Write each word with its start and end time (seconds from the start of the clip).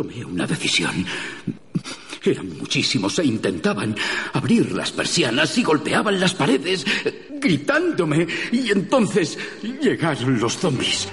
Tomé 0.00 0.24
una 0.24 0.46
decisión. 0.46 1.04
Eran 2.24 2.56
muchísimos 2.56 3.18
e 3.18 3.24
intentaban 3.26 3.94
abrir 4.32 4.72
las 4.72 4.92
persianas 4.92 5.58
y 5.58 5.62
golpeaban 5.62 6.18
las 6.18 6.32
paredes, 6.32 6.86
gritándome. 7.32 8.26
Y 8.50 8.70
entonces 8.70 9.36
llegaron 9.62 10.40
los 10.40 10.56
zombies. 10.56 11.06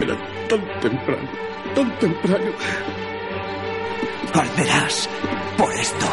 Era 0.00 0.16
tan 0.48 0.80
temprano, 0.80 1.28
tan 1.74 1.98
temprano. 1.98 2.52
Arderás 4.32 5.06
por 5.58 5.74
esto. 5.74 6.06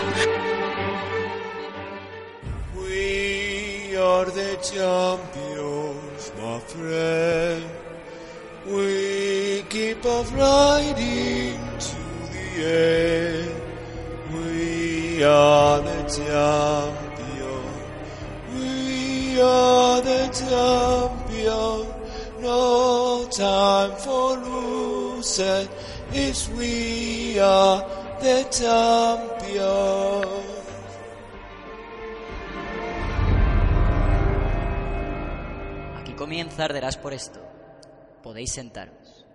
We 2.76 3.96
are 3.96 4.30
the 4.30 4.58
champions, 4.62 6.34
my 6.38 6.60
friend. 6.68 7.93
We 8.66 9.64
keep 9.70 10.06
on 10.06 10.26
riding 10.36 11.60
to 11.80 11.98
the 12.32 12.48
end. 12.64 13.62
We 14.34 15.22
are 15.22 15.82
the 15.82 16.04
champions. 16.08 17.04
We 18.56 19.42
are 19.42 20.02
the 20.02 20.30
champions. 20.32 21.94
No 22.40 23.28
time 23.30 23.92
for 23.98 24.38
losing. 24.38 25.68
It's 26.14 26.48
we 26.48 27.40
are 27.40 27.84
the 28.22 28.48
champions. 28.50 29.44
Aquí 36.00 36.14
comienza 36.14 36.64
Arderás 36.64 36.96
por 36.96 37.12
esto. 37.14 37.43
Podéis 38.24 38.54
sentaros. 38.54 39.26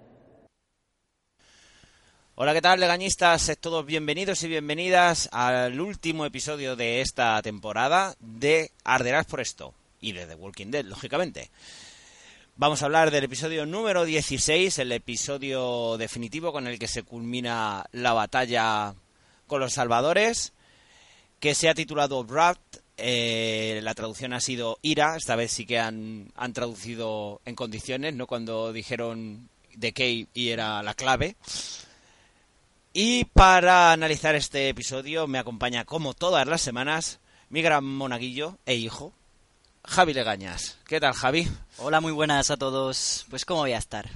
Hola, 2.36 2.54
¿qué 2.54 2.62
tal, 2.62 2.80
legañistas? 2.80 3.54
Todos 3.60 3.84
bienvenidos 3.84 4.42
y 4.44 4.48
bienvenidas 4.48 5.28
al 5.30 5.78
último 5.78 6.24
episodio 6.24 6.74
de 6.74 7.02
esta 7.02 7.42
temporada 7.42 8.16
de 8.18 8.70
Arderás 8.84 9.26
por 9.26 9.40
esto. 9.40 9.74
Y 10.00 10.12
de 10.12 10.24
The 10.24 10.36
Walking 10.36 10.70
Dead, 10.70 10.86
lógicamente. 10.86 11.50
Vamos 12.56 12.80
a 12.80 12.86
hablar 12.86 13.10
del 13.10 13.24
episodio 13.24 13.66
número 13.66 14.06
16, 14.06 14.78
el 14.78 14.92
episodio 14.92 15.98
definitivo 15.98 16.50
con 16.50 16.66
el 16.66 16.78
que 16.78 16.88
se 16.88 17.02
culmina 17.02 17.84
la 17.92 18.14
batalla 18.14 18.94
con 19.46 19.60
los 19.60 19.74
salvadores, 19.74 20.54
que 21.40 21.54
se 21.54 21.68
ha 21.68 21.74
titulado 21.74 22.24
Wrath. 22.24 22.78
Eh, 22.98 23.80
la 23.82 23.94
traducción 23.94 24.32
ha 24.32 24.40
sido 24.40 24.78
Ira, 24.82 25.16
esta 25.16 25.36
vez 25.36 25.52
sí 25.52 25.64
que 25.64 25.78
han, 25.78 26.32
han 26.34 26.52
traducido 26.52 27.40
en 27.44 27.54
condiciones, 27.54 28.14
no 28.14 28.26
cuando 28.26 28.72
dijeron 28.72 29.48
de 29.74 29.92
qué 29.92 30.26
y 30.34 30.48
era 30.48 30.82
la 30.82 30.94
clave. 30.94 31.36
Y 32.92 33.24
para 33.26 33.92
analizar 33.92 34.34
este 34.34 34.68
episodio 34.68 35.28
me 35.28 35.38
acompaña, 35.38 35.84
como 35.84 36.14
todas 36.14 36.46
las 36.48 36.60
semanas, 36.60 37.20
mi 37.48 37.62
gran 37.62 37.84
monaguillo 37.84 38.58
e 38.66 38.74
hijo, 38.74 39.12
Javi 39.84 40.12
Legañas. 40.12 40.78
¿Qué 40.86 40.98
tal, 40.98 41.14
Javi? 41.14 41.48
Hola, 41.78 42.00
muy 42.00 42.12
buenas 42.12 42.50
a 42.50 42.56
todos. 42.56 43.26
Pues 43.30 43.44
¿cómo 43.44 43.60
voy 43.60 43.72
a 43.72 43.78
estar? 43.78 44.10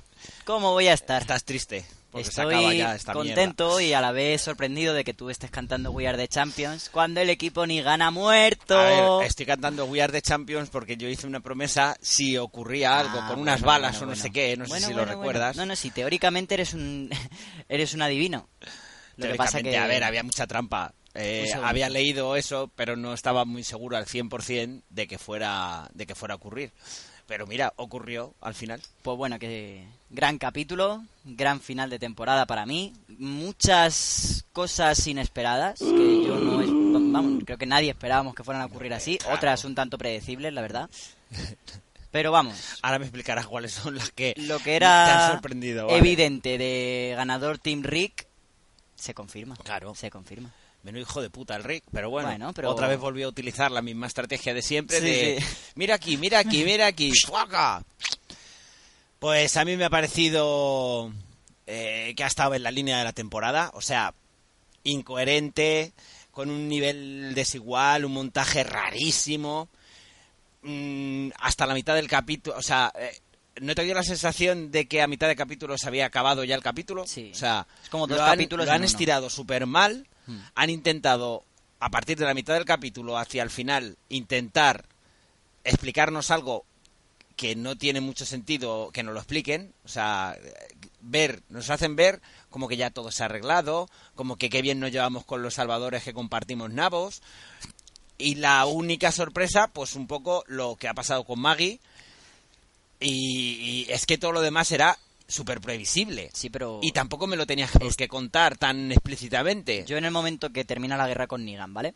¿Cómo 0.44 0.72
voy 0.72 0.88
a 0.88 0.92
estar? 0.92 1.22
Estás 1.22 1.44
triste. 1.44 1.86
Porque 2.12 2.28
Estoy 2.28 2.54
acaba 2.54 2.74
ya 2.74 2.94
esta 2.94 3.14
contento 3.14 3.80
y 3.80 3.94
a 3.94 4.02
la 4.02 4.12
vez 4.12 4.42
sorprendido 4.42 4.92
de 4.92 5.02
que 5.02 5.14
tú 5.14 5.30
estés 5.30 5.50
cantando 5.50 5.90
We 5.92 6.06
Are 6.06 6.18
the 6.18 6.28
Champions 6.28 6.90
cuando 6.90 7.22
el 7.22 7.30
equipo 7.30 7.66
ni 7.66 7.80
gana 7.80 8.10
muerto. 8.10 8.78
A 8.78 9.18
ver, 9.18 9.26
estoy 9.26 9.46
cantando 9.46 9.86
We 9.86 10.02
Are 10.02 10.12
the 10.12 10.20
Champions 10.20 10.68
porque 10.68 10.98
yo 10.98 11.08
hice 11.08 11.26
una 11.26 11.40
promesa 11.40 11.96
si 12.02 12.36
ocurría 12.36 12.98
algo 12.98 13.18
Ah, 13.18 13.28
con 13.28 13.40
unas 13.40 13.62
bueno, 13.62 13.66
balas 13.66 13.98
bueno, 13.98 14.12
o 14.12 14.14
no 14.14 14.20
sé 14.20 14.30
qué, 14.30 14.58
no 14.58 14.66
sé 14.66 14.80
si 14.80 14.92
lo 14.92 15.06
recuerdas. 15.06 15.56
No, 15.56 15.64
no, 15.64 15.74
si 15.74 15.90
teóricamente 15.90 16.52
eres 16.52 16.74
un 16.74 17.08
eres 17.70 17.94
un 17.94 18.02
adivino. 18.02 18.46
Lo 19.16 19.28
que 19.28 19.34
pasa 19.34 19.62
que 19.62 19.78
a 19.78 19.86
ver, 19.86 20.04
había 20.04 20.22
mucha 20.22 20.46
trampa. 20.46 20.92
Eh, 21.14 21.50
había 21.62 21.88
leído 21.88 22.36
eso, 22.36 22.70
pero 22.74 22.94
no 22.96 23.14
estaba 23.14 23.46
muy 23.46 23.64
seguro 23.64 23.96
al 23.96 24.04
100% 24.04 24.82
de 24.90 25.06
que 25.06 25.16
fuera 25.16 25.88
de 25.94 26.06
que 26.06 26.14
fuera 26.14 26.34
a 26.34 26.36
ocurrir. 26.36 26.72
Pero 27.32 27.46
mira, 27.46 27.72
ocurrió 27.76 28.34
al 28.42 28.52
final. 28.52 28.82
Pues 29.00 29.16
bueno, 29.16 29.38
que 29.38 29.86
gran 30.10 30.36
capítulo, 30.36 31.02
gran 31.24 31.62
final 31.62 31.88
de 31.88 31.98
temporada 31.98 32.44
para 32.44 32.66
mí, 32.66 32.92
muchas 33.08 34.44
cosas 34.52 35.06
inesperadas 35.06 35.78
que 35.78 36.24
yo 36.26 36.36
no 36.38 36.60
es- 36.60 36.68
vamos, 37.10 37.42
creo 37.46 37.56
que 37.56 37.64
nadie 37.64 37.88
esperábamos 37.88 38.34
que 38.34 38.44
fueran 38.44 38.60
a 38.62 38.66
ocurrir 38.66 38.92
así, 38.92 39.18
otras 39.32 39.64
un 39.64 39.74
tanto 39.74 39.96
predecibles, 39.96 40.52
la 40.52 40.60
verdad. 40.60 40.90
Pero 42.10 42.32
vamos, 42.32 42.78
Ahora 42.82 42.98
me 42.98 43.06
explicarás 43.06 43.46
cuáles 43.46 43.72
son 43.72 43.94
las 43.96 44.10
que 44.10 44.34
lo 44.36 44.58
que 44.58 44.64
te 44.64 44.74
era 44.76 45.28
han 45.28 45.32
sorprendido. 45.32 45.86
¿vale? 45.86 45.98
evidente 46.00 46.58
de 46.58 47.14
ganador 47.16 47.56
Team 47.56 47.82
Rick 47.82 48.26
se 48.94 49.14
confirma. 49.14 49.56
Claro. 49.56 49.94
Se 49.94 50.10
confirma. 50.10 50.52
Menudo 50.82 51.02
hijo 51.02 51.22
de 51.22 51.30
puta 51.30 51.54
el 51.56 51.62
Rick, 51.64 51.84
pero 51.92 52.10
bueno, 52.10 52.28
Bueno, 52.28 52.52
pero- 52.54 52.70
otra 52.70 52.88
vez 52.88 52.98
volvió 52.98 53.26
a 53.26 53.28
utilizar 53.30 53.70
la 53.70 53.82
misma 53.82 54.08
estrategia 54.08 54.52
de 54.52 54.62
siempre 54.62 54.98
Sí, 54.98 55.04
de 55.06 55.40
sí. 55.40 55.46
mira 55.76 55.94
aquí, 55.94 56.16
mira 56.16 56.40
aquí, 56.40 56.64
mira 56.64 56.86
aquí, 56.86 57.12
¡fuaca! 57.26 57.84
Pues 59.18 59.56
a 59.56 59.64
mí 59.64 59.76
me 59.76 59.84
ha 59.84 59.90
parecido 59.90 61.12
eh, 61.68 62.12
que 62.16 62.24
ha 62.24 62.26
estado 62.26 62.54
en 62.56 62.64
la 62.64 62.72
línea 62.72 62.98
de 62.98 63.04
la 63.04 63.12
temporada, 63.12 63.70
o 63.74 63.80
sea, 63.80 64.12
incoherente, 64.82 65.92
con 66.32 66.50
un 66.50 66.68
nivel 66.68 67.32
desigual, 67.34 68.04
un 68.04 68.12
montaje 68.14 68.64
rarísimo, 68.64 69.68
mm, 70.62 71.28
hasta 71.38 71.66
la 71.66 71.74
mitad 71.74 71.94
del 71.94 72.08
capítulo, 72.08 72.56
o 72.58 72.62
sea, 72.62 72.92
eh, 72.98 73.16
¿no 73.60 73.74
te 73.76 73.84
dio 73.84 73.94
la 73.94 74.02
sensación 74.02 74.72
de 74.72 74.86
que 74.88 75.02
a 75.02 75.06
mitad 75.06 75.28
de 75.28 75.36
capítulo 75.36 75.78
se 75.78 75.86
había 75.86 76.06
acabado 76.06 76.42
ya 76.42 76.56
el 76.56 76.62
capítulo? 76.62 77.06
Sí. 77.06 77.30
O 77.32 77.36
sea, 77.38 77.66
Es 77.84 77.88
como 77.90 78.08
dos 78.08 78.18
lo 78.18 78.24
han- 78.24 78.30
capítulos 78.32 78.66
lo 78.66 78.72
han 78.72 78.82
estirado 78.82 79.30
súper 79.30 79.66
mal, 79.66 80.08
Hmm. 80.26 80.38
han 80.54 80.70
intentado, 80.70 81.44
a 81.80 81.90
partir 81.90 82.18
de 82.18 82.24
la 82.24 82.34
mitad 82.34 82.54
del 82.54 82.64
capítulo 82.64 83.18
hacia 83.18 83.42
el 83.42 83.50
final, 83.50 83.96
intentar 84.08 84.84
explicarnos 85.64 86.30
algo 86.30 86.64
que 87.36 87.56
no 87.56 87.76
tiene 87.76 88.00
mucho 88.00 88.24
sentido 88.24 88.90
que 88.92 89.02
nos 89.02 89.14
lo 89.14 89.20
expliquen, 89.20 89.72
o 89.84 89.88
sea, 89.88 90.36
ver, 91.00 91.42
nos 91.48 91.70
hacen 91.70 91.96
ver 91.96 92.20
como 92.50 92.68
que 92.68 92.76
ya 92.76 92.90
todo 92.90 93.10
se 93.10 93.22
ha 93.22 93.26
arreglado, 93.26 93.88
como 94.14 94.36
que 94.36 94.50
qué 94.50 94.62
bien 94.62 94.80
nos 94.80 94.92
llevamos 94.92 95.24
con 95.24 95.42
los 95.42 95.54
salvadores 95.54 96.04
que 96.04 96.12
compartimos 96.12 96.70
nabos, 96.70 97.22
y 98.18 98.36
la 98.36 98.64
única 98.66 99.10
sorpresa, 99.10 99.68
pues 99.72 99.96
un 99.96 100.06
poco 100.06 100.44
lo 100.46 100.76
que 100.76 100.88
ha 100.88 100.94
pasado 100.94 101.24
con 101.24 101.40
Maggie, 101.40 101.80
y, 103.00 103.86
y 103.88 103.90
es 103.90 104.06
que 104.06 104.18
todo 104.18 104.32
lo 104.32 104.42
demás 104.42 104.70
era 104.70 104.98
súper 105.32 105.60
previsible. 105.60 106.30
Sí, 106.32 106.50
pero 106.50 106.80
Y 106.82 106.92
tampoco 106.92 107.26
me 107.26 107.36
lo 107.36 107.46
tenías 107.46 107.70
que, 107.70 107.78
por 107.78 107.96
qué 107.96 108.08
contar 108.08 108.56
tan 108.56 108.92
explícitamente. 108.92 109.84
yo 109.86 109.96
en 109.96 110.04
el 110.04 110.10
momento 110.10 110.50
que 110.50 110.64
termina 110.64 110.96
la 110.96 111.08
guerra 111.08 111.26
con 111.26 111.44
Negan, 111.44 111.72
¿vale? 111.74 111.94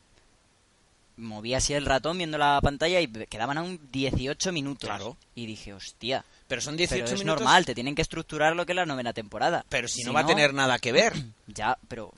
Moví 1.19 1.55
así 1.55 1.73
el 1.73 1.87
ratón 1.87 2.19
viendo 2.19 2.37
la 2.37 2.61
pantalla 2.63 3.01
y 3.01 3.07
quedaban 3.09 3.57
aún 3.57 3.81
18 3.91 4.53
minutos. 4.53 4.89
Claro. 4.89 5.17
Y 5.35 5.47
dije, 5.47 5.73
hostia, 5.73 6.25
Pero 6.47 6.61
son 6.61 6.77
18 6.77 7.05
pero 7.05 7.15
es 7.15 7.21
minutos. 7.23 7.43
normal, 7.43 7.65
te 7.65 7.75
tienen 7.75 7.95
que 7.95 8.03
estructurar 8.03 8.55
lo 8.55 8.67
que 8.67 8.73
es 8.73 8.77
la 8.77 8.85
novena 8.85 9.15
temporada. 9.15 9.65
Pero 9.71 9.89
si, 9.89 10.05
no 10.05 10.13
va 10.13 10.21
a 10.21 10.27
tener 10.27 10.53
nada 10.53 10.79
que 10.79 10.93
ver. 10.93 11.15
Ya, 11.47 11.79
pero 11.89 12.13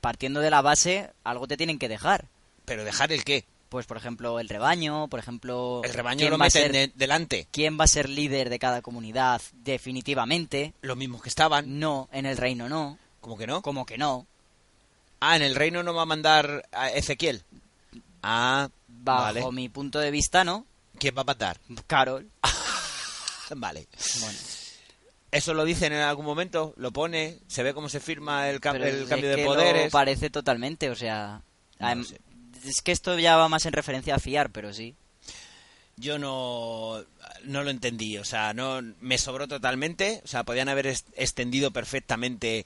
partiendo 0.00 0.40
de 0.40 0.50
la 0.50 0.62
base, 0.62 1.10
algo 1.22 1.46
te 1.46 1.56
tienen 1.56 1.78
que 1.78 1.88
dejar. 1.88 2.24
Pero 2.64 2.82
dejar 2.82 3.12
el 3.12 3.24
qué. 3.24 3.44
Pues, 3.74 3.86
por 3.86 3.96
ejemplo, 3.96 4.38
el 4.38 4.48
rebaño, 4.48 5.08
por 5.08 5.18
ejemplo... 5.18 5.80
El 5.82 5.92
rebaño 5.92 6.30
lo 6.30 6.38
meten 6.38 6.62
ser- 6.62 6.70
de- 6.72 6.92
delante. 6.94 7.48
¿Quién 7.50 7.76
va 7.76 7.82
a 7.82 7.88
ser 7.88 8.08
líder 8.08 8.48
de 8.48 8.60
cada 8.60 8.82
comunidad 8.82 9.42
definitivamente? 9.52 10.74
Los 10.80 10.96
mismos 10.96 11.22
que 11.22 11.28
estaban. 11.28 11.80
No, 11.80 12.08
en 12.12 12.24
el 12.24 12.36
reino 12.36 12.68
no. 12.68 12.96
¿Cómo 13.20 13.36
que 13.36 13.48
no? 13.48 13.62
Como 13.62 13.84
que 13.84 13.98
no. 13.98 14.28
Ah, 15.18 15.34
en 15.34 15.42
el 15.42 15.56
reino 15.56 15.82
no 15.82 15.92
va 15.92 16.02
a 16.02 16.06
mandar 16.06 16.68
a 16.70 16.88
Ezequiel. 16.90 17.42
Ah, 18.22 18.68
Bajo 18.86 19.22
vale. 19.24 19.50
mi 19.50 19.68
punto 19.68 19.98
de 19.98 20.12
vista, 20.12 20.44
no. 20.44 20.66
¿Quién 21.00 21.16
va 21.18 21.22
a 21.22 21.24
mandar? 21.24 21.58
Carol. 21.88 22.30
Vale. 23.56 23.88
Bueno, 24.20 24.38
¿Eso 25.32 25.52
lo 25.52 25.64
dicen 25.64 25.92
en 25.92 26.00
algún 26.02 26.24
momento? 26.26 26.74
¿Lo 26.76 26.92
pone? 26.92 27.38
¿Se 27.48 27.64
ve 27.64 27.74
cómo 27.74 27.88
se 27.88 27.98
firma 27.98 28.48
el, 28.50 28.60
cam- 28.60 28.72
pero 28.74 28.86
el 28.86 29.02
es 29.02 29.08
cambio 29.08 29.30
que 29.30 29.36
de 29.36 29.42
lo 29.42 29.48
poderes? 29.50 29.90
parece 29.92 30.30
totalmente, 30.30 30.90
o 30.90 30.94
sea... 30.94 31.42
No 31.80 31.86
am- 31.88 32.04
sé. 32.04 32.20
Es 32.64 32.82
que 32.82 32.92
esto 32.92 33.18
ya 33.18 33.36
va 33.36 33.48
más 33.48 33.66
en 33.66 33.72
referencia 33.72 34.14
a 34.14 34.18
fiar, 34.18 34.50
pero 34.50 34.72
sí. 34.72 34.94
Yo 35.96 36.18
no, 36.18 37.04
no 37.44 37.62
lo 37.62 37.70
entendí, 37.70 38.18
o 38.18 38.24
sea, 38.24 38.52
no 38.52 38.80
me 39.00 39.16
sobró 39.16 39.46
totalmente, 39.46 40.20
o 40.24 40.26
sea, 40.26 40.42
podían 40.42 40.68
haber 40.68 40.88
extendido 40.88 41.70
perfectamente 41.70 42.64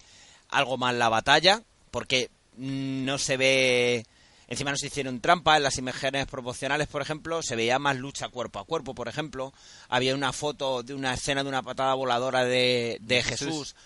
algo 0.49 0.79
más 0.79 0.95
la 0.95 1.11
batalla, 1.11 1.63
porque 1.91 2.31
no 2.57 3.19
se 3.19 3.37
ve, 3.37 4.07
encima 4.49 4.71
no 4.71 4.79
se 4.79 4.87
hicieron 4.87 5.21
trampa, 5.21 5.59
en 5.59 5.63
las 5.63 5.77
imágenes 5.77 6.27
proporcionales, 6.27 6.89
por 6.89 7.03
ejemplo, 7.03 7.43
se 7.43 7.55
veía 7.55 7.79
más 7.79 7.97
lucha 7.97 8.31
cuerpo 8.31 8.61
a 8.61 8.65
cuerpo, 8.65 8.95
por 8.95 9.09
ejemplo, 9.09 9.53
había 9.91 10.15
una 10.15 10.33
foto 10.33 10.83
de 10.83 10.95
una 10.95 11.13
escena 11.13 11.43
de 11.43 11.51
una 11.51 11.63
patada 11.63 11.93
voladora 11.93 12.45
de, 12.45 12.97
de 13.03 13.23
Jesús, 13.23 13.77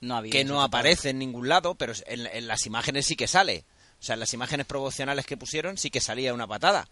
No 0.00 0.16
había 0.16 0.30
que 0.30 0.44
no 0.44 0.62
aparece 0.62 1.10
en 1.10 1.18
ningún 1.18 1.48
lado, 1.48 1.74
pero 1.74 1.92
en, 2.06 2.28
en 2.28 2.46
las 2.46 2.66
imágenes 2.66 3.06
sí 3.06 3.16
que 3.16 3.26
sale. 3.26 3.64
O 4.02 4.04
sea, 4.04 4.14
en 4.14 4.20
las 4.20 4.34
imágenes 4.34 4.66
promocionales 4.66 5.24
que 5.24 5.36
pusieron 5.36 5.78
sí 5.78 5.88
que 5.88 6.00
salía 6.00 6.34
una 6.34 6.48
patada. 6.48 6.88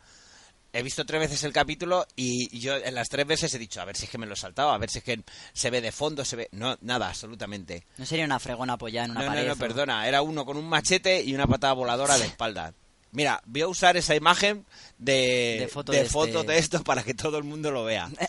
he 0.73 0.85
visto 0.85 1.05
tres 1.05 1.21
veces 1.21 1.43
el 1.43 1.53
capítulo 1.53 2.07
y 2.15 2.57
yo 2.61 2.77
en 2.77 2.95
las 2.95 3.09
tres 3.09 3.27
veces 3.27 3.53
he 3.53 3.59
dicho, 3.59 3.81
a 3.81 3.85
ver 3.85 3.97
si 3.97 4.05
es 4.05 4.11
que 4.11 4.19
me 4.19 4.27
lo 4.27 4.35
he 4.35 4.37
saltado, 4.37 4.71
a 4.71 4.79
ver 4.79 4.89
si 4.89 4.99
es 4.99 5.05
que 5.05 5.21
se 5.53 5.69
ve 5.71 5.81
de 5.81 5.91
fondo, 5.91 6.25
se 6.25 6.37
ve... 6.37 6.49
No, 6.53 6.79
nada, 6.83 7.09
absolutamente. 7.09 7.83
No 7.99 8.07
sería 8.07 8.25
una 8.25 8.39
fregona 8.39 8.75
apoyada 8.75 9.07
en 9.07 9.11
una 9.11 9.21
No, 9.23 9.27
pared. 9.27 9.43
no, 9.43 9.49
no, 9.49 9.55
o- 9.55 9.57
perdona, 9.57 10.07
era 10.07 10.23
uno 10.23 10.45
con 10.47 10.57
un 10.57 10.69
machete 10.69 11.21
y 11.25 11.35
una 11.35 11.49
patada 11.49 11.73
voladora 11.73 12.17
de 12.17 12.27
espalda. 12.27 12.73
Mira, 13.11 13.43
voy 13.47 13.63
a 13.63 13.67
usar 13.67 13.97
esa 13.97 14.15
imagen 14.15 14.65
de, 14.99 15.57
De 15.63 15.69
foto 15.69 15.91
de 15.91 16.05
de 16.05 16.09
foto 16.09 16.41
este- 16.43 16.53
de 16.53 16.59
esto 16.61 16.85
para 16.85 17.03
que 17.03 17.15
todo 17.15 17.37
el 17.39 17.43
mundo 17.43 17.73
lo 17.73 17.83
vea. 17.83 18.09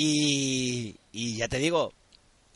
Y, 0.00 0.96
y 1.12 1.36
ya 1.36 1.48
te 1.48 1.58
digo, 1.58 1.92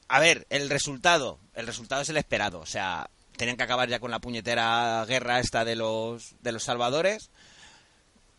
a 0.08 0.20
ver, 0.20 0.46
el 0.50 0.70
resultado, 0.70 1.38
el 1.54 1.66
resultado 1.66 2.02
es 2.02 2.08
el 2.08 2.16
esperado, 2.16 2.60
o 2.60 2.66
sea, 2.66 3.10
tenían 3.36 3.56
que 3.56 3.62
acabar 3.62 3.88
ya 3.88 4.00
con 4.00 4.10
la 4.10 4.20
puñetera 4.20 5.04
guerra 5.06 5.40
esta 5.40 5.64
de 5.64 5.76
los 5.76 6.34
de 6.42 6.52
los 6.52 6.62
salvadores, 6.62 7.30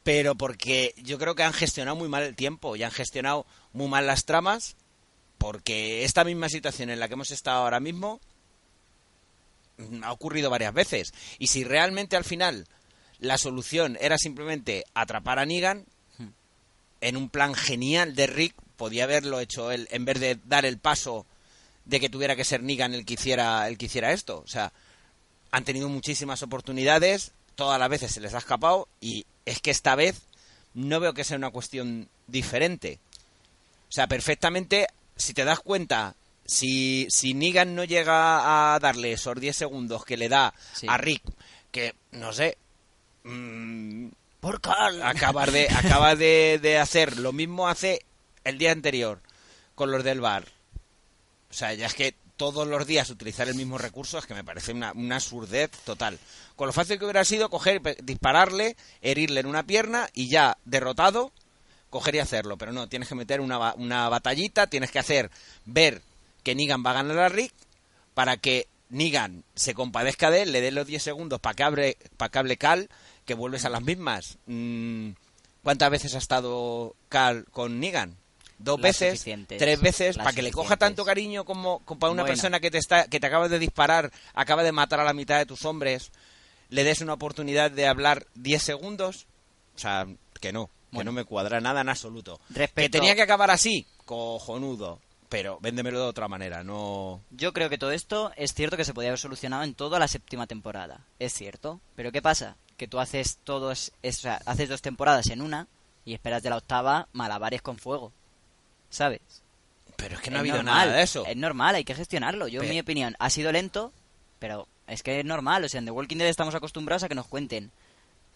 pero 0.03 0.35
porque 0.35 0.93
yo 0.97 1.17
creo 1.17 1.35
que 1.35 1.43
han 1.43 1.53
gestionado 1.53 1.95
muy 1.95 2.09
mal 2.09 2.23
el 2.23 2.35
tiempo 2.35 2.75
y 2.75 2.83
han 2.83 2.91
gestionado 2.91 3.45
muy 3.71 3.87
mal 3.87 4.05
las 4.05 4.25
tramas, 4.25 4.75
porque 5.37 6.03
esta 6.03 6.23
misma 6.23 6.49
situación 6.49 6.89
en 6.89 6.99
la 6.99 7.07
que 7.07 7.15
hemos 7.15 7.31
estado 7.31 7.63
ahora 7.63 7.79
mismo 7.79 8.19
mm, 9.77 10.03
ha 10.03 10.11
ocurrido 10.11 10.49
varias 10.49 10.73
veces. 10.73 11.13
Y 11.39 11.47
si 11.47 11.63
realmente 11.63 12.15
al 12.15 12.23
final 12.23 12.67
la 13.19 13.37
solución 13.37 13.97
era 14.01 14.17
simplemente 14.17 14.83
atrapar 14.93 15.39
a 15.39 15.45
Negan, 15.45 15.85
en 16.99 17.17
un 17.17 17.29
plan 17.29 17.53
genial 17.53 18.15
de 18.15 18.27
Rick, 18.27 18.55
podía 18.77 19.03
haberlo 19.03 19.39
hecho 19.39 19.71
él, 19.71 19.87
en 19.91 20.05
vez 20.05 20.19
de 20.19 20.39
dar 20.45 20.65
el 20.65 20.77
paso 20.77 21.25
de 21.85 21.99
que 21.99 22.09
tuviera 22.09 22.35
que 22.35 22.45
ser 22.45 22.63
Negan 22.63 22.93
el 22.93 23.05
que 23.05 23.15
hiciera, 23.15 23.67
el 23.67 23.77
que 23.77 23.87
hiciera 23.87 24.13
esto. 24.13 24.39
O 24.39 24.47
sea, 24.47 24.71
han 25.53 25.63
tenido 25.65 25.87
muchísimas 25.87 26.41
oportunidades, 26.41 27.31
todas 27.53 27.79
las 27.79 27.87
veces 27.87 28.11
se 28.11 28.19
les 28.19 28.33
ha 28.33 28.39
escapado, 28.39 28.87
y 28.99 29.25
es 29.45 29.61
que 29.61 29.69
esta 29.69 29.93
vez 29.95 30.23
no 30.73 30.99
veo 30.99 31.13
que 31.13 31.23
sea 31.23 31.37
una 31.37 31.51
cuestión 31.51 32.09
diferente. 32.25 32.99
O 33.87 33.91
sea, 33.91 34.07
perfectamente, 34.07 34.87
si 35.15 35.35
te 35.35 35.45
das 35.45 35.59
cuenta, 35.59 36.15
si, 36.43 37.05
si 37.11 37.35
Negan 37.35 37.75
no 37.75 37.83
llega 37.83 38.73
a 38.73 38.79
darle 38.79 39.11
esos 39.13 39.39
10 39.39 39.55
segundos 39.55 40.03
que 40.05 40.17
le 40.17 40.27
da 40.27 40.55
Sí. 40.73 40.87
a 40.89 40.97
Rick, 40.97 41.21
que, 41.71 41.93
no 42.11 42.33
sé, 42.33 42.57
mm, 43.23 44.07
Por 44.39 44.59
Carl. 44.59 45.03
acaba 45.03 45.45
de, 45.45 45.67
acaba 46.01 46.15
de, 46.15 46.59
de 46.63 46.79
hacer 46.79 47.19
lo 47.19 47.31
mismo 47.31 47.67
hace 47.67 48.03
el 48.43 48.57
día 48.57 48.71
anterior 48.71 49.21
con 49.75 49.91
los 49.91 50.03
del 50.03 50.19
bar. 50.19 50.47
O 51.51 51.53
sea, 51.53 51.75
ya 51.75 51.85
es 51.85 51.93
que 51.93 52.15
todos 52.51 52.67
los 52.67 52.85
días 52.85 53.09
utilizar 53.09 53.47
el 53.47 53.55
mismo 53.55 53.77
recurso 53.77 54.17
es 54.17 54.25
que 54.25 54.33
me 54.33 54.43
parece 54.43 54.73
una, 54.73 54.91
una 54.91 55.21
surdez 55.21 55.71
total. 55.85 56.19
Con 56.57 56.67
lo 56.67 56.73
fácil 56.73 56.99
que 56.99 57.05
hubiera 57.05 57.23
sido 57.23 57.49
coger, 57.49 57.81
dispararle, 58.03 58.75
herirle 59.01 59.39
en 59.39 59.45
una 59.45 59.63
pierna 59.63 60.09
y 60.13 60.27
ya 60.27 60.57
derrotado, 60.65 61.31
coger 61.89 62.15
y 62.15 62.19
hacerlo. 62.19 62.57
Pero 62.57 62.73
no, 62.73 62.89
tienes 62.89 63.07
que 63.07 63.15
meter 63.15 63.39
una, 63.39 63.73
una 63.75 64.09
batallita, 64.09 64.67
tienes 64.67 64.91
que 64.91 64.99
hacer 64.99 65.31
ver 65.63 66.01
que 66.43 66.53
Negan 66.53 66.83
va 66.85 66.91
a 66.91 66.95
ganar 66.95 67.17
a 67.19 67.29
Rick 67.29 67.53
para 68.13 68.35
que 68.35 68.67
Negan 68.89 69.45
se 69.55 69.73
compadezca 69.73 70.29
de 70.29 70.41
él, 70.41 70.51
le 70.51 70.59
dé 70.59 70.71
los 70.71 70.85
10 70.85 71.01
segundos 71.01 71.39
para 71.39 71.53
que, 71.53 71.63
abre, 71.63 71.97
para 72.17 72.29
que 72.29 72.39
hable 72.39 72.57
Cal, 72.57 72.89
que 73.23 73.35
vuelves 73.35 73.63
a 73.63 73.69
las 73.69 73.83
mismas. 73.83 74.37
Mm, 74.47 75.11
¿Cuántas 75.63 75.89
veces 75.89 76.13
ha 76.15 76.17
estado 76.17 76.93
Cal 77.07 77.45
con 77.51 77.79
Negan? 77.79 78.17
Dos 78.63 78.79
Las 78.79 78.99
veces, 78.99 79.25
tres 79.57 79.81
veces, 79.81 80.15
Las 80.15 80.23
para 80.23 80.35
que 80.35 80.41
le 80.41 80.51
coja 80.51 80.77
tanto 80.77 81.03
cariño 81.03 81.43
como, 81.43 81.79
como 81.79 81.99
para 81.99 82.11
una 82.13 82.21
Bueno. 82.23 82.33
persona 82.33 82.59
que 82.61 82.71
te 82.71 82.77
está, 82.77 83.07
que 83.07 83.19
te 83.19 83.27
acaba 83.27 83.49
de 83.49 83.59
disparar, 83.59 84.11
acaba 84.33 84.63
de 84.63 84.71
matar 84.71 85.01
a 85.01 85.03
la 85.03 85.11
mitad 85.13 85.37
de 85.37 85.45
tus 85.45 85.65
hombres, 85.65 86.11
le 86.69 86.83
des 86.85 87.01
una 87.01 87.13
oportunidad 87.13 87.71
de 87.71 87.87
hablar 87.87 88.25
10 88.35 88.63
segundos. 88.63 89.27
O 89.75 89.79
sea, 89.79 90.07
que 90.39 90.53
no, 90.53 90.69
que 90.93 91.03
no 91.03 91.11
me 91.11 91.25
cuadra 91.25 91.59
nada 91.59 91.81
en 91.81 91.89
absoluto. 91.89 92.39
Respecto- 92.51 92.81
Que 92.81 92.89
tenía 92.89 93.15
que 93.15 93.21
acabar 93.23 93.51
así, 93.51 93.85
cojonudo. 94.05 94.99
Pero 95.29 95.57
véndemelo 95.59 95.99
de 95.99 96.05
otra 96.05 96.27
manera, 96.27 96.63
no. 96.63 97.19
Yo 97.31 97.53
creo 97.53 97.67
que 97.69 97.77
todo 97.79 97.91
esto 97.91 98.31
es 98.35 98.53
cierto 98.53 98.77
que 98.77 98.85
se 98.85 98.93
podía 98.93 99.09
haber 99.09 99.19
solucionado 99.19 99.63
en 99.63 99.73
toda 99.73 99.97
la 99.99 100.07
séptima 100.07 100.45
temporada. 100.47 101.01
Es 101.19 101.33
cierto. 101.33 101.81
Pero 101.95 102.11
¿qué 102.11 102.21
pasa? 102.21 102.55
Que 102.77 102.87
tú 102.87 102.99
haces 102.99 103.39
todos, 103.43 103.91
es- 104.03 104.19
o 104.19 104.21
sea, 104.21 104.39
haces 104.45 104.69
dos 104.69 104.81
temporadas 104.83 105.27
en 105.31 105.41
una 105.41 105.67
y 106.05 106.13
esperas 106.13 106.43
de 106.43 106.51
la 106.51 106.57
octava 106.57 107.07
malabares 107.13 107.61
con 107.63 107.77
fuego. 107.77 108.13
¿Sabes? 108.93 109.21
Pero 109.95 110.15
es 110.15 110.21
que 110.21 110.29
no 110.29 110.37
ha 110.37 110.39
habido 110.41 110.57
normal, 110.57 110.87
nada 110.87 110.97
de 110.97 111.03
eso. 111.03 111.25
Es 111.25 111.35
normal, 111.35 111.73
hay 111.75 111.83
que 111.83 111.95
gestionarlo. 111.95 112.47
Yo, 112.47 112.61
en 112.61 112.69
mi 112.69 112.79
opinión, 112.79 113.15
ha 113.17 113.29
sido 113.31 113.51
lento, 113.51 113.91
pero 114.37 114.67
es 114.87 115.01
que 115.01 115.19
es 115.19 115.25
normal. 115.25 115.63
O 115.63 115.69
sea, 115.69 115.79
en 115.79 115.85
The 115.85 115.91
Walking 115.91 116.17
Dead 116.17 116.27
estamos 116.29 116.53
acostumbrados 116.53 117.01
a 117.03 117.09
que 117.09 117.15
nos 117.15 117.27
cuenten 117.27 117.71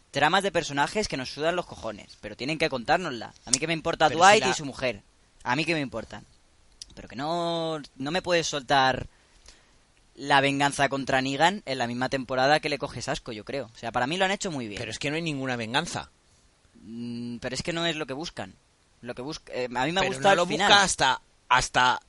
tramas 0.09 0.41
de 0.41 0.51
personajes 0.51 1.07
que 1.07 1.17
nos 1.17 1.29
sudan 1.29 1.55
los 1.55 1.67
cojones, 1.67 2.17
pero 2.21 2.35
tienen 2.35 2.57
que 2.57 2.69
contárnosla. 2.69 3.33
A 3.45 3.51
mí 3.51 3.59
que 3.59 3.67
me 3.67 3.73
importa 3.73 4.07
Pero 4.07 4.19
Dwight 4.19 4.41
si 4.43 4.47
la- 4.47 4.49
y 4.49 4.53
su 4.55 4.65
mujer. 4.65 5.03
A 5.43 5.55
mí 5.55 5.63
que 5.63 5.75
me 5.75 5.81
importan. 5.81 6.25
Pero 6.95 7.07
que 7.07 7.15
no, 7.15 7.79
no 7.97 8.11
me 8.11 8.23
puedes 8.23 8.47
soltar 8.47 9.07
la 10.15 10.41
venganza 10.41 10.89
contra 10.89 11.21
Negan 11.21 11.61
en 11.67 11.77
la 11.77 11.85
misma 11.85 12.09
temporada 12.09 12.59
que 12.59 12.69
le 12.69 12.79
coges 12.79 13.07
asco, 13.09 13.31
yo 13.31 13.45
creo. 13.45 13.69
O 13.75 13.77
sea, 13.77 13.91
para 13.91 14.07
mí 14.07 14.17
lo 14.17 14.25
han 14.25 14.31
hecho 14.31 14.49
muy 14.51 14.67
bien. 14.67 14.79
Pero 14.79 14.89
es 14.89 14.97
que 14.97 15.11
no 15.11 15.15
hay 15.17 15.21
ninguna 15.21 15.55
venganza. 15.55 16.09
Mm, 16.81 17.37
pero 17.37 17.53
es 17.53 17.61
que 17.61 17.73
no 17.73 17.85
es 17.85 17.95
lo 17.95 18.07
que 18.07 18.13
buscan. 18.13 18.55
Lo 19.07 19.15
que 19.15 19.21
busca, 19.23 19.51
eh, 19.53 19.65
a 19.65 19.85
mí 19.85 19.91
me 19.91 20.01
Pero 20.01 20.13
gusta 20.13 20.29
no 20.29 20.35
lo 20.35 20.45
final. 20.45 20.67
busca 20.69 20.83
hasta, 20.83 21.21
hasta 21.49 21.99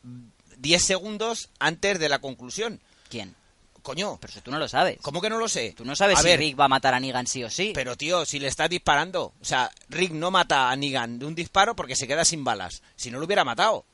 10 0.58 0.84
segundos 0.84 1.48
antes 1.58 1.98
de 1.98 2.08
la 2.08 2.18
conclusión. 2.18 2.80
¿Quién? 3.08 3.34
Coño, 3.82 4.18
Pero 4.20 4.32
si 4.32 4.40
tú 4.42 4.50
no 4.50 4.58
lo 4.58 4.68
sabes. 4.68 4.98
¿cómo 5.00 5.20
que 5.22 5.30
no 5.30 5.38
lo 5.38 5.48
sé? 5.48 5.72
Tú 5.74 5.84
no 5.84 5.96
sabes 5.96 6.18
a 6.18 6.20
si 6.22 6.26
ver, 6.28 6.38
Rick 6.40 6.60
va 6.60 6.66
a 6.66 6.68
matar 6.68 6.92
a 6.92 7.00
Negan 7.00 7.26
sí 7.26 7.42
o 7.44 7.48
sí. 7.48 7.70
Pero 7.74 7.96
tío, 7.96 8.26
si 8.26 8.38
le 8.38 8.48
estás 8.48 8.68
disparando, 8.68 9.32
o 9.40 9.44
sea, 9.44 9.70
Rick 9.88 10.12
no 10.12 10.30
mata 10.30 10.70
a 10.70 10.76
Negan 10.76 11.18
de 11.18 11.24
un 11.24 11.34
disparo 11.34 11.74
porque 11.74 11.96
se 11.96 12.06
queda 12.06 12.24
sin 12.26 12.44
balas. 12.44 12.82
Si 12.96 13.10
no 13.10 13.18
lo 13.18 13.24
hubiera 13.24 13.44
matado. 13.44 13.86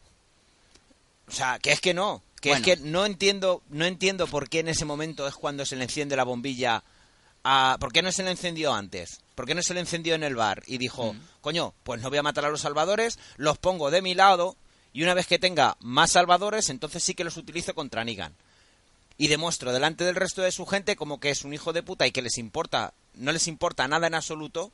O 1.29 1.31
sea, 1.31 1.59
que 1.61 1.71
es 1.73 1.81
que 1.81 1.95
no, 1.95 2.23
que 2.41 2.49
Bueno. 2.51 2.67
es 2.67 2.79
que 2.79 2.85
no 2.85 3.07
entiendo, 3.07 3.63
no 3.69 3.85
entiendo 3.85 4.27
por 4.27 4.49
qué 4.49 4.61
en 4.61 4.69
ese 4.69 4.85
momento 4.85 5.29
es 5.29 5.35
cuando 5.35 5.65
se 5.65 5.77
le 5.77 5.85
enciende 5.85 6.17
la 6.17 6.25
bombilla 6.25 6.83
a 7.45 7.77
¿por 7.79 7.93
qué 7.93 8.03
no 8.03 8.11
se 8.11 8.23
le 8.23 8.31
encendió 8.31 8.73
antes? 8.75 9.21
¿Por 9.35 9.47
qué 9.47 9.55
no 9.55 9.63
se 9.63 9.75
le 9.75 9.81
encendió 9.81 10.15
en 10.15 10.23
el 10.25 10.35
bar 10.37 10.63
y 10.67 10.79
dijo, 10.79 11.13
Mm. 11.13 11.21
"Coño, 11.41 11.75
pues 11.85 12.01
no 12.01 12.09
voy 12.09 12.19
a 12.19 12.23
matar 12.23 12.45
a 12.47 12.51
los 12.51 12.63
salvadores, 12.63 13.19
los 13.37 13.59
pongo 13.59 13.91
de 13.91 14.03
mi 14.03 14.15
lado 14.15 14.57
y 14.93 15.03
una 15.03 15.15
vez 15.15 15.27
que 15.27 15.39
tenga 15.39 15.77
más 15.81 16.13
salvadores, 16.13 16.71
entonces 16.71 17.03
sí 17.03 17.15
que 17.15 17.25
los 17.25 17.37
utilizo 17.37 17.75
contra 17.75 18.05
Negan." 18.05 18.35
y 19.17 19.29
demuestro 19.29 19.73
delante 19.73 20.03
del 20.03 20.17
resto 20.17 20.43
de 20.43 20.51
su 20.51 20.67
gente 20.67 20.97
como 20.97 21.21
que 21.21 21.31
es 21.31 21.45
un 21.45 21.55
hijo 21.55 21.73
de 21.73 21.85
puta 21.85 22.05
y 22.05 22.11
que 22.11 22.21
les 22.21 22.37
importa, 22.37 22.95
no 23.15 23.31
les 23.31 23.47
importa 23.47 23.87
nada 23.87 24.09
en 24.09 24.15
absoluto, 24.17 24.73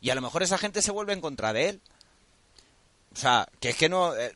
y 0.00 0.10
a 0.10 0.14
lo 0.14 0.20
mejor 0.20 0.44
esa 0.44 0.58
gente 0.58 0.80
se 0.80 0.92
vuelve 0.92 1.12
en 1.12 1.20
contra 1.20 1.52
de 1.52 1.70
él. 1.70 1.80
O 3.12 3.16
sea, 3.16 3.48
que 3.58 3.70
es 3.70 3.76
que 3.76 3.88
no, 3.88 4.14
eh, 4.14 4.32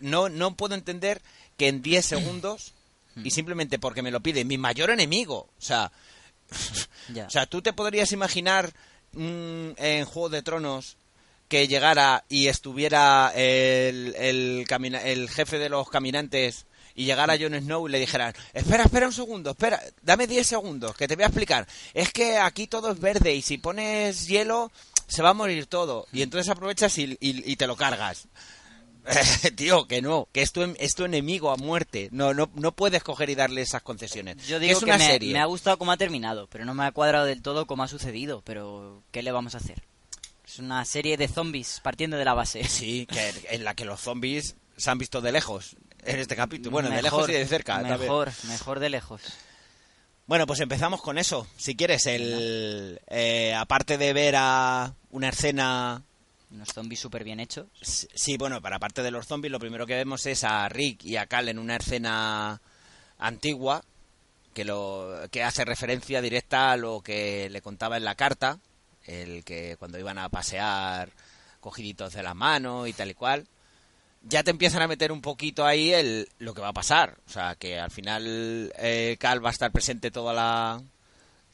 no, 0.00 0.28
no 0.28 0.54
puedo 0.56 0.74
entender 0.74 1.22
que 1.56 1.68
en 1.68 1.80
10 1.80 2.04
segundos, 2.04 2.74
y 3.24 3.30
simplemente 3.30 3.78
porque 3.78 4.02
me 4.02 4.10
lo 4.10 4.20
pide 4.20 4.44
mi 4.44 4.58
mayor 4.58 4.90
enemigo, 4.90 5.48
o 5.58 5.62
sea, 5.62 5.90
O 7.26 7.30
sea, 7.30 7.46
tú 7.46 7.62
te 7.62 7.72
podrías 7.72 8.12
imaginar 8.12 8.72
mm, 9.12 9.70
en 9.76 10.04
Juego 10.04 10.28
de 10.28 10.42
Tronos 10.42 10.96
que 11.48 11.68
llegara 11.68 12.24
y 12.28 12.46
estuviera 12.46 13.32
el, 13.34 14.14
el, 14.16 15.28
jefe 15.28 15.58
de 15.58 15.68
los 15.68 15.90
caminantes 15.90 16.64
y 16.94 17.04
llegara 17.04 17.36
Jon 17.38 17.54
Snow 17.54 17.88
y 17.88 17.90
le 17.90 17.98
dijeran, 17.98 18.34
espera, 18.54 18.84
espera 18.84 19.06
un 19.06 19.12
segundo, 19.12 19.50
espera, 19.50 19.80
dame 20.02 20.26
10 20.26 20.46
segundos, 20.46 20.96
que 20.96 21.06
te 21.06 21.14
voy 21.14 21.24
a 21.24 21.28
explicar. 21.28 21.66
Es 21.92 22.10
que 22.10 22.38
aquí 22.38 22.66
todo 22.66 22.90
es 22.90 23.00
verde 23.00 23.34
y 23.34 23.42
si 23.42 23.58
pones 23.58 24.28
hielo 24.28 24.72
se 25.08 25.22
va 25.22 25.30
a 25.30 25.34
morir 25.34 25.66
todo. 25.66 26.06
Y 26.12 26.22
entonces 26.22 26.48
aprovechas 26.48 26.96
y 26.96 27.56
te 27.56 27.66
lo 27.66 27.76
cargas. 27.76 28.28
Tío, 29.56 29.86
que 29.86 30.00
no, 30.02 30.28
que 30.32 30.42
es 30.42 30.52
tu, 30.52 30.62
em- 30.62 30.76
es 30.78 30.94
tu 30.94 31.04
enemigo 31.04 31.50
a 31.50 31.56
muerte. 31.56 32.08
No, 32.12 32.34
no, 32.34 32.50
no 32.54 32.72
puedes 32.72 33.02
coger 33.02 33.30
y 33.30 33.34
darle 33.34 33.62
esas 33.62 33.82
concesiones. 33.82 34.36
Yo 34.46 34.58
Que 34.60 34.66
digo 34.66 34.78
es 34.78 34.84
que 34.84 34.90
una 34.90 34.98
me, 34.98 35.06
serie. 35.06 35.32
me 35.32 35.40
ha 35.40 35.44
gustado 35.46 35.76
cómo 35.78 35.92
ha 35.92 35.96
terminado, 35.96 36.46
pero 36.48 36.64
no 36.64 36.74
me 36.74 36.84
ha 36.84 36.92
cuadrado 36.92 37.24
del 37.26 37.42
todo 37.42 37.66
cómo 37.66 37.82
ha 37.82 37.88
sucedido. 37.88 38.42
Pero, 38.44 39.02
¿qué 39.10 39.22
le 39.22 39.32
vamos 39.32 39.54
a 39.54 39.58
hacer? 39.58 39.82
Es 40.46 40.58
una 40.58 40.84
serie 40.84 41.16
de 41.16 41.28
zombies 41.28 41.80
partiendo 41.82 42.16
de 42.16 42.24
la 42.24 42.34
base. 42.34 42.62
Sí, 42.68 43.06
que 43.06 43.32
en 43.50 43.64
la 43.64 43.74
que 43.74 43.84
los 43.84 44.00
zombies 44.00 44.54
se 44.76 44.90
han 44.90 44.98
visto 44.98 45.20
de 45.20 45.32
lejos 45.32 45.76
en 46.04 46.18
este 46.18 46.36
capítulo. 46.36 46.70
Bueno, 46.72 46.90
de 46.90 47.02
lejos 47.02 47.28
y 47.28 47.32
de 47.32 47.46
cerca. 47.46 47.74
también. 47.74 48.00
Mejor, 48.00 48.30
mejor 48.48 48.78
de 48.80 48.90
lejos. 48.90 49.22
Bueno, 50.26 50.46
pues 50.46 50.60
empezamos 50.60 51.02
con 51.02 51.18
eso. 51.18 51.46
Si 51.56 51.74
quieres, 51.76 52.06
el 52.06 53.00
eh, 53.08 53.54
aparte 53.54 53.98
de 53.98 54.12
ver 54.12 54.34
a 54.38 54.94
una 55.10 55.28
escena... 55.30 56.04
Unos 56.52 56.68
zombies 56.68 57.00
súper 57.00 57.24
bien 57.24 57.40
hechos. 57.40 57.66
Sí, 57.80 58.36
bueno, 58.36 58.60
para 58.60 58.76
aparte 58.76 59.02
de 59.02 59.10
los 59.10 59.26
zombies, 59.26 59.50
lo 59.50 59.58
primero 59.58 59.86
que 59.86 59.94
vemos 59.94 60.26
es 60.26 60.44
a 60.44 60.68
Rick 60.68 61.04
y 61.04 61.16
a 61.16 61.26
Cal 61.26 61.48
en 61.48 61.58
una 61.58 61.76
escena 61.76 62.60
antigua 63.18 63.82
que, 64.52 64.64
lo, 64.64 65.28
que 65.30 65.42
hace 65.42 65.64
referencia 65.64 66.20
directa 66.20 66.72
a 66.72 66.76
lo 66.76 67.00
que 67.00 67.48
le 67.50 67.62
contaba 67.62 67.96
en 67.96 68.04
la 68.04 68.16
carta, 68.16 68.58
el 69.04 69.44
que 69.44 69.76
cuando 69.78 69.98
iban 69.98 70.18
a 70.18 70.28
pasear 70.28 71.10
cogiditos 71.60 72.12
de 72.12 72.22
la 72.22 72.34
mano 72.34 72.86
y 72.86 72.92
tal 72.92 73.10
y 73.10 73.14
cual, 73.14 73.46
ya 74.22 74.42
te 74.42 74.50
empiezan 74.50 74.82
a 74.82 74.88
meter 74.88 75.10
un 75.10 75.20
poquito 75.20 75.64
ahí 75.64 75.92
el, 75.92 76.28
lo 76.38 76.54
que 76.54 76.60
va 76.60 76.68
a 76.68 76.74
pasar. 76.74 77.18
O 77.26 77.30
sea, 77.30 77.54
que 77.54 77.78
al 77.78 77.90
final 77.90 78.72
eh, 78.76 79.16
Cal 79.18 79.44
va 79.44 79.48
a 79.48 79.52
estar 79.52 79.72
presente 79.72 80.10
toda 80.10 80.32
la, 80.32 80.82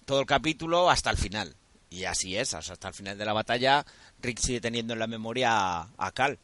todo 0.05 0.21
el 0.21 0.27
capítulo 0.27 0.91
hasta 0.91 1.11
el 1.11 1.17
final. 1.17 1.55
Y 1.91 2.05
así 2.05 2.37
es, 2.37 2.53
hasta 2.53 2.89
el 2.89 2.95
final 2.95 3.17
de 3.17 3.25
la 3.25 3.33
batalla, 3.33 3.87
Rick 4.23 4.39
sigue 4.41 4.61
teniendo 4.61 4.93
en 4.93 4.99
la 4.99 5.07
memoria 5.07 5.51
a, 5.53 5.89
a 5.97 6.13
Cal. 6.13 6.39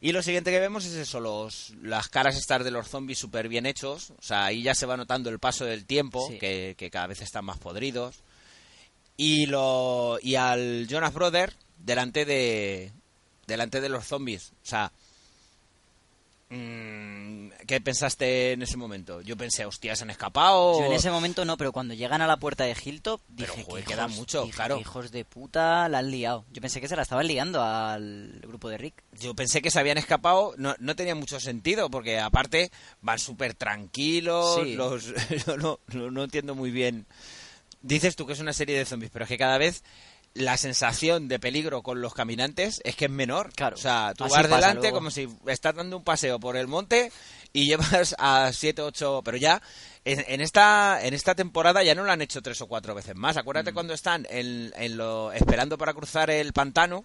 Y 0.00 0.10
lo 0.12 0.22
siguiente 0.22 0.50
que 0.50 0.58
vemos 0.58 0.84
es 0.84 0.94
eso, 0.94 1.20
los, 1.20 1.74
las 1.80 2.08
caras 2.08 2.36
estas 2.36 2.64
de 2.64 2.72
los 2.72 2.88
zombies 2.88 3.18
súper 3.20 3.48
bien 3.48 3.66
hechos. 3.66 4.10
O 4.18 4.22
sea, 4.22 4.46
ahí 4.46 4.62
ya 4.62 4.74
se 4.74 4.86
va 4.86 4.96
notando 4.96 5.30
el 5.30 5.38
paso 5.38 5.64
del 5.64 5.84
tiempo, 5.86 6.26
Sí. 6.28 6.38
que, 6.38 6.74
que 6.76 6.90
cada 6.90 7.06
vez 7.06 7.20
están 7.22 7.44
más 7.44 7.58
podridos. 7.58 8.16
Y, 9.16 9.46
lo, 9.46 10.18
y 10.20 10.34
al 10.34 10.88
Jonas 10.88 11.14
Brother 11.14 11.54
delante 11.78 12.24
de, 12.24 12.90
delante 13.46 13.80
de 13.80 13.88
los 13.88 14.04
zombies. 14.06 14.50
O 14.64 14.66
sea, 14.66 14.90
mm, 16.50 17.21
¿qué 17.72 17.80
pensaste 17.80 18.52
en 18.52 18.60
ese 18.60 18.76
momento? 18.76 19.22
Yo 19.22 19.34
pensé, 19.36 19.64
hostia, 19.64 19.96
se 19.96 20.04
han 20.04 20.10
escapado. 20.10 20.78
Yo 20.78 20.84
en 20.86 20.92
ese 20.92 21.10
momento 21.10 21.44
no, 21.46 21.56
pero 21.56 21.72
cuando 21.72 21.94
llegan 21.94 22.20
a 22.20 22.26
la 22.26 22.36
puerta 22.36 22.64
de 22.64 22.76
Hilltop, 22.82 23.20
Pero, 23.34 23.52
dije 23.54 23.64
joder, 23.64 23.84
que 23.84 23.92
queda 23.92 24.02
hijos- 24.06 24.16
mucho, 24.16 24.46
claro. 24.50 24.78
Hijos 24.78 25.10
de 25.10 25.24
puta 25.24 25.88
la 25.88 25.98
han 25.98 26.10
liado. 26.10 26.44
Yo 26.52 26.60
pensé 26.60 26.80
que 26.82 26.88
se 26.88 26.96
la 26.96 27.02
estaban 27.02 27.26
liando 27.26 27.62
al 27.62 28.40
grupo 28.42 28.68
de 28.68 28.76
Rick. 28.76 29.02
Yo 29.18 29.34
pensé 29.34 29.62
que 29.62 29.70
se 29.70 29.78
habían 29.80 29.96
escapado, 29.96 30.54
no, 30.58 30.74
no 30.80 30.94
tenía 30.96 31.14
mucho 31.14 31.40
sentido, 31.40 31.90
porque 31.90 32.18
aparte 32.20 32.70
van 33.00 33.18
súper 33.18 33.54
tranquilos, 33.54 34.60
Sí. 34.62 34.74
los, 34.74 35.06
yo 35.46 35.56
no, 35.56 35.80
no, 35.94 36.10
no 36.10 36.24
entiendo 36.24 36.54
muy 36.54 36.70
bien. 36.70 37.06
Dices 37.80 38.16
tú 38.16 38.26
que 38.26 38.34
es 38.34 38.40
una 38.40 38.52
serie 38.52 38.76
de 38.76 38.84
zombies, 38.84 39.10
pero 39.10 39.24
es 39.24 39.28
que 39.30 39.38
cada 39.38 39.56
vez 39.58 39.82
la 40.34 40.56
sensación 40.56 41.28
de 41.28 41.38
peligro 41.38 41.82
con 41.82 42.00
los 42.00 42.14
caminantes 42.14 42.80
es 42.84 42.96
que 42.96 43.04
es 43.04 43.10
menor. 43.10 43.52
Claro. 43.54 43.76
O 43.76 43.78
sea, 43.78 44.14
tú 44.16 44.24
Así 44.24 44.32
vas 44.34 44.42
delante 44.48 44.80
luego. 44.82 44.96
como 44.98 45.10
si 45.10 45.28
estás 45.46 45.74
dando 45.74 45.96
un 45.98 46.04
paseo 46.04 46.40
por 46.40 46.56
el 46.56 46.68
monte 46.68 47.12
y 47.52 47.66
llevas 47.66 48.14
a 48.18 48.50
7, 48.52 48.82
8... 48.82 49.22
Pero 49.24 49.36
ya, 49.36 49.60
en, 50.04 50.24
en 50.26 50.40
esta 50.40 50.98
en 51.02 51.14
esta 51.14 51.34
temporada 51.34 51.82
ya 51.82 51.94
no 51.94 52.02
lo 52.04 52.10
han 52.12 52.22
hecho 52.22 52.42
tres 52.42 52.60
o 52.60 52.66
cuatro 52.66 52.94
veces 52.94 53.14
más. 53.14 53.36
Acuérdate 53.36 53.70
Mm. 53.70 53.74
cuando 53.74 53.94
están 53.94 54.26
en, 54.30 54.72
en 54.76 54.96
lo, 54.96 55.32
esperando 55.32 55.76
para 55.78 55.94
cruzar 55.94 56.30
el 56.30 56.52
pantano 56.52 57.04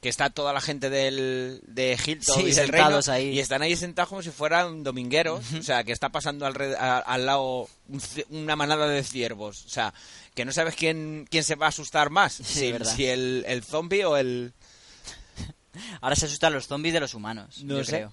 que 0.00 0.10
está 0.10 0.28
toda 0.28 0.52
la 0.52 0.60
gente 0.60 0.90
del, 0.90 1.60
de 1.66 1.98
Hilton 2.04 2.36
Sí, 2.36 2.42
y 2.48 2.52
del 2.52 2.68
reino 2.68 3.00
ahí. 3.08 3.30
y 3.30 3.40
están 3.40 3.62
ahí 3.62 3.74
sentados 3.76 4.10
como 4.10 4.22
si 4.22 4.30
fueran 4.30 4.82
domingueros, 4.84 5.42
o 5.58 5.62
sea, 5.62 5.84
que 5.84 5.92
está 5.92 6.10
pasando 6.10 6.46
alred- 6.46 6.76
a- 6.78 6.98
al 6.98 7.24
lado 7.24 7.66
un 7.88 8.02
una 8.28 8.56
manada 8.56 8.86
de 8.88 9.02
ciervos, 9.02 9.64
o 9.64 9.68
sea, 9.70 9.94
que 10.34 10.44
no 10.44 10.52
sabes 10.52 10.74
quién, 10.76 11.26
quién 11.30 11.44
se 11.44 11.54
va 11.54 11.66
a 11.66 11.68
asustar 11.70 12.10
más, 12.10 12.34
si, 12.34 12.70
verdad. 12.72 12.94
si 12.94 13.06
el, 13.06 13.44
el 13.48 13.64
zombie 13.64 14.04
o 14.04 14.18
el... 14.18 14.52
Ahora 16.02 16.14
se 16.14 16.26
asustan 16.26 16.52
los 16.52 16.66
zombies 16.66 16.92
de 16.94 17.00
los 17.00 17.14
humanos, 17.14 17.62
No 17.64 17.78
yo 17.78 17.84
sé. 17.84 17.90
creo. 17.92 18.12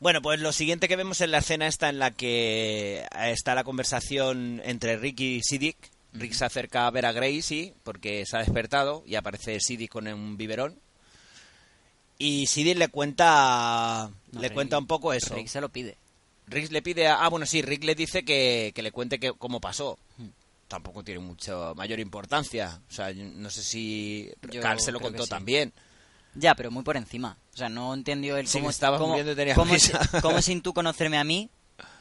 Bueno, 0.00 0.22
pues 0.22 0.40
lo 0.40 0.52
siguiente 0.52 0.88
que 0.88 0.96
vemos 0.96 1.20
en 1.20 1.30
la 1.30 1.38
escena 1.38 1.66
esta 1.66 1.88
en 1.90 1.98
la 1.98 2.10
que 2.10 3.06
está 3.26 3.54
la 3.54 3.64
conversación 3.64 4.62
entre 4.64 4.96
Rick 4.96 5.20
y 5.20 5.40
Siddiq. 5.42 5.76
Rick 6.14 6.32
se 6.32 6.44
acerca 6.46 6.86
a 6.86 6.90
ver 6.90 7.04
a 7.06 7.12
Gracie 7.12 7.74
porque 7.84 8.24
se 8.26 8.36
ha 8.36 8.40
despertado 8.40 9.04
y 9.06 9.14
aparece 9.16 9.60
Siddiq 9.60 9.90
con 9.90 10.08
un 10.08 10.36
biberón. 10.38 10.78
Y 12.18 12.46
Siddiq 12.46 12.78
le 12.78 12.88
cuenta 12.88 14.10
No, 14.32 14.40
le 14.40 14.48
Rick- 14.48 14.54
cuenta 14.54 14.78
un 14.78 14.86
poco 14.86 15.12
eso. 15.12 15.34
Rick 15.34 15.48
se 15.48 15.60
lo 15.60 15.68
pide. 15.68 15.96
Rick 16.46 16.72
le 16.72 16.82
pide 16.82 17.06
a... 17.06 17.22
Ah, 17.24 17.28
bueno, 17.28 17.44
sí, 17.46 17.60
Rick 17.62 17.84
le 17.84 17.94
dice 17.94 18.24
que, 18.24 18.72
que 18.74 18.82
le 18.82 18.92
cuente 18.92 19.20
que, 19.20 19.32
cómo 19.34 19.60
pasó. 19.60 19.98
Tampoco 20.66 21.02
tiene 21.04 21.20
mucha 21.20 21.74
mayor 21.74 22.00
importancia. 22.00 22.80
O 22.88 22.92
sea, 22.92 23.12
no 23.12 23.50
sé 23.50 23.62
si 23.62 24.30
Carl 24.62 24.80
se 24.80 24.92
lo 24.92 25.00
contó 25.00 25.24
sí. 25.24 25.28
también. 25.30 25.72
Ya, 26.34 26.54
pero 26.54 26.70
muy 26.70 26.82
por 26.82 26.96
encima. 26.96 27.36
O 27.52 27.56
sea, 27.56 27.68
no 27.68 27.92
entendió 27.94 28.36
el 28.36 28.46
Sí, 28.46 28.58
cómo, 28.58 28.68
me 28.68 28.70
estabas 28.70 29.00
cómo, 29.00 29.16
tenías 29.16 29.56
cómo 29.56 29.74
cómo 30.22 30.42
sin 30.42 30.62
tú 30.62 30.72
conocerme 30.72 31.18
a 31.18 31.24
mí 31.24 31.50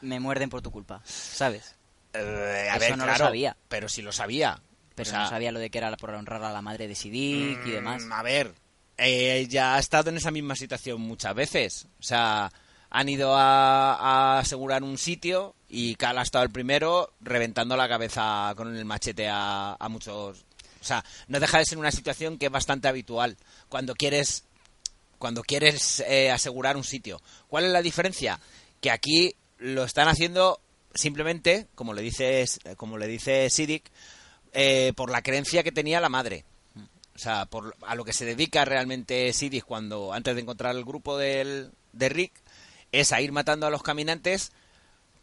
me 0.02 0.20
muerden 0.20 0.50
por 0.50 0.62
tu 0.62 0.72
culpa, 0.72 1.02
¿sabes? 1.06 1.76
Eh, 2.14 2.68
a 2.72 2.76
Eso 2.76 2.80
ver, 2.80 2.92
no 2.98 3.06
lo 3.06 3.12
claro, 3.12 3.26
sabía. 3.26 3.58
Pero 3.68 3.90
sí 3.90 4.02
lo 4.02 4.12
sabía. 4.12 4.62
Pero 4.96 5.10
O 5.10 5.12
sea, 5.12 5.24
no 5.24 5.30
sabía 5.30 5.52
lo 5.52 5.60
de 5.60 5.70
que 5.70 5.78
era 5.78 5.96
por 5.98 6.12
honrar 6.12 6.44
a 6.44 6.52
la 6.52 6.62
madre 6.62 6.88
de 6.88 6.96
Siddiq 6.96 7.66
y 7.66 7.72
demás. 7.72 8.04
Mm, 8.04 8.12
A 8.14 8.24
ver, 8.24 8.54
eh, 8.98 9.48
ya 9.50 9.76
ha 9.76 9.80
estado 9.80 10.10
en 10.10 10.18
esa 10.18 10.32
misma 10.32 10.56
situación 10.56 11.00
muchas 11.02 11.34
veces. 11.34 11.88
O 12.00 12.04
sea, 12.04 12.52
han 12.90 13.10
ido 13.10 13.36
a, 13.36 13.94
a 13.96 14.40
asegurar 14.40 14.84
un 14.84 14.98
sitio 14.98 15.56
y 15.70 15.96
Cal 15.96 16.18
ha 16.18 16.24
estado 16.24 16.44
el 16.44 16.52
primero 16.52 17.14
reventando 17.22 17.78
la 17.78 17.88
cabeza 17.88 18.54
con 18.58 18.76
el 18.76 18.86
machete 18.86 19.28
a, 19.30 19.76
a 19.80 19.90
muchos. 19.90 20.46
O 20.82 20.84
sea, 20.84 21.04
no 21.28 21.40
deja 21.40 21.60
de 21.60 21.66
ser 21.66 21.78
una 21.78 21.92
situación 21.92 22.38
que 22.38 22.48
es 22.48 22.52
bastante 22.52 22.88
habitual 22.88 23.38
cuando 23.68 23.96
quieres 23.96 24.44
cuando 25.18 25.44
quieres 25.44 26.00
eh, 26.08 26.32
asegurar 26.32 26.78
un 26.78 26.84
sitio. 26.84 27.22
¿Cuál 27.50 27.66
es 27.66 27.72
la 27.72 27.82
diferencia? 27.82 28.40
Que 28.80 28.90
aquí 28.90 29.36
lo 29.58 29.84
están 29.84 30.08
haciendo 30.08 30.62
simplemente, 30.96 31.68
como 31.76 31.94
le 31.94 32.02
dice, 32.02 32.46
como 32.78 32.98
le 32.98 33.08
dice 33.08 33.50
Siddiq, 33.50 33.84
eh, 34.54 34.94
por 34.96 35.12
la 35.12 35.22
creencia 35.22 35.62
que 35.62 35.72
tenía 35.72 36.00
la 36.00 36.10
madre. 36.10 36.46
O 37.16 37.20
sea, 37.20 37.46
por, 37.46 37.76
a 37.82 37.96
lo 37.96 38.06
que 38.06 38.14
se 38.14 38.24
dedica 38.24 38.64
realmente 38.64 39.34
Siddiq 39.34 39.66
cuando, 39.66 40.14
antes 40.14 40.34
de 40.36 40.42
encontrar 40.42 40.74
el 40.74 40.86
grupo 40.86 41.18
del, 41.18 41.72
de 41.92 42.10
Rick, 42.10 42.32
es 42.94 43.12
a 43.12 43.22
ir 43.22 43.34
matando 43.34 43.68
a 43.68 43.70
los 43.70 43.84
caminantes 43.84 44.54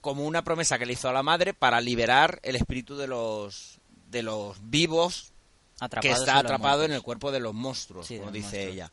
como 0.03 0.27
una 0.27 0.45
promesa 0.45 0.79
que 0.79 0.87
le 0.87 0.93
hizo 0.93 1.09
a 1.09 1.13
la 1.13 1.23
madre 1.23 1.55
para 1.55 1.81
liberar 1.81 2.39
el 2.43 2.55
espíritu 2.55 2.97
de 2.97 3.09
los, 3.09 3.79
de 4.11 4.23
los 4.23 4.59
vivos 4.71 5.33
que 6.01 6.11
está 6.11 6.39
atrapado 6.39 6.85
en 6.85 6.93
el 6.93 7.03
cuerpo 7.03 7.31
de 7.33 7.41
los 7.41 7.55
monstruos, 7.55 8.07
Sí, 8.07 8.15
como 8.17 8.27
los 8.27 8.35
dice 8.35 8.47
monstruos. 8.67 8.75
ella. 8.75 8.93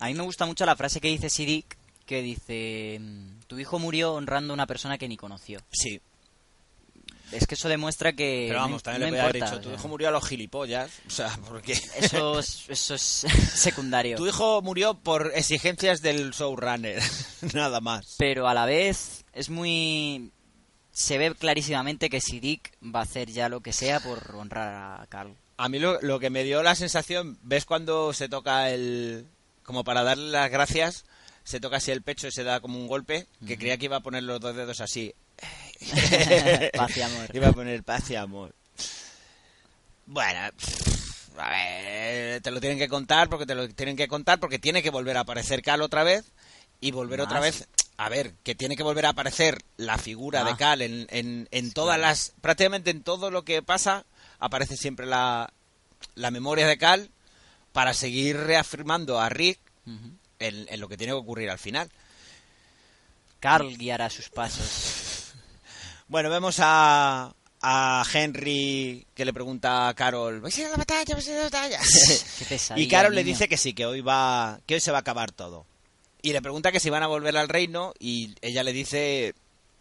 A 0.00 0.06
mí 0.06 0.14
me 0.14 0.22
gusta 0.22 0.46
mucho 0.46 0.64
la 0.66 0.76
frase 0.76 1.00
que 1.00 1.08
dice 1.08 1.28
Siddiq, 1.30 1.76
que 2.06 2.22
dice, 2.22 2.98
mm, 3.00 3.40
tu 3.46 3.58
hijo 3.58 3.78
murió 3.78 4.14
honrando 4.14 4.52
a 4.52 4.54
una 4.54 4.66
persona 4.66 4.96
que 4.98 5.08
ni 5.08 5.16
conoció. 5.16 5.60
Sí, 5.70 6.00
Es 7.30 7.46
que 7.46 7.56
eso 7.56 7.68
demuestra 7.68 8.14
que... 8.14 8.46
pero 8.48 8.60
vamos, 8.60 8.82
también 8.82 9.10
no 9.10 9.16
le 9.16 9.20
haber 9.20 9.36
importa, 9.36 9.56
dicho, 9.56 9.68
o 9.68 9.70
tu 9.70 9.76
hijo 9.78 9.88
murió 9.88 10.08
a 10.08 10.10
los 10.10 10.26
gilipollas, 10.26 10.90
o 11.06 11.10
sea, 11.10 11.36
porque... 11.48 11.72
Eso 11.72 12.38
es, 12.38 12.64
eso 12.68 12.94
es 12.94 13.02
secundario. 13.54 14.16
Tu 14.16 14.26
hijo 14.26 14.62
murió 14.62 14.94
por 14.94 15.32
exigencias 15.34 16.00
del 16.00 16.30
showrunner, 16.30 17.02
nada 17.54 17.80
más. 17.80 18.14
Pero 18.18 18.48
a 18.48 18.54
la 18.54 18.64
vez 18.64 19.24
es 19.34 19.50
muy... 19.50 20.30
Se 20.90 21.18
ve 21.18 21.34
clarísimamente 21.34 22.08
que 22.08 22.20
Siddiq 22.20 22.72
va 22.82 23.00
a 23.00 23.02
hacer 23.02 23.30
ya 23.30 23.48
lo 23.50 23.60
que 23.60 23.72
sea 23.72 24.00
por 24.00 24.34
honrar 24.34 25.00
a 25.02 25.06
Carl. 25.08 25.36
A 25.58 25.68
mí 25.68 25.78
lo, 25.78 26.00
lo 26.00 26.18
que 26.20 26.30
me 26.30 26.44
dio 26.44 26.62
la 26.62 26.74
sensación, 26.74 27.38
¿ves 27.42 27.64
cuando 27.66 28.12
se 28.14 28.28
toca 28.28 28.70
el... 28.70 29.26
como 29.64 29.84
para 29.84 30.02
darle 30.02 30.30
las 30.30 30.50
gracias, 30.50 31.04
se 31.44 31.60
toca 31.60 31.76
así 31.78 31.90
el 31.90 32.02
pecho 32.02 32.28
y 32.28 32.32
se 32.32 32.44
da 32.44 32.60
como 32.60 32.78
un 32.78 32.86
golpe, 32.88 33.26
que 33.46 33.58
creía 33.58 33.76
que 33.76 33.86
iba 33.86 33.96
a 33.96 34.00
poner 34.02 34.22
los 34.22 34.40
dos 34.40 34.54
dedos 34.56 34.80
así. 34.80 35.14
Paz 36.74 36.96
y 36.96 37.02
amor. 37.02 37.28
Iba 37.34 37.48
a 37.48 37.52
poner 37.52 37.82
paz 37.84 38.10
y 38.10 38.16
amor. 38.16 38.54
Bueno, 40.06 40.40
pff, 40.56 41.38
a 41.38 41.50
ver, 41.50 42.40
te 42.40 42.50
lo 42.50 42.60
tienen 42.60 42.78
que 42.78 42.88
contar 42.88 43.28
porque 43.28 43.46
te 43.46 43.54
lo 43.54 43.68
tienen 43.68 43.96
que 43.96 44.08
contar 44.08 44.40
porque 44.40 44.58
tiene 44.58 44.82
que 44.82 44.90
volver 44.90 45.16
a 45.16 45.20
aparecer 45.20 45.62
Cal 45.62 45.82
otra 45.82 46.02
vez 46.02 46.24
y 46.80 46.90
volver 46.92 47.20
otra 47.20 47.40
Más. 47.40 47.58
vez. 47.60 47.68
A 47.98 48.08
ver, 48.08 48.34
que 48.44 48.54
tiene 48.54 48.76
que 48.76 48.82
volver 48.84 49.06
a 49.06 49.10
aparecer 49.10 49.60
la 49.76 49.98
figura 49.98 50.44
de 50.44 50.52
Ah. 50.52 50.56
Cal 50.56 50.82
en, 50.82 51.06
en, 51.10 51.48
en 51.50 51.72
todas 51.72 51.98
las. 51.98 52.32
prácticamente 52.40 52.90
en 52.90 53.02
todo 53.02 53.30
lo 53.30 53.44
que 53.44 53.60
pasa, 53.62 54.06
aparece 54.38 54.76
siempre 54.76 55.06
la, 55.06 55.52
la 56.14 56.30
memoria 56.30 56.66
de 56.66 56.78
Cal 56.78 57.10
para 57.72 57.94
seguir 57.94 58.36
reafirmando 58.36 59.20
a 59.20 59.28
Rick 59.28 59.58
en, 60.38 60.66
en 60.68 60.80
lo 60.80 60.88
que 60.88 60.96
tiene 60.96 61.12
que 61.12 61.18
ocurrir 61.18 61.50
al 61.50 61.58
final. 61.58 61.90
Carl 63.40 63.76
guiará 63.76 64.10
sus 64.10 64.28
pasos. 64.28 65.14
Bueno, 66.10 66.30
vemos 66.30 66.56
a, 66.60 67.34
a 67.60 68.04
Henry 68.14 69.06
que 69.14 69.26
le 69.26 69.32
pregunta 69.34 69.88
a 69.88 69.94
Carol, 69.94 70.40
¿vais 70.40 70.56
a 70.56 70.60
ir 70.62 70.66
a 70.68 70.70
la 70.70 70.76
batalla? 70.76 71.14
¿vais 71.14 71.28
a 71.28 71.30
ir 71.30 71.36
a 71.36 71.40
la 71.40 71.44
batalla? 71.44 71.80
Pesadilla, 72.48 72.82
y 72.82 72.88
Carol 72.88 73.14
le 73.14 73.24
dice 73.24 73.46
que 73.46 73.58
sí, 73.58 73.74
que 73.74 73.84
hoy 73.84 74.00
va, 74.00 74.58
que 74.64 74.74
hoy 74.74 74.80
se 74.80 74.90
va 74.90 74.96
a 74.96 75.00
acabar 75.00 75.32
todo. 75.32 75.66
Y 76.22 76.32
le 76.32 76.40
pregunta 76.40 76.72
que 76.72 76.80
si 76.80 76.88
van 76.88 77.02
a 77.02 77.08
volver 77.08 77.36
al 77.36 77.50
reino 77.50 77.92
y 77.98 78.34
ella 78.40 78.62
le 78.62 78.72
dice 78.72 79.34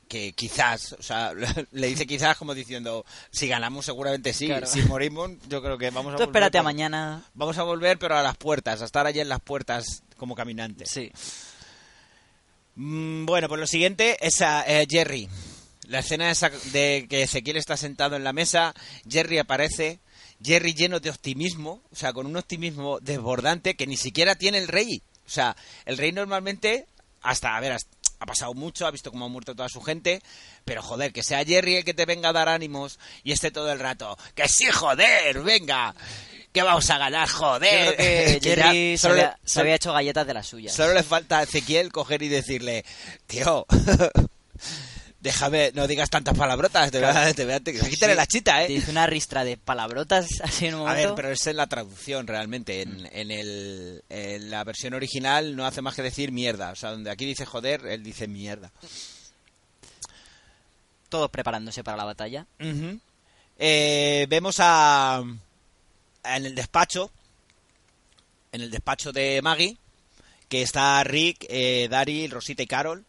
que 0.08 0.32
quizás, 0.34 0.94
o 0.94 1.04
sea, 1.04 1.34
le 1.72 1.88
dice 1.88 2.08
quizás 2.08 2.38
como 2.38 2.54
diciendo, 2.54 3.06
si 3.32 3.48
ganamos 3.48 3.86
seguramente 3.86 4.34
sí, 4.34 4.48
Claro. 4.48 4.68
si 4.68 4.82
morimos 4.84 5.32
yo 5.50 5.62
creo 5.62 5.78
que 5.78 5.90
vamos 5.90 6.14
a 6.14 6.18
Tú 6.18 6.24
volver. 6.24 6.30
espérate 6.30 6.58
a 6.58 6.64
mañana. 6.64 7.24
Vamos 7.34 7.58
a 7.58 7.64
volver 7.64 7.98
pero 8.00 8.18
a 8.18 8.24
las 8.24 8.38
puertas, 8.38 8.82
a 8.82 8.86
estar 8.86 9.06
allí 9.06 9.20
en 9.20 9.30
las 9.30 9.42
puertas 9.42 10.04
como 10.18 10.36
caminantes. 10.36 10.90
Sí. 10.90 11.12
Mm, 12.76 13.26
Bueno, 13.26 13.48
pues 13.48 13.60
lo 13.60 13.68
siguiente 13.68 14.18
es 14.26 14.42
a 14.42 14.64
eh, 14.68 14.86
Jerry. 14.90 15.28
La 15.88 16.00
escena 16.00 16.30
esa 16.30 16.50
de 16.74 17.08
que 17.10 17.24
Ezequiel 17.24 17.58
está 17.58 17.78
sentado 17.78 18.16
en 18.18 18.24
la 18.24 18.34
mesa, 18.34 18.74
Jerry 19.10 19.38
aparece, 19.38 20.00
Jerry 20.44 20.74
lleno 20.74 21.00
de 21.00 21.10
optimismo, 21.10 21.82
o 21.92 21.96
sea, 21.96 22.12
con 22.14 22.26
un 22.26 22.36
optimismo 22.36 23.00
desbordante 23.00 23.76
que 23.76 23.88
ni 23.88 23.96
siquiera 23.98 24.36
tiene 24.36 24.58
el 24.58 24.68
rey. 24.68 25.02
O 25.26 25.30
sea, 25.30 25.56
el 25.86 25.98
rey 25.98 26.12
normalmente, 26.12 26.86
hasta, 27.22 27.56
a 27.56 27.60
ver, 27.62 27.72
hasta- 27.72 27.97
ha 28.20 28.26
pasado 28.26 28.54
mucho, 28.54 28.88
ha 28.88 28.92
visto 28.92 29.12
cómo 29.12 29.26
ha 29.26 29.30
muerto 29.30 29.56
toda 29.56 29.70
su 29.70 29.82
gente, 29.82 30.22
pero 30.66 30.82
joder, 30.82 31.14
que 31.14 31.24
sea 31.24 31.46
Jerry 31.46 31.76
el 31.78 31.86
que 31.86 31.94
te 31.94 32.06
venga 32.06 32.30
a 32.30 32.34
dar 32.34 32.50
ánimos 32.50 33.00
y 33.24 33.32
esté 33.32 33.52
todo 33.52 33.72
el 33.72 33.80
rato, 33.80 34.18
que 34.36 34.48
sí, 34.48 34.66
joder, 34.66 35.42
venga, 35.44 35.94
que 36.52 36.64
vamos 36.64 36.90
a 36.90 36.98
ganar, 36.98 37.28
Yo 37.28 37.34
joder. 37.36 37.96
creo 37.96 37.98
que 37.98 38.40
Que 38.42 38.56
ya 38.56 38.64
Jerry 38.64 38.98
se 38.98 39.02
solo 39.02 39.16
le- 39.16 39.32
se 39.46 39.60
había 39.60 39.76
hecho 39.76 39.94
galletas 39.94 40.26
de 40.26 40.34
las 40.34 40.48
suyas. 40.48 40.74
Solo 40.74 40.94
le 40.94 41.04
falta 41.04 41.40
a 41.40 41.44
Ezequiel 41.44 41.92
coger 41.92 42.24
y 42.24 42.28
decirle, 42.30 42.84
tío, 43.28 43.66
Déjame, 45.20 45.72
no 45.74 45.88
digas 45.88 46.10
tantas 46.12 46.38
palabrotas, 46.38 46.92
te 46.92 47.00
voy 47.00 47.08
a, 47.10 47.34
te 47.34 47.44
voy 47.44 47.54
a- 47.56 47.60
te- 47.60 47.74
quítale 47.74 48.14
la 48.14 48.28
chita, 48.28 48.58
Te 48.60 48.66
¿eh? 48.66 48.68
dice 48.76 48.92
una 48.92 49.08
ristra 49.08 49.44
de 49.44 49.58
palabrotas 49.58 50.28
así 50.44 50.68
en 50.68 50.76
un 50.76 50.82
A 50.88 50.94
ver, 50.94 51.08
momento. 51.08 51.16
pero 51.16 51.32
es 51.32 51.46
la 51.56 51.66
traducción 51.68 52.28
realmente. 52.28 52.82
En, 52.84 53.10
en 53.12 53.32
el, 53.32 54.04
en 54.10 54.52
la 54.52 54.64
versión 54.64 54.94
original 54.94 55.56
no 55.56 55.66
hace 55.66 55.82
más 55.82 55.96
que 55.96 56.04
decir 56.04 56.32
mierda. 56.32 56.72
O 56.72 56.76
sea, 56.76 56.92
donde 56.92 57.10
aquí 57.10 57.26
dice 57.26 57.46
joder, 57.46 57.86
él 57.88 58.04
dice 58.04 58.28
mierda. 58.28 58.72
Todos 61.10 61.32
preparándose 61.32 61.84
para 61.84 61.98
la 61.98 62.04
batalla. 62.06 62.46
Eh, 63.58 64.28
vemos 64.30 64.58
a 64.60 65.24
en 66.26 66.46
el 66.46 66.54
despacho 66.54 67.10
en 68.52 68.62
el 68.62 68.70
despacho 68.70 69.12
de 69.12 69.42
Maggie 69.42 69.78
que 70.50 70.62
está 70.62 71.04
Rick, 71.04 71.46
eh, 71.50 71.88
Daryl, 71.90 72.30
Rosita 72.32 72.62
y 72.64 72.68
Carol 72.68 73.04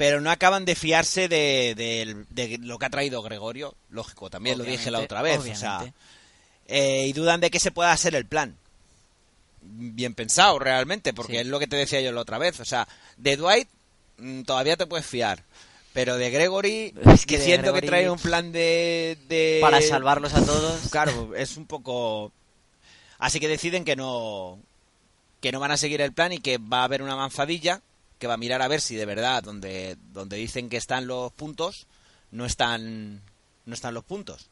pero 0.00 0.22
no 0.22 0.30
acaban 0.30 0.64
de 0.64 0.74
fiarse 0.74 1.28
de, 1.28 1.74
de- 1.76 2.24
de 2.30 2.56
lo 2.62 2.78
que 2.78 2.86
ha 2.86 2.90
traído 2.90 3.20
Gregorio 3.20 3.74
lógico 3.90 4.30
también 4.30 4.56
lo 4.56 4.64
dije 4.64 4.90
la 4.90 5.00
otra 5.00 5.20
vez 5.20 5.40
o 5.40 5.54
sea 5.54 5.92
eh, 6.68 7.04
y 7.06 7.12
dudan 7.12 7.40
de 7.42 7.50
que 7.50 7.60
se 7.60 7.70
pueda 7.70 7.92
hacer 7.92 8.14
el 8.14 8.24
plan 8.24 8.56
bien 9.60 10.14
pensado 10.14 10.58
realmente 10.58 11.12
porque 11.12 11.34
Sí. 11.34 11.38
es 11.40 11.46
lo 11.48 11.58
que 11.58 11.66
te 11.66 11.76
decía 11.76 12.00
yo 12.00 12.12
la 12.12 12.22
otra 12.22 12.38
vez 12.38 12.58
o 12.60 12.64
sea 12.64 12.88
de 13.18 13.36
Dwight 13.36 13.68
mm, 14.16 14.42
todavía 14.44 14.78
te 14.78 14.86
puedes 14.86 15.04
fiar 15.04 15.42
pero 15.92 16.16
de 16.16 16.30
Gregory 16.30 16.94
Es 17.12 17.26
que 17.26 17.36
diciendo 17.36 17.74
que 17.74 17.82
trae 17.82 18.08
un 18.08 18.18
plan 18.18 18.52
de, 18.52 19.18
de- 19.28 19.58
Para 19.60 19.82
salvarlos 19.82 20.32
a 20.32 20.42
todos. 20.44 20.80
Claro, 20.90 21.34
es 21.36 21.56
un 21.58 21.66
poco. 21.66 22.32
Así 23.18 23.38
que 23.40 23.48
deciden 23.48 23.84
que 23.84 23.96
no. 23.96 24.58
que 25.42 25.50
no 25.52 25.60
van 25.60 25.72
a 25.72 25.76
seguir 25.76 26.00
el 26.00 26.12
plan 26.14 26.32
y 26.32 26.38
que 26.38 26.56
va 26.58 26.80
a 26.80 26.84
haber 26.84 27.02
una 27.02 27.16
manzadilla 27.16 27.82
que 28.20 28.28
va 28.28 28.34
a 28.34 28.36
mirar 28.36 28.62
a 28.62 28.68
ver 28.68 28.80
si 28.80 28.94
de 28.94 29.06
verdad 29.06 29.42
donde, 29.42 29.96
donde 30.12 30.36
dicen 30.36 30.68
que 30.68 30.76
están 30.76 31.08
los 31.08 31.32
puntos, 31.32 31.88
no 32.30 32.46
están. 32.46 33.22
no 33.64 33.74
están 33.74 33.94
los 33.94 34.04
puntos. 34.04 34.48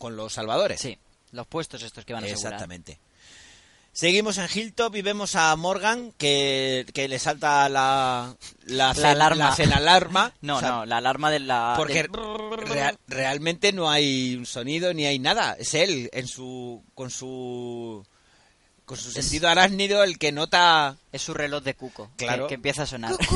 Con 0.00 0.16
los 0.16 0.32
salvadores. 0.32 0.80
Sí, 0.80 0.98
los 1.30 1.46
puestos 1.46 1.84
estos 1.84 2.04
que 2.04 2.12
van 2.12 2.24
a 2.24 2.26
asegurar. 2.26 2.54
Exactamente. 2.54 2.98
Seguimos 3.92 4.36
en 4.36 4.48
Hilltop 4.52 4.94
y 4.96 5.00
vemos 5.02 5.36
a 5.36 5.56
Morgan 5.56 6.12
que, 6.18 6.84
que 6.92 7.08
le 7.08 7.18
salta 7.18 7.66
la, 7.70 8.36
la, 8.66 8.88
La 8.88 8.94
cen- 8.94 9.04
alarma. 9.12 9.54
la 9.58 9.76
alarma. 9.76 10.32
No, 10.42 10.56
O 10.56 10.60
sea, 10.60 10.68
no, 10.70 10.86
la 10.86 10.98
alarma 10.98 11.30
de 11.30 11.38
la... 11.40 11.74
porque 11.78 12.02
del- 12.02 12.10
real- 12.66 12.98
realmente 13.08 13.72
no 13.72 13.88
hay 13.88 14.34
un 14.36 14.44
sonido 14.44 14.92
ni 14.92 15.06
hay 15.06 15.18
nada. 15.18 15.56
Es 15.58 15.72
él 15.74 16.10
en 16.12 16.26
su 16.28 16.82
con 16.94 17.10
su 17.10 18.04
con 18.86 18.96
su 18.96 19.08
Es- 19.08 19.14
sentido 19.14 19.48
arácnido 19.48 20.02
el 20.04 20.18
que 20.18 20.32
nota, 20.32 20.96
Es 21.12 21.20
su 21.22 21.34
reloj 21.34 21.62
de 21.62 21.74
cuco. 21.74 22.10
que- 22.16 22.24
Claro. 22.26 22.46
Que, 22.46 22.54
empieza 22.54 22.84
a 22.84 22.86
sonar. 22.86 23.14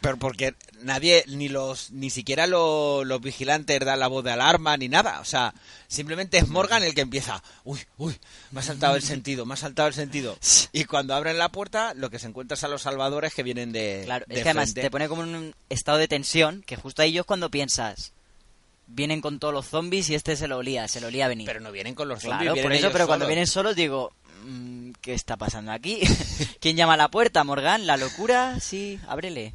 pero 0.00 0.18
porque 0.18 0.54
nadie 0.82 1.24
ni 1.26 1.48
los 1.48 1.90
ni 1.90 2.10
siquiera 2.10 2.46
lo- 2.46 3.02
los 3.04 3.20
vigilantes 3.20 3.80
dan 3.80 3.98
la 3.98 4.06
voz 4.06 4.22
de 4.22 4.30
alarma 4.30 4.76
ni 4.76 4.88
nada. 4.88 5.18
O 5.20 5.24
sea, 5.24 5.52
simplemente 5.88 6.38
es 6.38 6.46
Morgan 6.48 6.84
el 6.84 6.94
que 6.94 7.00
empieza. 7.00 7.42
Uy, 7.64 7.80
uy, 7.98 8.16
me 8.52 8.60
ha 8.60 8.62
saltado 8.62 8.94
el 8.94 9.02
sentido, 9.02 9.46
me 9.46 9.54
ha 9.54 9.56
saltado 9.56 9.88
el 9.88 9.94
sentido. 9.94 10.38
Y 10.70 10.84
cuando 10.84 11.12
abren 11.14 11.38
la 11.38 11.48
puerta, 11.50 11.92
lo 11.94 12.08
que 12.10 12.20
se 12.20 12.28
encuentra 12.28 12.54
es 12.54 12.62
a 12.62 12.68
los 12.68 12.82
salvadores 12.82 13.34
que 13.34 13.42
vienen 13.42 13.72
de 13.72 14.02
Claro, 14.04 14.26
de 14.28 14.34
es 14.36 14.42
que 14.44 14.48
además 14.50 14.66
frente. 14.66 14.82
te 14.82 14.90
pone 14.92 15.08
como 15.08 15.24
en 15.24 15.34
un 15.34 15.54
estado 15.70 15.98
de 15.98 16.06
tensión, 16.06 16.62
que 16.64 16.76
justo 16.76 17.02
ahí 17.02 17.18
es 17.18 17.24
cuando 17.24 17.50
piensas, 17.50 18.12
vienen 18.86 19.20
con 19.20 19.40
todos 19.40 19.52
los 19.52 19.66
zombies 19.66 20.08
y 20.10 20.14
este 20.14 20.36
se 20.36 20.46
lo 20.46 20.58
olía, 20.58 20.86
se 20.86 21.00
lo 21.00 21.08
olía 21.08 21.26
venir. 21.26 21.46
Pero 21.46 21.58
no 21.58 21.72
vienen 21.72 21.96
con 21.96 22.06
los 22.06 22.22
zombies, 22.22 22.52
claro, 22.52 22.62
por 22.62 22.72
eso, 22.72 22.80
ellos 22.80 22.92
pero 22.92 23.06
cuando 23.08 23.26
vienen 23.26 23.48
solos 23.48 23.74
digo, 23.74 24.12
¿qué 25.00 25.14
está 25.14 25.36
pasando 25.36 25.72
aquí? 25.72 26.00
¿Quién 26.60 26.76
llama 26.76 26.94
a 26.94 26.98
la 26.98 27.10
puerta? 27.10 27.44
¿Morgan? 27.44 27.86
¿La 27.86 27.96
locura? 27.96 28.58
Sí, 28.60 28.98
ábrele. 29.08 29.54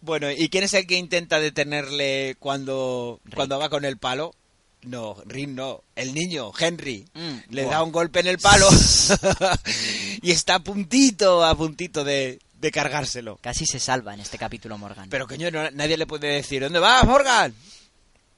Bueno, 0.00 0.30
¿y 0.30 0.48
quién 0.48 0.64
es 0.64 0.74
el 0.74 0.86
que 0.86 0.96
intenta 0.96 1.38
detenerle 1.38 2.36
cuando, 2.40 3.20
cuando 3.34 3.58
va 3.58 3.68
con 3.68 3.84
el 3.84 3.98
palo? 3.98 4.34
No, 4.82 5.16
Rick 5.26 5.50
no, 5.50 5.82
el 5.94 6.12
niño, 6.12 6.50
Henry. 6.58 7.06
Mm, 7.14 7.54
le 7.54 7.64
da 7.66 7.84
un 7.84 7.92
golpe 7.92 8.18
en 8.18 8.26
el 8.26 8.38
palo 8.38 8.68
y 10.22 10.30
está 10.32 10.56
a 10.56 10.58
puntito, 10.58 11.44
a 11.44 11.54
puntito 11.56 12.02
de, 12.02 12.40
de 12.54 12.70
cargárselo. 12.72 13.38
Casi 13.40 13.64
se 13.64 13.78
salva 13.78 14.12
en 14.14 14.20
este 14.20 14.38
capítulo 14.38 14.76
Morgan. 14.78 15.08
Pero 15.08 15.28
coño, 15.28 15.50
no- 15.52 15.70
nadie 15.70 15.96
le 15.96 16.06
puede 16.06 16.26
decir, 16.28 16.62
¿dónde 16.62 16.80
vas, 16.80 17.04
Morgan? 17.04 17.54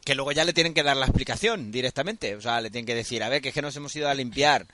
Que 0.04 0.14
luego 0.14 0.32
ya 0.32 0.44
le 0.44 0.52
tienen 0.52 0.74
que 0.74 0.82
dar 0.82 0.96
la 0.96 1.06
explicación 1.06 1.72
directamente. 1.72 2.36
O 2.36 2.40
sea, 2.40 2.60
le 2.60 2.70
tienen 2.70 2.84
que 2.86 2.94
decir, 2.94 3.22
a 3.22 3.28
ver, 3.30 3.40
que 3.40 3.48
es 3.48 3.54
que 3.54 3.62
nos 3.62 3.74
hemos 3.76 3.94
ido 3.96 4.08
a 4.08 4.14
limpiar 4.14 4.66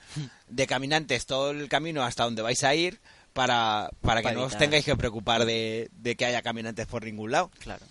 de 0.47 0.67
caminantes 0.67 1.25
todo 1.25 1.51
el 1.51 1.69
camino 1.69 2.03
hasta 2.03 2.25
donde 2.25 2.41
vais 2.41 2.63
a 2.65 2.75
ir 2.75 2.99
para, 3.33 3.89
para 4.01 4.21
que 4.21 4.33
no 4.33 4.43
os 4.43 4.57
tengáis 4.57 4.83
que 4.83 4.95
preocupar 4.97 5.45
de, 5.45 5.89
de 5.93 6.15
que 6.17 6.25
haya 6.25 6.41
caminantes 6.41 6.85
por 6.85 7.05
ningún 7.05 7.31
lado. 7.31 7.49
Claro. 7.59 7.85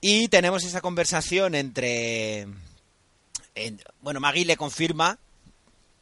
Y 0.00 0.28
tenemos 0.28 0.64
esa 0.64 0.80
conversación 0.80 1.54
entre... 1.54 2.46
en- 3.54 3.80
bueno, 4.00 4.20
Maggie 4.20 4.44
le 4.46 4.56
confirma 4.56 5.18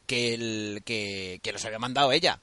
que, 0.06 0.34
el, 0.34 0.82
que, 0.84 1.40
que 1.42 1.52
los 1.52 1.64
había 1.64 1.78
mandado 1.80 2.12
ella. 2.12 2.40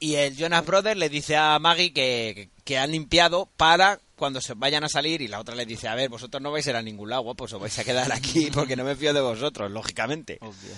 Y 0.00 0.14
el 0.16 0.36
Jonas 0.36 0.64
Brothers 0.66 0.98
le 0.98 1.08
dice 1.08 1.36
a 1.36 1.58
Maggie 1.58 1.92
que, 1.92 2.32
que, 2.34 2.48
que 2.64 2.78
han 2.78 2.92
limpiado 2.92 3.48
para 3.56 4.00
cuando 4.18 4.42
se 4.42 4.52
vayan 4.54 4.84
a 4.84 4.88
salir 4.88 5.22
y 5.22 5.28
la 5.28 5.40
otra 5.40 5.54
le 5.54 5.64
dice, 5.64 5.88
a 5.88 5.94
ver, 5.94 6.10
vosotros 6.10 6.42
no 6.42 6.50
vais 6.50 6.66
a 6.66 6.70
ir 6.70 6.76
a 6.76 6.82
ningún 6.82 7.08
lado, 7.08 7.34
pues 7.34 7.52
os 7.54 7.60
vais 7.60 7.78
a 7.78 7.84
quedar 7.84 8.12
aquí 8.12 8.50
porque 8.52 8.76
no 8.76 8.84
me 8.84 8.96
fío 8.96 9.14
de 9.14 9.22
vosotros, 9.22 9.70
lógicamente. 9.70 10.38
Obvio. 10.42 10.74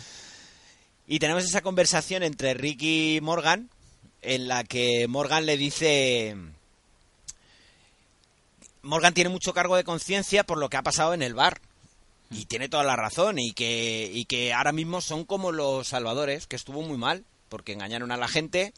Y 1.09 1.19
tenemos 1.19 1.45
esa 1.45 1.63
conversación 1.63 2.23
entre 2.23 2.55
Ricky 2.55 3.17
y 3.17 3.21
Morgan, 3.21 3.69
en 4.23 4.47
la 4.47 4.63
que 4.63 5.09
Morgan 5.09 5.47
le 5.47 5.57
dice... 5.57 6.37
Morgan 8.83 9.13
tiene 9.13 9.29
mucho 9.29 9.53
cargo 9.53 9.77
de 9.77 9.85
conciencia 9.85 10.45
por 10.45 10.59
lo 10.59 10.71
que 10.71 10.77
ha 10.77 10.83
pasado 10.83 11.13
en 11.13 11.23
el 11.23 11.35
bar. 11.35 11.61
Y 12.31 12.45
tiene 12.45 12.69
toda 12.69 12.85
la 12.85 12.95
razón. 12.95 13.41
Y 13.41 13.53
que, 13.53 14.09
y 14.15 14.25
que 14.27 14.53
ahora 14.55 14.71
mismo 14.73 15.01
son 15.01 15.25
como 15.25 15.51
los 15.51 15.89
salvadores, 15.89 16.47
que 16.47 16.57
estuvo 16.57 16.81
muy 16.81 16.97
mal, 16.97 17.25
porque 17.49 17.73
engañaron 17.73 18.13
a 18.13 18.17
la 18.17 18.29
gente. 18.29 18.73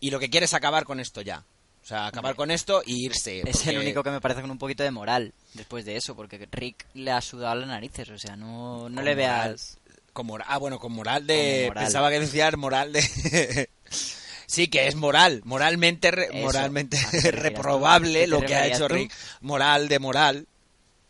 Y 0.00 0.10
lo 0.10 0.18
que 0.18 0.30
quiere 0.30 0.46
es 0.46 0.54
acabar 0.54 0.84
con 0.84 0.98
esto 0.98 1.20
ya. 1.20 1.44
O 1.84 1.86
sea, 1.86 2.06
acabar 2.06 2.34
con 2.34 2.50
esto 2.50 2.82
y 2.86 3.04
irse. 3.04 3.42
Es 3.46 3.66
el 3.66 3.76
único 3.76 4.02
que 4.02 4.10
me 4.10 4.18
parece 4.20 4.40
con 4.40 4.50
un 4.50 4.56
poquito 4.56 4.82
de 4.82 4.90
moral 4.90 5.34
después 5.52 5.84
de 5.84 5.96
eso, 5.96 6.16
porque 6.16 6.48
Rick 6.50 6.86
le 6.94 7.10
ha 7.10 7.20
sudado 7.20 7.54
las 7.56 7.68
narices, 7.68 8.08
o 8.08 8.16
sea, 8.18 8.36
no, 8.36 8.88
no 8.88 8.94
Con 8.96 9.04
le 9.04 9.14
moral. 9.14 9.16
veas... 9.50 9.76
Con 10.14 10.26
mora- 10.26 10.46
ah, 10.48 10.56
bueno, 10.58 10.78
con 10.78 10.92
moral 10.92 11.26
de... 11.26 11.66
Moral. 11.68 11.84
Pensaba 11.84 12.08
que 12.08 12.20
decías 12.20 12.56
moral 12.56 12.92
de... 12.94 13.68
sí, 14.46 14.68
que 14.68 14.86
es 14.86 14.94
moral. 14.94 15.42
Moralmente, 15.44 16.10
re- 16.10 16.28
Eso. 16.32 16.36
moralmente 16.46 16.96
reprobable 17.32 18.12
¿Qué 18.20 18.20
te 18.20 18.26
lo 18.28 18.40
que 18.40 18.54
ha 18.54 18.66
hecho 18.66 18.88
tú? 18.88 18.94
Rick. 18.94 19.12
Moral 19.42 19.88
de 19.88 19.98
moral. 19.98 20.46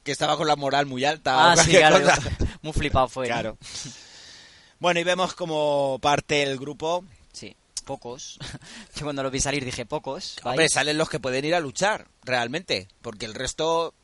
Que 0.03 0.11
estaba 0.11 0.37
con 0.37 0.47
la 0.49 0.57
moral 0.57 0.87
muy 0.87 1.05
alta. 1.05 1.53
Ah, 1.53 1.57
sí, 1.57 1.71
claro. 1.71 2.01
Muy 2.63 2.73
flipado 2.73 3.07
fue. 3.09 3.29
¿no? 3.29 3.33
Claro. 3.35 3.59
Bueno, 4.81 4.99
y 5.01 5.05
vemos 5.05 5.35
como 5.35 5.99
parte 6.03 6.43
el 6.43 6.59
grupo... 6.59 7.05
Sí, 7.33 7.55
pocos. 7.85 8.39
Yo 8.97 9.05
cuando 9.05 9.23
lo 9.23 9.31
vi 9.31 9.41
salir 9.41 9.65
dije 9.65 9.87
pocos. 9.87 10.37
Hombre, 10.43 10.65
vais. 10.65 10.73
salen 10.73 10.99
los 10.99 11.09
que 11.09 11.21
pueden 11.21 11.45
ir 11.45 11.55
a 11.55 11.61
luchar, 11.61 12.09
realmente. 12.25 12.89
Porque 13.03 13.27
el 13.27 13.35
resto 13.35 13.95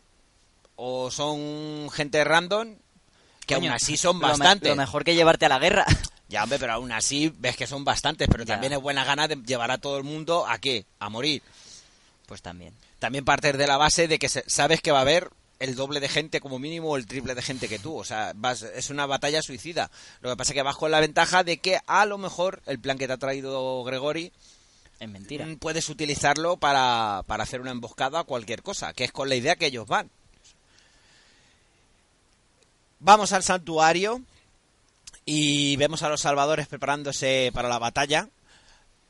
o 0.77 1.11
son 1.11 1.91
gente 1.91 2.23
random, 2.25 2.77
que 3.47 3.55
Coño, 3.57 3.71
aún 3.71 3.77
así 3.77 3.97
son 3.97 4.17
lo 4.21 4.27
me- 4.27 4.29
bastantes. 4.29 4.69
Lo 4.71 4.77
mejor 4.77 5.05
que 5.05 5.15
llevarte 5.15 5.47
a 5.47 5.51
la 5.51 5.59
guerra. 5.59 5.85
Ya, 6.31 6.45
hombre, 6.45 6.61
pero 6.61 6.75
aún 6.75 6.93
así 6.93 7.35
ves 7.39 7.57
que 7.57 7.67
son 7.67 7.85
bastantes, 7.85 8.29
pero 8.31 8.45
Ya. 8.45 8.55
también 8.55 8.73
es 8.73 8.81
buena 8.81 9.03
gana 9.05 9.27
de 9.27 9.35
llevar 9.35 9.73
a 9.73 9.79
todo 9.79 9.99
el 9.99 10.05
mundo 10.05 10.47
a 10.47 10.59
qué? 10.59 10.87
A 11.01 11.09
morir. 11.09 11.43
Pues 12.27 12.41
también. 12.41 12.73
También 13.01 13.25
partes 13.25 13.59
de 13.59 13.67
la 13.67 13.77
base 13.77 14.07
de 14.07 14.17
que 14.21 14.29
sabes 14.29 14.81
que 14.81 14.93
va 14.93 14.99
a 14.99 15.01
haber 15.01 15.29
el 15.61 15.77
doble 15.77 16.01
de 16.01 16.09
gente 16.09 16.41
como 16.41 16.59
mínimo 16.59 16.89
o 16.91 16.97
el 16.97 17.07
triple 17.07 17.35
de 17.35 17.43
gente 17.43 17.69
que 17.69 17.79
tú. 17.79 17.97
O 17.97 18.05
sea, 18.05 18.33
vas, 18.35 18.63
es 18.63 18.91
una 18.91 19.07
batalla 19.07 19.43
suicida. 19.43 19.91
Lo 20.23 20.31
que 20.31 20.37
pasa 20.37 20.53
es 20.53 20.55
que 20.55 20.63
vas 20.63 20.77
con 20.77 20.91
la 20.91 21.01
ventaja 21.01 21.45
de 21.45 21.59
que 21.59 21.79
a 21.87 22.07
lo 22.07 22.19
mejor 22.19 22.63
el 22.67 22.81
plan 22.81 22.99
que 22.99 23.07
te 23.07 23.13
ha 23.13 23.19
traído 23.19 23.85
Gregory 23.85 24.33
Es 24.99 25.09
mentira. 25.09 25.47
mm, 25.47 25.57
puedes 25.57 25.89
utilizarlo 25.91 26.57
para, 26.57 27.23
para 27.27 27.45
hacer 27.45 27.61
una 27.61 27.71
emboscada 27.71 28.21
a 28.21 28.25
cualquier 28.25 28.63
cosa, 28.63 28.93
que 28.95 29.05
es 29.05 29.13
con 29.13 29.29
la 29.29 29.37
idea 29.37 29.55
que 29.57 29.67
ellos 29.67 29.87
van. 29.87 30.11
Vamos 32.99 33.33
al 33.33 33.43
santuario 33.43 34.23
y 35.25 35.77
vemos 35.77 36.03
a 36.03 36.09
los 36.09 36.23
salvadores 36.23 36.69
preparándose 36.69 37.51
para 37.55 37.69
la 37.69 37.79
batalla. 37.79 38.29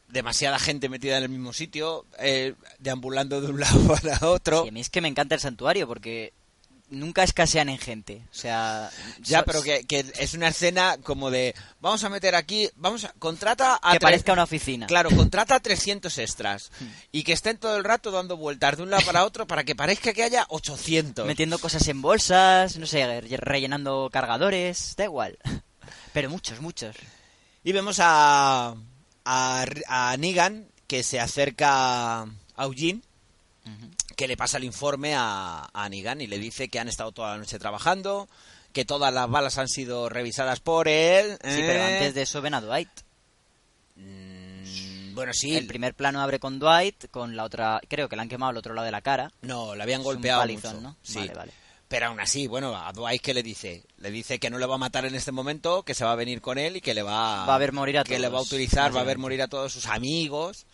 Demasiada 0.08 0.58
gente 0.58 0.88
metida 0.88 1.16
en 1.18 1.22
el 1.22 1.28
mismo 1.28 1.52
sitio, 1.52 2.04
eh, 2.18 2.54
deambulando 2.80 3.40
de 3.40 3.52
un 3.52 3.60
lado 3.60 3.80
para 3.86 4.18
otro. 4.28 4.62
Sí, 4.62 4.68
a 4.68 4.72
mí 4.72 4.80
es 4.80 4.90
que 4.90 5.00
me 5.00 5.06
encanta 5.08 5.36
el 5.36 5.40
santuario 5.40 5.86
porque 5.86 6.32
nunca 6.90 7.22
escasean 7.22 7.68
en 7.68 7.78
gente. 7.78 8.22
O 8.30 8.34
sea. 8.34 8.90
Ya, 9.20 9.38
so- 9.40 9.44
pero 9.46 9.62
que, 9.62 9.84
que 9.84 10.04
es 10.18 10.34
una 10.34 10.48
escena 10.48 10.96
como 11.02 11.30
de 11.30 11.54
vamos 11.80 12.04
a 12.04 12.08
meter 12.08 12.34
aquí, 12.34 12.68
vamos 12.76 13.04
a 13.04 13.12
contrata 13.18 13.76
a 13.82 13.92
Que 13.92 13.98
tres- 13.98 14.02
parezca 14.02 14.32
una 14.32 14.42
oficina. 14.44 14.86
Claro, 14.86 15.10
contrata 15.10 15.54
a 15.54 15.60
300 15.60 16.18
extras 16.18 16.70
y 17.12 17.22
que 17.22 17.32
estén 17.32 17.56
todo 17.58 17.76
el 17.76 17.84
rato 17.84 18.10
dando 18.10 18.36
vueltas 18.36 18.76
de 18.76 18.82
un 18.82 18.90
lado 18.90 19.04
para 19.06 19.24
otro 19.24 19.46
para 19.46 19.64
que 19.64 19.74
parezca 19.74 20.12
que 20.12 20.22
haya 20.22 20.44
800. 20.48 21.26
Metiendo 21.26 21.58
cosas 21.58 21.86
en 21.88 22.02
bolsas, 22.02 22.76
no 22.76 22.86
sé, 22.86 23.20
re- 23.20 23.36
rellenando 23.38 24.10
cargadores, 24.12 24.94
da 24.96 25.04
igual. 25.04 25.38
Pero 26.12 26.28
muchos, 26.30 26.60
muchos. 26.60 26.96
Y 27.62 27.72
vemos 27.72 27.98
a, 28.00 28.74
a, 29.24 29.64
a 29.88 30.16
Negan 30.16 30.66
que 30.86 31.02
se 31.02 31.20
acerca 31.20 32.22
a 32.22 32.64
Eugene 32.64 33.00
que 34.16 34.28
le 34.28 34.36
pasa 34.36 34.58
el 34.58 34.64
informe 34.64 35.14
a, 35.16 35.68
a 35.72 35.88
Negan 35.88 36.20
y 36.20 36.26
le 36.26 36.38
dice 36.38 36.68
que 36.68 36.78
han 36.78 36.88
estado 36.88 37.12
toda 37.12 37.32
la 37.32 37.38
noche 37.38 37.58
trabajando, 37.58 38.28
que 38.72 38.84
todas 38.84 39.12
las 39.12 39.28
balas 39.30 39.58
han 39.58 39.68
sido 39.68 40.08
revisadas 40.08 40.60
por 40.60 40.88
él. 40.88 41.32
Sí, 41.32 41.38
pero 41.42 41.80
¿eh? 41.80 41.94
antes 41.94 42.14
de 42.14 42.22
eso 42.22 42.40
ven 42.42 42.54
a 42.54 42.60
Dwight. 42.60 42.90
Mm, 43.96 45.14
Bueno, 45.14 45.32
sí. 45.32 45.56
El 45.56 45.66
primer 45.66 45.94
plano 45.94 46.20
abre 46.20 46.38
con 46.38 46.58
Dwight, 46.58 47.10
con 47.10 47.36
la 47.36 47.44
otra... 47.44 47.80
Creo 47.88 48.08
que 48.08 48.16
le 48.16 48.22
han 48.22 48.28
quemado 48.28 48.52
el 48.52 48.58
otro 48.58 48.74
lado 48.74 48.86
de 48.86 48.92
la 48.92 49.00
cara. 49.02 49.32
No, 49.42 49.74
le 49.74 49.82
habían 49.82 50.00
Es 50.00 50.06
un 50.06 50.12
golpeado 50.12 50.40
palizón, 50.40 50.76
mucho. 50.76 50.82
¿no? 50.88 50.96
Sí. 51.02 51.18
Vale, 51.18 51.34
vale. 51.34 51.52
Pero 51.88 52.06
aún 52.06 52.20
así, 52.20 52.46
bueno, 52.46 52.76
a 52.76 52.92
Dwight 52.92 53.20
¿qué 53.20 53.34
le 53.34 53.42
dice? 53.42 53.82
Le 53.98 54.12
dice 54.12 54.38
que 54.38 54.48
no 54.48 54.58
le 54.58 54.66
va 54.66 54.76
a 54.76 54.78
matar 54.78 55.04
en 55.06 55.16
este 55.16 55.32
momento, 55.32 55.82
que 55.82 55.94
se 55.94 56.04
va 56.04 56.12
a 56.12 56.14
venir 56.16 56.40
con 56.40 56.56
él 56.56 56.76
y 56.76 56.80
que 56.80 56.94
le 56.94 57.02
va, 57.02 57.44
Va 57.46 57.56
a 57.56 57.58
ver 57.58 57.72
morir 57.72 57.98
a 57.98 58.04
que 58.04 58.20
le 58.20 58.28
va 58.28 58.38
a 58.38 58.42
utilizar, 58.42 58.94
va 58.96 59.00
a 59.00 59.04
ver 59.04 59.18
morir 59.18 59.42
a 59.42 59.48
todos 59.48 59.72
sus 59.72 59.86
amigos, 59.86 60.66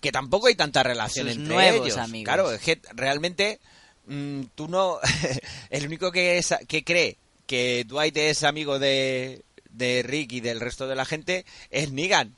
que 0.00 0.12
tampoco 0.12 0.46
hay 0.46 0.54
tanta 0.54 0.82
relación 0.82 1.26
Sus 1.28 1.36
entre 1.36 1.54
nuevos 1.54 1.86
ellos. 1.86 1.98
amigos. 1.98 2.24
Claro, 2.24 2.52
es 2.52 2.60
que 2.60 2.80
realmente 2.94 3.60
mm, 4.06 4.42
tú 4.54 4.68
no, 4.68 4.98
el 5.70 5.86
único 5.86 6.10
que 6.12 6.38
es, 6.38 6.54
que 6.68 6.84
cree 6.84 7.16
que 7.46 7.84
Dwight 7.86 8.16
es 8.16 8.44
amigo 8.44 8.78
de, 8.78 9.42
de 9.70 10.02
Rick 10.04 10.32
y 10.32 10.40
del 10.40 10.60
resto 10.60 10.86
de 10.86 10.96
la 10.96 11.04
gente 11.04 11.44
es 11.70 11.90
Negan. 11.92 12.36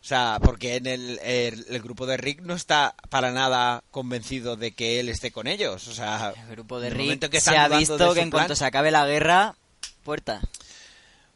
O 0.00 0.04
sea, 0.04 0.38
porque 0.42 0.76
en 0.76 0.86
el, 0.88 1.20
el- 1.22 1.64
el 1.68 1.80
grupo 1.82 2.06
de 2.06 2.16
Rick 2.16 2.40
no 2.40 2.54
está 2.54 2.94
para 3.08 3.30
nada 3.30 3.84
convencido 3.92 4.56
de 4.56 4.72
que 4.72 4.98
él 4.98 5.08
esté 5.08 5.30
con 5.30 5.46
ellos. 5.46 5.86
O 5.86 5.94
sea, 5.94 6.34
El 6.36 6.48
grupo 6.56 6.80
de 6.80 6.88
el 6.88 6.94
Rick 6.94 7.28
que 7.28 7.40
se 7.40 7.56
ha 7.56 7.68
visto 7.68 7.96
que 8.12 8.20
en 8.20 8.30
plan- 8.30 8.40
cuanto 8.42 8.56
se 8.56 8.64
acabe 8.64 8.90
la 8.90 9.06
guerra, 9.06 9.54
puerta. 10.02 10.40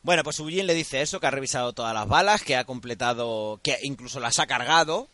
Bueno, 0.02 0.22
pues 0.24 0.38
Eugene 0.40 0.64
le 0.64 0.74
dice 0.74 1.00
eso, 1.02 1.18
que 1.20 1.26
ha 1.26 1.30
revisado 1.32 1.72
todas 1.72 1.94
las 1.94 2.06
balas, 2.08 2.42
que 2.42 2.56
ha 2.56 2.64
completado, 2.64 3.60
que 3.62 3.76
incluso 3.82 4.18
las 4.20 4.38
ha 4.40 4.46
cargado. 4.46 5.08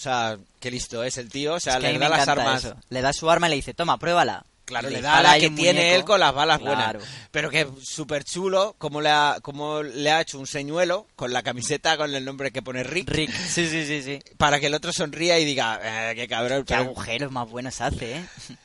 O 0.00 0.02
sea, 0.02 0.38
qué 0.60 0.70
listo 0.70 1.04
es 1.04 1.18
el 1.18 1.28
tío. 1.28 1.52
O 1.52 1.60
sea, 1.60 1.74
Es 1.74 1.80
que 1.80 1.86
a 1.88 1.92
le 1.92 1.98
da 1.98 2.08
las 2.08 2.26
armas. 2.26 2.64
eso. 2.64 2.74
Le 2.88 3.02
da 3.02 3.12
su 3.12 3.30
arma 3.30 3.48
y 3.48 3.50
le 3.50 3.56
dice, 3.56 3.74
toma, 3.74 3.98
pruébala. 3.98 4.46
Claro, 4.64 4.88
le 4.88 4.96
le 4.96 5.02
da 5.02 5.20
la 5.22 5.34
que 5.38 5.50
tiene 5.50 5.80
muñeco. 5.80 5.96
él 5.96 6.04
con 6.04 6.20
las 6.20 6.32
balas 6.32 6.58
Claro. 6.60 7.00
buenas. 7.00 7.08
Pero 7.30 7.50
que 7.50 7.68
súper 7.82 8.24
chulo, 8.24 8.74
como 8.78 9.02
le, 9.02 9.10
ha, 9.10 9.36
como 9.42 9.82
le 9.82 10.10
ha 10.10 10.22
hecho 10.22 10.38
un 10.38 10.46
señuelo 10.46 11.06
con 11.16 11.34
la 11.34 11.42
camiseta 11.42 11.98
con 11.98 12.14
el 12.14 12.24
nombre 12.24 12.50
que 12.50 12.62
pone 12.62 12.82
Rick, 12.82 13.10
Rick, 13.10 13.30
sí, 13.30 13.68
sí, 13.68 13.84
sí, 13.84 14.02
sí. 14.02 14.20
para 14.38 14.58
que 14.58 14.68
el 14.68 14.74
otro 14.74 14.90
sonría 14.92 15.38
y 15.38 15.44
diga, 15.44 15.78
eh, 15.82 16.14
qué 16.14 16.26
cabrón. 16.26 16.60
Qué 16.64 16.72
pero- 16.74 16.82
agujeros 16.84 17.30
más 17.30 17.50
buenos 17.50 17.78
hace, 17.82 18.16
¿eh? 18.16 18.24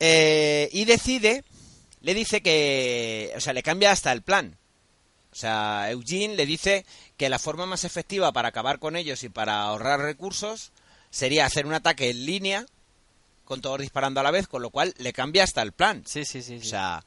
Eh, 0.00 0.68
y 0.72 0.84
decide, 0.84 1.44
le 2.00 2.14
dice 2.14 2.42
que, 2.42 3.32
o 3.36 3.40
sea, 3.40 3.52
le 3.52 3.62
cambia 3.62 3.92
hasta 3.92 4.10
el 4.12 4.22
plan. 4.22 4.56
O 5.32 5.36
sea, 5.36 5.88
Eugene 5.90 6.34
le 6.36 6.46
dice 6.46 6.84
que 7.16 7.28
la 7.28 7.38
forma 7.38 7.66
más 7.66 7.84
efectiva 7.84 8.32
para 8.32 8.48
acabar 8.48 8.78
con 8.78 8.96
ellos 8.96 9.22
y 9.24 9.28
para 9.28 9.62
ahorrar 9.62 10.00
recursos 10.00 10.72
sería 11.10 11.46
hacer 11.46 11.66
un 11.66 11.74
ataque 11.74 12.10
en 12.10 12.26
línea 12.26 12.66
con 13.44 13.60
todos 13.60 13.80
disparando 13.80 14.20
a 14.20 14.22
la 14.22 14.30
vez, 14.30 14.48
con 14.48 14.62
lo 14.62 14.70
cual 14.70 14.94
le 14.98 15.12
cambia 15.12 15.44
hasta 15.44 15.62
el 15.62 15.72
plan. 15.72 16.02
Sí, 16.06 16.24
sí, 16.24 16.42
sí. 16.42 16.56
O 16.56 16.64
sea, 16.64 17.04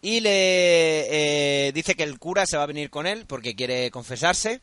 y 0.00 0.20
le 0.20 1.68
eh, 1.68 1.72
dice 1.72 1.94
que 1.94 2.02
el 2.02 2.18
cura 2.18 2.44
se 2.46 2.56
va 2.56 2.64
a 2.64 2.66
venir 2.66 2.90
con 2.90 3.06
él 3.06 3.24
porque 3.26 3.54
quiere 3.54 3.90
confesarse. 3.90 4.60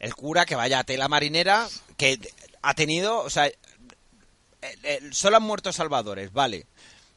El 0.00 0.14
cura 0.14 0.44
que 0.44 0.56
vaya 0.56 0.80
a 0.80 0.84
tela 0.84 1.08
marinera, 1.08 1.68
que 1.96 2.18
ha 2.62 2.74
tenido, 2.74 3.20
o 3.20 3.30
sea, 3.30 3.46
eh, 3.46 3.54
eh, 4.82 5.00
solo 5.12 5.36
han 5.36 5.42
muerto 5.42 5.72
salvadores, 5.72 6.32
vale. 6.32 6.66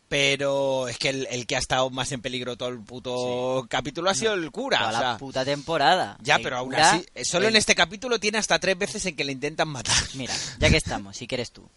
Pero 0.09 0.87
es 0.87 0.97
que 0.97 1.09
el, 1.09 1.27
el 1.29 1.45
que 1.45 1.57
ha 1.57 1.59
estado 1.59 1.89
más 1.89 2.11
en 2.13 2.21
peligro 2.21 2.55
todo 2.55 2.69
el 2.69 2.79
puto 2.79 3.65
capítulo 3.69 4.09
ha 4.09 4.15
sido 4.15 4.33
el 4.35 4.51
cura. 4.51 4.77
Toda 4.79 4.89
o 4.99 5.01
la 5.03 5.17
puta 5.17 5.43
temporada. 5.43 6.17
ya, 6.21 6.37
El 6.37 6.43
pero 6.43 6.57
aún 6.57 6.69
cura- 6.71 6.91
así, 6.91 7.05
eh, 7.13 7.25
solo 7.25 7.47
en 7.49 7.57
este 7.57 7.75
capítulo 7.75 8.17
tiene 8.19 8.37
hasta 8.37 8.57
tres 8.59 8.77
veces 8.77 9.05
en 9.05 9.15
que 9.17 9.25
le 9.25 9.33
intentan 9.33 9.67
matar. 9.67 9.93
Mira, 10.13 10.33
ya 10.59 10.69
que 10.69 10.77
estamos, 10.77 11.17
si 11.17 11.27
quieres 11.27 11.51
tú. 11.51 11.67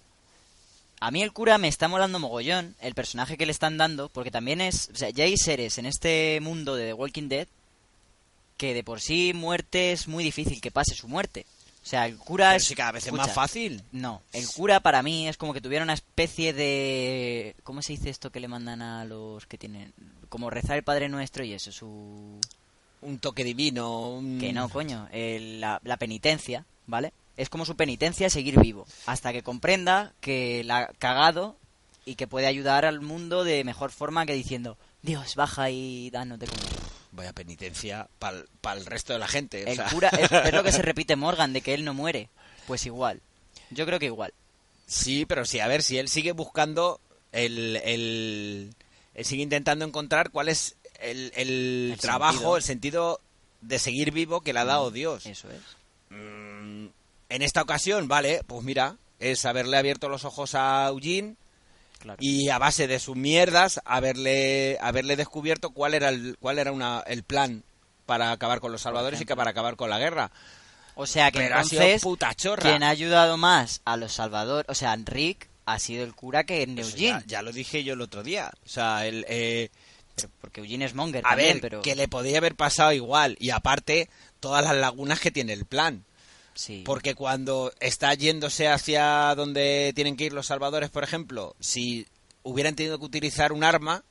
A 1.01 1.11
mí 1.11 1.23
el 1.23 1.33
cura 1.33 1.59
me 1.59 1.67
está 1.67 1.89
molando 1.89 2.19
mogollón 2.21 2.77
el 2.81 2.95
personaje 2.95 3.37
que 3.37 3.47
le 3.47 3.53
están 3.53 3.79
dando, 3.79 4.11
porque 4.11 4.31
también 4.31 4.61
es... 4.61 4.91
O 4.93 4.97
sea, 4.97 5.09
ya 5.11 5.25
hay 5.25 5.37
seres 5.37 5.79
en 5.79 5.87
este 5.87 6.39
mundo 6.43 6.77
de 6.77 6.87
The 6.89 6.93
Walking 6.93 7.29
Dead 7.29 7.49
que 8.59 8.75
de 8.75 8.85
por 8.85 9.01
sí 9.01 9.33
muerte 9.35 9.91
es 9.93 10.07
muy 10.07 10.23
difícil 10.23 10.61
que 10.61 10.71
pase 10.71 10.95
su 10.95 11.09
muerte. 11.09 11.47
O 11.83 11.87
sea, 11.87 12.07
el 12.07 12.17
cura 12.19 12.49
Pero 12.51 12.57
es... 12.59 12.65
si 12.65 12.75
cada 12.75 12.93
vez 12.93 13.07
es 13.07 13.13
más 13.13 13.33
fácil. 13.33 13.83
No, 13.93 14.21
el 14.33 14.47
cura 14.49 14.81
para 14.81 15.03
mí 15.03 15.29
es 15.29 15.37
como 15.39 15.55
que 15.55 15.61
tuviera 15.63 15.83
una 15.83 15.95
especie 15.95 16.53
de... 16.53 17.57
¿Cómo 17.63 17.81
se 17.83 17.95
dice 17.95 18.11
esto 18.11 18.31
que 18.31 18.41
le 18.41 18.49
mandan 18.49 18.83
a 18.83 19.05
los 19.05 19.47
que 19.47 19.57
tienen... 19.59 19.93
Como 20.29 20.51
rezar 20.51 20.77
el 20.77 20.85
Padre 20.85 21.09
Nuestro 21.09 21.43
y 21.45 21.53
eso, 21.55 21.73
su... 21.73 22.39
Un 23.03 23.19
toque 23.19 23.45
divino. 23.45 24.11
un- 24.11 24.39
Que 24.39 24.53
no, 24.53 24.69
coño. 24.69 25.09
el- 25.11 25.61
la, 25.61 25.81
la 25.83 25.97
penitencia, 25.97 26.67
¿vale? 26.87 27.13
Es 27.39 27.49
como 27.49 27.65
su 27.65 27.75
penitencia 27.77 28.29
seguir 28.29 28.61
vivo. 28.61 28.87
Hasta 29.07 29.33
que 29.33 29.43
comprenda 29.43 30.13
que 30.21 30.63
la 30.65 30.79
ha 30.81 30.87
cagado 30.99 31.57
y 32.05 32.17
que 32.17 32.27
puede 32.27 32.47
ayudar 32.47 32.85
al 32.85 33.01
mundo 33.01 33.43
de 33.43 33.65
mejor 33.65 33.91
forma 33.91 34.27
que 34.27 34.35
diciendo, 34.35 34.77
Dios, 35.01 35.35
baja 35.35 35.71
y 35.71 36.11
danos 36.11 36.39
de 36.39 36.47
comer. 36.47 36.65
Vaya 37.13 37.33
penitencia 37.33 38.09
para 38.19 38.45
el 38.77 38.87
resto 38.87 39.13
de 39.13 39.19
la 39.19 39.27
gente. 39.29 39.65
o 39.65 39.69
El 39.69 39.77
sea. 39.77 39.89
cura, 39.89 40.09
es, 40.11 40.31
es 40.31 40.53
lo 40.53 40.63
que 40.63 40.73
se 40.73 40.83
repite 40.83 41.17
Morgan, 41.17 41.53
de 41.53 41.61
que 41.61 41.75
él 41.75 41.85
no 41.85 41.93
muere. 41.95 42.29
Pues 42.67 42.87
igual. 42.87 43.21
Yo 43.71 43.85
creo 43.87 43.99
que 43.99 44.07
igual. 44.07 44.33
Sí, 44.87 45.27
pero 45.27 45.45
sí, 45.45 45.61
a 45.61 45.67
ver, 45.69 45.83
si 45.83 45.99
él 45.99 46.09
sigue 46.09 46.33
buscando 46.33 47.01
el... 47.33 47.77
el 47.85 48.75
él 49.15 49.25
sigue 49.25 49.43
intentando 49.43 49.85
encontrar 49.85 50.31
cuál 50.31 50.49
es 50.49 50.77
el, 51.01 51.33
el 51.37 51.91
El 51.93 51.99
trabajo, 52.01 52.33
sentido. 52.33 52.57
el 52.57 52.63
sentido 52.63 53.21
de 53.61 53.79
seguir 53.79 54.13
vivo 54.13 54.41
que 54.41 54.53
le 54.53 54.61
ha 54.61 54.65
dado 54.65 54.91
Dios. 54.91 55.27
Eso 55.27 55.49
es. 55.51 55.61
Mm, 56.11 56.87
en 57.29 57.43
esta 57.43 57.61
ocasión, 57.63 58.07
vale, 58.09 58.43
pues 58.47 58.63
mira, 58.65 58.97
es 59.19 59.45
haberle 59.45 59.77
abierto 59.77 60.09
los 60.09 60.25
ojos 60.25 60.55
a 60.55 60.87
Eugene 60.89 61.35
Claro. 62.01 62.17
y 62.19 62.49
a 62.49 62.57
base 62.57 62.89
de 62.89 62.99
sus 62.99 63.15
mierdas 63.15 63.79
haberle 63.85 64.79
haberle 64.81 65.17
descubierto 65.17 65.69
cuál 65.69 65.93
era 65.93 66.09
el 66.09 66.39
cuál 66.41 66.59
era 66.59 66.73
una, 66.73 67.05
el 67.07 67.23
plan 67.25 67.63
para 68.07 68.33
acabar 68.33 68.59
con 68.59 68.73
los 68.73 68.81
salvadores 68.81 69.21
y 69.21 69.25
que 69.25 69.37
para 69.37 69.51
acabar 69.51 69.77
con 69.77 69.91
la 69.91 69.99
guerra. 69.99 70.33
O 70.95 71.07
sea 71.07 71.31
que 71.31 71.39
Pero 71.39 71.55
entonces, 71.55 72.03
puta 72.03 72.35
quien 72.35 72.83
ha 72.83 72.89
ayudado 72.89 73.37
más 73.37 73.81
a 73.85 73.97
los 73.97 74.13
salvadores, 74.13 74.69
o 74.69 74.75
sea, 74.75 74.97
Rick, 74.97 75.49
ha 75.65 75.79
sido 75.79 76.05
el 76.05 76.15
cura 76.15 76.45
que 76.45 76.63
Eugene. 76.63 76.87
ya, 76.97 77.23
ya 77.27 77.43
lo 77.43 77.53
dije 77.53 77.85
yo 77.85 77.95
el 77.95 78.01
otro 78.01 78.23
día. 78.23 78.51
O 78.67 78.69
sea, 78.69 79.07
el, 79.07 79.25
eh, 79.29 79.71
Pero 80.17 80.29
porque 80.41 80.61
Eugene 80.61 80.85
es 80.85 80.95
Monger 80.95 81.25
a 81.25 81.31
también, 81.31 81.55
ver, 81.55 81.61
pero... 81.61 81.83
que 81.83 81.95
le 81.95 82.09
podía 82.09 82.39
haber 82.39 82.57
pasado 82.57 82.93
igual. 82.93 83.37
Y 83.39 83.51
aparte, 83.51 84.11
todas 84.41 84.65
las 84.65 84.77
lagunas 84.77 85.21
que 85.21 85.31
tiene 85.31 85.53
el 85.53 85.65
plan. 85.65 86.05
Sí. 86.61 86.83
Porque 86.85 87.15
cuando 87.15 87.73
está 87.81 88.13
yéndose 88.13 88.69
hacia 88.69 89.35
donde 89.35 89.93
tienen 89.95 90.15
que 90.15 90.25
ir 90.25 90.35
los 90.35 90.47
salvadores, 90.49 90.91
por 90.91 91.05
ejemplo, 91.05 91.57
si 91.59 92.07
hubieran 92.43 92.75
tenido 92.77 92.99
que 92.99 93.05
utilizar 93.07 93.51
un 93.53 93.65
arma, 93.65 94.05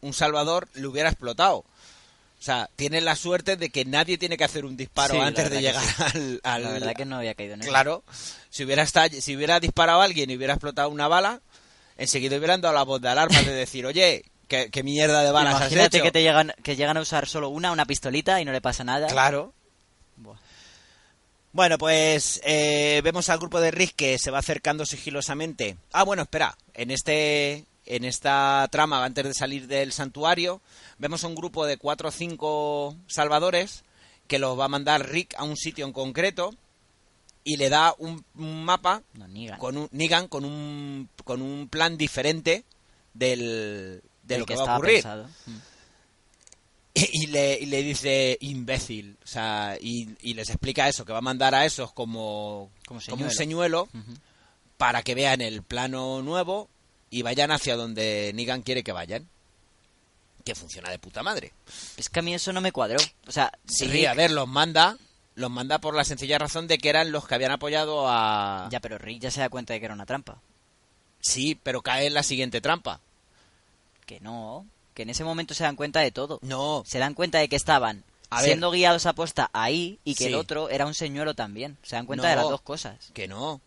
un 0.00 0.14
salvador 0.14 0.66
le 0.72 0.86
hubiera 0.86 1.10
explotado. 1.10 1.58
O 1.58 2.42
sea, 2.42 2.70
tienen 2.76 3.04
la 3.04 3.16
suerte 3.16 3.56
de 3.58 3.68
que 3.68 3.84
nadie 3.84 4.16
tiene 4.16 4.38
que 4.38 4.44
hacer 4.44 4.64
un 4.64 4.78
disparo 4.78 5.12
Sí, 5.12 5.20
antes 5.20 5.50
de 5.50 5.60
llegar 5.60 5.84
al, 6.14 6.40
al- 6.42 6.62
La 6.62 6.70
verdad 6.70 6.94
que 6.94 7.04
no 7.04 7.16
había 7.16 7.34
caído 7.34 7.52
en 7.54 7.60
eso. 7.60 7.68
Claro, 7.68 8.02
si 8.48 8.64
hubiera, 8.64 8.82
esta- 8.82 9.10
si 9.10 9.36
hubiera 9.36 9.60
disparado 9.60 10.00
a 10.00 10.04
alguien 10.04 10.30
y 10.30 10.36
hubiera 10.36 10.54
explotado 10.54 10.88
una 10.88 11.06
bala, 11.06 11.42
enseguida 11.98 12.38
hubieran 12.38 12.62
dado 12.62 12.72
la 12.74 12.84
voz 12.84 13.02
de 13.02 13.08
alarma 13.10 13.42
de 13.42 13.52
decir, 13.52 13.84
oye, 13.84 14.24
¿qué, 14.46 14.70
qué 14.70 14.82
mierda 14.82 15.22
de 15.22 15.32
balas 15.32 15.56
has 15.56 15.60
Imagínate 15.62 15.98
hecho? 15.98 16.04
que 16.04 16.12
te 16.12 16.22
llegan, 16.22 16.54
que 16.62 16.76
llegan 16.76 16.96
a 16.96 17.00
usar 17.02 17.26
solo 17.28 17.50
una, 17.50 17.72
una 17.72 17.84
pistolita 17.84 18.40
y 18.40 18.46
no 18.46 18.52
le 18.52 18.60
pasa 18.62 18.84
nada. 18.84 19.08
Claro. 19.08 19.52
Bueno, 21.52 21.78
pues 21.78 22.40
eh, 22.44 23.00
vemos 23.02 23.28
al 23.30 23.38
grupo 23.38 23.60
de 23.60 23.70
Rick 23.70 23.94
que 23.96 24.18
se 24.18 24.30
va 24.30 24.38
acercando 24.38 24.84
sigilosamente. 24.84 25.76
Ah, 25.92 26.04
bueno, 26.04 26.22
espera. 26.22 26.56
En 26.74 26.90
este, 26.90 27.64
en 27.86 28.04
esta 28.04 28.68
trama, 28.70 29.04
antes 29.04 29.24
de 29.24 29.34
salir 29.34 29.66
del 29.66 29.92
santuario, 29.92 30.60
vemos 30.98 31.24
un 31.24 31.34
grupo 31.34 31.64
de 31.66 31.78
cuatro 31.78 32.10
o 32.10 32.12
cinco 32.12 32.96
salvadores 33.06 33.84
que 34.26 34.38
los 34.38 34.58
va 34.58 34.66
a 34.66 34.68
mandar 34.68 35.08
Rick 35.08 35.34
a 35.38 35.44
un 35.44 35.56
sitio 35.56 35.86
en 35.86 35.92
concreto 35.92 36.54
y 37.44 37.56
le 37.56 37.70
da 37.70 37.94
un, 37.98 38.24
un 38.34 38.62
mapa 38.62 39.02
No, 39.14 39.26
Negan. 39.26 39.58
con 39.58 39.78
un 39.78 39.88
Negan 39.90 40.28
con 40.28 40.44
un 40.44 41.08
con 41.24 41.40
un 41.40 41.68
plan 41.68 41.96
diferente 41.96 42.64
del 43.14 44.02
de 44.22 44.38
lo 44.38 44.44
que, 44.44 44.54
va 44.54 44.74
a 44.74 44.76
ocurrir 44.76 44.96
pensado. 44.96 45.28
Y 47.12 47.26
le, 47.28 47.58
y 47.58 47.66
le 47.66 47.82
dice 47.82 48.36
imbécil, 48.40 49.16
o 49.22 49.26
sea, 49.26 49.76
y, 49.80 50.08
y 50.22 50.34
les 50.34 50.48
explica 50.50 50.88
eso, 50.88 51.04
que 51.04 51.12
va 51.12 51.18
a 51.18 51.22
mandar 51.22 51.54
a 51.54 51.64
esos 51.66 51.92
como, 51.92 52.70
Como 52.86 53.00
como 53.08 53.24
un 53.24 53.30
señuelo. 53.30 53.88
para 54.76 55.02
que 55.02 55.14
vean 55.14 55.40
el 55.40 55.62
plano 55.62 56.22
nuevo 56.22 56.68
y 57.10 57.22
vayan 57.22 57.50
hacia 57.50 57.76
donde 57.76 58.32
Negan 58.34 58.62
quiere 58.62 58.82
que 58.82 58.92
vayan. 58.92 59.28
Que 60.44 60.54
funciona 60.54 60.88
de 60.90 60.98
puta 60.98 61.22
madre. 61.22 61.52
Es 61.96 62.08
que 62.08 62.20
a 62.20 62.22
mí 62.22 62.32
eso 62.34 62.52
no 62.52 62.60
me 62.60 62.72
cuadró. 62.72 62.98
O 63.26 63.32
sea, 63.32 63.52
Sí, 63.66 63.86
Rick- 63.86 64.06
a 64.08 64.14
ver, 64.14 64.30
los 64.30 64.48
manda, 64.48 64.96
los 65.34 65.50
manda 65.50 65.78
por 65.78 65.94
la 65.94 66.04
sencilla 66.04 66.38
razón 66.38 66.66
de 66.68 66.78
que 66.78 66.88
eran 66.88 67.12
los 67.12 67.26
que 67.26 67.34
habían 67.34 67.50
apoyado 67.52 68.06
a... 68.08 68.68
Ya, 68.70 68.80
pero 68.80 68.96
Rick 68.98 69.20
ya 69.20 69.30
se 69.30 69.40
da 69.40 69.50
cuenta 69.50 69.74
de 69.74 69.80
que 69.80 69.84
era 69.86 69.94
una 69.94 70.06
trampa. 70.06 70.40
Sí, 71.20 71.58
pero 71.62 71.82
cae 71.82 72.06
en 72.06 72.14
la 72.14 72.22
siguiente 72.22 72.60
trampa. 72.60 73.00
Que 74.06 74.20
no. 74.20 74.64
Que 74.98 75.02
en 75.02 75.10
ese 75.10 75.22
momento 75.22 75.54
se 75.54 75.62
dan 75.62 75.76
cuenta 75.76 76.00
de 76.00 76.10
todo. 76.10 76.40
No, 76.42 76.82
Se 76.84 76.98
dan 76.98 77.14
cuenta 77.14 77.38
de 77.38 77.48
que 77.48 77.54
estaban 77.54 78.02
A 78.30 78.38
ver. 78.40 78.46
siendo 78.46 78.72
guiados 78.72 79.06
a 79.06 79.12
posta 79.12 79.48
ahí 79.52 80.00
y 80.02 80.16
que 80.16 80.24
Sí. 80.24 80.30
el 80.30 80.34
otro 80.34 80.70
era 80.70 80.86
un 80.86 80.94
señuelo 80.94 81.34
también. 81.34 81.76
Se 81.84 81.94
dan 81.94 82.04
cuenta 82.04 82.24
No. 82.24 82.30
de 82.30 82.34
las 82.34 82.48
dos 82.50 82.60
cosas. 82.62 82.96
que 83.14 83.28
no. 83.28 83.60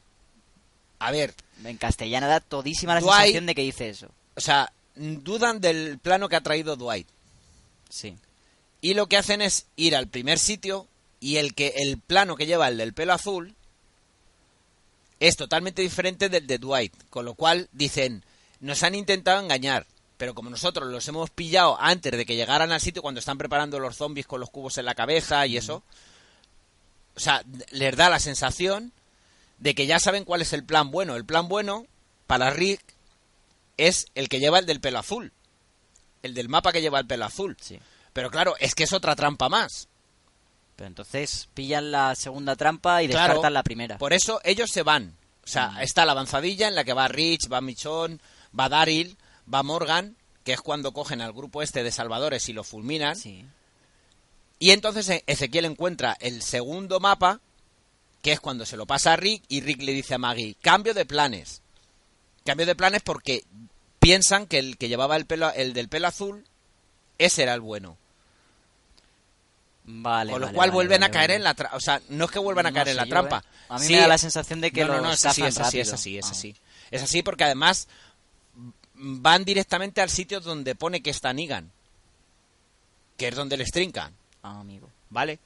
A 1.00 1.10
ver, 1.12 1.34
En 1.64 1.78
castellano 1.78 2.28
da 2.28 2.42
todísima 2.42 2.96
la 2.96 3.00
Dwight- 3.00 3.16
sensación 3.20 3.46
de 3.46 3.56
que 3.56 3.62
dice 3.62 3.88
eso. 3.88 4.10
o 4.36 4.42
sea, 4.42 4.74
dudan 4.96 5.62
del 5.62 6.00
plano 6.00 6.28
que 6.28 6.36
ha 6.36 6.42
traído 6.42 6.76
Dwight. 6.76 7.08
Sí. 7.88 8.18
Y 8.82 8.94
lo 8.94 9.08
que 9.08 9.16
hacen 9.16 9.42
es 9.42 9.68
ir 9.78 9.96
al 9.96 10.08
primer 10.08 10.38
sitio 10.38 10.86
y 11.22 11.38
el 11.38 11.54
que 11.56 11.76
el 11.78 11.98
plano 11.98 12.36
que 12.36 12.46
lleva 12.46 12.68
el 12.68 12.76
del 12.78 12.94
pelo 12.94 13.14
azul 13.14 13.56
es 15.22 15.38
totalmente 15.38 15.82
diferente 15.82 16.28
del 16.28 16.46
de 16.46 16.58
Dwight, 16.58 16.94
con 17.10 17.24
lo 17.24 17.36
cual 17.36 17.70
dicen, 17.72 18.26
nos 18.60 18.84
han 18.84 18.96
intentado 18.96 19.40
engañar, 19.40 19.86
pero 20.22 20.36
como 20.36 20.52
nosotros 20.52 20.88
los 20.88 21.08
hemos 21.08 21.32
pillado 21.32 21.76
antes 21.82 22.12
de 22.12 22.28
que 22.28 22.36
llegaran 22.36 22.72
al 22.72 22.80
sitio 22.80 23.02
cuando 23.02 23.18
están 23.18 23.40
preparando 23.40 23.80
los 23.80 23.96
zombies 23.98 24.28
con 24.28 24.40
los 24.40 24.52
cubos 24.52 24.78
en 24.78 24.86
la 24.86 24.94
cabeza 24.94 25.48
y 25.48 25.58
eso, 25.58 25.82
o 27.16 27.20
sea, 27.20 27.44
les 27.72 27.96
da 27.96 28.08
la 28.08 28.20
sensación 28.20 28.92
de 29.58 29.74
que 29.74 29.88
ya 29.88 30.00
saben 30.00 30.24
cuál 30.24 30.44
es 30.44 30.54
el 30.54 30.64
plan 30.64 30.92
bueno. 30.92 31.16
El 31.16 31.26
plan 31.26 31.48
bueno 31.48 31.88
para 32.28 32.52
Rick 32.52 32.82
es 33.78 34.06
el 34.14 34.30
que 34.30 34.40
lleva 34.40 34.60
el 34.60 34.68
del 34.68 34.80
pelo 34.80 35.00
azul, 35.00 35.34
el 36.22 36.36
del 36.36 36.50
mapa 36.50 36.72
que 36.72 36.82
lleva 36.82 37.00
el 37.00 37.08
pelo 37.08 37.26
azul. 37.26 37.58
Sí. 37.60 37.80
Pero 38.14 38.30
claro, 38.30 38.54
es 38.60 38.76
que 38.76 38.84
es 38.84 38.94
otra 38.94 39.16
trampa 39.16 39.50
más. 39.50 39.88
Pero 40.76 40.88
entonces 40.88 41.50
pillan 41.56 41.90
la 41.90 42.14
segunda 42.14 42.56
trampa 42.56 43.02
y 43.02 43.08
Claro, 43.08 43.34
descartan 43.34 43.54
la 43.56 43.64
primera. 43.64 43.98
Por 43.98 44.14
eso 44.14 44.40
ellos 44.44 44.70
se 44.70 44.84
van. 44.84 45.16
O 45.44 45.48
sea, 45.48 45.70
Mm. 45.72 45.80
está 45.82 46.06
la 46.06 46.12
avanzadilla 46.12 46.68
en 46.68 46.76
la 46.76 46.84
que 46.84 46.94
va 46.94 47.08
Rich, 47.08 47.52
va 47.52 47.60
Michon, 47.60 48.22
va 48.58 48.70
Daryl, 48.70 49.18
va 49.54 49.64
Morgan, 49.64 50.16
que 50.44 50.54
es 50.54 50.62
cuando 50.62 50.92
cogen 50.94 51.22
al 51.22 51.34
grupo 51.34 51.62
este 51.62 51.84
de 51.84 51.92
salvadores 51.92 52.48
y 52.50 52.54
lo 52.54 52.64
fulminan. 52.64 53.16
Sí. 53.16 53.46
Y 54.60 54.72
entonces 54.72 55.10
E- 55.10 55.24
Ezequiel 55.28 55.66
encuentra 55.66 56.16
el 56.20 56.42
segundo 56.42 57.00
mapa, 57.00 57.40
que 58.22 58.32
es 58.32 58.40
cuando 58.40 58.66
se 58.66 58.78
lo 58.78 58.86
pasa 58.86 59.14
a 59.14 59.16
Rick 59.18 59.44
y 59.48 59.62
Rick 59.62 59.82
le 59.82 59.94
dice 59.94 60.14
a 60.16 60.18
Maggie, 60.20 60.56
cambio 60.62 60.94
de 60.94 61.06
planes. 61.06 61.62
Cambio 62.46 62.66
de 62.66 62.76
planes 62.76 63.02
porque 63.04 63.44
piensan 64.00 64.46
que 64.48 64.60
el 64.60 64.78
que 64.78 64.88
llevaba 64.90 65.16
el 65.16 65.26
pelo, 65.26 65.52
el 65.54 65.74
del 65.74 65.90
pelo 65.90 66.08
azul, 66.08 66.46
ese 67.18 67.44
era 67.44 67.54
el 67.54 67.62
bueno. 67.62 67.98
Vale. 69.84 70.32
Con 70.32 70.42
lo 70.42 70.48
vale, 70.48 70.56
cual 70.56 70.70
vale, 70.70 70.76
vuelven 70.76 71.04
a 71.04 71.10
caer 71.12 71.32
en 71.32 71.44
la 71.44 71.54
trampa. 71.56 71.76
O 71.76 71.80
sea, 71.80 72.02
no 72.10 72.26
es 72.26 72.32
que 72.32 72.40
vuelvan 72.40 72.68
a 72.68 72.72
caer 72.72 72.90
en 72.90 72.98
la 72.98 73.06
yo, 73.06 73.10
trampa. 73.10 73.40
¿eh? 73.44 73.66
A 73.70 73.80
mí 73.80 73.86
Sí, 73.86 73.94
me 73.94 74.00
da 74.00 74.08
la 74.08 74.18
sensación 74.18 74.62
de 74.62 74.72
que 74.72 74.86
no, 74.86 74.94
no, 74.96 75.02
no, 75.02 75.12
es 75.12 75.26
así, 75.26 75.42
es 75.44 75.58
así, 75.60 75.80
es 75.80 75.92
así, 75.92 76.18
es 76.18 76.26
Ah. 76.26 76.32
así. 76.32 76.56
Es 76.92 77.02
así 77.04 77.24
porque 77.24 77.44
además 77.46 77.88
van 79.02 79.44
directamente 79.44 80.00
al 80.02 80.10
sitio 80.10 80.40
donde 80.40 80.76
pone 80.76 81.02
que 81.02 81.10
está 81.10 81.34
Negan. 81.34 81.72
Que 83.18 83.28
es 83.30 83.36
donde 83.36 83.58
les 83.58 83.72
trincan, 83.72 84.14
Ah, 84.44 84.60
amigo. 84.60 84.90
¿vale? 85.10 85.40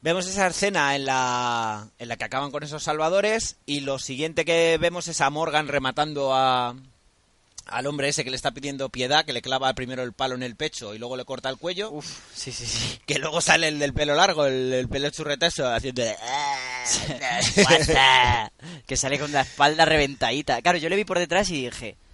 Vemos 0.00 0.26
esa 0.26 0.46
escena 0.46 0.94
en 0.96 1.04
la, 1.04 1.88
en 1.98 2.08
la 2.08 2.16
que 2.16 2.24
acaban 2.24 2.50
con 2.50 2.62
esos 2.62 2.82
salvadores 2.84 3.56
y 3.66 3.80
lo 3.80 3.98
siguiente 3.98 4.44
que 4.44 4.78
vemos 4.80 5.08
es 5.08 5.20
a 5.20 5.28
Morgan 5.30 5.66
rematando 5.68 6.32
a, 6.34 6.74
al 7.66 7.86
hombre 7.86 8.08
ese 8.08 8.22
que 8.24 8.30
le 8.30 8.36
está 8.36 8.52
pidiendo 8.52 8.88
piedad, 8.90 9.24
que 9.24 9.32
le 9.32 9.42
clava 9.42 9.72
primero 9.74 10.02
el 10.04 10.12
palo 10.12 10.36
en 10.36 10.44
el 10.44 10.54
pecho 10.56 10.94
y 10.94 10.98
luego 10.98 11.16
le 11.16 11.24
corta 11.24 11.48
el 11.50 11.58
cuello. 11.58 11.90
Uf, 11.90 12.06
sí, 12.32 12.52
sí, 12.52 12.64
sí. 12.64 13.00
Que 13.06 13.18
luego 13.18 13.40
sale 13.40 13.68
el 13.68 13.78
del 13.80 13.92
pelo 13.92 14.14
largo, 14.14 14.46
el, 14.46 14.72
el 14.72 14.88
pelo 14.88 15.10
churretazo, 15.10 15.68
haciendo... 15.68 16.02
Guasa. 17.56 18.52
que 18.86 18.96
sale 18.96 19.18
con 19.18 19.32
la 19.32 19.42
espalda 19.42 19.84
reventadita. 19.84 20.62
Claro, 20.62 20.78
yo 20.78 20.88
le 20.88 20.96
vi 20.96 21.04
por 21.04 21.18
detrás 21.18 21.50
y 21.50 21.64
dije, 21.64 21.88
¿y 21.88 22.07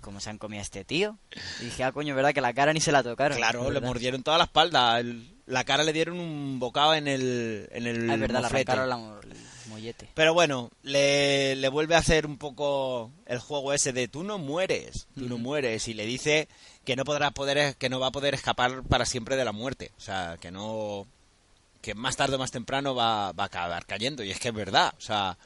cómo 0.00 0.20
se 0.20 0.30
han 0.30 0.38
comido 0.38 0.60
a 0.60 0.62
este 0.62 0.84
tío? 0.84 1.18
Y 1.60 1.64
dije, 1.66 1.84
ah, 1.84 1.92
coño, 1.92 2.14
¿verdad? 2.14 2.32
Que 2.34 2.40
la 2.40 2.52
cara 2.54 2.72
ni 2.72 2.80
se 2.80 2.92
la 2.92 3.02
tocaron. 3.02 3.36
Claro, 3.36 3.70
le 3.70 3.80
mordieron 3.80 4.22
toda 4.22 4.38
la 4.38 4.44
espalda. 4.44 4.98
el- 5.00 5.34
la 5.46 5.64
cara 5.64 5.82
le 5.82 5.92
dieron 5.92 6.20
un 6.20 6.58
bocado 6.60 6.94
en 6.94 7.08
el, 7.08 7.68
en 7.72 7.86
el 7.86 8.08
Ah, 8.10 8.14
es 8.14 8.20
verdad, 8.20 8.38
le 8.38 8.42
moflete. 8.44 8.70
arrancaron 8.72 8.88
la 8.88 9.20
mollete. 9.68 10.08
Pero 10.14 10.32
bueno, 10.32 10.70
le, 10.84 11.56
le 11.56 11.68
vuelve 11.68 11.96
a 11.96 11.98
hacer 11.98 12.24
un 12.26 12.38
poco 12.38 13.10
el 13.26 13.38
juego 13.40 13.72
ese 13.72 13.92
de 13.92 14.06
tú 14.06 14.22
no 14.22 14.38
mueres, 14.38 15.08
tú 15.16 15.28
no 15.28 15.38
mueres. 15.38 15.88
Y 15.88 15.94
le 15.94 16.06
dice 16.06 16.46
que 16.84 16.94
no 16.94 17.04
podrá 17.04 17.32
poder, 17.32 17.74
que 17.76 17.88
no 17.88 17.98
va 17.98 18.08
a 18.08 18.12
poder 18.12 18.34
escapar 18.34 18.82
para 18.84 19.04
siempre 19.06 19.34
de 19.36 19.44
la 19.44 19.52
muerte. 19.52 19.90
O 19.96 20.00
sea, 20.00 20.36
que 20.40 20.50
no... 20.52 21.06
Que 21.82 21.94
más 21.94 22.14
tarde 22.16 22.36
o 22.36 22.38
más 22.38 22.50
temprano 22.52 22.94
va, 22.94 23.32
va 23.32 23.44
a 23.44 23.46
acabar 23.46 23.86
cayendo. 23.86 24.22
Y 24.22 24.30
es 24.30 24.38
que 24.38 24.48
es 24.48 24.54
verdad. 24.54 24.92
O 24.98 25.00
sea, 25.00 25.36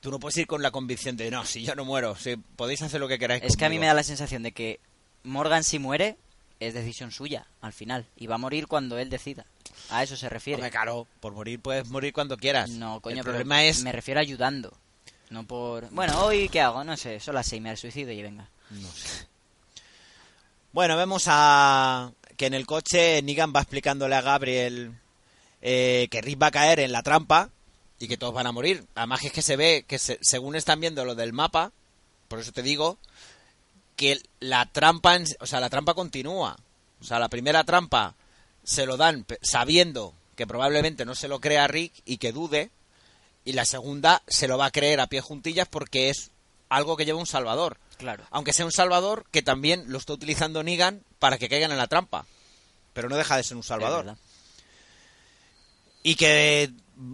tú 0.00 0.10
no 0.10 0.18
puedes 0.18 0.36
ir 0.36 0.46
con 0.46 0.62
la 0.62 0.70
convicción 0.70 1.16
de 1.16 1.30
no, 1.30 1.44
si 1.44 1.64
yo 1.64 1.74
no 1.74 1.84
muero, 1.84 2.16
si 2.16 2.36
podéis 2.36 2.82
hacer 2.82 3.00
lo 3.00 3.08
que 3.08 3.18
queráis. 3.18 3.42
Es 3.42 3.56
que 3.56 3.64
a 3.64 3.68
mí 3.68 3.76
conmigo". 3.76 3.80
me 3.82 3.86
da 3.88 3.94
la 3.94 4.02
sensación 4.02 4.42
de 4.42 4.52
que 4.52 4.80
Morgan 5.24 5.64
si 5.64 5.78
muere 5.78 6.16
es 6.60 6.74
decisión 6.74 7.10
suya 7.10 7.46
al 7.60 7.72
final 7.72 8.06
y 8.16 8.26
va 8.26 8.36
a 8.36 8.38
morir 8.38 8.66
cuando 8.66 8.98
él 8.98 9.10
decida. 9.10 9.44
A 9.90 10.02
eso 10.02 10.16
se 10.16 10.28
refiere. 10.28 10.56
Hombre, 10.56 10.70
claro, 10.70 11.06
por 11.20 11.32
morir 11.32 11.60
puedes 11.60 11.88
morir 11.88 12.12
cuando 12.12 12.36
quieras. 12.36 12.70
No, 12.70 13.00
coño, 13.00 13.16
el 13.16 13.22
pero 13.22 13.32
problema 13.32 13.64
es 13.64 13.82
me 13.82 13.92
refiero 13.92 14.20
a 14.20 14.22
ayudando. 14.22 14.72
No 15.30 15.44
por... 15.46 15.90
Bueno, 15.90 16.24
hoy 16.24 16.48
¿qué 16.48 16.60
hago? 16.60 16.84
No 16.84 16.96
sé, 16.96 17.20
son 17.20 17.34
las 17.34 17.46
seis, 17.46 17.60
me 17.60 17.76
suicidio 17.76 18.12
y 18.12 18.22
venga. 18.22 18.48
No 18.70 18.88
sé. 18.88 19.26
Bueno, 20.72 20.96
vemos 20.96 21.24
a 21.26 22.12
que 22.36 22.46
en 22.46 22.54
el 22.54 22.66
coche 22.66 23.22
Negan 23.22 23.52
va 23.54 23.60
explicándole 23.60 24.14
a 24.14 24.20
Gabriel 24.20 24.92
eh, 25.62 26.06
que 26.10 26.20
Rick 26.20 26.40
va 26.40 26.48
a 26.48 26.52
caer 26.52 26.80
en 26.80 26.92
la 26.92 27.02
trampa 27.02 27.50
y 27.98 28.08
que 28.08 28.16
todos 28.16 28.34
van 28.34 28.46
a 28.46 28.52
morir. 28.52 28.84
Además 28.94 29.24
es 29.24 29.32
que 29.32 29.42
se 29.42 29.56
ve 29.56 29.84
que 29.86 29.98
se- 29.98 30.18
según 30.22 30.56
están 30.56 30.80
viendo 30.80 31.04
lo 31.04 31.14
del 31.14 31.32
mapa, 31.32 31.72
por 32.28 32.38
eso 32.40 32.52
te 32.52 32.62
digo 32.62 32.98
que 33.96 34.20
la 34.40 34.66
trampa, 34.66 35.16
en- 35.16 35.26
o 35.40 35.46
sea, 35.46 35.60
la 35.60 35.70
trampa 35.70 35.94
continúa. 35.94 36.56
O 37.00 37.04
sea, 37.04 37.18
la 37.18 37.28
primera 37.28 37.64
trampa 37.64 38.14
se 38.64 38.84
lo 38.86 38.96
dan 38.96 39.24
sabiendo 39.42 40.12
que 40.34 40.46
probablemente 40.46 41.04
no 41.04 41.14
se 41.14 41.28
lo 41.28 41.40
crea 41.40 41.66
Rick 41.68 41.92
y 42.04 42.18
que 42.18 42.32
dude, 42.32 42.70
y 43.44 43.52
la 43.52 43.64
segunda 43.64 44.22
se 44.26 44.48
lo 44.48 44.58
va 44.58 44.66
a 44.66 44.70
creer 44.70 45.00
a 45.00 45.06
pie 45.06 45.20
juntillas 45.20 45.68
porque 45.68 46.10
es 46.10 46.30
algo 46.68 46.96
que 46.96 47.04
lleva 47.04 47.18
un 47.20 47.26
salvador. 47.26 47.78
Claro. 47.96 48.24
Aunque 48.30 48.52
sea 48.52 48.66
un 48.66 48.72
salvador 48.72 49.24
que 49.30 49.40
también 49.40 49.84
lo 49.86 49.96
está 49.98 50.12
utilizando 50.12 50.62
Negan 50.62 51.02
para 51.18 51.38
que 51.38 51.48
caigan 51.48 51.70
en 51.70 51.78
la 51.78 51.86
trampa. 51.86 52.26
Pero 52.92 53.08
no 53.08 53.16
deja 53.16 53.36
de 53.36 53.44
ser 53.44 53.56
un 53.56 53.62
salvador. 53.62 54.16
Y 56.02 56.16
que 56.16 56.70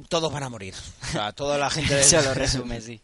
todos 0.09 0.33
van 0.33 0.43
a 0.45 0.49
morir. 0.49 0.75
O 1.03 1.07
sea, 1.13 1.33
toda 1.33 1.59
la 1.59 1.71
gente... 1.71 1.95
de- 1.95 2.01
Eso 2.03 2.21
lo 2.23 2.35
resume, 2.35 2.81
sí. 2.81 3.01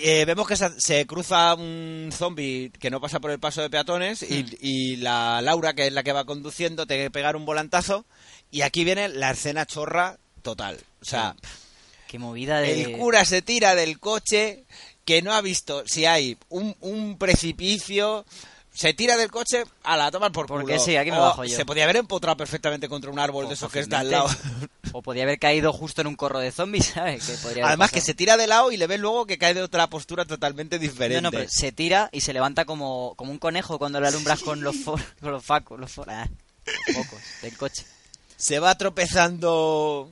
Eh, 0.00 0.24
vemos 0.26 0.46
que 0.46 0.56
se, 0.56 0.80
se 0.80 1.06
cruza 1.06 1.54
un 1.54 2.10
zombie 2.12 2.70
que 2.78 2.88
no 2.90 3.00
pasa 3.00 3.18
por 3.18 3.32
el 3.32 3.40
paso 3.40 3.62
de 3.62 3.70
peatones 3.70 4.22
y, 4.22 4.44
Hmm. 4.44 4.56
y 4.60 4.96
la 4.96 5.40
Laura, 5.42 5.74
que 5.74 5.88
es 5.88 5.92
la 5.92 6.04
que 6.04 6.12
va 6.12 6.24
conduciendo, 6.24 6.86
te 6.86 6.96
que 6.96 7.10
pegar 7.10 7.34
un 7.34 7.44
volantazo. 7.44 8.04
Y 8.50 8.60
aquí 8.62 8.84
viene 8.84 9.08
la 9.08 9.32
escena 9.32 9.66
chorra 9.66 10.18
total. 10.42 10.78
O 11.02 11.04
sea, 11.04 11.34
Qué 12.06 12.18
movida 12.18 12.60
de... 12.60 12.80
el 12.82 12.92
cura 12.96 13.24
se 13.24 13.42
tira 13.42 13.74
del 13.74 13.98
coche 13.98 14.64
que 15.04 15.20
no 15.20 15.32
ha 15.34 15.40
visto 15.40 15.82
si 15.86 16.06
hay 16.06 16.38
un, 16.48 16.76
un 16.80 17.18
precipicio. 17.18 18.24
Se 18.78 18.94
tira 18.94 19.16
del 19.16 19.28
coche 19.28 19.64
a 19.82 19.96
la 19.96 20.08
tomar 20.12 20.30
por 20.30 20.46
Porque 20.46 20.74
culo. 20.74 20.84
sí, 20.84 20.96
aquí 20.96 21.10
me 21.10 21.16
O 21.18 21.20
bajo 21.22 21.44
yo. 21.44 21.56
Se 21.56 21.66
podía 21.66 21.82
haber 21.82 21.96
empotrado 21.96 22.36
perfectamente 22.36 22.88
contra 22.88 23.10
un 23.10 23.18
árbol 23.18 23.48
de 23.48 23.54
esos 23.54 23.72
que 23.72 23.80
está 23.80 23.98
al 23.98 24.10
lado. 24.12 24.30
O 24.92 25.02
podía 25.02 25.24
haber 25.24 25.40
caído 25.40 25.72
justo 25.72 26.00
en 26.00 26.06
un 26.06 26.14
corro 26.14 26.38
de 26.38 26.52
zombies, 26.52 26.86
¿sabes? 26.94 27.26
Que 27.26 27.32
podría 27.38 27.64
haber 27.64 27.64
Además 27.64 27.90
que 27.90 28.00
se 28.00 28.14
tira 28.14 28.36
de 28.36 28.46
lado 28.46 28.70
y 28.70 28.76
le 28.76 28.86
ves 28.86 29.00
luego 29.00 29.26
que 29.26 29.36
cae 29.36 29.52
de 29.52 29.62
otra 29.62 29.88
postura 29.90 30.26
totalmente 30.26 30.78
diferente. 30.78 31.20
No, 31.20 31.30
no, 31.32 31.36
pero 31.36 31.50
se 31.50 31.72
tira 31.72 32.08
y 32.12 32.20
se 32.20 32.32
levanta 32.32 32.66
como, 32.66 33.14
como 33.16 33.32
un 33.32 33.38
conejo 33.38 33.80
cuando 33.80 34.00
le 34.00 34.06
alumbras 34.06 34.40
con 34.44 34.60
los 34.60 34.76
for- 34.76 35.02
con 35.20 35.32
los 35.32 35.44
facos, 35.44 35.80
los, 35.80 35.90
for- 35.90 36.08
ah, 36.08 36.28
los 36.86 36.96
focos 37.04 37.20
del 37.42 37.56
coche. 37.56 37.84
se 38.36 38.60
va 38.60 38.78
tropezando 38.78 40.08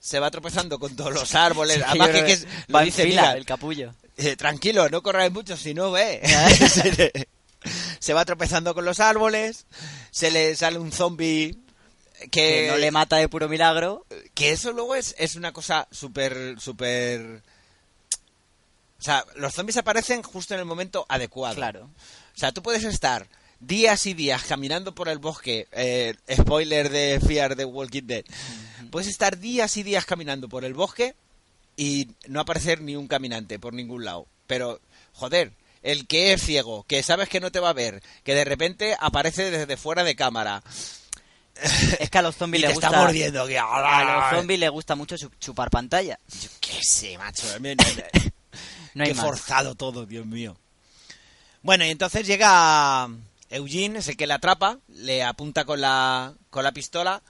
se 0.00 0.18
va 0.18 0.30
tropezando 0.30 0.78
con 0.78 0.96
todos 0.96 1.12
los 1.12 1.34
árboles 1.34 1.76
Sí, 1.76 1.82
además 1.86 2.08
que, 2.08 2.24
que 2.24 2.38
va 2.74 2.78
en 2.80 2.84
dice 2.86 3.04
fila, 3.04 3.32
el 3.36 3.44
capullo. 3.44 3.92
eh, 4.16 4.36
tranquilo 4.36 4.88
no 4.88 5.02
corráis 5.02 5.30
mucho 5.32 5.54
si 5.58 5.74
no 5.74 5.90
ve 5.90 6.22
se 7.98 8.12
va 8.14 8.24
tropezando 8.24 8.74
con 8.74 8.84
los 8.84 9.00
árboles 9.00 9.66
se 10.10 10.30
le 10.30 10.54
sale 10.56 10.78
un 10.78 10.92
zombie 10.92 11.56
que, 12.20 12.28
Que 12.30 12.68
no 12.70 12.76
le 12.76 12.90
mata 12.90 13.16
de 13.16 13.28
puro 13.28 13.48
milagro. 13.48 14.04
que 14.34 14.50
eso 14.52 14.72
luego 14.72 14.94
es, 14.94 15.14
es 15.18 15.36
una 15.36 15.52
cosa 15.52 15.88
súper 15.90 16.60
súper 16.60 17.42
o 18.98 19.02
sea 19.02 19.24
los 19.36 19.54
zombies 19.54 19.76
aparecen 19.78 20.22
justo 20.22 20.54
en 20.54 20.60
el 20.60 20.66
momento 20.66 21.06
adecuado 21.08 21.54
Claro. 21.56 21.84
o 22.34 22.38
sea, 22.38 22.52
tú 22.52 22.62
puedes 22.62 22.84
estar 22.84 23.26
días 23.60 24.06
y 24.06 24.14
días 24.14 24.44
caminando 24.44 24.94
por 24.94 25.08
el 25.08 25.18
bosque. 25.18 25.68
eh, 25.72 26.14
spoiler 26.34 26.88
de 26.90 27.20
Fear 27.26 27.56
de 27.56 27.66
Walking 27.66 28.04
Dead. 28.06 28.24
Puedes 28.90 29.06
estar 29.08 29.38
días 29.38 29.76
y 29.76 29.82
días 29.82 30.06
caminando 30.06 30.48
por 30.48 30.64
el 30.64 30.72
bosque 30.72 31.14
y 31.76 32.08
no 32.26 32.40
aparecer 32.40 32.80
ni 32.80 32.96
un 32.96 33.06
caminante 33.06 33.58
por 33.58 33.74
ningún 33.74 34.04
lado. 34.06 34.26
Pero, 34.46 34.80
joder, 35.12 35.52
el 35.82 36.06
que 36.06 36.32
es 36.32 36.42
ciego, 36.42 36.84
que 36.84 37.02
sabes 37.02 37.28
que 37.28 37.40
no 37.40 37.50
te 37.52 37.60
va 37.60 37.70
a 37.70 37.74
ver, 37.74 38.02
que 38.24 38.34
de 38.34 38.44
repente 38.44 38.96
aparece 39.00 39.50
desde 39.50 39.76
fuera 39.76 40.04
de 40.04 40.14
cámara 40.16 40.62
Es 41.98 42.08
que 42.10 42.18
a 42.18 42.22
los 42.22 42.36
zombies 42.36 42.62
les 42.62 42.72
gusta... 42.74 42.86
está 42.88 43.00
mordiendo. 43.00 43.46
que- 43.46 43.58
A 43.58 44.30
los 44.30 44.38
zombies 44.38 44.60
les 44.60 44.70
gusta 44.70 44.94
mucho 44.94 45.16
chu- 45.16 45.30
chupar 45.38 45.68
pantalla. 45.70 46.18
Yo 46.40 46.48
qué 46.60 46.78
sé, 46.82 47.18
macho. 47.18 47.46
no- 47.60 49.04
hay 49.04 49.08
Qué 49.10 49.14
más. 49.14 49.24
forzado 49.24 49.74
todo, 49.74 50.06
Dios 50.06 50.26
mío. 50.26 50.56
Bueno, 51.62 51.84
y 51.84 51.90
entonces 51.90 52.26
llega 52.26 53.08
Eugene, 53.50 53.98
es 53.98 54.08
el 54.08 54.16
que 54.16 54.26
le 54.26 54.32
atrapa, 54.34 54.78
le 54.88 55.22
apunta 55.22 55.64
con 55.66 55.80
la, 55.80 56.32
con 56.48 56.64
la 56.64 56.72
pistola 56.72 57.22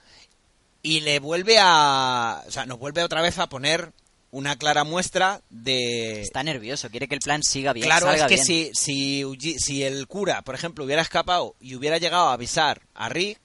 y 0.81 1.01
le 1.01 1.19
vuelve 1.19 1.57
a... 1.59 2.41
O 2.47 2.51
sea, 2.51 2.65
nos 2.65 2.79
vuelve 2.79 3.03
otra 3.03 3.21
vez 3.21 3.37
a 3.39 3.49
poner 3.49 3.91
una 4.31 4.55
clara 4.55 4.83
muestra 4.83 5.41
de... 5.49 6.21
Está 6.21 6.41
nervioso, 6.43 6.89
quiere 6.89 7.07
que 7.07 7.15
el 7.15 7.19
plan 7.19 7.43
siga 7.43 7.73
bien. 7.73 7.85
Claro, 7.85 8.11
es 8.11 8.23
que 8.23 8.35
bien. 8.35 8.73
si, 8.73 9.57
si, 9.59 9.83
el 9.83 10.07
cura, 10.07 10.41
por 10.41 10.55
ejemplo, 10.55 10.85
hubiera 10.85 11.01
escapado 11.01 11.55
y 11.59 11.75
hubiera 11.75 11.97
llegado 11.97 12.29
a 12.29 12.33
avisar 12.33 12.81
a 12.95 13.09
Rick, 13.09 13.39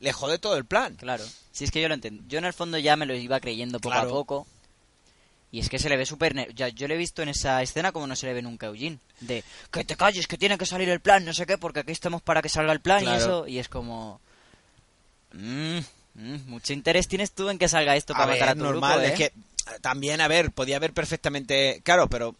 le 0.00 0.12
jode 0.12 0.38
todo 0.38 0.56
el 0.56 0.64
plan. 0.64 0.96
Claro. 0.96 1.24
Si 1.52 1.64
es 1.64 1.70
que 1.70 1.80
yo 1.80 1.88
lo 1.88 1.94
entiendo. 1.94 2.24
Yo 2.26 2.38
en 2.38 2.44
el 2.44 2.52
fondo 2.52 2.76
ya 2.78 2.96
me 2.96 3.06
lo 3.06 3.14
iba 3.14 3.38
creyendo 3.38 3.78
poco 3.78 3.92
Claro. 3.94 4.08
a 4.08 4.12
poco. 4.12 4.46
Y 5.52 5.60
es 5.60 5.68
que 5.68 5.78
se 5.78 5.88
le 5.88 5.96
ve 5.96 6.06
súper... 6.06 6.34
Ya, 6.54 6.68
yo 6.68 6.88
le 6.88 6.94
he 6.94 6.98
visto 6.98 7.22
en 7.22 7.28
esa 7.28 7.62
escena 7.62 7.92
como 7.92 8.06
no 8.06 8.16
se 8.16 8.26
le 8.26 8.32
ve 8.32 8.42
nunca 8.42 8.66
a 8.66 8.70
Eugene. 8.70 8.98
De, 9.20 9.44
que 9.70 9.84
te 9.84 9.96
calles, 9.96 10.26
que 10.26 10.38
tiene 10.38 10.58
que 10.58 10.66
salir 10.66 10.88
el 10.88 11.00
plan, 11.00 11.24
no 11.24 11.34
sé 11.34 11.46
qué, 11.46 11.58
porque 11.58 11.80
aquí 11.80 11.92
estamos 11.92 12.22
para 12.22 12.42
que 12.42 12.48
salga 12.48 12.72
el 12.72 12.80
plan 12.80 13.04
y 13.04 13.08
eso. 13.08 13.46
Y 13.46 13.58
es 13.58 13.68
como... 13.68 14.18
mm, 15.34 15.78
mm, 16.14 16.36
mucho 16.46 16.72
interés 16.72 17.06
tienes 17.06 17.32
tú 17.32 17.50
en 17.50 17.58
que 17.58 17.68
salga 17.68 17.94
esto 17.96 18.14
A 18.14 18.16
para 18.16 18.32
ver, 18.32 18.40
matar 18.40 18.48
a 18.48 18.58
tu 18.58 18.64
normal, 18.64 19.00
grupo, 19.00 19.06
es 19.06 19.12
¿eh? 19.12 19.14
que 19.14 19.32
también, 19.80 20.20
a 20.20 20.28
ver, 20.28 20.52
podía 20.52 20.76
haber 20.76 20.92
perfectamente... 20.92 21.80
Claro, 21.84 22.08
pero 22.08 22.34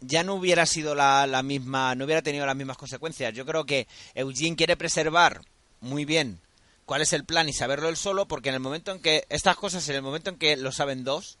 ya 0.00 0.22
no 0.22 0.34
hubiera 0.34 0.66
sido 0.66 0.94
la, 0.94 1.26
la 1.26 1.42
misma, 1.42 1.94
no 1.94 2.04
hubiera 2.04 2.22
tenido 2.22 2.44
las 2.46 2.56
mismas 2.56 2.76
consecuencias. 2.76 3.32
Yo 3.34 3.46
creo 3.46 3.64
que 3.64 3.86
Eugene 4.14 4.56
quiere 4.56 4.76
preservar 4.76 5.40
muy 5.80 6.04
bien 6.04 6.40
cuál 6.84 7.00
es 7.02 7.12
el 7.12 7.24
plan 7.24 7.48
y 7.48 7.52
saberlo 7.52 7.88
él 7.88 7.96
solo, 7.96 8.26
porque 8.26 8.50
en 8.50 8.54
el 8.56 8.60
momento 8.60 8.92
en 8.92 9.00
que 9.00 9.24
estas 9.30 9.56
cosas, 9.56 9.88
en 9.88 9.96
el 9.96 10.02
momento 10.02 10.30
en 10.30 10.36
que 10.36 10.56
lo 10.56 10.72
saben 10.72 11.04
dos, 11.04 11.38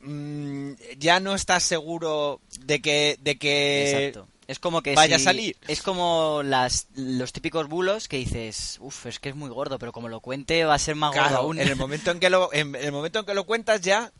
mm, 0.00 0.72
ya 0.98 1.20
no 1.20 1.34
estás 1.34 1.62
seguro 1.62 2.40
de 2.60 2.80
que, 2.80 3.16
de 3.20 3.38
que 3.38 4.08
Exacto. 4.08 4.28
Es 4.48 4.60
como 4.60 4.80
que 4.80 4.94
vaya 4.94 5.18
si- 5.18 5.22
a 5.22 5.24
salir. 5.24 5.56
Es 5.66 5.82
como 5.82 6.42
las, 6.44 6.86
los 6.94 7.32
típicos 7.32 7.68
bulos 7.68 8.06
que 8.06 8.16
dices, 8.18 8.76
uff, 8.80 9.06
es 9.06 9.18
que 9.18 9.28
es 9.30 9.34
muy 9.34 9.50
gordo, 9.50 9.78
pero 9.80 9.90
como 9.90 10.08
lo 10.08 10.20
cuente 10.20 10.64
va 10.64 10.74
a 10.74 10.78
ser 10.78 10.94
más 10.94 11.12
gordo 11.14 11.36
aún. 11.38 11.58
en 11.58 11.66
el 11.66 11.74
momento 11.74 12.12
en 12.12 12.20
que 12.20 12.30
lo, 12.30 12.52
en 12.52 12.76
el 12.76 12.92
momento 12.92 13.18
en 13.20 13.26
que 13.26 13.34
lo 13.34 13.44
cuentas 13.44 13.80
ya 13.80 14.12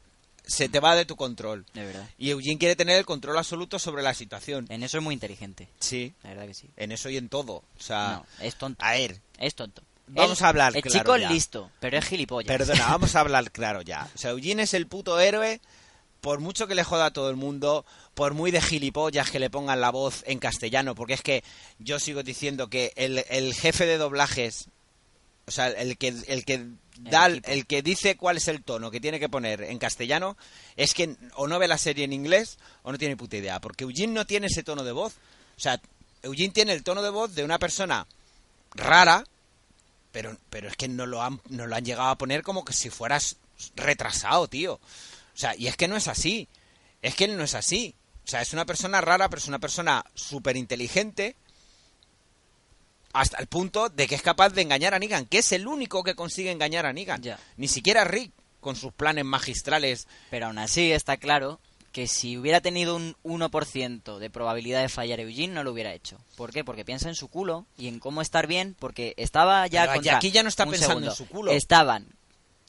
se 0.47 0.69
te 0.69 0.81
va 0.81 0.95
de 0.95 1.05
tu 1.05 1.17
control. 1.17 1.67
De 1.75 1.85
verdad. 1.85 2.09
Y 2.19 2.31
Eugene 2.31 2.59
quiere 2.59 2.77
tener 2.77 2.97
el 2.97 3.05
control 3.05 3.37
absoluto 3.37 3.79
sobre 3.79 4.03
la 4.03 4.15
situación. 4.15 4.67
En 4.71 4.83
eso 4.83 4.99
es 4.99 5.03
muy 5.05 5.13
inteligente. 5.15 5.69
Sí, 5.81 6.15
La 6.23 6.31
verdad 6.31 6.47
que 6.47 6.55
sí. 6.55 6.71
en 6.77 6.93
eso 6.93 7.09
y 7.11 7.17
en 7.17 7.29
todo. 7.29 7.55
O 7.57 7.83
sea, 7.83 8.23
No, 8.39 8.45
es 8.45 8.55
tonto. 8.57 8.85
a 8.85 8.93
ver, 8.93 9.21
Es 9.39 9.55
tonto. 9.55 9.83
Vamos 10.09 10.41
a 10.43 10.49
hablar 10.51 10.77
El 10.77 10.83
claro 10.83 10.99
chico 11.01 11.17
ya. 11.17 11.27
es 11.27 11.33
listo, 11.33 11.71
pero 11.81 11.99
es 11.99 12.05
gilipollas. 12.05 12.47
perdona, 12.47 12.87
vamos 12.91 13.17
a 13.17 13.21
hablar 13.21 13.51
claro 13.51 13.83
ya. 13.83 14.09
O 14.15 14.19
sea, 14.19 14.31
Eugene 14.31 14.63
es 14.63 14.73
el 14.75 14.87
puto 14.87 15.19
héroe. 15.19 15.61
Por 16.21 16.41
mucho 16.41 16.67
que 16.67 16.75
le 16.75 16.83
joda 16.83 17.07
a 17.07 17.13
todo 17.13 17.29
el 17.31 17.37
mundo, 17.37 17.85
por 18.15 18.33
muy 18.35 18.51
de 18.51 18.61
gilipollas 18.61 19.31
que 19.31 19.39
le 19.39 19.51
pongan 19.51 19.81
la 19.81 19.91
voz 19.91 20.25
en 20.27 20.39
castellano, 20.41 20.95
porque 20.95 21.15
es 21.15 21.23
que 21.23 21.45
yo 21.79 22.01
sigo 22.01 22.23
diciendo 22.25 22.69
que 22.69 22.93
el, 22.97 23.25
el 23.29 23.55
jefe 23.55 23.85
de 23.87 23.97
doblajes, 23.99 24.69
o 25.47 25.51
sea, 25.53 25.69
el 25.69 25.97
que, 25.99 26.09
el 26.27 26.45
que 26.45 26.67
da, 26.99 27.27
el, 27.27 27.67
que 27.67 27.83
dice 27.83 28.17
cuál 28.17 28.37
es 28.37 28.49
el 28.49 28.63
tono 28.63 28.91
que 28.91 29.01
tiene 29.01 29.21
que 29.21 29.29
poner 29.29 29.63
en 29.63 29.79
castellano, 29.79 30.37
es 30.77 30.95
que 30.95 31.17
o 31.35 31.47
no 31.47 31.59
ve 31.59 31.69
la 31.69 31.79
serie 31.79 32.05
en 32.05 32.13
inglés 32.13 32.59
o 32.83 32.93
no 32.93 32.99
tiene 32.99 33.17
puta 33.17 33.37
idea, 33.37 33.61
porque 33.61 33.85
Eugene 33.85 34.13
no 34.13 34.27
tiene 34.27 34.47
ese 34.47 34.63
tono 34.63 34.85
de 34.85 34.93
voz. 34.93 35.15
O 35.57 35.61
sea, 35.61 35.81
Eugene 36.23 36.53
tiene 36.53 36.73
el 36.73 36.83
tono 36.83 37.03
de 37.03 37.11
voz 37.11 37.35
de 37.35 37.45
una 37.45 37.59
persona 37.59 38.07
rara, 38.75 39.25
pero, 40.13 40.37
pero 40.51 40.69
es 40.69 40.77
que 40.77 40.89
no 40.89 41.07
lo, 41.07 41.23
han, 41.23 41.41
no 41.49 41.67
lo 41.67 41.77
han 41.77 41.85
llegado 41.85 42.09
a 42.09 42.19
poner 42.19 42.43
como 42.43 42.65
que 42.65 42.73
si 42.73 42.91
fueras 42.91 43.37
retrasado, 43.75 44.49
tío. 44.49 44.75
O 44.75 45.39
sea, 45.39 45.55
y 45.57 45.67
es 45.67 45.77
que 45.77 45.89
no 45.89 45.97
es 45.97 46.09
así. 46.09 46.49
Es 47.03 47.15
que 47.15 47.25
él 47.25 47.37
no 47.37 47.45
es 47.45 47.55
así. 47.55 47.95
O 48.25 48.29
sea, 48.29 48.41
es 48.41 48.53
una 48.53 48.65
persona 48.65 49.01
rara, 49.01 49.29
pero 49.29 49.39
es 49.39 49.49
una 49.49 49.59
persona 49.59 50.05
súper 50.15 50.57
inteligente. 50.57 51.37
Hasta 53.17 53.39
el 53.39 53.47
punto 53.47 53.89
de 53.89 54.07
que 54.07 54.15
es 54.15 54.21
capaz 54.21 54.51
de 54.51 54.61
engañar 54.61 54.93
a 54.93 54.99
Negan, 54.99 55.25
que 55.25 55.39
es 55.39 55.53
el 55.53 55.67
único 55.67 56.05
que 56.05 56.15
consigue 56.15 56.51
engañar 56.51 56.85
a 56.85 56.93
Negan. 56.93 57.23
Ya. 57.23 57.39
Ni 57.57 57.67
siquiera 57.67 58.05
Rick, 58.05 58.31
con 58.61 58.77
sus 58.77 58.93
planes 58.93 59.25
magistrales. 59.25 60.07
Pero 60.31 60.47
aún 60.47 60.59
así 60.59 60.93
está 60.93 61.17
claro 61.17 61.59
que 61.93 62.09
si 62.09 62.37
hubiera 62.37 62.61
tenido 62.61 62.95
un 62.95 63.17
1% 63.25 64.19
de 64.19 64.29
probabilidad 64.29 64.83
de 64.83 64.91
fallar 64.91 65.19
Eugene, 65.19 65.55
no 65.55 65.65
lo 65.65 65.73
hubiera 65.73 65.95
hecho. 65.95 66.19
¿Por 66.37 66.53
qué? 66.53 66.63
Porque 66.63 66.85
piensa 66.85 67.09
en 67.09 67.15
su 67.15 67.29
culo 67.29 67.65
y 67.79 67.89
en 67.89 68.01
cómo 68.01 68.21
estar 68.21 68.47
bien, 68.47 68.77
porque 68.79 69.15
estaba 69.17 69.67
ya 69.67 69.85
Pero 69.85 69.95
contra... 69.95 70.17
aquí 70.19 70.31
ya 70.31 70.43
no 70.43 70.51
está 70.51 70.65
un 70.65 70.73
pensando 70.73 70.91
segundo. 70.91 71.11
en 71.11 71.17
su 71.17 71.27
culo. 71.27 71.53
Estaban... 71.53 72.07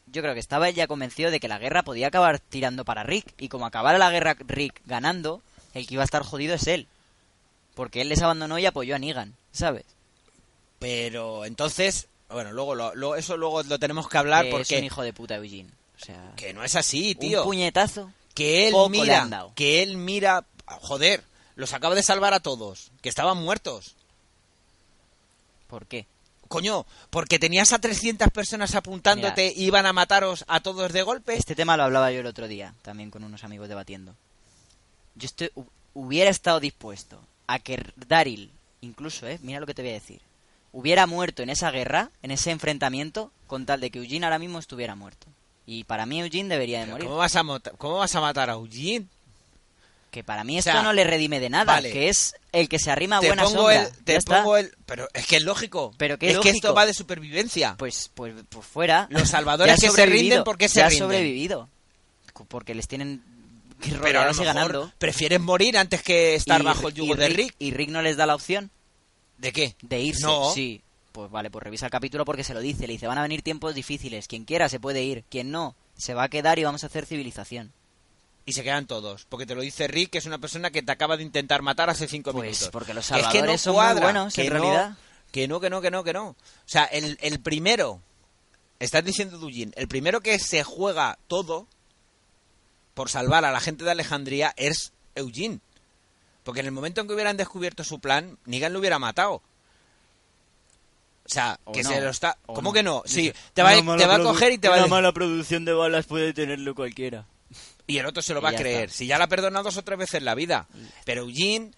Yo 0.05 0.21
creo 0.21 0.33
que 0.33 0.39
estaba 0.39 0.69
ya 0.69 0.87
convencido 0.87 1.29
de 1.29 1.41
que 1.41 1.49
la 1.49 1.59
guerra 1.59 1.83
podía 1.83 2.07
acabar 2.07 2.39
tirando 2.39 2.85
para 2.85 3.03
Rick. 3.03 3.33
Y 3.37 3.49
como 3.49 3.65
acabara 3.65 3.97
la 3.97 4.11
guerra 4.11 4.37
Rick 4.39 4.81
ganando, 4.85 5.41
el 5.73 5.85
que 5.85 5.95
iba 5.95 6.03
a 6.03 6.05
estar 6.05 6.23
jodido 6.23 6.55
es 6.55 6.65
él. 6.67 6.87
Porque 7.75 7.99
él 7.99 8.07
les 8.07 8.21
abandonó 8.21 8.57
y 8.59 8.65
apoyó 8.65 8.95
a 8.95 8.99
Negan, 8.99 9.35
¿sabes? 9.51 9.83
Pero 10.79 11.45
entonces, 11.45 12.07
bueno, 12.29 12.51
luego 12.51 12.75
lo- 12.75 12.93
lo- 12.95 13.15
eso 13.15 13.35
luego 13.37 13.63
lo 13.63 13.79
tenemos 13.79 14.07
que 14.07 14.17
hablar 14.17 14.43
Que 14.43 14.49
es 14.49 14.53
un 14.53 14.59
porque 14.59 14.79
hijo 14.85 15.01
de 15.03 15.13
puta 15.13 15.35
Eugene. 15.35 15.69
O 15.99 16.05
sea, 16.05 16.33
que 16.35 16.53
no 16.53 16.63
es 16.63 16.75
así, 16.75 17.15
tío. 17.15 17.41
un 17.41 17.47
puñetazo. 17.47 18.11
que 18.35 18.67
él 18.67 18.73
mira, 18.89 19.51
que 19.55 19.81
él 19.81 19.97
mira, 19.97 20.45
joder, 20.67 21.23
los 21.55 21.73
acaba 21.73 21.95
de 21.95 22.03
salvar 22.03 22.35
a 22.35 22.39
todos, 22.39 22.91
que 23.01 23.09
estaban 23.09 23.37
muertos. 23.37 23.95
¿Por 25.67 25.85
qué? 25.87 26.05
Coño, 26.47 26.85
porque 27.09 27.39
tenías 27.39 27.73
a 27.73 27.79
300 27.79 28.29
personas 28.29 28.73
apuntándote 28.75 29.51
y 29.55 29.65
iban 29.65 29.85
a 29.85 29.91
mataros 29.91 30.45
a 30.47 30.59
todos 30.61 30.93
de 30.93 31.01
golpe. 31.01 31.35
Este 31.35 31.55
tema 31.55 31.75
lo 31.75 31.83
hablaba 31.83 32.11
yo 32.11 32.21
el 32.21 32.25
otro 32.27 32.47
día, 32.47 32.73
también 32.83 33.09
con 33.11 33.23
unos 33.23 33.43
amigos 33.43 33.67
debatiendo. 33.67 34.13
Yo 35.15 35.25
estoy, 35.25 35.49
hu- 35.55 35.65
hubiera 35.95 36.29
estado 36.29 36.59
dispuesto 36.61 37.19
a 37.47 37.59
que 37.59 37.83
Daryl, 38.07 38.51
incluso, 38.81 39.27
eh, 39.27 39.39
mira 39.41 39.59
lo 39.59 39.65
que 39.65 39.73
te 39.73 39.81
voy 39.81 39.91
a 39.91 39.95
decir, 39.95 40.21
hubiera 40.79 41.07
muerto 41.07 41.41
en 41.41 41.49
esa 41.49 41.71
guerra, 41.71 42.11
en 42.21 42.29
ese 42.29 42.51
enfrentamiento, 42.51 43.31
con 43.47 43.65
tal 43.65 43.79
de 43.81 43.89
que 43.89 43.97
Eugene 43.97 44.25
ahora 44.27 44.37
mismo 44.37 44.59
estuviera 44.59 44.93
muerto. 44.95 45.25
Y 45.65 45.85
para 45.85 46.05
mí 46.05 46.21
Eugene 46.21 46.49
debería 46.49 46.79
de 46.79 46.85
Pero 46.85 46.93
morir. 46.93 47.07
¿Cómo 47.07 47.17
vas, 47.17 47.35
a 47.35 47.43
¿Cómo 47.77 47.97
vas 47.97 48.15
a 48.15 48.21
matar 48.21 48.49
a 48.51 48.53
Eugene? 48.53 49.07
Que 50.11 50.23
para 50.23 50.43
mí 50.43 50.55
O 50.55 50.59
esto 50.59 50.81
no 50.83 50.93
le 50.93 51.03
redime 51.03 51.39
de 51.39 51.49
nada, 51.49 51.65
vale. 51.65 51.91
que 51.91 52.09
es 52.09 52.35
el 52.51 52.69
que 52.69 52.77
se 52.79 52.91
arrima 52.91 53.17
a 53.17 53.21
Te 53.21 53.27
buena 53.27 53.43
pongo 53.43 53.57
sombra. 53.69 53.83
el, 53.83 54.03
te 54.03 54.21
pongo 54.21 54.55
el, 54.57 54.71
pero 54.85 55.07
es 55.13 55.25
que 55.25 55.37
es 55.37 55.43
lógico. 55.43 55.93
Pero 55.97 56.17
qué 56.19 56.29
es 56.31 56.37
que 56.39 56.49
esto 56.49 56.73
va 56.75 56.85
de 56.85 56.93
supervivencia. 56.93 57.75
Pues, 57.77 58.09
pues, 58.13 58.33
pues 58.47 58.65
fuera. 58.65 59.07
Los 59.09 59.29
salvadores 59.29 59.79
que 59.81 59.89
se 59.89 60.05
rinden, 60.05 60.43
¿por 60.43 60.57
qué 60.57 60.69
se 60.69 60.79
ya 60.79 60.89
rinden? 60.89 61.07
sobrevivido. 61.07 61.69
Porque 62.47 62.75
les 62.75 62.87
tienen 62.87 63.23
que 63.81 63.91
pero 64.01 64.21
a 64.21 64.25
lo 64.25 64.31
mejor 64.31 64.45
ganando. 64.45 64.91
prefieren 64.99 65.41
morir 65.41 65.77
antes 65.77 66.01
que 66.03 66.35
estar 66.35 66.61
Y- 66.61 66.63
bajo 66.63 66.87
el 66.87 66.93
yugo 66.93 67.15
y 67.15 67.17
de 67.17 67.29
Rick. 67.29 67.55
Y 67.59 67.71
Rick 67.71 67.89
no 67.89 68.01
les 68.01 68.15
da 68.15 68.25
la 68.25 68.35
opción 68.35 68.69
¿De 69.37 69.51
qué? 69.51 69.75
de 69.81 69.99
irse. 70.01 70.23
No. 70.23 70.51
Sí. 70.53 70.81
Pues 71.11 71.31
vale, 71.31 71.49
pues 71.49 71.63
revisa 71.63 71.85
el 71.87 71.91
capítulo 71.91 72.25
porque 72.25 72.43
se 72.43 72.53
lo 72.53 72.59
dice. 72.59 72.85
Le 72.87 72.93
dice, 72.93 73.07
van 73.07 73.17
a 73.17 73.23
venir 73.23 73.41
tiempos 73.41 73.73
difíciles. 73.73 74.27
Quien 74.27 74.45
quiera 74.45 74.69
se 74.69 74.79
puede 74.79 75.03
ir. 75.03 75.23
Quien 75.29 75.51
no, 75.51 75.75
se 75.97 76.13
va 76.13 76.23
a 76.23 76.29
quedar 76.29 76.59
y 76.59 76.63
vamos 76.63 76.83
a 76.83 76.87
hacer 76.87 77.05
civilización. 77.05 77.73
Y 78.45 78.53
se 78.53 78.63
quedan 78.63 78.85
todos. 78.87 79.25
Porque 79.25 79.45
te 79.45 79.55
lo 79.55 79.61
dice 79.61 79.87
Rick, 79.87 80.11
que 80.11 80.17
es 80.19 80.25
una 80.25 80.37
persona 80.37 80.69
que 80.71 80.81
te 80.81 80.91
acaba 80.91 81.17
de 81.17 81.23
intentar 81.23 81.61
matar 81.61 81.89
hace 81.89 82.07
cinco 82.07 82.31
Pues 82.31 82.43
minutos. 82.43 82.69
porque 82.71 82.93
los 82.93 83.07
Que 83.07 83.15
es 83.15 83.27
que 83.27 83.39
salvadores 83.39 83.65
no 83.65 83.73
son 83.73 83.93
muy 83.93 84.01
buenos, 84.01 84.33
que 84.33 84.41
en 84.43 84.53
no, 84.53 84.59
realidad. 84.59 84.97
Que 85.31 85.47
no, 85.47 85.59
que 85.59 85.69
no, 85.69 85.81
que 85.81 85.91
no, 85.91 86.03
que 86.03 86.13
no. 86.13 86.27
O 86.29 86.35
sea, 86.65 86.85
el, 86.85 87.17
el 87.21 87.41
primero, 87.41 87.99
estás 88.79 89.03
diciendo 89.03 89.37
Dujin, 89.37 89.73
el 89.75 89.87
primero 89.87 90.21
que 90.21 90.39
se 90.39 90.63
juega 90.63 91.17
todo 91.27 91.67
por 92.93 93.09
salvar 93.09 93.43
a 93.43 93.51
la 93.51 93.59
gente 93.59 93.83
de 93.83 93.91
Alejandría 93.91 94.53
es 94.55 94.93
Eugene. 95.15 95.59
Porque 96.47 96.61
en 96.61 96.67
el 96.67 96.71
momento 96.71 97.01
en 97.01 97.07
que 97.07 97.13
hubieran 97.13 97.35
descubierto 97.35 97.83
su 97.83 97.99
plan, 97.99 98.37
Negan 98.45 98.71
lo 98.71 98.79
hubiera 98.79 98.99
matado. 98.99 99.33
O 101.25 101.29
sea, 101.29 101.59
O 101.65 101.73
que 101.73 101.83
no, 101.83 101.89
se 101.89 101.99
lo 101.99 102.09
está... 102.09 102.37
¿Cómo 102.45 102.69
no. 102.69 102.73
que 102.73 102.83
no? 102.83 103.03
Sí, 103.05 103.33
te 103.53 103.61
va, 103.63 103.71
a- 103.71 103.75
te 103.97 104.05
va 104.05 104.15
a 104.15 104.23
coger 104.23 104.53
y 104.53 104.57
te 104.57 104.69
va 104.69 104.75
a... 104.75 104.77
decir- 104.87 105.13
producción 105.13 105.65
de 105.65 105.73
balas 105.73 106.05
puede 106.05 106.33
tenerlo 106.33 106.73
cualquiera. 106.73 107.25
Y 107.85 107.97
el 107.97 108.05
otro 108.05 108.21
se 108.21 108.33
lo 108.33 108.41
va 108.41 108.51
a 108.51 108.55
creer. 108.55 108.85
está. 108.85 108.95
Si 108.97 109.07
ya 109.07 109.17
la 109.17 109.25
ha 109.25 109.27
perdonado 109.27 109.65
dos 109.65 109.75
o 109.75 109.81
tres 109.83 109.99
veces 109.99 110.15
en 110.15 110.25
la 110.25 110.35
vida. 110.35 110.67
Pero 111.03 111.23
Eugene 111.23 111.71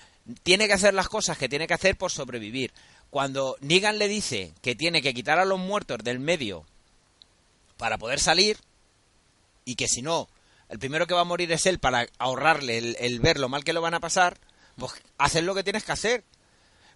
tiene 0.44 0.68
que 0.68 0.74
hacer 0.74 0.94
las 0.94 1.10
cosas 1.10 1.36
que 1.40 1.50
tiene 1.50 1.66
que 1.66 1.74
hacer 1.74 1.98
por 1.98 2.12
sobrevivir. 2.12 2.72
Cuando 3.10 3.58
Negan 3.62 3.98
le 3.98 4.08
dice 4.08 4.54
que 4.62 4.76
tiene 4.76 5.02
que 5.02 5.16
quitar 5.16 5.40
a 5.40 5.46
los 5.46 5.58
muertos 5.58 5.98
del 6.04 6.20
medio 6.20 6.64
para 7.78 7.98
poder 7.98 8.20
salir, 8.20 8.58
y 9.66 9.74
que 9.74 9.88
si 9.88 10.04
no, 10.04 10.30
el 10.70 10.78
primero 10.78 11.08
que 11.08 11.16
va 11.16 11.22
a 11.22 11.26
morir 11.26 11.52
es 11.52 11.66
él 11.66 11.80
para 11.80 12.06
ahorrarle 12.20 12.78
el, 12.78 12.98
el 13.00 13.20
ver 13.20 13.40
lo 13.40 13.50
mal 13.50 13.64
que 13.64 13.74
lo 13.74 13.82
van 13.82 13.96
a 13.96 14.00
pasar, 14.00 14.38
pues 14.80 14.94
haces 15.18 15.44
lo 15.44 15.54
que 15.54 15.64
tienes 15.64 15.84
que 15.84 15.92
hacer. 15.92 16.24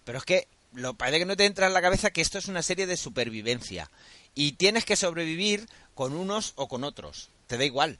Pero 0.04 0.18
es 0.18 0.24
que 0.24 0.48
lo 0.72 0.94
parece 0.94 1.20
que 1.20 1.24
no 1.26 1.36
te 1.36 1.46
entra 1.46 1.66
en 1.68 1.72
la 1.74 1.82
cabeza 1.82 2.10
que 2.10 2.20
esto 2.20 2.38
es 2.38 2.48
una 2.48 2.62
serie 2.62 2.86
de 2.86 2.96
supervivencia. 2.96 3.90
Y 4.34 4.52
tienes 4.52 4.84
que 4.84 4.96
sobrevivir 4.96 5.68
con 5.94 6.14
unos 6.16 6.52
o 6.56 6.66
con 6.68 6.82
otros. 6.84 7.30
Te 7.46 7.56
da 7.58 7.64
igual. 7.64 7.98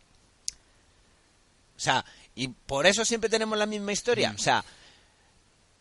O 1.76 1.80
sea, 1.80 2.04
y 2.34 2.48
por 2.48 2.86
eso 2.86 3.04
siempre 3.04 3.30
tenemos 3.30 3.56
la 3.58 3.66
misma 3.66 3.92
historia. 3.92 4.32
O 4.36 4.38
sea, 4.40 4.64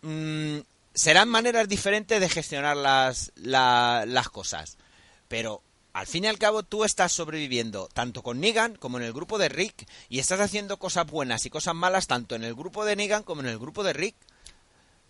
mm, 0.02 0.60
serán 0.94 1.30
maneras 1.30 1.68
diferentes 1.68 2.20
de 2.20 2.30
gestionar 2.30 2.78
las, 2.78 3.32
la- 3.36 4.04
las 4.08 4.30
cosas. 4.30 4.78
Pero 5.28 5.62
al 5.94 6.08
fin 6.08 6.24
y 6.24 6.28
al 6.28 6.38
cabo 6.40 6.64
tú 6.64 6.84
estás 6.84 7.12
sobreviviendo 7.12 7.88
tanto 7.94 8.22
con 8.24 8.40
Negan 8.40 8.76
como 8.76 8.98
en 8.98 9.04
el 9.04 9.14
grupo 9.14 9.38
de 9.38 9.50
Rick. 9.50 9.88
Y 10.10 10.20
estás 10.20 10.40
haciendo 10.40 10.78
cosas 10.78 11.06
buenas 11.08 11.46
y 11.46 11.50
cosas 11.50 11.76
malas 11.76 12.08
tanto 12.08 12.36
en 12.36 12.44
el 12.44 12.56
grupo 12.56 12.84
de 12.86 12.96
Negan 12.96 13.24
como 13.24 13.42
en 13.42 13.48
el 13.48 13.60
grupo 13.60 13.84
de 13.84 13.94
Rick. 13.94 14.16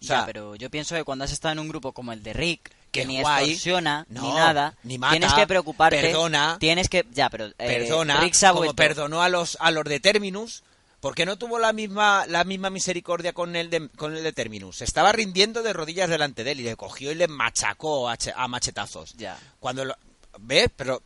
O 0.01 0.05
sea, 0.05 0.19
ya, 0.21 0.25
pero 0.25 0.55
yo 0.55 0.69
pienso 0.69 0.95
que 0.95 1.05
cuando 1.05 1.23
has 1.23 1.31
estado 1.31 1.53
en 1.53 1.59
un 1.59 1.69
grupo 1.69 1.93
como 1.93 2.11
el 2.11 2.21
de 2.21 2.33
Rick, 2.33 2.71
que 2.91 3.05
ni 3.05 3.19
extorsiona, 3.19 4.05
ni 4.09 4.19
No, 4.19 4.33
nada. 4.35 4.75
ni 4.83 4.97
mata, 4.97 5.11
tienes 5.11 5.33
que 5.33 5.47
preocuparte. 5.47 6.01
perdona. 6.01 6.57
Tienes 6.59 6.89
que. 6.89 7.05
Ya, 7.13 7.29
pero. 7.29 7.45
eh, 7.47 7.53
Perdona, 7.57 8.19
Rick 8.19 8.35
como 8.51 8.73
perdonó 8.73 9.21
a 9.23 9.29
los, 9.29 9.57
a 9.61 9.71
los 9.71 9.85
de 9.85 10.01
Terminus, 10.01 10.63
¿por 10.99 11.15
qué 11.15 11.25
no 11.25 11.37
tuvo 11.37 11.57
la 11.57 11.71
misma, 11.71 12.25
la 12.27 12.43
misma 12.43 12.69
misericordia 12.69 13.31
con 13.31 13.55
el, 13.55 13.69
de, 13.69 13.87
con 13.95 14.13
el 14.15 14.23
de 14.23 14.33
Terminus? 14.33 14.77
Se 14.79 14.83
estaba 14.83 15.13
rindiendo 15.13 15.63
de 15.63 15.71
rodillas 15.71 16.09
delante 16.09 16.43
de 16.43 16.51
él 16.51 16.59
y 16.59 16.63
le 16.63 16.75
cogió 16.75 17.09
y 17.11 17.15
le 17.15 17.29
machacó 17.29 18.09
a, 18.09 18.17
che- 18.17 18.33
a 18.35 18.49
machetazos. 18.49 19.13
Ya. 19.13 19.39
Cuando 19.61 19.85
lo... 19.85 19.95
¿Ves? 20.39 20.69
Pero... 20.75 21.01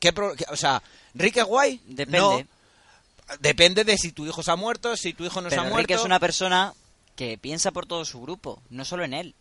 ¿Qué 0.00 0.12
pro- 0.12 0.34
o 0.50 0.56
sea, 0.56 0.82
¿Rick 1.14 1.38
es 1.38 1.44
guay? 1.44 1.80
Depende. 1.86 2.18
No. 2.18 2.46
Depende 3.40 3.84
de 3.84 3.98
si 3.98 4.12
tu 4.12 4.26
hijo 4.26 4.42
se 4.42 4.50
ha 4.50 4.56
muerto, 4.56 4.96
si 4.96 5.12
tu 5.12 5.24
hijo 5.24 5.40
no 5.40 5.48
pero 5.48 5.60
se 5.62 5.66
ha 5.66 5.70
Rick 5.70 5.72
muerto. 5.72 5.94
es 5.94 6.04
una 6.04 6.20
persona 6.20 6.72
que 7.16 7.36
piensa 7.36 7.72
por 7.72 7.84
todo 7.86 8.04
su 8.04 8.20
grupo, 8.22 8.62
no 8.70 8.84
solo 8.84 9.04
en 9.04 9.12
él. 9.12 9.34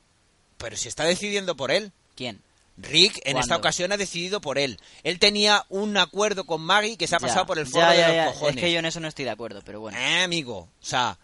Pero 0.57 0.75
si 0.75 0.87
está 0.87 1.03
decidiendo 1.03 1.55
por 1.55 1.71
él. 1.71 1.91
¿Quién? 2.15 2.41
Rick 2.79 3.19
en 3.23 3.37
esta 3.37 3.55
ocasión 3.55 3.91
ha 3.91 3.97
decidido 3.97 4.41
por 4.41 4.57
él. 4.57 4.79
Él 5.03 5.19
tenía 5.19 5.65
un 5.69 5.95
acuerdo 5.97 6.43
con 6.45 6.61
Maggie 6.61 6.97
que 6.97 7.07
se 7.07 7.15
ha 7.15 7.19
Ya, 7.19 7.27
pasado 7.27 7.45
por 7.45 7.59
el 7.59 7.65
foro 7.67 7.93
ya, 7.93 8.09
de 8.09 8.17
los 8.25 8.33
cojones. 8.33 8.55
Es 8.57 8.61
que 8.61 8.71
yo 8.71 8.79
en 8.79 8.85
eso 8.85 8.99
no 8.99 9.07
estoy 9.07 9.25
de 9.25 9.31
acuerdo, 9.31 9.61
pero 9.63 9.79
bueno. 9.79 9.97
Eh, 9.97 10.23
amigo. 10.23 10.57
O 10.59 10.67
sea. 10.85 11.17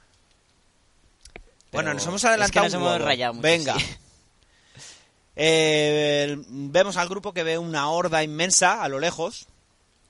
Bueno, 1.71 1.93
nos 1.93 2.05
hemos 2.05 2.15
es 2.17 2.21
que 2.21 2.27
adelantado. 2.29 2.65
nos 2.65 2.73
un 2.73 2.79
hemos 2.81 2.91
huevo. 2.93 3.05
rayado 3.05 3.33
mucho, 3.33 3.43
Venga. 3.43 3.79
sí. 3.79 3.85
Eh, 5.35 6.37
vemos 6.47 6.97
al 6.97 7.09
grupo 7.09 7.33
que 7.33 7.43
ve 7.43 7.57
una 7.57 7.89
horda 7.89 8.23
inmensa 8.23 8.83
a 8.83 8.89
lo 8.89 8.99
lejos. 8.99 9.47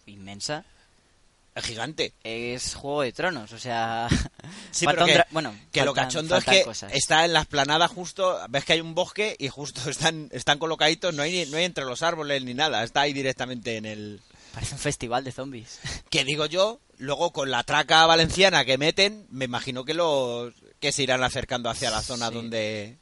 Inmensa. 0.05 0.65
Es 1.55 1.65
gigante. 1.65 2.13
Es 2.23 2.73
Juego 2.73 3.03
de 3.03 3.11
Tronos, 3.13 3.51
o 3.53 3.59
sea. 3.59 4.07
Sí, 4.71 4.85
pero 4.87 5.05
que, 5.05 5.23
bueno, 5.29 5.55
que 5.71 5.85
lo 5.85 5.93
cachondo 5.93 6.35
es 6.35 6.43
que 6.43 6.63
cosas. 6.63 6.91
está 6.93 7.25
en 7.25 7.33
la 7.33 7.41
esplanada 7.41 7.87
justo, 7.87 8.39
ves 8.49 8.65
que 8.65 8.73
hay 8.73 8.81
un 8.81 8.95
bosque 8.95 9.35
y 9.37 9.47
justo 9.49 9.87
están, 9.89 10.29
están 10.31 10.57
colocaditos, 10.57 11.13
no 11.13 11.21
hay, 11.21 11.45
no 11.45 11.57
hay 11.57 11.65
entre 11.65 11.85
los 11.85 12.01
árboles 12.01 12.43
ni 12.43 12.55
nada, 12.55 12.83
está 12.83 13.01
ahí 13.01 13.13
directamente 13.13 13.77
en 13.77 13.85
el... 13.85 14.21
Parece 14.51 14.73
un 14.73 14.79
festival 14.79 15.23
de 15.23 15.31
zombies. 15.31 15.79
Que 16.09 16.25
digo 16.25 16.47
yo, 16.47 16.79
luego 16.97 17.31
con 17.31 17.51
la 17.51 17.63
traca 17.63 18.05
valenciana 18.07 18.65
que 18.65 18.79
meten, 18.79 19.27
me 19.29 19.45
imagino 19.45 19.85
que 19.85 19.93
los 19.93 20.53
que 20.79 20.91
se 20.91 21.03
irán 21.03 21.23
acercando 21.23 21.69
hacia 21.69 21.91
la 21.91 22.01
zona 22.01 22.29
Sí. 22.29 22.33
donde... 22.33 22.97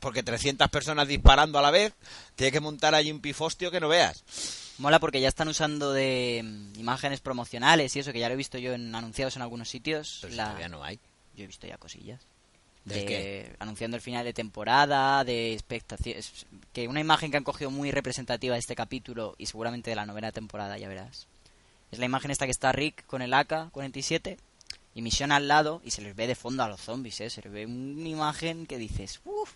Porque 0.00 0.22
300 0.22 0.68
personas 0.70 1.06
disparando 1.06 1.58
a 1.58 1.62
la 1.62 1.70
vez, 1.70 1.92
tiene 2.34 2.50
que 2.50 2.60
montar 2.60 2.94
allí 2.94 3.12
un 3.12 3.20
pifostio 3.20 3.70
que 3.70 3.80
no 3.80 3.88
veas. 3.88 4.24
Mola 4.78 4.98
porque 4.98 5.20
ya 5.20 5.28
están 5.28 5.48
usando 5.48 5.92
de 5.92 6.40
mm, 6.42 6.78
imágenes 6.80 7.20
promocionales 7.20 7.94
y 7.94 8.00
eso, 8.00 8.12
que 8.12 8.18
ya 8.18 8.28
lo 8.28 8.34
he 8.34 8.36
visto 8.38 8.58
yo 8.58 8.72
en 8.72 8.94
anunciados 8.94 9.36
en 9.36 9.42
algunos 9.42 9.68
sitios. 9.68 10.18
Pero 10.22 10.30
si 10.32 10.36
la- 10.36 10.44
todavía 10.46 10.68
no 10.68 10.82
hay. 10.82 10.98
Yo 11.36 11.44
he 11.44 11.46
visto 11.46 11.66
ya 11.66 11.76
cosillas. 11.78 12.20
¿Del 12.86 13.00
De- 13.00 13.04
qué? 13.04 13.56
Anunciando 13.58 13.96
el 13.96 14.00
final 14.02 14.24
de 14.24 14.32
temporada, 14.32 15.22
de 15.22 15.52
expectaciones. 15.52 16.46
Que 16.72 16.88
una 16.88 17.00
imagen 17.00 17.30
que 17.30 17.36
han 17.36 17.44
cogido 17.44 17.70
muy 17.70 17.90
representativa 17.90 18.54
de 18.54 18.60
este 18.60 18.74
capítulo 18.74 19.34
y 19.36 19.46
seguramente 19.46 19.90
de 19.90 19.96
la 19.96 20.06
novena 20.06 20.32
temporada, 20.32 20.78
ya 20.78 20.88
verás. 20.88 21.26
Es 21.92 21.98
la 21.98 22.06
imagen 22.06 22.30
esta 22.30 22.46
que 22.46 22.52
está 22.52 22.72
Rick 22.72 23.04
con 23.06 23.20
el 23.20 23.34
AK-47 23.34 24.38
y 24.94 25.02
Misión 25.02 25.30
al 25.30 25.46
lado 25.46 25.82
y 25.84 25.90
se 25.90 26.00
les 26.02 26.16
ve 26.16 26.26
de 26.26 26.34
fondo 26.34 26.62
a 26.62 26.68
los 26.68 26.80
zombies, 26.80 27.20
¿eh? 27.20 27.28
Se 27.30 27.42
les 27.42 27.52
ve 27.52 27.66
una 27.66 28.08
imagen 28.08 28.64
que 28.66 28.78
dices, 28.78 29.20
uff, 29.24 29.52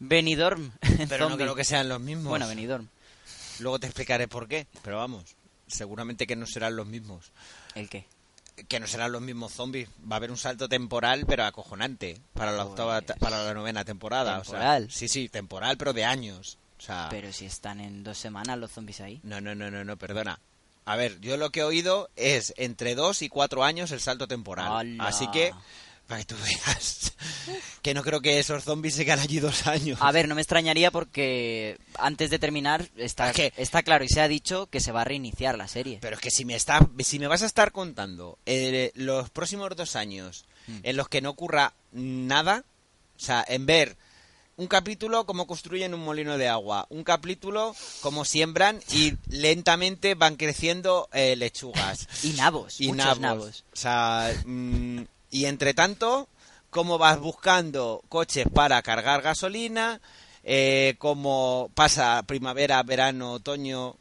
Benidorm. 0.00 0.72
en 0.82 1.08
Pero 1.08 1.24
no 1.24 1.30
zombie". 1.30 1.44
creo 1.44 1.54
que 1.54 1.64
sean 1.64 1.88
los 1.88 2.00
mismos. 2.00 2.26
Bueno, 2.28 2.48
Benidorm. 2.48 2.88
Luego 3.60 3.78
te 3.78 3.86
explicaré 3.86 4.26
por 4.26 4.48
qué, 4.48 4.66
pero 4.82 4.96
vamos, 4.96 5.36
seguramente 5.66 6.26
que 6.26 6.34
no 6.34 6.46
serán 6.46 6.76
los 6.76 6.86
mismos. 6.86 7.30
¿El 7.74 7.88
qué? 7.90 8.06
Que 8.68 8.80
no 8.80 8.86
serán 8.86 9.12
los 9.12 9.20
mismos 9.20 9.52
zombies. 9.52 9.88
Va 10.10 10.14
a 10.14 10.16
haber 10.16 10.30
un 10.30 10.38
salto 10.38 10.66
temporal, 10.68 11.24
pero 11.26 11.44
acojonante, 11.44 12.18
para 12.32 12.52
la 12.52 12.64
octava, 12.64 13.00
para 13.02 13.44
la 13.44 13.52
novena 13.54 13.84
temporada. 13.84 14.38
o 14.38 14.44
sea, 14.44 14.52
Temporal. 14.54 14.90
sí, 14.90 15.08
sí, 15.08 15.28
temporal, 15.28 15.76
pero 15.76 15.92
de 15.92 16.04
años. 16.06 16.56
O 16.78 16.82
sea, 16.82 17.08
Pero 17.10 17.30
si 17.34 17.44
están 17.44 17.78
en 17.80 18.02
dos 18.02 18.16
semanas 18.16 18.56
los 18.58 18.70
zombies 18.72 19.02
ahí. 19.02 19.20
no, 19.22 19.42
no, 19.42 19.54
no, 19.54 19.70
no, 19.70 19.84
no, 19.84 19.96
perdona. 19.98 20.40
A 20.86 20.96
ver, 20.96 21.20
yo 21.20 21.36
lo 21.36 21.50
que 21.50 21.60
he 21.60 21.64
oído 21.64 22.08
es 22.16 22.54
entre 22.56 22.94
dos 22.94 23.20
y 23.20 23.28
cuatro 23.28 23.62
años 23.64 23.90
el 23.90 24.00
salto 24.00 24.26
temporal. 24.26 24.72
¡Hala! 24.72 25.04
Así 25.06 25.30
que, 25.30 25.52
para 26.10 26.22
que 26.24 26.34
tú 26.34 26.34
veas, 26.42 27.12
que 27.82 27.94
no 27.94 28.02
creo 28.02 28.20
que 28.20 28.38
esos 28.38 28.64
zombies 28.64 28.94
se 28.94 29.04
quedan 29.04 29.20
allí 29.20 29.40
dos 29.40 29.66
años. 29.66 29.98
A 30.02 30.12
ver, 30.12 30.28
no 30.28 30.34
me 30.34 30.42
extrañaría 30.42 30.90
porque 30.90 31.78
antes 31.98 32.28
de 32.30 32.38
terminar 32.38 32.86
está, 32.96 33.30
Es 33.30 33.36
que- 33.36 33.52
está 33.56 33.82
claro 33.82 34.04
y 34.04 34.08
se 34.08 34.20
ha 34.20 34.28
dicho 34.28 34.66
que 34.66 34.80
se 34.80 34.92
va 34.92 35.02
a 35.02 35.04
reiniciar 35.04 35.56
la 35.56 35.68
serie. 35.68 35.98
Pero 36.02 36.16
es 36.16 36.20
que 36.20 36.30
si 36.30 36.44
me 36.44 36.54
está, 36.56 36.86
si 36.98 37.18
me 37.18 37.26
vas 37.28 37.42
a 37.42 37.46
estar 37.46 37.72
contando 37.72 38.38
eh, 38.44 38.92
los 38.94 39.30
próximos 39.30 39.74
dos 39.76 39.96
años 39.96 40.44
Mm. 40.66 40.80
en 40.82 40.96
los 40.98 41.08
que 41.08 41.22
no 41.22 41.30
ocurra 41.30 41.72
nada, 41.92 42.64
o 43.16 43.20
sea, 43.20 43.42
en 43.48 43.64
ver 43.64 43.96
un 44.58 44.66
capítulo 44.66 45.24
como 45.24 45.46
construyen 45.46 45.94
un 45.94 46.04
molino 46.04 46.36
de 46.36 46.48
agua, 46.48 46.86
un 46.90 47.02
capítulo 47.02 47.74
como 48.02 48.26
siembran 48.26 48.78
y 48.92 49.14
lentamente 49.28 50.14
van 50.14 50.36
creciendo 50.36 51.08
eh, 51.14 51.34
lechugas 51.34 52.06
Y 52.24 52.32
nabos, 52.34 52.78
y 52.80 52.88
muchos 52.88 53.18
nabos. 53.18 53.20
nabos. 53.20 53.64
O 53.72 53.76
sea, 53.76 54.30
mm, 54.44 55.00
y 55.30 55.44
entre 55.46 55.74
tanto, 55.74 56.28
cómo 56.70 56.98
vas 56.98 57.18
buscando 57.18 58.02
coches 58.08 58.46
para 58.52 58.80
cargar 58.82 59.22
gasolina, 59.22 60.00
eh, 60.44 60.94
cómo 60.98 61.70
pasa 61.74 62.22
primavera, 62.26 62.82
verano, 62.82 63.32
otoño, 63.34 63.96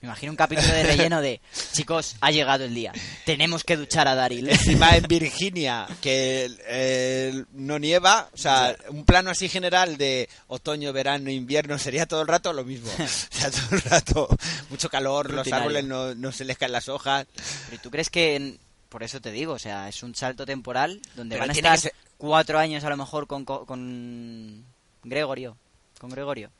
Me 0.00 0.06
imagino 0.06 0.30
un 0.32 0.36
capítulo 0.36 0.68
de 0.68 0.82
relleno 0.84 1.20
de 1.20 1.40
chicos, 1.72 2.14
ha 2.20 2.30
llegado 2.30 2.64
el 2.64 2.74
día, 2.74 2.92
tenemos 3.24 3.64
que 3.64 3.76
duchar 3.76 4.06
a 4.06 4.14
Daryl. 4.14 4.48
Encima 4.48 4.96
en 4.96 5.04
Virginia, 5.08 5.86
que 6.00 6.48
eh, 6.68 7.44
no 7.52 7.78
nieva, 7.78 8.28
o 8.32 8.36
sea, 8.36 8.76
un 8.90 9.04
plano 9.04 9.30
así 9.30 9.48
general 9.48 9.96
de 9.96 10.28
otoño, 10.46 10.92
verano, 10.92 11.30
invierno, 11.30 11.78
sería 11.78 12.06
todo 12.06 12.22
el 12.22 12.28
rato 12.28 12.52
lo 12.52 12.64
mismo. 12.64 12.90
O 12.98 13.40
sea, 13.40 13.50
todo 13.50 13.76
el 13.76 13.80
rato, 13.82 14.28
mucho 14.70 14.88
calor, 14.88 15.32
los 15.32 15.46
árboles 15.52 15.84
no, 15.84 16.14
no 16.14 16.30
se 16.32 16.44
les 16.44 16.58
caen 16.58 16.72
las 16.72 16.88
hojas. 16.88 17.26
Pero 17.70 17.82
¿tú 17.82 17.90
crees 17.90 18.10
que, 18.10 18.36
en- 18.36 18.58
por 18.88 19.02
eso 19.02 19.20
te 19.20 19.30
digo, 19.32 19.52
o 19.54 19.58
sea, 19.58 19.88
es 19.88 20.02
un 20.02 20.14
salto 20.14 20.46
temporal 20.46 21.00
donde 21.14 21.34
Pero 21.36 21.42
van 21.42 21.50
a 21.50 21.52
estar 21.52 21.78
ser- 21.78 21.92
cuatro 22.16 22.58
años 22.58 22.84
a 22.84 22.90
lo 22.90 22.96
mejor 22.96 23.26
con, 23.26 23.44
co- 23.44 23.66
con 23.66 24.64
Gregorio? 25.04 25.56
Con 26.00 26.10
Gregorio. 26.10 26.50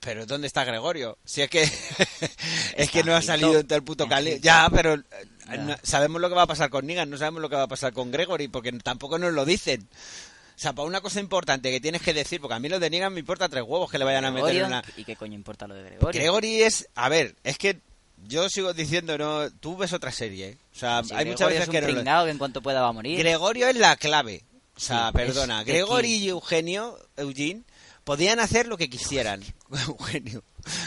Pero 0.00 0.26
¿dónde 0.26 0.46
está 0.46 0.64
Gregorio? 0.64 1.18
Si 1.24 1.42
es 1.42 1.50
que 1.50 1.62
es 2.76 2.90
que 2.90 3.02
no 3.04 3.14
ha 3.16 3.22
salido 3.22 3.58
en 3.60 3.66
todo 3.66 3.76
el 3.78 3.84
puto 3.84 4.06
cali. 4.08 4.38
Ya, 4.40 4.68
pero 4.70 4.94
eh, 4.94 5.02
no- 5.58 5.76
sabemos 5.82 6.20
lo 6.20 6.28
que 6.28 6.34
va 6.34 6.42
a 6.42 6.46
pasar 6.46 6.70
con 6.70 6.86
Negan, 6.86 7.10
no 7.10 7.16
sabemos 7.18 7.42
lo 7.42 7.48
que 7.48 7.56
va 7.56 7.64
a 7.64 7.68
pasar 7.68 7.92
con 7.92 8.10
Gregory, 8.10 8.48
porque 8.48 8.72
tampoco 8.72 9.18
nos 9.18 9.32
lo 9.32 9.44
dicen. 9.44 9.88
O 10.56 10.60
sea, 10.60 10.72
para 10.72 10.88
una 10.88 11.00
cosa 11.00 11.20
importante 11.20 11.70
que 11.70 11.80
tienes 11.80 12.02
que 12.02 12.12
decir, 12.12 12.40
porque 12.40 12.54
a 12.54 12.58
mí 12.58 12.68
lo 12.68 12.80
de 12.80 12.90
Negan 12.90 13.12
me 13.12 13.20
importa 13.20 13.48
tres 13.48 13.62
huevos 13.64 13.90
que 13.90 13.98
le 13.98 14.04
vayan 14.04 14.24
a 14.24 14.32
meter 14.32 14.56
en 14.56 14.64
una... 14.66 14.82
¿Y 14.96 15.04
qué 15.04 15.14
coño 15.14 15.34
importa 15.34 15.68
lo 15.68 15.74
de 15.74 15.82
Gregorio? 15.84 16.20
Gregory 16.20 16.62
es, 16.62 16.88
a 16.96 17.08
ver, 17.08 17.36
es 17.44 17.58
que 17.58 17.78
yo 18.26 18.48
sigo 18.48 18.72
diciendo, 18.74 19.16
no, 19.18 19.50
tú 19.50 19.76
ves 19.76 19.92
otra 19.92 20.12
serie, 20.12 20.48
¿eh? 20.50 20.58
o 20.74 20.78
sea, 20.78 20.98
hay 20.98 21.04
Gregorio 21.06 21.32
muchas 21.32 21.48
veces 21.48 21.62
es 21.62 21.68
un 21.68 21.72
que 21.72 21.80
no 21.80 21.86
lo- 21.88 21.94
pringao 21.94 22.24
que 22.24 22.30
en 22.30 22.38
cuanto 22.38 22.62
pueda 22.62 22.80
va 22.82 22.88
a 22.88 22.92
morir. 22.92 23.18
Gregorio 23.18 23.68
es 23.68 23.76
la 23.76 23.96
clave, 23.96 24.42
o 24.76 24.80
sea, 24.80 25.08
Sí, 25.08 25.12
perdona, 25.14 25.60
aquí. 25.60 25.72
y 25.72 26.28
Eugenio, 26.28 26.98
Eugene, 27.16 27.62
podían 28.04 28.40
hacer 28.40 28.66
lo 28.68 28.76
que 28.78 28.88
quisieran, 28.90 29.42
Eugenio, 29.88 30.42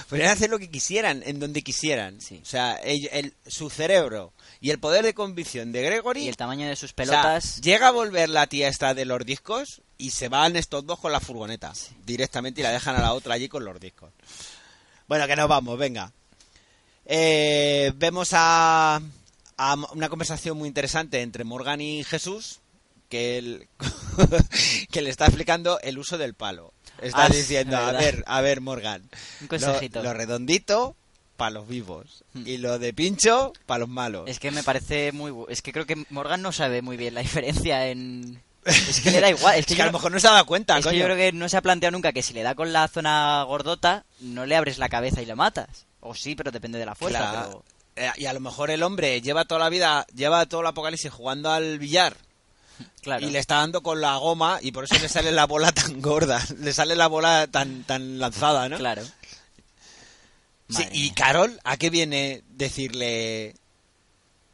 podían 0.10 0.30
hacer 0.30 0.50
lo 0.50 0.60
que 0.60 0.70
quisieran, 0.70 1.22
en 1.26 1.40
donde 1.40 1.62
quisieran, 1.62 2.20
Sí. 2.22 2.40
o 2.42 2.46
sea, 2.46 2.76
el- 2.76 3.10
el- 3.12 3.34
su 3.48 3.70
cerebro 3.70 4.34
y 4.60 4.70
el 4.72 4.80
poder 4.80 5.04
de 5.06 5.14
convicción 5.14 5.72
de 5.72 5.82
Gregory 5.84 6.24
y 6.24 6.28
el 6.30 6.38
tamaño 6.38 6.68
de 6.68 6.76
sus 6.76 6.92
o 6.92 6.94
sea, 6.94 6.96
pelotas. 6.96 7.62
llega 7.62 7.88
a 7.88 7.92
volver 7.92 8.30
la 8.30 8.48
tía 8.48 8.68
esta 8.68 8.94
de 8.94 9.06
los 9.06 9.26
discos 9.26 9.82
y 9.98 10.12
se 10.12 10.30
van 10.30 10.56
estos 10.56 10.86
dos 10.86 11.00
con 11.00 11.12
la 11.12 11.20
furgoneta 11.20 11.74
directamente 12.06 12.62
y 12.62 12.64
la 12.64 12.72
dejan 12.72 12.96
a 12.96 13.02
la 13.02 13.14
otra 13.14 13.36
allí 13.36 13.48
con 13.50 13.64
los 13.66 13.80
discos. 13.80 14.12
Bueno, 15.08 15.28
que 15.28 15.36
nos 15.36 15.48
vamos, 15.48 15.78
venga. 15.78 16.12
Eh, 17.14 17.92
vemos 17.98 18.30
a, 18.32 19.02
a 19.58 19.76
una 19.94 20.08
conversación 20.08 20.58
muy 20.58 20.70
interesante 20.70 21.22
entre 21.22 21.44
Morgan 21.44 21.82
y 21.82 22.06
Jesús 22.06 22.62
que, 23.10 23.38
él- 23.38 23.68
que 24.92 25.02
le 25.02 25.10
está 25.10 25.26
explicando 25.26 25.78
el 25.82 26.00
uso 26.00 26.18
del 26.18 26.34
palo. 26.36 26.72
Está 27.02 27.26
Ah, 27.26 27.30
diciendo, 27.30 27.76
a 27.78 27.92
ver, 27.92 28.24
a 28.28 28.40
ver, 28.40 28.62
Morgan, 28.62 29.04
Un 29.42 29.48
consejito. 29.48 30.00
lo, 30.02 30.06
lo 30.10 30.14
redondito 30.14 30.96
para 31.36 31.52
los 31.52 31.68
vivos 31.68 32.24
Hmm. 32.34 32.48
y 32.48 32.58
lo 32.60 32.80
de 32.80 32.94
pincho 32.94 33.52
para 33.66 33.80
los 33.80 33.90
malos. 33.90 34.30
Es 34.30 34.40
que 34.40 34.52
me 34.52 34.64
parece 34.64 35.12
muy... 35.12 35.34
Es 35.50 35.62
que 35.62 35.74
creo 35.74 35.86
que 35.86 36.06
Morgan 36.12 36.42
no 36.42 36.54
sabe 36.54 36.82
muy 36.82 36.96
bien 36.96 37.14
la 37.14 37.22
diferencia 37.24 37.88
en... 37.90 38.42
Es 38.66 39.00
que 39.02 39.12
le 39.12 39.20
da 39.22 39.30
igual. 39.30 39.58
Es 39.58 39.66
que, 39.66 39.74
Es 39.74 39.76
que 39.76 39.76
yo 39.78 39.84
a 39.84 39.88
lo 39.88 39.94
mejor 39.94 40.12
no 40.12 40.20
se 40.20 40.28
ha 40.28 40.32
dado 40.32 40.46
cuenta, 40.46 40.78
es 40.78 40.86
que 40.86 40.98
yo 40.98 41.06
creo 41.06 41.16
que 41.18 41.32
no 41.32 41.50
se 41.50 41.58
ha 41.58 41.62
planteado 41.62 41.92
nunca 41.92 42.12
que 42.14 42.22
si 42.22 42.34
le 42.34 42.44
da 42.44 42.56
con 42.56 42.72
la 42.74 42.88
zona 42.88 43.44
gordota, 43.44 44.06
no 44.20 44.46
le 44.46 44.56
abres 44.56 44.78
la 44.78 44.90
cabeza 44.90 45.22
y 45.22 45.26
lo 45.26 45.36
matas. 45.36 45.86
O 46.00 46.14
sí, 46.16 46.36
pero 46.36 46.52
depende 46.52 46.80
de 46.80 46.86
la 46.86 46.96
fuerza. 46.96 47.20
Claro. 47.20 47.64
pero- 47.96 48.08
Eh, 48.08 48.12
y 48.18 48.26
a 48.26 48.34
lo 48.34 48.40
mejor 48.40 48.72
el 48.72 48.84
hombre 48.84 49.22
lleva 49.22 49.44
toda 49.46 49.60
la 49.60 49.70
vida, 49.70 50.06
lleva 50.16 50.46
todo 50.46 50.62
el 50.62 50.68
apocalipsis 50.68 51.12
jugando 51.12 51.52
al 51.52 51.78
billar 51.78 52.16
Claro. 53.02 53.28
y 53.28 53.30
le 53.32 53.38
está 53.40 53.56
dando 53.56 53.82
con 53.84 54.00
la 54.00 54.16
goma 54.18 54.60
y 54.62 54.72
por 54.72 54.86
eso 54.86 54.96
le 54.98 55.10
sale 55.10 55.32
la 55.32 55.46
bola 55.46 55.72
tan 55.72 56.02
gorda, 56.02 56.42
le 56.60 56.72
sale 56.74 56.96
la 56.96 57.08
bola 57.08 57.48
tan 57.52 57.84
tan 57.84 58.18
lanzada, 58.18 58.70
¿no? 58.70 58.78
Claro. 58.78 59.04
Sí, 60.70 60.84
y. 60.94 61.12
Carol, 61.12 61.60
¿a 61.66 61.76
qué 61.76 61.90
viene 61.90 62.44
decirle 62.50 63.56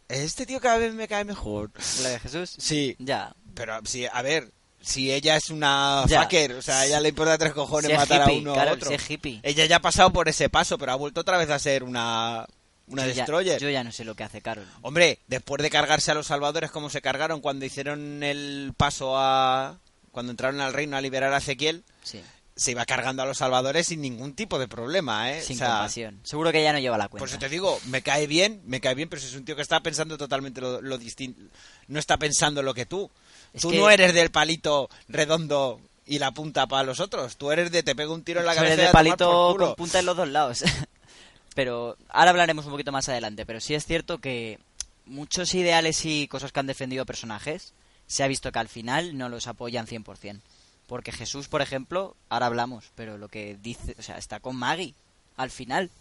este 0.10 0.45
tío 0.47 0.60
cada 0.60 0.78
vez 0.80 0.93
me 0.95 1.08
cae 1.08 1.24
mejor? 1.26 1.70
¿La 2.01 2.10
de 2.10 2.20
Jesús? 2.20 2.55
Sí, 2.58 2.95
Ya. 2.99 3.34
Pero 3.58 3.80
sí, 3.86 4.05
a 4.12 4.22
ver, 4.22 4.51
si 4.80 5.12
ella 5.12 5.36
es 5.36 5.49
una 5.49 6.03
Ya. 6.08 6.22
fucker, 6.24 6.53
o 6.53 6.62
sea, 6.62 6.80
a 6.82 6.86
ella 6.86 6.99
le 7.01 7.10
importa 7.10 7.38
tres 7.38 7.53
cojones 7.53 7.88
Si 7.88 7.91
es 7.93 7.97
matar 7.97 8.22
hippie, 8.22 8.38
a 8.38 8.39
uno 8.41 8.53
claro, 8.53 8.70
a 8.72 8.74
otro. 8.76 8.89
si 8.97 9.14
hippie. 9.14 9.39
Ella 9.43 9.66
ya 9.66 9.78
ha 9.78 9.82
pasado 9.82 10.14
por 10.14 10.30
ese 10.30 10.49
paso, 10.49 10.78
pero 10.78 10.91
ha 10.91 10.95
vuelto 10.95 11.22
otra 11.22 11.38
vez 11.38 11.49
a 11.49 11.60
ser 11.60 11.84
una, 11.84 12.45
una 12.88 13.03
Yo 13.05 13.10
ya- 13.10 13.16
destroyer. 13.16 13.60
yo 13.62 13.70
ya 13.70 13.84
no 13.84 13.91
sé 13.91 14.05
lo 14.05 14.16
que 14.16 14.24
hace 14.24 14.41
Carol. 14.41 14.66
Hombre, 14.84 15.20
después 15.28 15.62
de 15.62 15.70
cargarse 15.70 16.12
a 16.12 16.14
los 16.14 16.28
salvadores 16.28 16.72
como 16.72 16.89
se 16.89 17.01
cargaron 17.01 17.41
cuando 17.41 17.66
hicieron 17.66 18.24
el 18.24 18.74
paso 18.78 19.18
a... 19.18 19.80
cuando 20.12 20.32
entraron 20.32 20.62
al 20.62 20.74
reino 20.74 20.95
a 20.95 21.01
liberar 21.01 21.34
a 21.34 21.38
Ezequiel, 21.39 21.84
Sí, 22.03 22.22
se 22.55 22.72
iba 22.72 22.86
cargando 22.86 23.22
a 23.22 23.26
los 23.28 23.38
salvadores 23.38 23.86
sin 23.88 24.01
ningún 24.01 24.34
tipo 24.34 24.58
de 24.58 24.68
problema, 24.68 25.32
¿eh? 25.32 25.41
sin 25.43 25.58
O 25.58 25.60
sea, 25.60 25.68
compasión. 25.70 26.20
Seguro 26.24 26.51
que 26.51 26.60
ella 26.62 26.74
no 26.74 26.80
lleva 26.80 26.97
la 26.97 27.08
Por 27.10 27.20
cuenta. 27.20 27.36
eso 27.36 27.39
te 27.39 27.49
digo, 27.49 27.80
me 27.86 28.01
cae 28.01 28.26
bien, 28.26 28.62
me 28.66 28.80
cae 28.82 28.95
bien, 28.95 29.10
pero 29.10 29.22
si 29.22 29.28
es 29.28 29.36
un 29.36 29.43
tío 29.45 29.55
que 29.55 29.62
está 29.62 29.82
pensando 29.82 30.18
totalmente 30.18 30.60
lo, 30.62 30.82
lo 30.82 30.97
distinto. 30.97 31.41
No 31.88 31.99
está 31.99 32.18
pensando 32.18 32.64
lo 32.64 32.74
que 32.74 32.86
tú. 32.88 33.12
Es 33.58 33.62
tú 33.62 33.70
que- 33.72 33.78
no 33.78 33.89
eres 33.89 34.14
del 34.14 34.32
palito 34.32 34.89
redondo 35.08 35.82
y 36.05 36.20
la 36.20 36.32
punta 36.32 36.68
para 36.68 36.84
los 36.84 36.99
otros. 36.99 37.38
Tú 37.38 37.51
eres 37.51 37.72
de 37.72 37.84
te 37.84 37.95
pego 37.95 38.14
un 38.14 38.24
tiro 38.24 38.39
en 38.39 38.45
la 38.45 38.53
Tú 38.53 38.60
cabeza 38.60 38.74
eres 38.74 38.78
de 38.78 38.84
y 38.84 38.88
a 38.88 38.91
tomar 38.91 39.18
por 39.18 39.18
palito 39.18 39.58
con 39.58 39.76
punta 39.76 39.99
en 39.99 40.05
los 40.05 40.16
dos 40.18 40.28
lados. 40.30 40.64
pero 41.55 41.97
ahora 42.10 42.30
hablaremos 42.32 42.66
un 42.66 42.72
poquito 42.72 42.91
más 42.91 43.10
adelante. 43.10 43.45
Pero 43.45 43.60
sí 43.60 43.74
es 43.76 43.86
cierto 43.86 44.20
que 44.20 44.60
muchos 45.05 45.53
ideales 45.53 46.05
y 46.05 46.28
cosas 46.28 46.51
que 46.51 46.60
han 46.60 46.68
defendido 46.68 47.05
personajes 47.05 47.74
se 48.08 48.24
ha 48.24 48.28
visto 48.28 48.51
que 48.51 48.60
al 48.60 48.70
final 48.70 49.18
no 49.18 49.28
los 49.28 49.47
apoyan 49.47 49.86
100%. 49.88 50.39
Porque 50.88 51.12
Jesús, 51.12 51.49
por 51.49 51.62
ejemplo, 51.62 52.16
ahora 52.30 52.45
hablamos, 52.45 52.86
pero 52.95 53.18
lo 53.18 53.28
que 53.28 53.58
dice, 53.62 53.95
o 53.99 54.01
sea, 54.01 54.18
está 54.18 54.39
con 54.39 54.55
Maggie 54.55 54.93
al 55.36 55.51
final. 55.51 55.91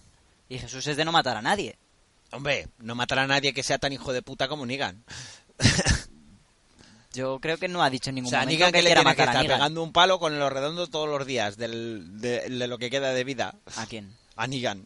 Y 0.48 0.58
Jesús 0.58 0.86
es 0.86 0.96
de 0.96 1.04
no 1.04 1.10
matar 1.10 1.36
a 1.36 1.42
nadie. 1.42 1.76
Hombre, 2.30 2.68
no 2.78 2.94
matará 2.94 3.22
a 3.22 3.26
nadie 3.26 3.52
que 3.52 3.64
sea 3.64 3.78
tan 3.78 3.92
hijo 3.92 4.12
de 4.12 4.22
puta 4.22 4.46
como 4.46 4.64
Negan. 4.66 5.02
Yo 7.16 7.38
creo 7.40 7.56
que 7.58 7.66
no 7.68 7.82
ha 7.82 7.90
dicho 7.90 8.10
en 8.10 8.14
O 8.14 8.16
ningún 8.16 8.30
sea, 8.30 8.40
momento 8.40 8.58
Negan 8.58 8.72
que 8.72 8.78
que 8.78 8.82
le 8.82 8.88
quiera 8.90 9.00
tiene 9.02 9.16
que 9.16 9.22
matar 9.22 9.36
a 9.36 9.42
Negan. 9.42 9.56
pegando 9.58 9.82
un 9.82 9.92
palo 9.92 10.18
con 10.18 10.38
los 10.38 10.52
redondos 10.52 10.90
todos 10.90 11.08
los 11.08 11.26
días 11.26 11.56
del, 11.56 12.20
de, 12.20 12.48
de 12.48 12.66
lo 12.68 12.78
que 12.78 12.90
queda 12.90 13.12
de 13.12 13.24
vida. 13.24 13.54
¿A 13.76 13.86
quién? 13.86 14.14
A 14.36 14.46
Negan. 14.46 14.84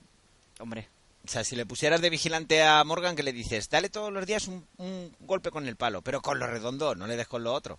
Hombre, 0.60 0.88
O 1.24 1.28
sea, 1.28 1.42
si 1.44 1.56
le 1.56 1.66
pusieras 1.66 2.00
de 2.00 2.10
vigilante 2.10 2.62
a 2.62 2.82
Morgan, 2.84 3.16
que 3.16 3.22
le 3.22 3.32
dices, 3.32 3.68
dale 3.68 3.88
todos 3.90 4.12
los 4.12 4.24
días 4.26 4.46
un, 4.48 4.64
un 4.78 5.14
golpe 5.20 5.50
con 5.50 5.66
el 5.66 5.76
palo, 5.76 6.02
pero 6.02 6.20
con 6.22 6.38
lo 6.38 6.46
redondo, 6.46 6.94
no 6.94 7.06
le 7.06 7.16
des 7.16 7.26
con 7.28 7.42
lo 7.44 7.52
otro. 7.52 7.78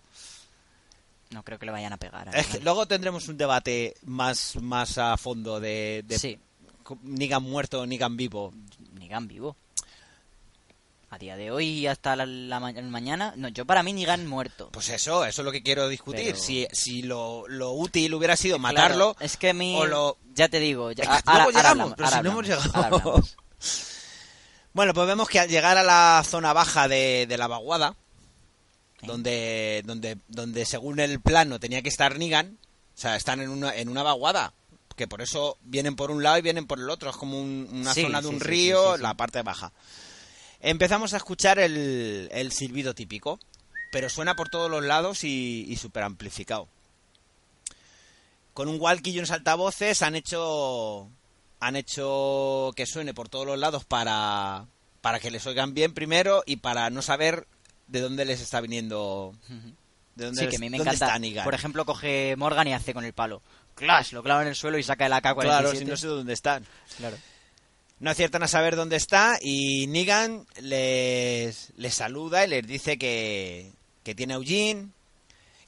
no 1.30 1.42
creo 1.42 1.58
que 1.58 1.66
le 1.66 1.72
vayan 1.72 1.92
a 1.92 1.96
pegar. 1.96 2.28
a 2.28 2.32
Es 2.32 2.46
que 2.48 2.60
luego 2.60 2.86
tendremos 2.86 3.28
un 3.28 3.36
debate 3.38 3.94
más, 4.04 4.56
más 4.60 4.98
a 4.98 5.16
fondo 5.16 5.60
de, 5.60 6.02
de 6.06 6.18
Sí, 6.18 6.38
Negan 7.04 7.42
muerto 7.42 7.80
o 7.80 7.86
Negan 7.86 8.16
vivo. 8.16 8.52
Negan 8.98 9.26
vivo. 9.28 9.56
A 11.14 11.18
día 11.18 11.36
de 11.36 11.50
hoy 11.50 11.86
hasta 11.86 12.16
la, 12.16 12.24
la 12.24 12.58
ma- 12.58 12.72
mañana, 12.72 13.34
no, 13.36 13.48
yo 13.48 13.66
para 13.66 13.82
mí 13.82 13.92
Negan 13.92 14.26
muerto. 14.26 14.70
Pues 14.72 14.88
eso, 14.88 15.26
eso 15.26 15.42
es 15.42 15.44
lo 15.44 15.52
que 15.52 15.62
quiero 15.62 15.86
discutir. 15.88 16.24
Pero- 16.24 16.38
Si, 16.38 16.66
si 16.72 17.02
lo, 17.02 17.46
lo 17.48 17.72
útil 17.72 18.14
hubiera 18.14 18.34
sido 18.34 18.58
matarlo, 18.58 19.14
es 19.20 19.36
que 19.36 19.50
a 19.50 19.52
mí, 19.54 19.74
o 19.76 19.84
lo... 19.84 20.16
ya 20.34 20.48
te 20.48 20.58
digo, 20.58 20.90
ya, 20.92 21.04
ahora, 21.26 21.46
llegamos, 21.48 21.56
hablamos, 21.66 21.94
pero 21.96 22.06
ahora 22.06 22.16
si 22.18 22.22
no 22.24 22.30
hemos 22.30 22.46
llegado. 22.46 23.22
Bueno, 24.74 24.94
pues 24.94 25.06
vemos 25.06 25.28
que 25.28 25.38
al 25.38 25.50
llegar 25.50 25.76
a 25.76 25.82
la 25.82 26.22
zona 26.26 26.54
baja 26.54 26.88
de, 26.88 27.26
de 27.28 27.36
la 27.36 27.46
vaguada, 27.46 27.94
donde, 29.02 29.82
donde, 29.84 30.16
donde 30.28 30.64
según 30.64 30.98
el 30.98 31.20
plano 31.20 31.60
tenía 31.60 31.82
que 31.82 31.90
estar 31.90 32.18
Negan, 32.18 32.56
o 32.96 32.98
sea, 32.98 33.16
están 33.16 33.42
en 33.42 33.50
una, 33.50 33.74
en 33.76 33.90
una 33.90 34.02
vaguada, 34.02 34.54
que 34.96 35.06
por 35.06 35.20
eso 35.20 35.58
vienen 35.62 35.94
por 35.94 36.10
un 36.10 36.22
lado 36.22 36.38
y 36.38 36.42
vienen 36.42 36.66
por 36.66 36.78
el 36.78 36.88
otro, 36.88 37.10
es 37.10 37.16
como 37.16 37.38
un- 37.38 37.68
una 37.70 37.92
Sí, 37.92 38.00
zona 38.02 38.22
de 38.22 38.28
un 38.28 38.38
sí, 38.38 38.44
río, 38.46 38.96
sí. 38.96 39.02
la 39.02 39.12
parte 39.12 39.42
baja. 39.42 39.72
Empezamos 40.62 41.12
a 41.12 41.16
escuchar 41.18 41.58
el, 41.58 42.28
el 42.32 42.52
silbido 42.52 42.94
típico, 42.94 43.38
pero 43.90 44.08
suena 44.08 44.34
por 44.36 44.48
todos 44.48 44.70
los 44.70 44.82
lados 44.84 45.24
y, 45.24 45.66
y 45.68 45.76
súper 45.76 46.04
amplificado. 46.04 46.68
Con 48.54 48.68
un 48.68 48.80
walkie 48.80 49.10
y 49.10 49.18
unos 49.18 49.30
altavoces 49.30 50.02
han 50.02 50.14
hecho 50.14 51.08
han 51.60 51.76
hecho 51.76 52.72
que 52.76 52.86
suene 52.86 53.14
por 53.14 53.28
todos 53.28 53.46
los 53.46 53.58
lados 53.58 53.84
para 53.84 54.66
para 55.00 55.20
que 55.20 55.30
les 55.30 55.46
oigan 55.46 55.74
bien 55.74 55.94
primero 55.94 56.42
y 56.46 56.56
para 56.56 56.90
no 56.90 57.02
saber 57.02 57.46
de 57.88 58.00
dónde 58.00 58.24
les 58.24 58.40
está 58.40 58.60
viniendo 58.60 59.34
de 60.16 60.26
dónde, 60.26 60.40
Sí, 60.40 60.44
les- 60.46 60.50
que 60.50 60.56
a 60.56 60.60
mí 60.60 60.70
me 60.70 60.76
encanta. 60.76 61.06
Por 61.44 61.54
ejemplo, 61.54 61.84
coge 61.84 62.34
Morgan 62.36 62.68
y 62.68 62.74
hace 62.74 62.92
con 62.94 63.04
el 63.04 63.12
palo. 63.14 63.42
Clash, 63.74 64.12
lo 64.12 64.22
clava 64.22 64.42
en 64.42 64.48
el 64.48 64.54
suelo 64.54 64.76
y 64.78 64.82
saca 64.82 65.06
el 65.06 65.12
AK-47. 65.12 65.40
claro, 65.42 65.74
si 65.74 65.84
no 65.84 65.96
sé 65.96 66.06
dónde 66.08 66.34
están. 66.34 66.66
Claro. 66.98 67.16
No 68.02 68.10
aciertan 68.10 68.42
a 68.42 68.48
saber 68.48 68.74
dónde 68.76 68.96
está 68.96 69.38
y 69.40 69.86
Negan 69.86 70.44
les, 70.60 71.72
les 71.76 71.94
saluda 71.94 72.44
y 72.44 72.48
les 72.48 72.66
dice 72.66 72.98
que, 72.98 73.70
que 74.02 74.14
tiene 74.14 74.34
a 74.34 74.36
Eugene, 74.36 74.88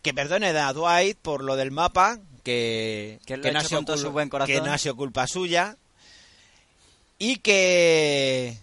que 0.02 0.12
perdone 0.12 0.48
a 0.48 0.72
Dwight 0.72 1.16
por 1.16 1.42
lo 1.44 1.54
del 1.56 1.70
mapa, 1.70 2.18
que, 2.42 3.20
Que 3.24 3.34
ha 3.34 3.36
no, 3.36 3.58
ha 3.60 3.62
sido 3.64 3.78
con 3.78 3.84
todo 3.86 3.96
cul- 3.96 4.00
su 4.02 4.10
buen 4.10 4.28
que 4.28 4.60
no 4.60 4.72
ha 4.72 4.78
sido 4.78 4.96
culpa 4.96 5.26
suya 5.28 5.76
y 7.18 7.36
que 7.36 8.58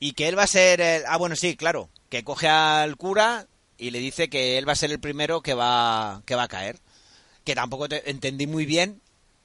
y 0.00 0.12
que 0.12 0.28
él 0.28 0.36
va 0.38 0.42
a 0.42 0.46
ser 0.48 0.80
el- 0.80 1.04
ah 1.06 1.16
bueno 1.16 1.36
sí 1.36 1.56
claro 1.56 1.88
que 2.08 2.24
coge 2.24 2.48
al 2.48 2.96
cura 2.96 3.46
y 3.78 3.92
le 3.92 3.98
dice 4.00 4.28
que 4.28 4.58
él 4.58 4.68
va 4.68 4.72
a 4.72 4.76
ser 4.76 4.90
el 4.90 4.98
primero 5.00 5.40
que 5.40 5.54
va 5.54 6.22
que 6.26 6.34
va 6.34 6.42
a 6.44 6.48
caer. 6.48 6.78
Que 7.44 7.54
tampoco 7.54 7.88
te- 7.88 8.10
entendí 8.10 8.46
muy 8.46 8.66
bien 8.66 9.00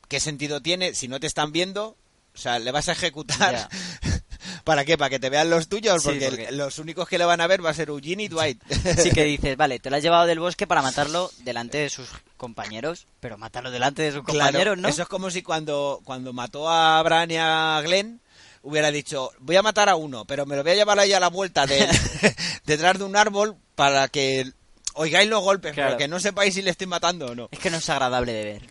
qué 0.09 0.19
sentido 0.19 0.61
tiene 0.61 0.93
si 0.95 1.07
no 1.07 1.19
te 1.19 1.27
están 1.27 1.51
viendo 1.51 1.95
o 2.35 2.37
sea 2.37 2.59
le 2.59 2.71
vas 2.71 2.89
a 2.89 2.91
ejecutar 2.91 3.67
para 4.63 4.85
qué 4.85 4.97
para 4.97 5.09
que 5.09 5.19
te 5.19 5.29
vean 5.29 5.49
los 5.49 5.67
tuyos 5.69 6.03
Sí, 6.03 6.09
porque, 6.09 6.25
porque- 6.29 6.51
los 6.51 6.77
únicos 6.79 7.07
que 7.07 7.17
le 7.17 7.25
van 7.25 7.41
a 7.41 7.47
ver 7.47 7.65
va 7.65 7.69
a 7.69 7.73
ser 7.73 7.89
Eugene 7.89 8.23
y 8.23 8.27
Dwight 8.27 8.61
Sí 9.01 9.09
que 9.11 9.23
dices, 9.33 9.57
vale, 9.57 9.79
te 9.79 9.89
lo 9.89 9.95
has 9.97 10.03
llevado 10.03 10.25
del 10.25 10.39
bosque 10.39 10.67
para 10.67 10.81
matarlo 10.81 11.31
delante 11.39 11.77
de 11.79 11.89
sus 11.89 12.07
compañeros, 12.37 13.07
pero 13.19 13.37
matarlo 13.37 13.71
delante 13.71 14.03
de 14.03 14.11
sus 14.11 14.23
Claro, 14.23 14.39
compañeros, 14.45 14.77
¿no? 14.77 14.87
Eso 14.87 15.01
es 15.03 15.07
como 15.07 15.29
si 15.31 15.41
cuando, 15.41 16.01
cuando 16.03 16.33
mató 16.33 16.69
a 16.69 17.01
Bran 17.03 17.31
y 17.31 17.37
a 17.37 17.81
Glenn 17.83 18.19
hubiera 18.61 18.91
dicho, 18.91 19.31
voy 19.39 19.55
a 19.55 19.61
matar 19.63 19.89
a 19.89 19.95
uno, 19.95 20.25
pero 20.25 20.45
me 20.45 20.55
lo 20.55 20.63
voy 20.63 20.71
a 20.73 20.75
llevar 20.75 20.99
ahí 20.99 21.13
a 21.13 21.19
la 21.19 21.29
vuelta 21.29 21.65
de, 21.65 21.87
detrás 22.65 22.97
de 22.97 23.03
un 23.05 23.15
árbol 23.15 23.55
para 23.75 24.07
que 24.09 24.51
oigáis 24.95 25.29
los 25.29 25.41
golpes, 25.41 25.73
Claro. 25.73 25.89
pero 25.91 25.97
que 25.99 26.07
no 26.07 26.19
sepáis 26.19 26.53
si 26.55 26.61
le 26.61 26.71
estoy 26.71 26.87
matando 26.87 27.27
o 27.27 27.35
no. 27.35 27.47
Es 27.51 27.59
que 27.59 27.69
no 27.69 27.77
es 27.77 27.89
agradable 27.89 28.33
de 28.33 28.43
ver. 28.43 28.61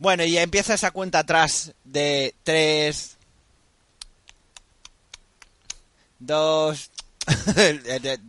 Bueno, 0.00 0.24
y 0.24 0.38
empieza 0.38 0.72
esa 0.72 0.90
cuenta 0.90 1.20
atrás 1.20 1.72
de 1.84 2.34
tres, 2.42 3.16
dos... 6.18 6.90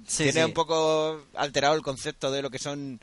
Sí, 0.06 0.24
Tiene 0.24 0.34
sí. 0.34 0.44
un 0.44 0.54
poco 0.54 1.26
alterado 1.34 1.74
el 1.76 1.82
concepto 1.82 2.30
de 2.30 2.42
lo 2.42 2.50
que 2.50 2.60
son 2.60 3.00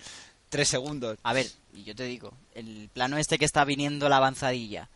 tres 0.50 0.68
segundos. 0.68 1.18
A 1.22 1.32
ver, 1.32 1.50
y 1.72 1.82
yo 1.84 1.96
te 1.96 2.04
digo, 2.04 2.34
el 2.54 2.90
plano 2.92 3.16
este 3.16 3.38
que 3.38 3.46
está 3.46 3.64
viniendo 3.64 4.08
la 4.10 4.18
avanzadilla 4.18 4.90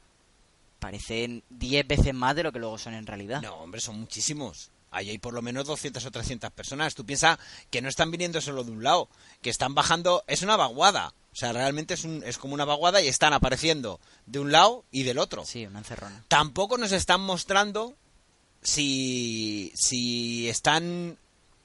parecen 0.79 1.43
10 1.49 1.87
veces 1.89 2.13
más 2.15 2.37
de 2.37 2.43
lo 2.43 2.53
que 2.53 2.59
luego 2.59 2.77
son 2.77 2.93
en 2.93 3.07
realidad. 3.07 3.41
No, 3.41 3.55
hombre, 3.55 3.81
son 3.81 3.99
muchísimos. 3.99 4.71
Ahí 4.93 5.11
hay 5.11 5.19
por 5.19 5.35
lo 5.35 5.43
menos 5.43 5.67
200 5.67 6.05
o 6.05 6.11
300 6.11 6.51
personas. 6.53 6.95
Tú 6.95 7.05
piensas 7.05 7.39
que 7.71 7.83
no 7.83 7.89
están 7.89 8.11
viniendo 8.11 8.41
solo 8.41 8.63
de 8.63 8.71
un 8.71 8.83
lado, 8.83 9.09
que 9.41 9.51
están 9.51 9.75
bajando. 9.75 10.23
Es 10.27 10.43
una 10.43 10.57
vaguada. 10.57 11.15
O 11.33 11.37
sea, 11.37 11.53
realmente 11.53 11.95
es, 11.95 12.05
un, 12.05 12.23
es 12.25 12.39
como 12.39 12.55
una 12.55 12.67
vaguada 12.67 13.01
y 13.01 13.09
están 13.09 13.33
apareciendo 13.33 13.99
de 14.27 14.39
un 14.39 14.53
lado 14.53 14.85
y 14.93 15.03
del 15.03 15.19
otro. 15.19 15.45
Sí, 15.47 15.67
una 15.67 15.79
encerrona. 15.79 16.23
Tampoco 16.29 16.77
nos 16.77 16.93
están 16.93 17.23
mostrando 17.23 17.95
si, 18.63 19.73
si 19.75 20.49
están 20.49 21.17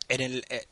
en 0.08 0.22
el. 0.22 0.46
eh, 0.50 0.66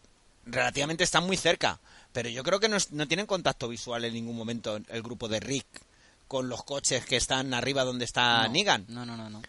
relativamente 0.46 1.04
están 1.04 1.26
muy 1.26 1.38
cerca. 1.38 1.80
Pero 2.14 2.30
yo 2.30 2.44
creo 2.44 2.62
que 2.62 2.70
no, 2.70 2.78
no 2.92 3.08
tienen 3.08 3.26
contacto 3.26 3.68
visual 3.68 4.06
en 4.06 4.14
ningún 4.14 4.38
momento 4.38 4.78
el 4.88 5.04
grupo 5.04 5.28
de 5.28 5.42
Rick 5.42 5.68
con 6.30 6.50
los 6.50 6.64
coches 6.64 7.06
que 7.06 7.18
están 7.18 7.54
arriba 7.54 7.84
donde 7.84 8.06
está 8.06 8.44
no, 8.44 8.54
Negan. 8.54 8.86
No, 8.88 9.06
no, 9.06 9.18
no, 9.18 9.30
no. 9.30 9.42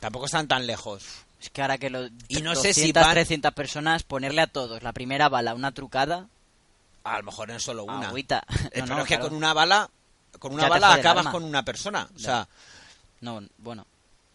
Tampoco 0.00 0.26
están 0.26 0.48
tan 0.48 0.66
lejos. 0.66 1.04
Es 1.44 1.50
que 1.50 1.60
ahora 1.62 1.76
que 1.78 1.90
los 1.90 2.10
Y 2.28 2.40
no 2.42 2.54
200, 2.54 2.62
sé 2.62 2.72
si 2.74 2.92
van- 2.92 3.10
300 3.12 3.52
personas, 3.52 4.02
ponerle 4.02 4.40
a 4.40 4.46
todos 4.46 4.82
la 4.82 4.92
primera 4.92 5.28
bala, 5.28 5.54
una 5.54 5.72
trucada, 5.72 6.26
A 7.04 7.18
lo 7.18 7.24
mejor 7.24 7.50
en 7.50 7.60
solo 7.60 7.84
una. 7.84 8.08
agüita. 8.08 8.42
No, 8.48 8.68
pero 8.72 8.86
no, 8.86 8.98
es 9.02 9.02
que 9.08 9.14
claro. 9.16 9.24
con 9.28 9.34
una 9.36 9.52
bala, 9.52 9.90
con 10.38 10.52
una 10.54 10.62
Ya 10.64 10.68
bala 10.70 10.94
acabas 10.94 11.26
con 11.28 11.44
una 11.44 11.62
persona. 11.64 12.08
O 12.16 12.18
sea, 12.18 12.48
No, 13.20 13.42
bueno, 13.58 13.86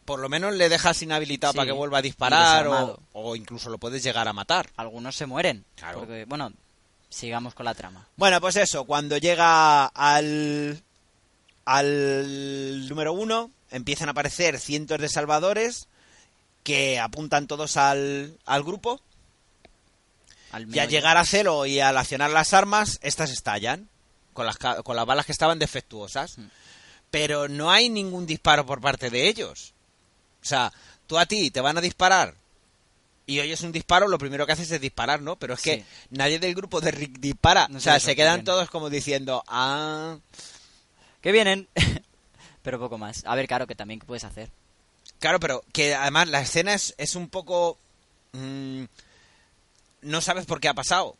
por 0.05 0.19
lo 0.19 0.29
menos 0.29 0.53
le 0.53 0.69
dejas 0.69 1.01
inhabilitado 1.01 1.53
Sí, 1.53 1.57
para 1.57 1.65
que 1.67 1.71
vuelva 1.73 1.97
a 1.97 2.01
disparar 2.03 2.67
o 3.13 3.35
incluso 3.35 3.69
lo 3.69 3.77
puedes 3.79 4.01
llegar 4.03 4.27
a 4.27 4.33
matar. 4.33 4.69
algunos 4.77 5.15
se 5.15 5.25
mueren. 5.25 5.65
Claro. 5.75 5.99
Porque, 5.99 6.25
bueno, 6.25 6.51
sigamos 7.09 7.53
con 7.55 7.65
la 7.65 7.73
trama. 7.75 8.05
Bueno, 8.17 8.39
pues 8.39 8.55
eso, 8.55 8.85
cuando 8.85 9.17
llega 9.17 9.85
al, 9.87 10.81
al 11.65 12.87
número 12.87 13.13
uno, 13.13 13.51
empiezan 13.71 14.07
a 14.09 14.11
aparecer 14.11 14.59
cientos 14.59 14.99
de 14.99 15.09
salvadores 15.09 15.87
que 16.63 16.99
apuntan 16.99 17.47
todos 17.47 17.77
al, 17.77 18.37
al 18.45 18.63
grupo. 18.63 19.01
Al 20.51 20.73
Y 20.75 20.79
al 20.79 20.89
llegar 20.89 21.17
a 21.17 21.25
cero 21.25 21.65
y 21.65 21.79
al 21.79 21.97
accionar 21.97 22.31
las 22.31 22.53
armas, 22.53 22.99
estas 23.03 23.29
estallan 23.29 23.89
con 24.33 24.45
las, 24.45 24.57
con 24.57 24.95
las 24.95 25.05
balas 25.05 25.25
que 25.25 25.31
estaban 25.31 25.59
defectuosas. 25.59 26.37
Mm. 26.37 26.45
Pero 27.11 27.47
no 27.47 27.71
hay 27.71 27.89
ningún 27.89 28.25
disparo 28.25 28.65
por 28.65 28.81
parte 28.81 29.09
de 29.09 29.27
ellos. 29.27 29.73
O 30.41 30.45
sea, 30.45 30.71
tú 31.07 31.17
a 31.17 31.25
ti 31.25 31.51
te 31.51 31.61
van 31.61 31.77
a 31.77 31.81
disparar 31.81 32.35
y 33.25 33.39
oyes 33.39 33.61
un 33.61 33.71
disparo, 33.71 34.07
lo 34.07 34.17
primero 34.17 34.47
que 34.47 34.53
haces 34.53 34.71
es 34.71 34.81
disparar, 34.81 35.21
¿no? 35.21 35.35
Pero 35.37 35.53
es 35.53 35.61
que 35.61 35.75
Sí. 35.77 35.85
nadie 36.09 36.39
del 36.39 36.55
grupo 36.55 36.81
de 36.81 36.89
Rick 36.89 37.19
dispara. 37.19 37.67
No 37.67 37.77
o 37.77 37.79
se 37.79 37.83
sea, 37.83 37.99
se 37.99 38.15
quedan 38.15 38.43
todos 38.43 38.69
como 38.71 38.89
diciendo, 38.89 39.43
ah... 39.47 40.17
Que 41.21 41.31
vienen. 41.31 41.67
Pero 42.63 42.79
poco 42.79 42.97
más. 42.97 43.23
A 43.25 43.35
ver, 43.35 43.47
claro, 43.47 43.67
que 43.67 43.75
también 43.75 43.99
puedes 43.99 44.23
hacer. 44.23 44.49
Claro, 45.19 45.39
pero 45.39 45.63
que 45.73 45.95
además 45.95 46.27
la 46.29 46.41
escena 46.41 46.73
es, 46.73 46.95
es 46.97 47.15
un 47.15 47.29
poco... 47.29 47.77
mm, 48.33 48.83
no 50.01 50.21
sabes 50.21 50.45
por 50.45 50.59
qué 50.61 50.69
ha 50.69 50.73
pasado. 50.73 51.15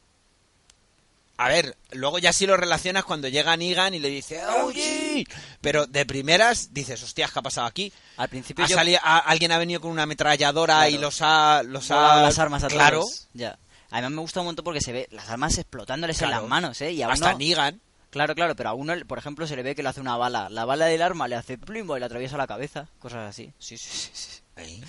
A 1.38 1.48
ver, 1.48 1.78
luego 1.92 2.20
ya 2.20 2.34
sí 2.34 2.46
lo 2.46 2.58
relacionas 2.58 3.06
cuando 3.06 3.30
llega 3.30 3.56
Negan 3.56 3.94
y 3.94 4.00
le 4.00 4.10
dice 4.10 4.42
¡Oye! 4.64 5.26
Pero 5.62 5.86
de 5.88 6.06
primeras 6.06 6.74
dices, 6.74 7.02
hostias, 7.02 7.32
¿qué 7.32 7.40
ha 7.40 7.42
pasado 7.42 7.66
aquí? 7.68 7.94
Al 8.18 8.28
principio 8.28 8.66
Ha 8.66 8.68
yo 8.68 8.76
salido- 8.76 9.00
a- 9.02 9.20
alguien 9.20 9.52
ha 9.54 9.58
venido 9.58 9.80
con 9.80 9.92
una 9.92 10.04
ametralladora 10.04 10.76
Claro. 10.80 10.90
y 10.90 10.98
los 10.98 11.22
ha... 11.22 11.64
Los 11.64 11.92
ha 11.92 12.22
las 12.22 12.40
armas 12.40 12.64
a 12.66 12.68
Claro. 12.68 13.06
Ya. 13.34 13.58
Además 13.90 14.12
me 14.12 14.22
gusta 14.22 14.42
un 14.42 14.48
montón 14.48 14.66
porque 14.66 14.82
se 14.82 14.92
ve 14.92 15.08
las 15.12 15.30
armas 15.30 15.58
explotándoles 15.58 16.22
en 16.22 16.30
las 16.30 16.44
manos, 16.44 16.80
¿eh? 16.82 16.92
Y 16.92 17.02
a 17.04 17.08
hasta 17.10 17.30
uno- 17.30 17.38
Negan. 17.38 17.82
Claro, 18.10 18.34
claro, 18.34 18.56
pero 18.56 18.70
a 18.70 18.74
uno, 18.74 18.94
por 19.08 19.18
ejemplo, 19.18 19.46
se 19.46 19.56
le 19.56 19.64
ve 19.64 19.76
que 19.76 19.84
le 19.84 19.90
hace 19.90 20.02
una 20.02 20.18
bala. 20.18 20.50
La 20.50 20.66
bala 20.66 20.86
del 20.86 21.02
arma 21.02 21.28
le 21.28 21.36
hace 21.36 21.58
plimbo 21.58 21.96
y 21.96 22.00
le 22.00 22.06
atraviesa 22.06 22.38
la 22.38 22.48
cabeza. 22.48 22.88
Cosas 23.00 23.30
así. 23.30 23.54
Sí, 23.60 23.78
sí, 23.78 23.90
sí. 23.90 24.10
sí. 24.14 24.42
Ahí. 24.56 24.84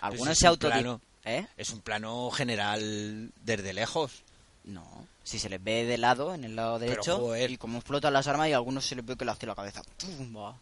Algunos 0.00 0.32
es 0.32 0.38
se 0.38 0.46
un 0.46 0.50
auto... 0.50 0.68
plano. 0.68 1.00
¿Eh? 1.24 1.46
Es 1.56 1.70
un 1.70 1.80
plano 1.80 2.30
general 2.30 3.30
desde 3.42 3.72
lejos. 3.72 4.24
No. 4.64 5.06
Si 5.22 5.38
se 5.38 5.48
les 5.48 5.62
ve 5.62 5.84
de 5.84 5.98
lado, 5.98 6.34
en 6.34 6.44
el 6.44 6.56
lado 6.56 6.78
derecho, 6.78 7.36
y 7.36 7.56
como 7.56 7.78
explotan 7.78 8.12
las 8.12 8.26
armas 8.26 8.48
y 8.48 8.52
a 8.52 8.56
algunos 8.56 8.84
se 8.86 8.96
les 8.96 9.04
ve 9.04 9.16
que 9.16 9.24
le 9.24 9.30
hace 9.30 9.46
la 9.46 9.54
cabeza. 9.54 9.82
¡Pum! 9.98 10.54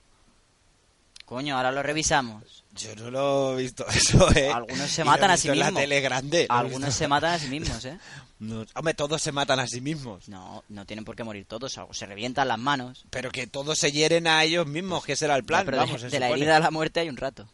Coño, 1.29 1.59
ahora 1.59 1.71
lo 1.71 1.83
revisamos. 1.83 2.65
Yo 2.75 2.97
no 2.97 3.11
lo 3.11 3.53
he 3.59 3.63
visto 3.63 3.87
eso, 3.95 4.35
¿eh? 4.35 4.51
Algunos 4.51 4.91
se 4.91 5.05
matan 5.05 5.31
a 5.31 5.37
sí 5.37 5.51
en 5.51 5.59
la 5.59 5.67
mismos. 5.67 5.83
tele 5.83 6.01
grande. 6.01 6.47
Algunos 6.49 6.95
se 6.95 7.07
matan 7.07 7.35
a 7.35 7.39
sí 7.39 7.49
mismos, 7.49 7.85
¿eh? 7.85 7.99
No, 8.39 8.65
hombre, 8.75 8.95
todos 8.95 9.21
se 9.21 9.31
matan 9.31 9.61
a 9.61 9.67
sí 9.67 9.83
mismos. 9.83 10.29
No, 10.29 10.65
no 10.71 10.87
tienen 10.87 11.05
por 11.05 11.17
qué 11.17 11.25
morir 11.25 11.45
todos. 11.45 11.79
Se 11.91 12.07
revientan 12.07 12.49
las 12.49 12.59
manos. 12.59 13.05
Pero 13.11 13.31
que 13.31 13.47
todos 13.47 13.79
se 13.79 13.93
hieren 13.93 14.27
a 14.27 14.43
ellos 14.43 14.67
mismos, 14.67 15.05
que 15.05 15.15
ese 15.15 15.27
era 15.27 15.37
el 15.37 15.45
plan, 15.45 15.63
Ya, 15.63 15.65
pero 15.67 15.77
vamos, 15.77 16.01
de, 16.01 16.19
la 16.19 16.31
herida 16.31 16.57
a 16.57 16.61
la 16.61 16.71
muerte 16.71 17.01
hay 17.01 17.11
un 17.11 17.17
rato. 17.19 17.47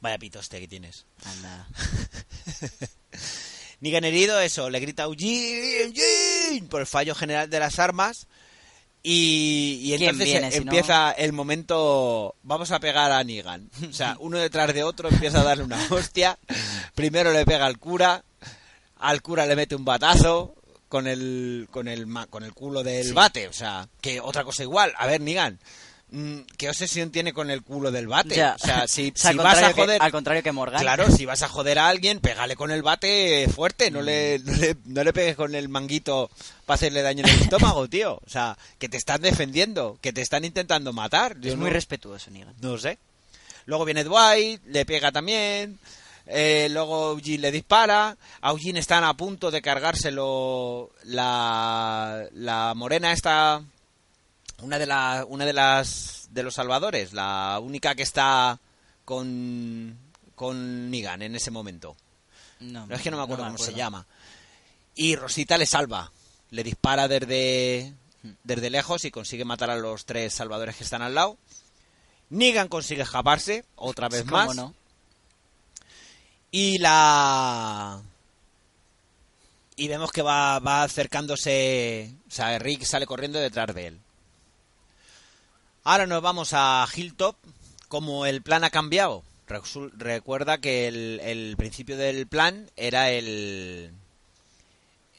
Vaya 0.00 0.16
pitoste 0.16 0.60
que 0.60 0.68
tienes. 0.68 1.04
Anda. 1.24 1.66
Negan 3.80 4.04
herido, 4.04 4.40
eso, 4.40 4.70
le 4.70 4.80
grita 4.80 5.02
Eugene, 5.02 5.82
Eugene, 5.82 6.68
por 6.68 6.80
el 6.80 6.86
fallo 6.86 7.14
general 7.14 7.50
de 7.50 7.58
las 7.58 7.78
armas. 7.78 8.28
Y, 9.04 9.80
y 9.82 9.88
¿Quién 9.96 10.10
entonces 10.10 10.26
viene, 10.26 10.50
si 10.52 10.58
no? 10.58 10.62
empieza 10.72 11.10
el 11.12 11.32
momento, 11.32 12.36
vamos 12.42 12.70
a 12.70 12.78
pegar 12.80 13.10
a 13.10 13.22
Negan. 13.24 13.68
O 13.90 13.92
sea, 13.92 14.16
uno 14.20 14.38
detrás 14.38 14.72
de 14.72 14.84
otro 14.84 15.08
empieza 15.08 15.40
a 15.40 15.44
darle 15.44 15.64
una 15.64 15.78
hostia. 15.90 16.38
Primero 16.94 17.32
le 17.32 17.44
pega 17.44 17.66
al 17.66 17.78
cura, 17.78 18.24
al 18.98 19.20
cura 19.22 19.46
le 19.46 19.56
mete 19.56 19.74
un 19.74 19.84
batazo 19.84 20.54
con 20.88 21.06
el, 21.06 21.66
con 21.70 21.88
el, 21.88 22.06
con 22.30 22.44
el 22.44 22.52
culo 22.52 22.82
del 22.82 23.06
Sí. 23.06 23.12
bate. 23.12 23.48
O 23.48 23.52
sea, 23.52 23.88
que 24.00 24.20
otra 24.20 24.44
cosa 24.44 24.62
igual. 24.62 24.92
A 24.96 25.06
ver, 25.06 25.20
Negan, 25.20 25.54
mm, 25.54 25.58
¿qué 26.58 26.68
obsesión 26.68 27.10
tiene 27.10 27.32
con 27.32 27.50
el 27.50 27.62
culo 27.62 27.90
del 27.90 28.06
bate? 28.08 28.34
Ya. 28.34 28.54
O 28.54 28.58
sea, 28.58 28.86
si, 28.88 29.08
O 29.08 29.12
sea, 29.18 29.30
si 29.32 29.38
al 29.38 29.44
vas 29.44 29.46
a 29.46 29.50
contrario 29.72 29.74
que- 29.74 29.82
joder... 29.82 30.02
al 30.02 30.12
contrario 30.12 30.42
que 30.42 30.52
Morgan. 30.52 30.80
Claro, 30.80 31.10
si 31.10 31.24
vas 31.26 31.42
a 31.42 31.48
joder 31.48 31.78
a 31.78 31.88
alguien, 31.88 32.20
pégale 32.20 32.54
con 32.56 32.70
el 32.70 32.82
bate 32.82 33.48
fuerte, 33.54 33.90
no 33.90 34.02
le, 34.02 34.38
Mm. 34.38 34.44
no 34.46 34.56
le, 34.56 34.76
no 34.84 35.04
le 35.04 35.12
pegues 35.12 35.36
con 35.36 35.54
el 35.54 35.68
manguito 35.68 36.30
para 36.66 36.74
hacerle 36.74 37.02
daño 37.02 37.24
en 37.24 37.30
el 37.30 37.40
estómago, 37.42 37.88
tío. 37.88 38.20
O 38.24 38.30
sea, 38.30 38.56
que 38.78 38.88
te 38.88 38.96
están 38.96 39.20
defendiendo, 39.22 39.98
que 40.00 40.12
te 40.12 40.20
están 40.20 40.44
intentando 40.44 40.92
matar. 40.92 41.38
Yo 41.40 41.50
Es 41.50 41.56
no, 41.56 41.62
muy 41.62 41.70
respetuoso, 41.70 42.30
Negan. 42.30 42.54
no 42.60 42.76
sé. 42.78 42.98
Luego 43.66 43.84
viene 43.84 44.04
Dwight, 44.04 44.60
le 44.66 44.84
pega 44.84 45.12
también. 45.12 45.78
eh, 46.26 46.68
luego 46.70 47.12
Eugene 47.12 47.38
le 47.38 47.50
dispara. 47.52 48.16
A 48.40 48.50
Eugene 48.50 48.78
están 48.80 49.02
a 49.04 49.14
punto 49.16 49.50
de 49.50 49.60
cargárselo 49.62 50.90
la, 51.04 52.24
la 52.34 52.74
morena 52.74 53.12
esta 53.12 53.60
una 54.62 54.78
de 54.78 54.86
las 54.86 55.24
una 55.28 55.44
de 55.44 55.52
las 55.52 56.28
de 56.30 56.42
los 56.42 56.54
salvadores 56.54 57.12
la 57.12 57.60
única 57.62 57.94
que 57.94 58.02
está 58.02 58.58
con 59.04 59.98
con 60.34 60.90
Negan 60.90 61.22
en 61.22 61.34
ese 61.34 61.50
momento. 61.50 61.96
No, 62.60 62.86
no 62.86 62.94
es 62.94 63.02
que 63.02 63.10
no 63.10 63.16
me 63.16 63.24
acuerdo 63.24 63.44
cómo 63.44 63.58
se 63.58 63.74
llama. 63.74 64.06
Y 64.94 65.16
Rosita 65.16 65.58
le 65.58 65.66
salva 65.66 66.10
le 66.50 66.62
dispara 66.62 67.08
desde 67.08 67.92
desde 68.44 68.70
lejos 68.70 69.04
y 69.04 69.10
consigue 69.10 69.44
matar 69.44 69.70
a 69.70 69.76
los 69.76 70.04
tres 70.04 70.32
salvadores 70.34 70.76
que 70.76 70.84
están 70.84 71.02
al 71.02 71.14
lado. 71.14 71.36
Negan 72.30 72.68
consigue 72.68 73.02
escaparse 73.02 73.64
otra 73.74 74.08
vez 74.08 74.22
¿Cómo 74.22 74.36
más. 74.36 74.56
no? 74.56 74.74
y 76.52 76.78
la 76.78 78.00
y 79.74 79.88
vemos 79.88 80.12
que 80.12 80.22
va, 80.22 80.58
va 80.58 80.82
acercándose 80.82 82.14
o 82.28 82.30
sea 82.30 82.58
Rick 82.58 82.84
sale 82.84 83.06
corriendo 83.06 83.40
detrás 83.40 83.74
de 83.74 83.86
él 83.88 84.00
ahora 85.84 86.06
nos 86.06 86.22
vamos 86.22 86.50
a 86.52 86.86
Hilltop 86.94 87.36
como 87.88 88.26
el 88.26 88.42
plan 88.42 88.64
ha 88.64 88.70
cambiado 88.70 89.22
recuerda 89.96 90.58
que 90.58 90.88
el, 90.88 91.20
el 91.22 91.56
principio 91.58 91.96
del 91.96 92.26
plan 92.26 92.70
era 92.76 93.10
el 93.10 93.92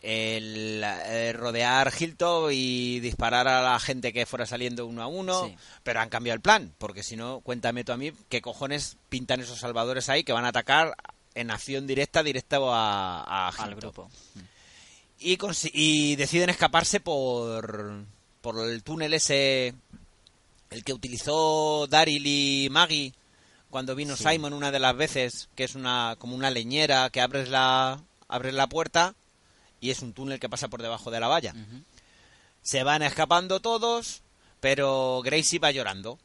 el 0.01 0.81
eh, 0.83 1.31
rodear 1.33 1.93
Hilltop 1.97 2.49
y 2.51 2.99
disparar 2.99 3.47
a 3.47 3.61
la 3.61 3.79
gente 3.79 4.11
que 4.11 4.25
fuera 4.25 4.45
saliendo 4.45 4.85
uno 4.85 5.01
a 5.01 5.07
uno, 5.07 5.47
Sí. 5.47 5.55
pero 5.83 6.01
han 6.01 6.09
cambiado 6.09 6.35
el 6.35 6.41
plan, 6.41 6.73
porque 6.77 7.03
si 7.03 7.15
no, 7.15 7.39
cuéntame 7.39 7.85
tú 7.85 7.93
a 7.93 7.97
mí 7.97 8.11
qué 8.27 8.41
cojones 8.41 8.97
pintan 9.07 9.39
esos 9.39 9.59
salvadores 9.59 10.09
ahí 10.09 10.25
que 10.25 10.33
van 10.33 10.43
a 10.43 10.49
atacar 10.49 10.95
en 11.35 11.51
acción 11.51 11.87
directa, 11.87 12.21
directa 12.21 12.57
a, 12.61 13.23
a 13.23 13.47
Al 13.47 13.53
Hilltop. 13.71 13.95
grupo. 13.95 14.11
Y, 15.19 15.37
y 15.73 16.15
deciden 16.17 16.49
escaparse 16.49 16.99
por, 16.99 18.03
por 18.41 18.59
el 18.69 18.83
túnel 18.83 19.13
ese, 19.13 19.73
el 20.73 20.83
que 20.83 20.93
utilizó 20.93 21.87
Daryl 21.87 22.25
y 22.25 22.67
Maggie 22.71 23.13
cuando 23.69 23.95
vino 23.95 24.15
Sí. 24.15 24.23
Simon 24.27 24.53
una 24.53 24.71
de 24.71 24.79
las 24.79 24.95
veces, 24.95 25.49
que 25.55 25.63
es 25.63 25.75
una 25.75 26.15
como 26.19 26.35
una 26.35 26.49
leñera 26.51 27.09
que 27.09 27.21
abres 27.21 27.49
la 27.49 28.01
abres 28.27 28.53
la 28.53 28.67
puerta 28.67 29.15
y 29.79 29.89
es 29.91 30.01
un 30.01 30.13
túnel 30.13 30.39
que 30.39 30.49
pasa 30.49 30.67
por 30.67 30.81
debajo 30.81 31.11
de 31.11 31.19
la 31.19 31.27
valla. 31.27 31.53
Se 32.61 32.83
van 32.83 33.01
escapando 33.03 33.59
todos, 33.59 34.21
pero 34.59 35.21
Gracie 35.23 35.59
va 35.59 35.71
llorando. 35.71 36.17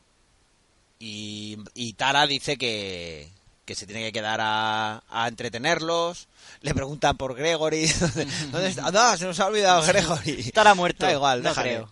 Y, 1.00 1.58
y 1.74 1.92
Tara 1.94 2.26
dice 2.26 2.56
que, 2.56 3.28
que 3.64 3.74
se 3.74 3.86
tiene 3.86 4.02
que 4.02 4.12
quedar 4.12 4.40
a, 4.40 5.02
a 5.08 5.28
entretenerlos. 5.28 6.28
Le 6.60 6.74
preguntan 6.74 7.16
por 7.16 7.34
Gregory. 7.34 7.86
¿Dónde, 7.86 8.24
dónde 8.52 8.68
está? 8.68 8.90
No, 8.90 9.16
se 9.16 9.24
nos 9.26 9.38
ha 9.40 9.46
olvidado 9.46 9.82
Gregory. 9.86 10.40
Estará 10.40 10.74
muerto. 10.74 11.06
Da 11.06 11.12
igual, 11.12 11.42
no 11.42 11.48
déjale. 11.50 11.68
creo. 11.70 11.90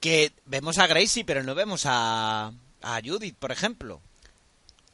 Que 0.00 0.32
vemos 0.46 0.78
a 0.78 0.86
Gracie, 0.86 1.24
pero 1.24 1.42
no 1.42 1.54
vemos 1.54 1.82
a, 1.84 2.52
a 2.82 3.00
Judith, 3.04 3.36
por 3.38 3.52
ejemplo. 3.52 4.00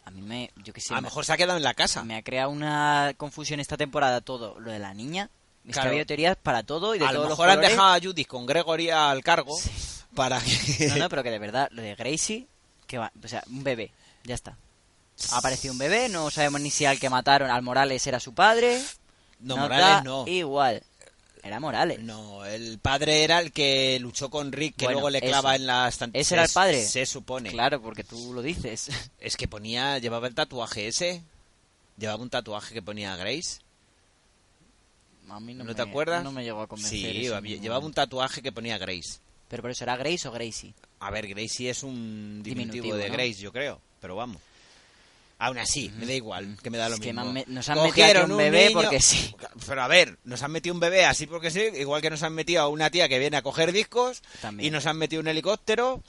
A 0.05 0.11
mí 0.11 0.21
me... 0.23 0.51
Yo 0.65 0.73
que 0.73 0.81
sé. 0.81 0.93
a 0.93 0.97
lo 0.97 1.03
me- 1.03 1.07
mejor 1.07 1.25
se 1.25 1.33
ha 1.33 1.37
quedado 1.37 1.57
en 1.57 1.63
la 1.65 1.75
casa. 1.75 2.03
Me 2.05 2.17
ha 2.17 2.23
creado 2.23 2.51
una 2.51 3.13
confusión 3.17 3.61
esta 3.61 3.77
temporada 3.77 4.21
todo. 4.21 4.59
Lo 4.61 4.71
de 4.71 4.79
la 4.79 4.95
niña. 4.95 5.31
Es 5.65 5.73
Claro. 5.73 5.89
que 5.91 5.95
había 5.95 6.07
teorías 6.07 6.37
para 6.37 6.63
todo 6.63 6.95
y 6.95 6.99
de 7.01 7.07
a 7.07 7.13
lo 7.13 7.19
todos 7.21 7.31
mejor 7.31 7.47
los 7.47 7.55
han 7.57 7.61
dejado 7.63 7.95
a 7.95 8.01
Judith 8.01 8.29
con 8.29 8.47
Gregory 8.47 8.91
al 8.91 9.23
cargo 9.25 9.57
Sí. 9.57 9.71
para 10.15 10.41
que... 10.41 10.89
No, 10.89 10.97
no, 10.97 11.09
pero 11.09 11.23
que 11.25 11.31
de 11.31 11.39
verdad, 11.41 11.69
lo 11.73 11.83
de 11.83 11.95
Gracie, 11.97 12.47
que 12.87 12.99
va, 12.99 13.11
o 13.23 13.29
sea, 13.29 13.43
un 13.49 13.65
bebé, 13.65 13.91
ya 14.25 14.35
está. 14.37 14.57
Ha 15.33 15.39
aparecido 15.39 15.73
un 15.73 15.79
bebé, 15.79 16.09
no 16.09 16.31
sabemos 16.31 16.61
ni 16.61 16.71
si 16.71 16.85
al 16.85 17.01
que 17.01 17.11
mataron 17.11 17.51
al 17.51 17.63
Morales 17.63 18.07
era 18.07 18.21
su 18.21 18.33
padre. 18.35 18.81
No, 19.41 19.57
Morales 19.57 19.87
da 19.87 20.03
no. 20.03 20.25
Igual. 20.29 20.83
Era 21.47 21.61
Morales. 21.61 22.01
No, 22.01 22.45
el 22.45 22.79
padre 22.79 23.23
era 23.25 23.41
el 23.41 23.53
que 23.53 23.99
luchó 24.01 24.29
con 24.31 24.53
Rick, 24.53 24.77
que 24.77 24.85
Bueno, 24.87 25.01
luego 25.01 25.11
le 25.11 25.19
eso. 25.19 25.27
clava 25.29 25.55
en 25.57 25.67
la 25.67 25.89
estantería. 25.89 26.21
¿Ese 26.23 26.35
era 26.35 26.45
el 26.45 26.51
padre? 26.53 26.85
Se 26.85 27.07
supone. 27.07 27.51
Claro, 27.51 27.81
porque 27.81 28.05
tú 28.05 28.33
lo 28.35 28.43
dices. 28.43 28.89
Es 29.21 29.37
que 29.37 29.49
ponía, 29.49 29.99
llevaba 29.99 30.27
el 30.29 30.35
tatuaje 30.35 30.89
ese. 30.89 31.23
Llevaba 31.99 32.23
un 32.23 32.31
tatuaje 32.31 32.75
que 32.75 32.83
ponía 32.83 33.17
Grace. 33.17 33.59
A 35.29 35.41
mí 35.41 35.55
¿No, 35.55 35.65
no, 35.65 35.75
te 35.75 35.85
me- 35.85 35.91
acuerdas? 35.91 36.23
No 36.23 36.31
me 36.33 36.45
llegó 36.45 36.61
a 36.63 36.67
convencer. 36.69 36.99
Sí, 36.99 37.27
eso 37.27 37.41
llevaba, 37.41 37.85
un 37.85 37.93
tatuaje 37.93 38.43
que 38.43 38.53
ponía 38.53 38.79
Grace. 38.79 39.19
Pero 39.49 39.63
por 39.63 39.71
eso, 39.71 39.85
¿era 39.85 39.97
Grace 39.97 40.27
o 40.29 40.33
Gracie? 40.33 40.75
A 41.01 41.11
ver, 41.11 41.27
Gracie 41.29 41.71
es 41.71 41.83
un 41.83 42.43
diminutivo, 42.43 42.85
Diminutivo, 42.85 42.97
de 42.97 43.09
¿no? 43.09 43.13
Grace, 43.15 43.35
yo 43.41 43.53
creo. 43.53 43.81
Pero 44.01 44.17
vamos. 44.17 44.41
Aún 45.39 45.59
así, 45.59 45.91
me 45.99 46.07
da 46.07 46.15
igual, 46.15 46.57
que 46.63 46.71
me 46.71 46.79
da 46.79 46.89
lo 46.89 46.95
Es 46.95 47.01
que 47.03 47.13
mismo. 47.13 47.21
me 47.33 47.41
han 47.41 47.47
me- 47.49 47.55
nos 47.55 47.69
han 47.69 47.83
metido 47.83 48.25
un 48.25 48.37
bebé 48.39 48.69
niño- 48.69 48.81
porque 48.83 49.01
sí. 49.03 49.35
Pero 49.67 49.83
a 49.83 49.89
ver, 49.89 50.17
nos 50.25 50.43
han 50.43 50.51
metido 50.51 50.75
un 50.75 50.81
bebé 50.81 51.05
así 51.05 51.27
porque 51.27 51.51
sí, 51.51 51.61
igual 51.77 52.01
que 52.01 52.09
nos 52.09 52.23
han 52.23 52.33
metido 52.33 52.63
a 52.63 52.69
una 52.69 52.89
tía 52.91 53.07
que 53.09 53.19
viene 53.19 53.37
a 53.37 53.43
coger 53.43 53.71
discos 53.73 54.23
También. 54.41 54.67
y 54.67 54.71
nos 54.71 54.87
han 54.87 54.97
metido 54.97 55.21
un 55.21 55.29
helicóptero 55.29 56.03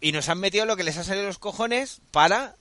y 0.00 0.12
nos 0.12 0.28
han 0.28 0.38
metido 0.38 0.66
lo 0.66 0.76
que 0.76 0.84
les 0.84 0.96
ha 0.98 1.04
salido 1.04 1.26
los 1.26 1.38
cojones 1.38 2.00
para 2.12 2.54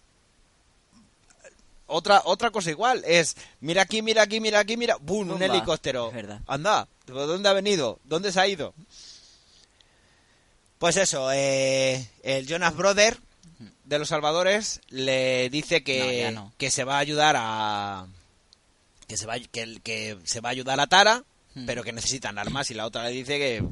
otra 1.86 2.22
otra 2.26 2.52
cosa 2.52 2.70
igual 2.72 3.04
es 3.08 3.36
mira 3.62 3.82
aquí 3.84 4.02
mira 4.02 4.22
aquí 4.24 4.40
mira 4.40 4.60
aquí 4.60 4.78
mira 4.78 4.98
¡bum! 5.02 5.30
un 5.32 5.42
helicóptero 5.42 6.12
anda 6.48 6.88
¿de 7.06 7.14
dónde 7.14 7.50
ha 7.50 7.54
venido 7.54 8.00
dónde 8.04 8.32
se 8.32 8.40
ha 8.40 8.48
ido 8.48 8.74
pues 10.78 10.98
eso 10.98 11.32
eh, 11.34 12.08
el 12.24 12.46
Jonas 12.48 12.76
Brother 12.76 13.18
de 13.90 14.00
los 14.00 14.10
Salvadores 14.10 14.82
le 14.90 15.50
dice 15.50 15.84
que, 15.84 16.00
No, 16.00 16.12
ya 16.12 16.32
no. 16.32 16.54
que 16.58 16.72
se 16.72 16.84
va 16.84 16.96
a 16.96 17.00
ayudar 17.00 17.36
a 17.38 18.06
que 19.08 19.18
se 19.18 19.26
va, 19.26 19.40
que, 19.40 19.80
que 19.84 20.18
se 20.24 20.40
va 20.40 20.50
a 20.50 20.52
ayudar 20.52 20.80
a 20.80 20.88
Tara, 20.88 21.24
Hmm. 21.56 21.66
pero 21.66 21.84
que 21.84 21.92
necesitan 21.92 22.38
armas 22.38 22.70
y 22.70 22.76
la 22.76 22.86
otra 22.86 23.04
le 23.06 23.10
dice 23.10 23.40
que 23.40 23.64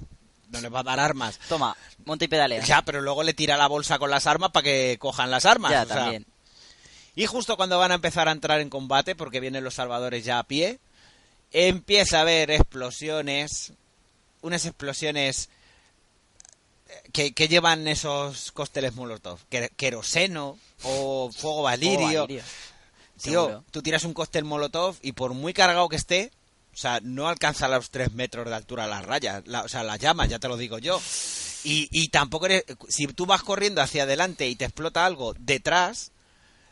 no 0.50 0.62
les 0.62 0.74
va 0.74 0.80
a 0.80 0.84
dar 0.84 1.00
armas. 1.00 1.40
Toma, 1.48 1.78
monta 2.06 2.26
y 2.26 2.28
pedalea. 2.28 2.64
Ya, 2.64 2.82
pero 2.82 3.02
luego 3.02 3.22
le 3.22 3.36
tira 3.36 3.56
la 3.56 3.68
bolsa 3.68 4.00
con 4.00 4.10
las 4.10 4.26
armas 4.26 4.50
para 4.52 4.64
que 4.64 4.98
cojan 5.00 5.30
las 5.30 5.46
armas. 5.46 5.72
Ya, 5.72 5.84
o 5.84 5.86
sea, 5.86 5.96
también. 5.98 6.26
y 7.16 7.28
justo 7.28 7.56
cuando 7.56 7.78
van 7.78 7.92
a 7.92 7.96
empezar 7.96 8.28
a 8.28 8.32
entrar 8.32 8.62
en 8.62 8.72
combate, 8.72 9.14
porque 9.16 9.40
vienen 9.40 9.64
los 9.64 9.76
salvadores 9.76 10.26
ya 10.26 10.40
a 10.40 10.44
pie, 10.44 10.80
empieza 11.52 12.18
a 12.18 12.22
haber 12.22 12.50
explosiones, 12.50 13.74
unas 14.42 14.66
explosiones 14.66 15.50
que, 17.12 17.34
que 17.34 17.48
llevan 17.48 17.88
esos 17.88 18.52
cócteles 18.52 18.96
molotov, 18.96 19.40
que- 19.50 19.70
queroseno 19.76 20.58
o 20.84 21.30
fuego 21.36 21.64
valirio. 21.64 22.24
Oh. 22.24 22.28
Tío, 22.28 22.42
Seguro. 23.18 23.64
tú 23.72 23.82
tiras 23.82 24.04
un 24.04 24.14
cóctel 24.14 24.44
molotov 24.46 24.96
y 25.02 25.14
por 25.14 25.34
muy 25.34 25.52
cargado 25.54 25.90
que 25.90 25.96
esté, 25.96 26.32
o 26.74 26.78
sea, 26.78 27.00
no 27.02 27.28
alcanza 27.28 27.68
los 27.68 27.90
3 27.90 28.12
metros 28.14 28.46
de 28.48 28.54
altura 28.56 28.86
las 28.86 29.04
rayas, 29.06 29.42
la- 29.48 29.64
o 29.64 29.68
sea, 29.68 29.84
las 29.84 29.98
llamas, 30.00 30.30
ya 30.30 30.38
te 30.40 30.48
lo 30.48 30.56
digo 30.58 30.78
yo. 30.78 31.02
Y, 31.64 31.90
y 31.92 32.10
tampoco 32.10 32.46
eres, 32.46 32.64
si 32.88 33.08
tú 33.08 33.26
vas 33.26 33.42
corriendo 33.42 33.82
hacia 33.82 34.04
adelante 34.04 34.48
y 34.48 34.56
te 34.56 34.66
explota 34.66 35.06
algo 35.06 35.34
detrás, 35.40 36.12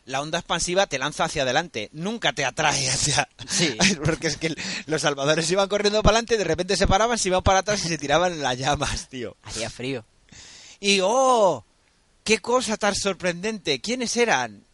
la 0.05 0.21
onda 0.21 0.39
expansiva 0.39 0.87
te 0.87 0.99
lanza 0.99 1.25
hacia 1.25 1.41
adelante, 1.41 1.89
nunca 1.91 2.33
te 2.33 2.45
atrae 2.45 2.89
hacia... 2.89 3.27
Sí. 3.47 3.75
Porque 4.05 4.27
es 4.27 4.37
que 4.37 4.55
los 4.85 5.01
salvadores 5.01 5.49
iban 5.51 5.67
corriendo 5.67 6.01
para 6.03 6.17
adelante, 6.17 6.37
de 6.37 6.43
repente 6.43 6.77
se 6.77 6.87
paraban, 6.87 7.17
se 7.17 7.29
iban 7.29 7.43
para 7.43 7.59
atrás 7.59 7.83
y 7.85 7.87
se 7.87 7.97
tiraban 7.97 8.33
en 8.33 8.41
las 8.41 8.57
llamas, 8.57 9.09
tío. 9.09 9.35
Hacía 9.43 9.69
frío. 9.69 10.05
Y 10.79 10.99
¡oh! 11.01 11.65
¡Qué 12.23 12.39
cosa 12.39 12.77
tan 12.77 12.95
sorprendente! 12.95 13.81
¿Quiénes 13.81 14.15
eran? 14.17 14.65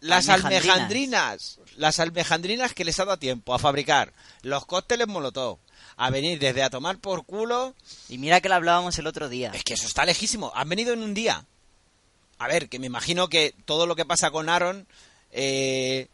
Las 0.00 0.28
Almejandrinas. 0.28 0.68
almejandrinas. 0.68 1.60
Las 1.76 2.00
almejandrinas 2.00 2.74
que 2.74 2.84
les 2.84 2.98
ha 3.00 3.04
dado 3.04 3.18
tiempo 3.18 3.54
a 3.54 3.58
fabricar 3.58 4.12
los 4.42 4.66
cócteles 4.66 5.08
molotov. 5.08 5.58
A 5.96 6.10
venir 6.10 6.38
desde 6.38 6.62
a 6.62 6.70
tomar 6.70 6.98
por 6.98 7.24
culo. 7.24 7.74
Y 8.08 8.18
mira 8.18 8.40
que 8.40 8.48
lo 8.48 8.54
hablábamos 8.54 8.98
el 8.98 9.06
otro 9.06 9.28
día. 9.28 9.50
Es 9.54 9.64
que 9.64 9.74
eso 9.74 9.86
está 9.86 10.04
lejísimo. 10.04 10.52
Han 10.54 10.68
venido 10.68 10.92
en 10.92 11.02
un 11.02 11.14
día. 11.14 11.46
A 12.38 12.48
ver, 12.48 12.68
que 12.68 12.78
me 12.78 12.86
imagino 12.86 13.28
que 13.28 13.54
todo 13.64 13.86
lo 13.86 13.96
que 13.96 14.04
pasa 14.04 14.30
con 14.30 14.48
Aaron. 14.48 14.86
eh, 15.32 16.08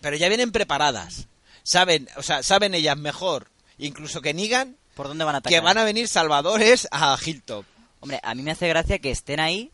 pero 0.00 0.16
ya 0.16 0.28
vienen 0.28 0.50
preparadas. 0.52 1.26
Saben, 1.62 2.08
o 2.16 2.22
sea, 2.22 2.42
saben 2.42 2.74
ellas 2.74 2.96
mejor, 2.96 3.48
incluso 3.78 4.22
que 4.22 4.32
Negan, 4.32 4.76
¿Por 4.94 5.08
dónde 5.08 5.24
van 5.24 5.34
a 5.34 5.38
atacar? 5.38 5.58
que 5.58 5.64
van 5.64 5.76
a 5.78 5.84
venir 5.84 6.08
salvadores 6.08 6.88
a 6.90 7.16
Hilltop. 7.22 7.66
Hombre, 8.00 8.18
a 8.22 8.34
mí 8.34 8.42
me 8.42 8.50
hace 8.50 8.66
gracia 8.68 8.98
que 8.98 9.10
estén 9.10 9.40
ahí, 9.40 9.70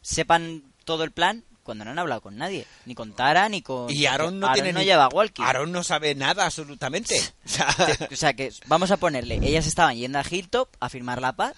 sepan 0.00 0.62
todo 0.84 1.04
el 1.04 1.12
plan, 1.12 1.44
cuando 1.62 1.84
no 1.84 1.92
han 1.92 1.98
hablado 2.00 2.20
con 2.20 2.36
nadie. 2.36 2.66
Ni 2.86 2.94
con 2.96 3.12
Tara, 3.14 3.48
ni 3.48 3.62
con... 3.62 3.88
Y 3.88 4.06
Aaron 4.06 4.40
no 4.40 4.52
tiene 4.52 4.72
no 4.72 4.80
ni- 4.80 4.84
lleva 4.86 5.08
walkie. 5.08 5.42
Aaron 5.44 5.70
no 5.70 5.84
sabe 5.84 6.14
nada 6.16 6.44
absolutamente. 6.46 7.20
O 7.44 7.48
sea, 7.48 7.68
O 8.10 8.16
sea 8.16 8.34
que, 8.34 8.52
vamos 8.66 8.90
a 8.90 8.96
ponerle, 8.96 9.36
ellas 9.42 9.66
estaban 9.66 9.96
yendo 9.96 10.18
a 10.18 10.24
Hilltop 10.28 10.68
a 10.80 10.88
firmar 10.88 11.20
la 11.20 11.34
paz, 11.34 11.54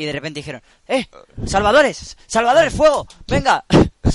y 0.00 0.06
de 0.06 0.12
repente 0.12 0.40
dijeron, 0.40 0.62
¡eh! 0.86 1.06
¡Salvadores! 1.46 2.16
¡Salvadores, 2.26 2.72
fuego! 2.74 3.06
¡Venga! 3.26 3.64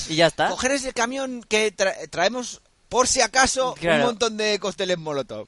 Y 0.10 0.16
ya 0.16 0.28
está. 0.28 0.50
coger 0.50 0.72
ese 0.72 0.92
camión 0.92 1.44
que 1.48 1.76
tra- 1.76 1.96
traemos 2.10 2.62
por 2.90 3.08
si 3.08 3.22
acaso 3.22 3.76
Claro. 3.76 4.00
un 4.00 4.06
montón 4.10 4.38
de 4.38 4.58
cócteles 4.60 4.98
molotov. 4.98 5.48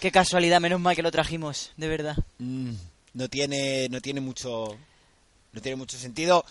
Qué 0.00 0.10
casualidad, 0.10 0.60
menos 0.60 0.80
mal 0.80 0.96
que 0.96 1.02
lo 1.02 1.10
trajimos, 1.10 1.72
de 1.76 1.86
verdad. 1.88 2.16
Mm, 2.38 2.72
no 3.12 3.28
tiene 3.28 3.88
no 3.90 4.00
tiene 4.00 4.20
mucho 4.22 4.76
no 5.52 5.60
tiene 5.60 5.76
mucho 5.76 5.98
sentido. 5.98 6.44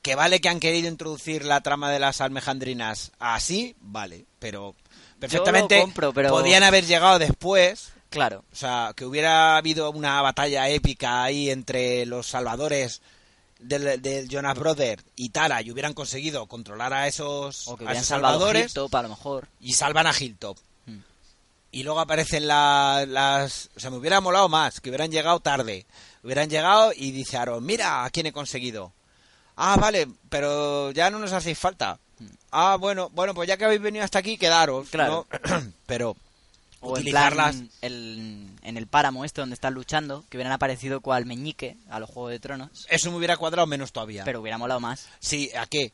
Que 0.00 0.14
vale 0.14 0.40
que 0.40 0.48
han 0.48 0.60
querido 0.60 0.88
introducir 0.88 1.44
la 1.44 1.60
trama 1.60 1.90
de 1.90 1.98
las 2.00 2.20
almejandrinas 2.22 3.12
así, 3.18 3.76
vale, 3.80 4.24
pero 4.38 4.74
perfectamente 5.20 5.78
compro, 5.80 6.12
pero- 6.14 6.30
podían 6.30 6.62
haber 6.62 6.86
llegado 6.86 7.18
después. 7.18 7.92
Claro. 8.12 8.44
O 8.52 8.56
sea, 8.56 8.92
que 8.94 9.04
hubiera 9.04 9.56
habido 9.56 9.90
una 9.90 10.20
batalla 10.22 10.68
épica 10.68 11.24
ahí 11.24 11.50
entre 11.50 12.06
los 12.06 12.26
salvadores 12.28 13.02
del, 13.58 14.00
del 14.02 14.28
Jonas 14.28 14.58
Brother 14.58 15.02
y 15.16 15.30
Tara 15.30 15.62
y 15.62 15.70
hubieran 15.70 15.94
conseguido 15.94 16.46
controlar 16.46 16.92
a 16.92 17.06
esos, 17.08 17.66
O 17.68 17.76
que 17.76 17.84
a 17.84 17.86
hubieran 17.86 17.96
esos 17.96 18.08
salvado 18.08 18.34
salvadores 18.38 18.62
Hilltop, 18.66 18.94
a 18.94 19.02
lo 19.02 19.08
mejor. 19.08 19.48
y 19.60 19.72
salvan 19.72 20.06
a 20.06 20.12
Hilltop. 20.18 20.58
Hmm. 20.86 20.98
Y 21.70 21.82
luego 21.84 22.00
aparecen 22.00 22.46
la- 22.46 23.04
las... 23.08 23.70
O 23.76 23.80
sea, 23.80 23.90
me 23.90 23.96
hubiera 23.98 24.20
molado 24.20 24.48
más, 24.48 24.80
que 24.80 24.90
hubieran 24.90 25.10
llegado 25.10 25.40
tarde. 25.40 25.86
Hubieran 26.24 26.50
llegado 26.50 26.92
y 26.94 27.10
dice 27.12 27.36
Aaron, 27.36 27.64
mira 27.64 28.04
a 28.04 28.10
quién 28.10 28.26
he 28.26 28.32
conseguido. 28.32 28.92
Ah, 29.56 29.76
vale, 29.76 30.08
pero 30.28 30.90
ya 30.92 31.10
no 31.10 31.18
nos 31.18 31.32
hacéis 31.32 31.58
falta. 31.58 31.98
Ah, 32.50 32.76
bueno, 32.78 33.10
bueno, 33.10 33.34
pues 33.34 33.48
ya 33.48 33.56
que 33.56 33.64
habéis 33.64 33.80
venido 33.82 34.04
hasta 34.04 34.18
aquí, 34.18 34.36
quedaros. 34.38 34.88
Claro. 34.90 35.26
¿no? 35.30 35.60
pero 35.86 36.16
O 36.82 36.96
en 36.96 37.02
utilizarlas... 37.02 37.56
plan, 37.56 37.70
el- 37.80 38.50
en 38.62 38.76
el 38.76 38.86
páramo 38.86 39.24
este 39.24 39.40
donde 39.40 39.54
están 39.54 39.72
luchando, 39.74 40.24
que 40.28 40.36
hubieran 40.36 40.52
aparecido 40.52 41.00
cual 41.00 41.24
meñique 41.26 41.76
a 41.88 41.98
los 42.00 42.10
Juegos 42.10 42.32
de 42.32 42.40
Tronos, 42.40 42.86
Eso 42.90 43.10
me 43.10 43.16
hubiera 43.16 43.36
cuadrado 43.36 43.66
menos 43.66 43.92
todavía. 43.92 44.24
pero 44.24 44.40
hubiera 44.40 44.58
molado 44.58 44.80
más. 44.80 45.06
Sí, 45.20 45.50
¿a 45.58 45.66
qué? 45.66 45.92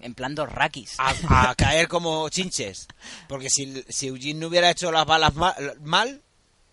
En 0.00 0.14
plan 0.14 0.34
dos 0.34 0.48
rakis. 0.50 0.94
A, 0.98 1.50
a 1.50 1.54
caer 1.56 1.86
como 1.88 2.28
chinches. 2.28 2.86
Porque 3.28 3.50
si, 3.50 3.84
si 3.88 4.06
Eugene 4.08 4.40
no 4.40 4.46
hubiera 4.48 4.70
hecho 4.70 4.90
las 4.92 5.04
balas 5.06 5.34
ma- 5.34 5.54
mal, 5.82 6.22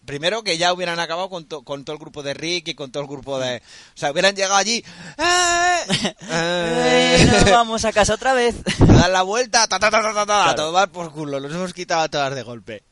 primero 0.05 0.43
que 0.43 0.57
ya 0.57 0.71
hubieran 0.71 0.99
acabado 0.99 1.29
con, 1.29 1.45
to- 1.45 1.63
con 1.63 1.83
todo 1.83 1.93
el 1.95 1.99
grupo 1.99 2.23
de 2.23 2.33
Rick 2.33 2.69
y 2.69 2.73
con 2.75 2.91
todo 2.91 3.03
el 3.03 3.09
grupo 3.09 3.37
de... 3.39 3.57
O 3.57 3.97
sea, 3.97 4.11
hubieran 4.11 4.35
llegado 4.35 4.55
allí... 4.55 4.83
¡eh! 5.17 6.15
¡Eh, 6.21 7.27
nos 7.31 7.51
vamos 7.51 7.85
a 7.85 7.91
casa 7.91 8.13
otra 8.13 8.33
vez! 8.33 8.55
a 8.81 8.85
dar 8.85 9.09
la 9.09 9.21
vuelta, 9.23 9.67
ta, 9.67 9.77
ta, 9.79 9.89
ta, 9.91 10.01
ta, 10.01 10.13
ta, 10.13 10.25
ta, 10.25 10.41
a 10.41 10.43
Claro. 10.53 10.67
tomar 10.67 10.89
por 10.89 11.11
culo. 11.11 11.39
Los 11.39 11.51
hemos 11.53 11.73
quitado 11.73 12.01
a 12.01 12.09
todas 12.09 12.33
de 12.35 12.43
golpe. 12.43 12.83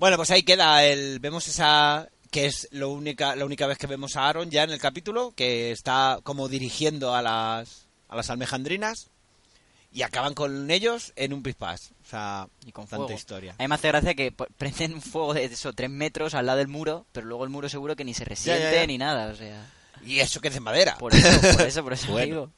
Bueno, 0.00 0.16
pues 0.16 0.30
ahí 0.32 0.42
queda 0.42 0.82
el... 0.84 1.20
Vemos 1.20 1.46
esa... 1.46 2.08
Que 2.30 2.46
es 2.46 2.68
lo 2.70 2.88
única, 2.90 3.36
la 3.36 3.44
única 3.44 3.66
vez 3.66 3.76
que 3.76 3.86
vemos 3.86 4.16
a 4.16 4.28
Aaron 4.28 4.50
ya 4.50 4.62
en 4.62 4.70
el 4.70 4.78
capítulo, 4.80 5.32
que 5.36 5.72
está 5.72 6.20
como 6.22 6.48
dirigiendo 6.48 7.14
a 7.14 7.22
las, 7.22 7.86
a 8.08 8.16
las 8.16 8.30
almejandrinas. 8.30 9.10
Y 9.92 10.02
acaban 10.02 10.34
con 10.34 10.70
ellos 10.70 11.12
en 11.16 11.32
un 11.32 11.42
pispás. 11.42 11.90
O 12.06 12.08
sea, 12.08 12.48
Y 12.64 12.72
con 12.72 12.84
tanta 12.86 12.98
fuego. 13.04 13.12
historia. 13.18 13.54
A 13.58 13.62
mí 13.62 13.68
me 13.68 13.74
hace 13.74 13.88
gracia 13.88 14.14
que 14.14 14.32
prenden 14.56 14.94
un 14.94 15.02
fuego 15.02 15.34
de 15.34 15.44
eso, 15.44 15.72
tres 15.72 15.90
metros 15.90 16.34
al 16.34 16.46
lado 16.46 16.58
del 16.58 16.68
muro, 16.68 17.04
pero 17.12 17.26
luego 17.26 17.42
el 17.44 17.50
muro 17.50 17.68
seguro 17.68 17.96
que 17.96 18.04
ni 18.04 18.14
se 18.14 18.24
resiente 18.24 18.62
Ya, 18.62 18.70
ya, 18.72 18.80
ya. 18.82 18.86
ni 18.86 18.96
nada, 18.96 19.32
o 19.32 19.34
sea... 19.36 19.66
Y 20.06 20.20
eso 20.20 20.40
que 20.40 20.48
es 20.48 20.54
de 20.54 20.60
madera. 20.60 20.96
Por 20.98 21.12
eso, 21.14 21.28
por 21.58 21.66
eso, 21.66 21.82
por 21.82 21.92
eso 21.92 22.06
Bueno. 22.12 22.26
digo. 22.26 22.50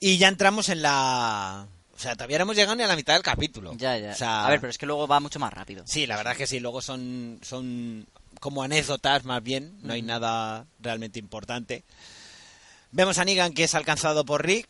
Y 0.00 0.18
ya 0.18 0.28
entramos 0.28 0.68
en 0.68 0.82
la... 0.82 1.66
O 2.00 2.02
sea, 2.02 2.14
todavía 2.14 2.38
no 2.38 2.44
hemos 2.44 2.56
llegado 2.56 2.76
ni 2.76 2.82
a 2.82 2.86
la 2.86 2.96
mitad 2.96 3.12
del 3.12 3.22
capítulo. 3.22 3.74
Ya, 3.76 3.94
ya. 3.98 4.12
O 4.12 4.14
sea, 4.14 4.46
A 4.46 4.48
ver, 4.48 4.58
pero 4.58 4.70
es 4.70 4.78
que 4.78 4.86
luego 4.86 5.06
va 5.06 5.20
mucho 5.20 5.38
más 5.38 5.52
rápido. 5.52 5.84
Sí, 5.86 6.06
la 6.06 6.16
verdad 6.16 6.32
es 6.32 6.38
que 6.38 6.46
sí, 6.46 6.58
luego 6.58 6.80
son, 6.80 7.38
son 7.42 8.06
como 8.40 8.62
anécdotas 8.62 9.24
más 9.26 9.42
bien, 9.42 9.74
no 9.82 9.92
hay 9.92 10.00
nada 10.00 10.64
realmente 10.80 11.18
importante. 11.18 11.84
Vemos 12.90 13.18
a 13.18 13.24
Negan 13.26 13.52
que 13.52 13.64
es 13.64 13.74
alcanzado 13.74 14.24
por 14.24 14.46
Rick 14.46 14.66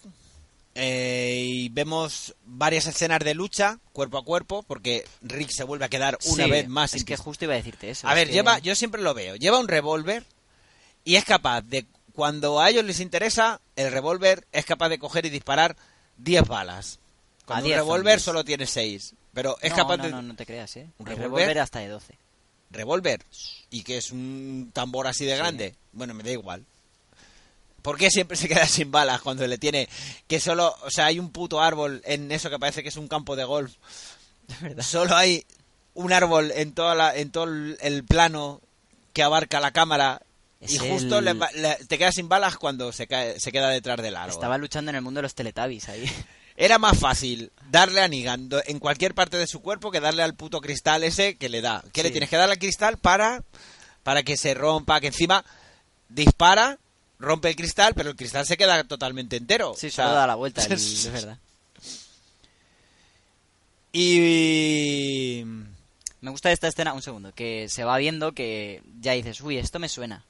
eh, 0.75 1.41
y 1.47 1.69
vemos 1.69 2.35
varias 2.45 2.87
escenas 2.87 3.21
de 3.21 3.35
lucha 3.35 3.79
cuerpo 3.93 4.19
a 4.19 4.25
cuerpo 4.25 4.65
porque 4.65 5.05
Rick 5.23 5.51
se 5.51 5.63
vuelve 5.63 5.85
a 5.85 5.89
quedar 5.89 6.19
una 6.27 6.45
Sí, 6.47 6.51
vez 6.51 6.69
más. 6.69 6.95
Es 6.95 7.05
que 7.05 7.17
justo 7.17 7.45
iba 7.45 7.55
a 7.55 7.59
decirte 7.59 7.91
eso. 7.91 8.09
a 8.09 8.15
ver, 8.15 8.27
que- 8.27 8.35
lleva, 8.35 8.59
yo 8.59 8.75
siempre 8.75 9.03
lo 9.03 9.15
veo, 9.15 9.37
lleva 9.37 9.61
un 9.61 9.69
revólver 9.69 10.25
y 11.05 11.15
es 11.15 11.25
capaz 11.25 11.63
de, 11.63 11.87
cuando 12.13 12.61
a 12.61 12.69
ellos 12.71 12.85
les 12.85 12.99
interesa, 12.99 13.61
el 13.77 13.93
revólver 13.93 14.49
es 14.51 14.65
capaz 14.65 14.89
de 14.89 14.99
coger 14.99 15.27
y 15.27 15.31
disparar 15.31 15.77
10 16.19 16.43
balas. 16.49 16.99
Con 17.51 17.57
A 17.59 17.61
un 17.61 17.67
10 17.67 17.77
revólver 17.79 18.21
solo 18.21 18.45
tiene 18.45 18.67
6, 18.67 19.15
pero 19.35 19.57
es 19.61 19.71
no, 19.71 19.77
capaz 19.77 19.97
no, 19.97 20.05
de... 20.05 20.11
no, 20.11 20.23
no 20.23 20.35
te 20.37 20.47
creas, 20.47 20.77
¿eh? 20.77 20.89
¿Un 20.99 21.07
revólver? 21.07 21.59
hasta 21.59 21.81
de 21.81 21.89
12. 21.89 22.15
revólver 22.71 23.25
y 23.71 23.83
que 23.83 23.99
es 23.99 24.13
un 24.13 24.71
tambor 24.73 25.07
así 25.09 25.25
de 25.25 25.37
grande, 25.37 25.75
bueno, 25.93 26.15
me 26.15 26.23
da 26.23 26.31
igual. 26.31 26.65
¿Por 27.83 27.97
qué 27.97 28.11
siempre 28.11 28.37
se 28.37 28.47
queda 28.49 28.67
sin 28.67 28.91
balas 28.93 29.21
cuando 29.21 29.47
le 29.47 29.59
tiene 29.59 29.89
que 30.29 30.39
solo, 30.39 30.77
o 30.85 30.91
sea, 30.91 31.07
hay 31.07 31.19
un 31.19 31.31
puto 31.31 31.61
árbol 31.61 32.03
en 32.05 32.31
eso 32.31 32.51
que 32.51 32.59
parece 32.59 32.83
que 32.83 32.91
es 32.91 32.97
un 32.97 33.09
campo 33.09 33.37
de 33.37 33.45
golf? 33.45 33.73
Solo 34.81 35.17
hay 35.17 35.45
un 35.95 36.13
árbol 36.13 36.53
en 36.55 36.73
toda 36.73 36.95
la, 36.95 37.17
en 37.17 37.31
todo 37.31 37.45
el, 37.45 38.05
plano 38.07 38.61
que 39.13 39.23
abarca 39.23 39.61
la 39.61 39.73
cámara 39.73 40.23
y 40.61 40.77
justo 40.79 41.19
el- 41.19 41.25
le 41.25 41.35
le- 41.35 41.77
te 41.87 41.99
quedas 41.99 42.15
sin 42.15 42.29
balas 42.29 42.57
cuando 42.59 42.93
se 42.93 43.07
cae, 43.07 43.41
se 43.41 43.51
queda 43.51 43.71
detrás 43.71 44.01
del 44.03 44.15
árbol. 44.17 44.31
Estaba 44.35 44.59
luchando 44.59 44.91
en 44.91 44.97
el 44.97 45.03
mundo 45.03 45.19
de 45.19 45.23
los 45.23 45.35
Teletubbies 45.35 45.89
ahí. 45.89 46.05
Era 46.63 46.79
más 46.79 46.99
fácil 46.99 47.51
darle 47.71 48.03
a 48.03 48.09
Negan 48.09 48.51
en 48.67 48.79
cualquier 48.81 49.15
parte 49.15 49.39
de 49.39 49.47
su 49.47 49.63
cuerpo 49.63 49.91
que 49.91 49.99
darle 49.99 50.23
al 50.23 50.35
puto 50.35 50.61
cristal 50.61 51.03
ese 51.05 51.37
que 51.37 51.49
le 51.49 51.63
da. 51.63 51.83
¿Qué 51.95 52.03
le 52.03 52.11
tienes 52.11 52.29
que 52.29 52.37
dar 52.37 52.51
al 52.51 52.59
cristal 52.59 52.99
para, 52.99 53.43
para 54.03 54.23
que 54.23 54.37
se 54.37 54.53
rompa? 54.53 55.01
Que 55.01 55.07
encima 55.07 55.43
dispara, 56.11 56.79
rompe 57.19 57.49
el 57.49 57.57
cristal, 57.57 57.95
pero 57.95 58.11
el 58.11 58.17
cristal 58.17 58.45
se 58.45 58.59
queda 58.59 58.85
totalmente 58.85 59.37
entero. 59.37 59.73
Sí, 59.75 59.87
O 59.87 59.91
sea, 59.91 60.05
solo 60.05 60.17
da 60.17 60.27
la 60.27 60.35
vuelta, 60.35 60.63
el- 60.63 60.73
es 60.75 61.11
verdad. 61.11 61.39
Y... 63.93 65.43
Me 66.21 66.31
gusta 66.31 66.53
esta 66.53 66.69
escena, 66.69 66.93
un 66.93 67.01
segundo, 67.01 67.33
que 67.33 67.71
se 67.71 67.85
va 67.85 67.97
viendo 67.97 68.33
que 68.33 68.83
ya 69.01 69.13
dices, 69.13 69.41
uy, 69.41 69.57
esto 69.57 69.79
me 69.79 69.89
suena. 69.89 70.25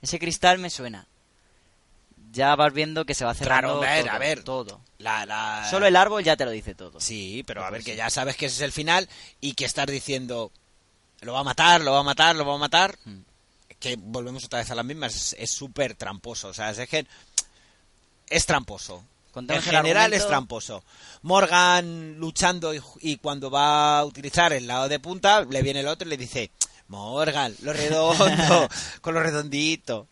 Ese 0.00 0.20
cristal 0.20 0.60
me 0.60 0.70
suena. 0.70 1.08
Ya 2.34 2.54
vas 2.56 2.72
viendo 2.72 3.04
que 3.06 3.14
se 3.14 3.24
va 3.24 3.34
Claro, 3.34 3.82
a 3.82 3.86
ver, 3.86 4.04
todo, 4.04 4.12
a 4.14 4.18
ver. 4.18 4.42
todo. 4.44 4.80
La, 4.98 5.24
la- 5.26 5.66
Solo 5.70 5.86
el 5.86 5.96
árbol 5.96 6.22
ya 6.22 6.36
te 6.36 6.44
lo 6.44 6.50
dice 6.50 6.74
todo. 6.74 7.00
Sí, 7.00 7.42
pero 7.46 7.64
a 7.64 7.70
ver, 7.70 7.82
que 7.82 7.96
ya 7.96 8.10
sabes 8.10 8.36
que 8.36 8.46
ese 8.46 8.56
es 8.56 8.60
el 8.62 8.72
final 8.72 9.08
y 9.40 9.54
que 9.54 9.64
estás 9.64 9.86
diciendo, 9.86 10.52
lo 11.20 11.32
va 11.32 11.40
a 11.40 11.44
matar, 11.44 11.80
lo 11.80 11.92
va 11.92 12.00
a 12.00 12.04
matar, 12.04 12.36
lo 12.36 12.44
va 12.44 12.54
a 12.54 12.58
matar. 12.58 12.96
Hmm. 13.04 13.20
Que 13.80 13.96
volvemos 13.98 14.44
otra 14.44 14.60
vez 14.60 14.70
a 14.70 14.74
las 14.74 14.84
mismas, 14.84 15.34
es- 15.38 15.50
súper 15.50 15.94
tramposo. 15.94 16.48
O 16.48 16.54
sea, 16.54 16.70
es 16.70 16.88
que 16.88 17.06
es 18.28 18.46
tramposo. 18.46 19.04
En 19.36 19.48
general 19.62 19.96
argumento. 20.04 20.16
es 20.16 20.26
tramposo. 20.28 20.84
Morgan 21.22 22.16
luchando 22.18 22.72
y, 22.72 22.80
y 23.00 23.16
cuando 23.16 23.50
va 23.50 23.98
a 23.98 24.04
utilizar 24.04 24.52
el 24.52 24.66
lado 24.68 24.88
de 24.88 25.00
punta, 25.00 25.44
le 25.44 25.60
viene 25.60 25.80
el 25.80 25.88
otro 25.88 26.06
y 26.06 26.10
le 26.10 26.16
dice, 26.16 26.52
Morgan, 26.86 27.52
lo 27.62 27.72
redondo, 27.72 28.68
con 29.00 29.12
lo 29.14 29.20
redondito. 29.22 30.06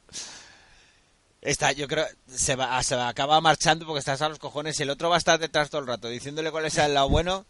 Está, 1.42 1.72
yo 1.72 1.88
creo, 1.88 2.06
se 2.32 2.54
va, 2.54 2.80
se 2.84 2.94
va, 2.94 3.08
acaba 3.08 3.40
marchando 3.40 3.84
porque 3.84 3.98
estás 3.98 4.22
a 4.22 4.28
los 4.28 4.38
cojones 4.38 4.78
y 4.78 4.84
el 4.84 4.90
otro 4.90 5.08
va 5.08 5.16
a 5.16 5.18
estar 5.18 5.40
detrás 5.40 5.70
todo 5.70 5.80
el 5.80 5.88
rato 5.88 6.08
diciéndole 6.08 6.52
cuál 6.52 6.66
es 6.66 6.78
el 6.78 6.94
lado 6.94 7.08
bueno. 7.08 7.44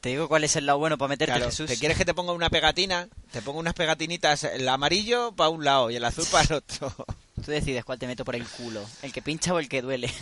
Te 0.00 0.08
digo 0.08 0.26
cuál 0.26 0.42
es 0.42 0.56
el 0.56 0.66
lado 0.66 0.80
bueno 0.80 0.98
para 0.98 1.10
meterte, 1.10 1.32
Claro, 1.32 1.50
Jesús. 1.50 1.68
¿te 1.68 1.76
quieres 1.76 1.96
que 1.96 2.04
te 2.04 2.12
ponga 2.12 2.32
una 2.32 2.50
pegatina? 2.50 3.08
Te 3.30 3.42
pongo 3.42 3.60
unas 3.60 3.74
pegatinitas, 3.74 4.42
el 4.42 4.68
amarillo 4.68 5.30
para 5.30 5.50
un 5.50 5.64
lado 5.64 5.92
y 5.92 5.96
el 5.96 6.04
azul 6.04 6.26
para 6.28 6.44
el 6.44 6.52
otro. 6.54 6.92
Tú 7.44 7.50
decides 7.52 7.84
cuál 7.84 8.00
te 8.00 8.08
meto 8.08 8.24
por 8.24 8.34
el 8.34 8.44
culo. 8.48 8.84
El 9.02 9.12
que 9.12 9.22
pincha 9.22 9.54
o 9.54 9.58
el 9.58 9.68
que 9.68 9.82
duele. 9.82 10.12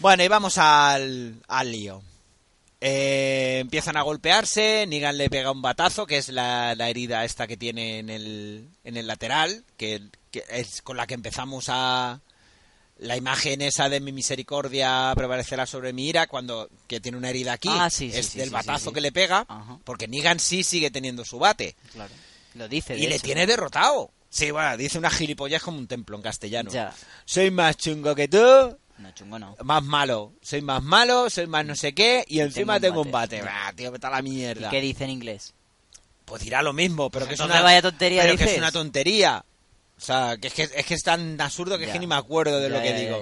Bueno, 0.00 0.24
y 0.24 0.28
vamos 0.28 0.58
al, 0.58 1.36
al 1.46 1.70
lío. 1.70 2.02
Eh, 2.80 3.58
empiezan 3.60 3.96
a 3.96 4.02
golpearse, 4.02 4.84
Negan 4.88 5.16
le 5.16 5.30
pega 5.30 5.52
un 5.52 5.62
batazo, 5.62 6.04
que 6.04 6.18
es 6.18 6.28
la, 6.30 6.74
la 6.74 6.88
herida 6.88 7.24
esta 7.24 7.46
que 7.46 7.56
tiene 7.56 8.00
en 8.00 8.10
el, 8.10 8.68
en 8.82 8.96
el 8.96 9.06
lateral, 9.06 9.64
que, 9.76 10.02
que 10.32 10.44
es 10.50 10.82
con 10.82 10.96
la 10.96 11.06
que 11.06 11.14
empezamos 11.14 11.66
a... 11.68 12.20
La 12.98 13.16
imagen 13.16 13.62
esa 13.62 13.88
de 13.88 14.00
mi 14.00 14.10
misericordia 14.12 15.12
prevalecerá 15.14 15.66
sobre 15.66 15.92
mi 15.92 16.08
ira, 16.08 16.26
cuando 16.26 16.68
que 16.88 17.00
tiene 17.00 17.16
una 17.16 17.30
herida 17.30 17.52
aquí, 17.52 17.68
Ah, 17.70 17.90
sí, 17.90 18.10
sí, 18.10 18.18
es 18.18 18.26
sí, 18.30 18.38
del 18.38 18.50
batazo 18.50 18.92
que 18.92 19.00
le 19.00 19.12
pega, 19.12 19.44
Ajá. 19.48 19.78
porque 19.84 20.08
Negan 20.08 20.40
sí 20.40 20.64
sigue 20.64 20.90
teniendo 20.90 21.24
su 21.24 21.38
bate, 21.38 21.76
Claro. 21.92 22.12
Lo 22.54 22.66
dice. 22.68 22.94
de 22.94 23.00
y 23.00 23.06
le 23.06 23.18
tiene 23.20 23.46
derrotado. 23.46 24.10
Sí, 24.30 24.50
bueno, 24.50 24.76
dice 24.76 24.98
una 24.98 25.10
gilipollez 25.10 25.62
como 25.62 25.78
un 25.78 25.86
templo 25.86 26.16
en 26.16 26.22
castellano. 26.22 26.70
Ya. 26.72 26.92
Soy 27.24 27.50
más 27.52 27.76
chungo 27.76 28.14
que 28.16 28.26
tú, 28.26 28.76
No, 28.98 29.12
chungo 29.14 29.38
no. 29.38 29.54
más 29.62 29.82
malo. 29.84 30.32
Soy 30.42 30.60
más 30.60 30.82
malo, 30.82 31.30
soy 31.30 31.46
más 31.46 31.64
no 31.64 31.76
sé 31.76 31.94
qué, 31.94 32.24
y 32.26 32.40
encima 32.40 32.80
tengo 32.80 32.94
tengo 32.96 33.02
un 33.06 33.12
bate. 33.12 33.40
bate. 33.42 33.48
Bah, 33.52 33.72
tío, 33.76 33.92
vete 33.92 34.06
a 34.06 34.10
la 34.10 34.18
¿Y 34.18 34.22
mierda. 34.24 34.70
qué 34.70 34.80
dice 34.80 35.04
en 35.04 35.10
inglés? 35.10 35.54
Pues 36.24 36.42
dirá 36.42 36.62
lo 36.62 36.72
mismo, 36.72 37.10
pero 37.10 37.28
que 37.28 37.34
es 37.34 37.40
una 37.40 37.62
vaya 37.62 37.80
tontería 37.80 38.22
pero 38.22 38.36
que 38.36 38.44
es 38.44 38.58
una 38.58 38.72
tontería. 38.72 39.44
O 39.98 40.00
sea, 40.00 40.36
que 40.40 40.48
es 40.48 40.54
que 40.54 40.62
es, 40.62 40.86
que 40.86 40.94
es 40.94 41.02
tan 41.02 41.40
absurdo 41.40 41.76
que 41.76 41.84
es 41.84 41.90
que 41.90 41.98
ni 41.98 42.06
me 42.06 42.14
acuerdo 42.14 42.60
de 42.60 42.68
lo 42.70 42.80
que 42.80 42.94
digo. 42.94 43.20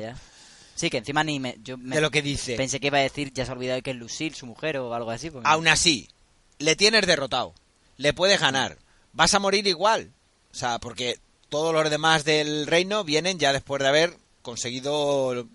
Sí, 0.74 0.90
que 0.90 0.98
encima 0.98 1.24
ni 1.24 1.40
me... 1.40 1.56
Yo 1.64 1.78
me 1.78 1.94
De 1.96 2.02
lo 2.02 2.10
que 2.10 2.20
dice. 2.20 2.54
Pensé 2.54 2.78
que 2.80 2.88
iba 2.88 2.98
a 2.98 3.02
decir, 3.02 3.32
ya 3.32 3.46
se 3.46 3.50
ha 3.50 3.54
olvidado 3.54 3.80
que 3.80 3.92
es 3.92 3.96
Lucille, 3.96 4.36
su 4.36 4.44
mujer 4.44 4.76
o 4.76 4.92
algo 4.92 5.10
así. 5.10 5.30
porque- 5.30 5.48
Aún 5.48 5.68
así, 5.68 6.10
le 6.58 6.76
tienes 6.76 7.06
derrotado. 7.06 7.54
Le 7.96 8.12
puedes 8.12 8.38
ganar. 8.38 8.76
Vas 9.14 9.32
a 9.32 9.38
morir 9.38 9.66
igual. 9.66 10.12
O 10.52 10.54
sea, 10.54 10.78
porque 10.78 11.18
todos 11.48 11.72
los 11.72 11.88
demás 11.88 12.24
del 12.24 12.66
reino 12.66 13.04
vienen 13.04 13.38
ya 13.38 13.54
después 13.54 13.80
de 13.80 13.88
haber 13.88 14.18
conseguido 14.42 15.48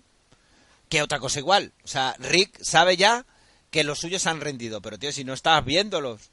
que 0.88 1.02
otra 1.02 1.20
cosa 1.20 1.38
igual. 1.38 1.72
O 1.84 1.88
sea, 1.88 2.16
Rick 2.18 2.58
sabe 2.60 2.96
ya 2.96 3.24
que 3.70 3.84
los 3.84 4.00
suyos 4.00 4.22
se 4.22 4.28
han 4.28 4.40
rendido, 4.40 4.82
pero 4.82 4.98
tío, 4.98 5.12
si 5.12 5.22
no 5.22 5.34
estás 5.34 5.64
viéndolos. 5.64 6.31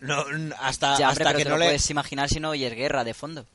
No, 0.00 0.24
hasta, 0.60 0.96
Ya, 0.98 1.08
hombre, 1.08 1.24
hasta 1.24 1.24
pero 1.24 1.38
que 1.38 1.44
te 1.44 1.50
no 1.50 1.56
lo 1.56 1.60
le 1.60 1.66
puedes 1.66 1.90
imaginar 1.90 2.28
si 2.28 2.38
no 2.40 2.50
oyes 2.50 2.72
guerra 2.74 3.02
de 3.04 3.14
fondo. 3.14 3.46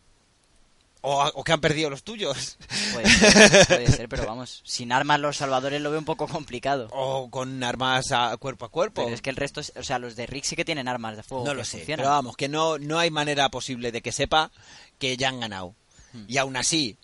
o, 1.02 1.22
o 1.36 1.44
que 1.44 1.52
han 1.52 1.60
perdido 1.62 1.89
los 1.89 2.04
tuyos. 2.04 2.58
Puede 2.94 3.10
ser, 3.10 3.68
puede 3.68 3.88
ser, 3.91 4.10
pero 4.10 4.26
vamos, 4.26 4.62
sin 4.66 4.91
armas 4.91 5.20
los 5.20 5.38
salvadores 5.38 5.82
lo 5.82 5.89
veo 5.89 6.00
un 6.00 6.06
poco 6.06 6.28
complicado. 6.28 6.88
o 6.91 7.30
con 7.30 7.62
armas 7.64 8.12
a 8.12 8.36
cuerpo 8.38 8.66
a 8.66 8.70
cuerpo. 8.70 9.04
Pero 9.04 9.14
es 9.16 9.22
que 9.22 9.30
el 9.30 9.36
resto, 9.36 9.60
es- 9.62 9.74
o 9.76 9.84
sea, 9.84 10.00
los 10.00 10.16
de 10.16 10.26
Rick 10.28 10.44
sí 10.46 10.56
que 10.56 10.64
tienen 10.66 10.88
armas 10.88 11.16
de 11.18 11.24
fuego. 11.24 11.46
no 11.46 11.54
lo 11.54 11.64
sé, 11.66 11.78
funcionan. 11.78 12.04
pero 12.04 12.10
vamos, 12.10 12.36
que 12.38 12.48
no, 12.50 12.78
no 12.78 13.00
hay 13.00 13.10
manera 13.10 13.50
posible 13.50 13.91
de 13.91 14.02
que 14.02 14.12
sepa 14.12 14.52
que 15.00 15.18
ya 15.18 15.30
han 15.30 15.39
ganado. 15.39 15.76
Hmm. 16.14 16.26
Y 16.28 16.38
aún 16.38 16.56
así, 16.58 16.98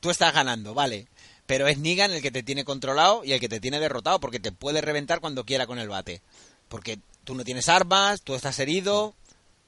tú 0.00 0.10
estás 0.10 0.32
ganando, 0.34 0.74
vale. 0.74 1.06
Pero 1.46 1.66
es 1.66 1.78
Negan 1.78 2.12
el 2.12 2.22
que 2.22 2.30
te 2.30 2.44
tiene 2.44 2.64
controlado 2.64 3.24
y 3.24 3.32
el 3.32 3.40
que 3.40 3.48
te 3.48 3.58
tiene 3.58 3.80
derrotado, 3.80 4.20
porque 4.20 4.38
te 4.38 4.52
puede 4.52 4.80
reventar 4.80 5.18
cuando 5.20 5.44
quiera 5.44 5.66
con 5.66 5.80
el 5.80 5.88
bate. 5.88 6.22
Porque 6.70 7.00
tú 7.24 7.34
no 7.34 7.44
tienes 7.44 7.68
armas, 7.68 8.22
tú 8.22 8.34
estás 8.34 8.58
herido, 8.60 9.14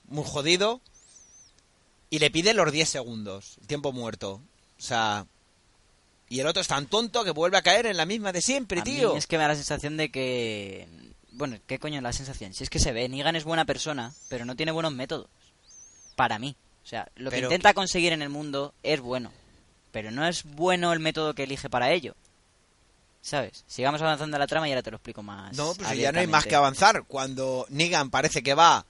muy 0.06 0.24
jodido, 0.24 0.80
y 2.08 2.20
le 2.20 2.30
pide 2.30 2.54
los 2.54 2.70
10 2.72 2.88
segundos, 2.88 3.58
tiempo 3.66 3.92
muerto. 3.92 4.40
O 4.78 4.82
sea... 4.82 5.26
Y 6.28 6.40
el 6.40 6.46
otro 6.46 6.62
es 6.62 6.68
tan 6.68 6.86
tonto 6.86 7.24
que 7.24 7.30
vuelve 7.30 7.58
a 7.58 7.62
caer 7.62 7.84
en 7.84 7.98
la 7.98 8.06
misma 8.06 8.32
de 8.32 8.40
siempre, 8.40 8.80
A 8.80 8.84
mí 8.84 8.90
tío. 8.90 9.16
es 9.16 9.26
que 9.26 9.36
me 9.36 9.42
da 9.42 9.48
la 9.48 9.54
sensación 9.54 9.98
de 9.98 10.10
que... 10.10 10.88
Bueno, 11.32 11.58
¿qué 11.66 11.78
coño 11.78 11.98
es 11.98 12.02
la 12.02 12.12
sensación? 12.14 12.54
Si 12.54 12.64
es 12.64 12.70
que 12.70 12.78
se 12.78 12.92
ve, 12.92 13.06
Negan 13.08 13.36
es 13.36 13.44
buena 13.44 13.66
persona, 13.66 14.14
pero 14.30 14.46
no 14.46 14.56
tiene 14.56 14.72
buenos 14.72 14.92
métodos. 14.92 15.26
Para 16.16 16.38
mí. 16.38 16.56
O 16.84 16.86
sea, 16.86 17.10
lo 17.16 17.30
que 17.30 17.40
intenta 17.40 17.74
conseguir 17.74 18.12
en 18.14 18.22
el 18.22 18.30
mundo 18.30 18.72
es 18.82 19.00
bueno. 19.00 19.30
Pero 19.90 20.10
no 20.10 20.26
es 20.26 20.44
bueno 20.44 20.92
el 20.94 21.00
método 21.00 21.34
que 21.34 21.42
elige 21.42 21.68
para 21.68 21.92
ello. 21.92 22.14
¿Sabes? 23.24 23.64
Sigamos 23.68 24.02
avanzando 24.02 24.36
la 24.36 24.46
trama 24.48 24.68
y 24.68 24.72
ahora 24.72 24.82
te 24.82 24.90
lo 24.90 24.96
explico 24.96 25.22
más. 25.22 25.56
No, 25.56 25.72
pues 25.74 25.96
ya 25.96 26.10
no 26.12 26.18
hay 26.20 26.26
más 26.26 26.44
que 26.44 26.56
avanzar. 26.56 27.04
Cuando 27.06 27.64
Negan 27.70 28.10
parece 28.10 28.42
que 28.42 28.52
va 28.54 28.84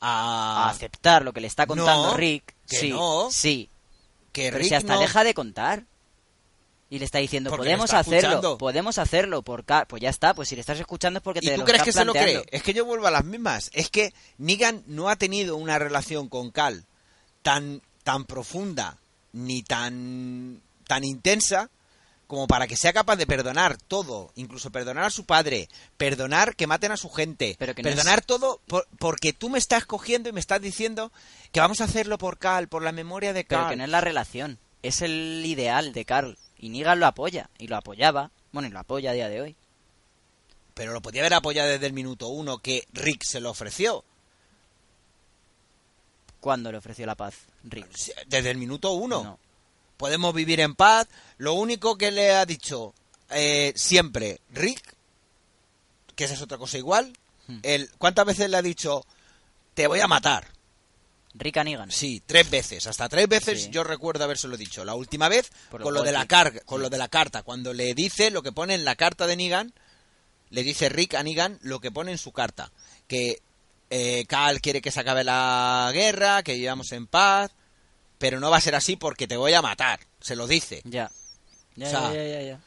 A 0.00 0.64
a... 0.66 0.70
aceptar 0.70 1.24
lo 1.24 1.32
que 1.32 1.40
le 1.40 1.46
está 1.46 1.66
contando 1.66 2.08
No, 2.10 2.16
Rick. 2.16 2.54
que 2.68 2.76
sí, 2.78 2.90
no. 2.90 3.28
sí. 3.30 3.70
que 4.32 4.46
Pero 4.50 4.58
Rick 4.58 4.68
si 4.68 4.74
hasta 4.74 4.94
no- 4.94 5.00
deja 5.00 5.22
de 5.24 5.34
contar. 5.34 5.84
Y 6.90 6.98
le 7.00 7.04
está 7.04 7.18
diciendo, 7.18 7.50
Porque 7.50 7.64
podemos 7.64 7.86
está 7.86 7.98
hacerlo, 8.00 8.18
escuchando. 8.28 8.58
podemos 8.58 8.98
hacerlo 8.98 9.42
por 9.42 9.64
ca-". 9.64 9.86
Pues 9.88 10.02
ya 10.02 10.10
está, 10.10 10.34
pues 10.34 10.48
si 10.48 10.54
le 10.56 10.60
estás 10.60 10.78
escuchando 10.80 11.18
es 11.18 11.22
porque 11.22 11.40
te 11.40 11.46
¿Y 11.46 11.54
tú 11.54 11.60
lo 11.60 11.64
crees 11.64 11.82
que 11.82 11.92
se 11.92 12.04
lo 12.04 12.12
planteando. 12.12 12.42
cree? 12.44 12.56
Es 12.58 12.62
que 12.64 12.74
yo 12.74 12.84
vuelvo 12.84 13.06
a 13.06 13.10
las 13.12 13.24
mismas. 13.24 13.70
Es 13.72 13.88
que 13.90 14.12
Negan 14.38 14.82
no 14.86 15.08
ha 15.08 15.16
tenido 15.16 15.56
una 15.56 15.78
relación 15.78 16.28
con 16.28 16.50
Cal 16.50 16.84
tan, 17.42 17.82
tan 18.04 18.24
profunda 18.24 18.98
ni 19.32 19.62
tan, 19.62 20.60
tan 20.86 21.04
intensa 21.04 21.70
como 22.26 22.46
para 22.48 22.66
que 22.66 22.76
sea 22.76 22.92
capaz 22.92 23.16
de 23.16 23.26
perdonar 23.26 23.76
todo, 23.76 24.32
incluso 24.34 24.70
perdonar 24.70 25.04
a 25.04 25.10
su 25.10 25.24
padre, 25.24 25.68
perdonar 25.96 26.56
que 26.56 26.66
maten 26.66 26.90
a 26.92 26.96
su 26.96 27.08
gente, 27.10 27.54
Pero 27.58 27.74
que 27.74 27.82
no 27.82 27.88
perdonar 27.90 28.18
es- 28.20 28.26
todo 28.26 28.60
por- 28.66 28.88
porque 28.98 29.32
tú 29.32 29.48
me 29.48 29.58
estás 29.58 29.84
cogiendo 29.86 30.28
y 30.28 30.32
me 30.32 30.40
estás 30.40 30.60
diciendo 30.60 31.12
que 31.52 31.60
vamos 31.60 31.80
a 31.80 31.84
hacerlo 31.84 32.18
por 32.18 32.38
Cal, 32.38 32.68
por 32.68 32.82
la 32.82 32.92
memoria 32.92 33.32
de 33.32 33.44
Cal. 33.44 33.58
Pero 33.60 33.70
que 33.70 33.76
no 33.76 33.84
es 33.84 33.90
la 33.90 34.00
relación, 34.00 34.58
es 34.82 35.02
el 35.02 35.42
ideal 35.46 35.92
de 35.92 36.04
Carl. 36.04 36.36
Y 36.58 36.70
Negan 36.70 36.98
lo 37.00 37.06
apoya, 37.06 37.50
y 37.58 37.68
lo 37.68 37.76
apoyaba, 37.76 38.30
bueno, 38.50 38.66
y 38.68 38.72
lo 38.72 38.78
apoya 38.80 39.10
a 39.10 39.14
día 39.14 39.28
de 39.28 39.40
hoy. 39.42 39.56
Pero 40.74 40.92
lo 40.92 41.00
podía 41.02 41.20
haber 41.22 41.34
apoyado 41.34 41.68
desde 41.70 41.86
el 41.86 41.92
minuto 41.92 42.28
uno 42.28 42.58
que 42.58 42.86
Rick 42.92 43.22
se 43.24 43.40
lo 43.40 43.50
ofreció. 43.50 44.04
¿Cuándo 46.40 46.70
le 46.70 46.78
ofreció 46.78 47.06
la 47.06 47.14
paz, 47.14 47.34
Rick? 47.64 47.88
Desde 48.26 48.50
el 48.50 48.58
minuto 48.58 48.92
uno. 48.92 49.22
No. 49.24 49.38
Podemos 49.96 50.34
vivir 50.34 50.60
en 50.60 50.74
paz. 50.74 51.06
Lo 51.38 51.54
único 51.54 51.96
que 51.98 52.10
le 52.10 52.32
ha 52.34 52.44
dicho 52.46 52.94
eh, 53.30 53.72
siempre 53.76 54.40
Rick, 54.50 54.94
que 56.14 56.24
esa 56.24 56.34
es 56.34 56.42
otra 56.42 56.58
cosa 56.58 56.78
igual, 56.78 57.12
Hmm. 57.48 57.60
el, 57.62 57.88
¿cuántas 57.98 58.26
veces 58.26 58.50
le 58.50 58.56
ha 58.56 58.62
dicho 58.62 59.04
te 59.74 59.86
voy 59.86 60.00
a 60.00 60.08
matar? 60.08 60.48
Rick 61.34 61.58
a 61.58 61.64
Negan. 61.64 61.90
Sí, 61.92 62.20
tres 62.26 62.50
veces. 62.50 62.86
Hasta 62.88 63.08
tres 63.08 63.28
veces 63.28 63.62
Sí. 63.64 63.70
yo 63.70 63.84
recuerdo 63.84 64.24
habérselo 64.24 64.56
dicho. 64.56 64.84
La 64.84 64.94
última 64.94 65.28
vez 65.28 65.50
Por 65.70 65.82
con 65.82 65.94
lo 65.94 66.02
de 66.02 66.10
la 66.10 66.26
carga, 66.26 66.60
con 66.64 66.82
lo 66.82 66.90
de 66.90 66.98
la 66.98 67.06
carta, 67.08 67.42
cuando 67.42 67.72
le 67.72 67.94
dice 67.94 68.30
lo 68.32 68.42
que 68.42 68.50
pone 68.52 68.74
en 68.74 68.84
la 68.84 68.96
carta 68.96 69.26
de 69.28 69.36
Negan, 69.36 69.72
le 70.50 70.62
dice 70.64 70.88
Rick 70.88 71.14
a 71.14 71.22
Negan 71.22 71.58
lo 71.62 71.78
que 71.78 71.92
pone 71.92 72.10
en 72.10 72.18
su 72.18 72.32
carta, 72.32 72.72
que 73.06 73.40
eh, 73.90 74.24
Cal 74.26 74.60
quiere 74.60 74.80
que 74.80 74.90
se 74.90 74.98
acabe 75.00 75.22
la 75.22 75.90
guerra, 75.92 76.42
que 76.42 76.54
vivamos 76.54 76.90
en 76.92 77.06
paz, 77.06 77.52
pero 78.18 78.40
no 78.40 78.50
va 78.50 78.56
a 78.56 78.60
ser 78.60 78.74
así 78.74 78.96
porque 78.96 79.26
te 79.26 79.36
voy 79.36 79.52
a 79.54 79.62
matar, 79.62 80.00
se 80.20 80.36
lo 80.36 80.46
dice. 80.46 80.82
Ya. 80.84 81.10
Ya, 81.76 81.86
O 81.86 81.90
sea, 81.90 82.14
ya, 82.14 82.24
ya, 82.24 82.42
ya. 82.42 82.60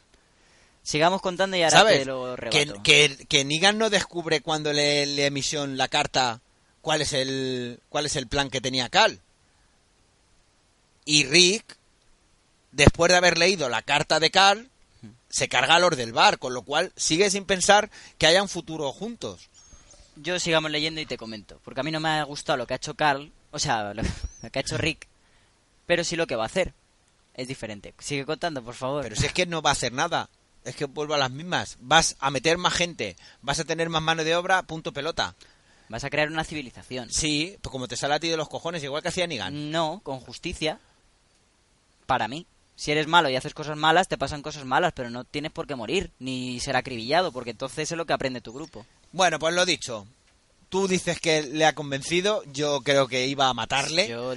Sigamos 0.82 1.20
contando 1.20 1.56
y 1.56 1.62
ahora 1.62 1.78
¿Sabes? 1.78 1.98
te 2.00 2.04
lo 2.04 2.34
Que, 2.36 2.64
rebato. 2.64 2.82
que, 2.82 3.26
que 3.28 3.44
Negan 3.44 3.76
no 3.78 3.90
descubre 3.90 4.40
cuando 4.40 4.72
le, 4.72 5.04
le 5.06 5.26
emisión 5.26 5.76
la 5.76 5.88
carta 5.88 6.40
cuál 6.80 7.02
es 7.02 7.12
el 7.12 7.80
cuál 7.88 8.06
es 8.06 8.16
el 8.16 8.26
plan 8.28 8.50
que 8.50 8.60
tenía 8.60 8.88
Cal. 8.88 9.20
Y 11.04 11.24
Rick, 11.24 11.76
después 12.72 13.10
de 13.10 13.16
haber 13.18 13.36
leído 13.36 13.68
la 13.68 13.82
carta 13.82 14.20
de 14.20 14.30
Cal, 14.30 14.70
se 15.28 15.48
carga 15.48 15.76
a 15.76 15.78
los 15.80 15.96
del 15.96 16.12
bar, 16.12 16.38
con 16.38 16.54
lo 16.54 16.62
cual 16.62 16.92
sigue 16.96 17.30
sin 17.30 17.44
pensar 17.44 17.90
que 18.18 18.26
haya 18.26 18.42
un 18.42 18.48
futuro 18.48 18.90
juntos. 18.92 19.48
Yo 20.16 20.38
sigamos 20.38 20.70
leyendo 20.70 21.00
y 21.00 21.06
te 21.06 21.16
comento. 21.16 21.60
Porque 21.64 21.80
a 21.80 21.82
mí 21.84 21.90
no 21.90 22.00
me 22.00 22.08
ha 22.10 22.22
gustado 22.24 22.58
lo 22.58 22.66
que 22.66 22.74
ha 22.74 22.76
hecho 22.76 22.94
Carl, 22.94 23.32
o 23.50 23.58
sea, 23.58 23.92
lo 23.94 24.02
que 24.50 24.58
ha 24.58 24.62
hecho 24.62 24.78
Rick, 24.78 25.06
pero 25.90 26.04
sí 26.04 26.14
lo 26.14 26.28
que 26.28 26.36
va 26.36 26.44
a 26.44 26.46
hacer. 26.46 26.72
Es 27.34 27.48
diferente. 27.48 27.94
Sigue 27.98 28.24
contando, 28.24 28.62
por 28.62 28.74
favor. 28.74 29.02
Pero 29.02 29.16
si 29.16 29.26
es 29.26 29.32
que 29.32 29.44
no 29.44 29.60
va 29.60 29.70
a 29.70 29.72
hacer 29.72 29.92
nada, 29.92 30.30
es 30.62 30.76
que 30.76 30.84
vuelvo 30.84 31.14
a 31.14 31.18
las 31.18 31.32
mismas. 31.32 31.78
Vas 31.80 32.14
a 32.20 32.30
meter 32.30 32.58
más 32.58 32.74
gente, 32.74 33.16
vas 33.42 33.58
a 33.58 33.64
tener 33.64 33.88
más 33.88 34.00
mano 34.00 34.22
de 34.22 34.36
obra, 34.36 34.62
punto 34.62 34.92
pelota. 34.92 35.34
Vas 35.88 36.04
a 36.04 36.10
crear 36.10 36.28
una 36.28 36.44
civilización. 36.44 37.10
Sí, 37.10 37.56
pues 37.60 37.72
como 37.72 37.88
te 37.88 37.96
sale 37.96 38.14
a 38.14 38.20
ti 38.20 38.28
de 38.28 38.36
los 38.36 38.48
cojones, 38.48 38.84
igual 38.84 39.02
que 39.02 39.08
hacía 39.08 39.26
Negan. 39.26 39.72
No, 39.72 40.00
con 40.04 40.20
justicia. 40.20 40.78
Para 42.06 42.28
mí. 42.28 42.46
Si 42.76 42.92
eres 42.92 43.08
malo 43.08 43.28
y 43.28 43.34
haces 43.34 43.52
cosas 43.52 43.76
malas, 43.76 44.06
te 44.06 44.16
pasan 44.16 44.42
cosas 44.42 44.64
malas, 44.64 44.92
pero 44.94 45.10
no 45.10 45.24
tienes 45.24 45.50
por 45.50 45.66
qué 45.66 45.74
morir, 45.74 46.12
ni 46.20 46.60
ser 46.60 46.76
acribillado, 46.76 47.32
porque 47.32 47.50
entonces 47.50 47.90
es 47.90 47.98
lo 47.98 48.06
que 48.06 48.12
aprende 48.12 48.40
tu 48.40 48.52
grupo. 48.52 48.86
Bueno, 49.10 49.40
pues 49.40 49.56
lo 49.56 49.66
dicho. 49.66 50.06
Tú 50.68 50.86
dices 50.86 51.18
que 51.18 51.42
le 51.42 51.66
ha 51.66 51.74
convencido, 51.74 52.44
yo 52.52 52.80
creo 52.82 53.08
que 53.08 53.26
iba 53.26 53.48
a 53.48 53.54
matarle, 53.54 54.06
Yo, 54.06 54.36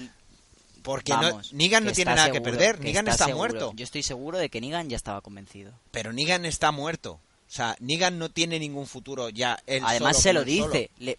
porque 0.84 1.11
vamos, 1.13 1.51
no, 1.51 1.57
Negan 1.57 1.84
no 1.86 1.91
tiene 1.91 2.13
nada 2.13 2.31
que 2.31 2.41
perder, 2.41 2.77
que 2.77 2.84
Negan 2.84 3.07
está, 3.07 3.27
muerto. 3.29 3.71
Yo 3.75 3.84
estoy 3.84 4.03
seguro 4.03 4.38
de 4.38 4.49
que 4.49 4.61
Negan 4.61 4.89
ya 4.89 4.95
estaba 4.97 5.21
convencido. 5.21 5.71
Pero 5.91 6.13
Negan 6.13 6.45
está 6.45 6.71
muerto. 6.71 7.13
O 7.13 7.55
sea, 7.55 7.75
Negan 7.79 8.19
no 8.19 8.29
tiene 8.29 8.59
ningún 8.59 8.86
futuro 8.88 9.29
ya. 9.29 9.59
él 9.67 9.81
Además 9.86 10.17
solo 10.17 10.21
se 10.23 10.34
lo 10.34 10.43
dice. 10.43 10.89
Le- 10.99 11.17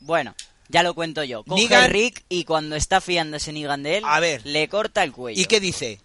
Bueno, 0.00 0.34
ya 0.68 0.82
lo 0.82 0.94
cuento 0.94 1.22
yo. 1.24 1.44
Coge 1.44 1.62
Negan- 1.68 1.84
a 1.84 1.88
Rick 1.88 2.24
y 2.28 2.44
cuando 2.44 2.76
está 2.76 3.00
fiándose 3.00 3.52
Negan 3.52 3.82
de 3.82 3.98
él, 3.98 4.04
A 4.06 4.20
ver. 4.20 4.44
le 4.44 4.68
corta 4.68 5.02
el 5.04 5.12
cuello. 5.12 5.40
¿Y 5.40 5.44
qué 5.46 5.60
dice? 5.60 6.00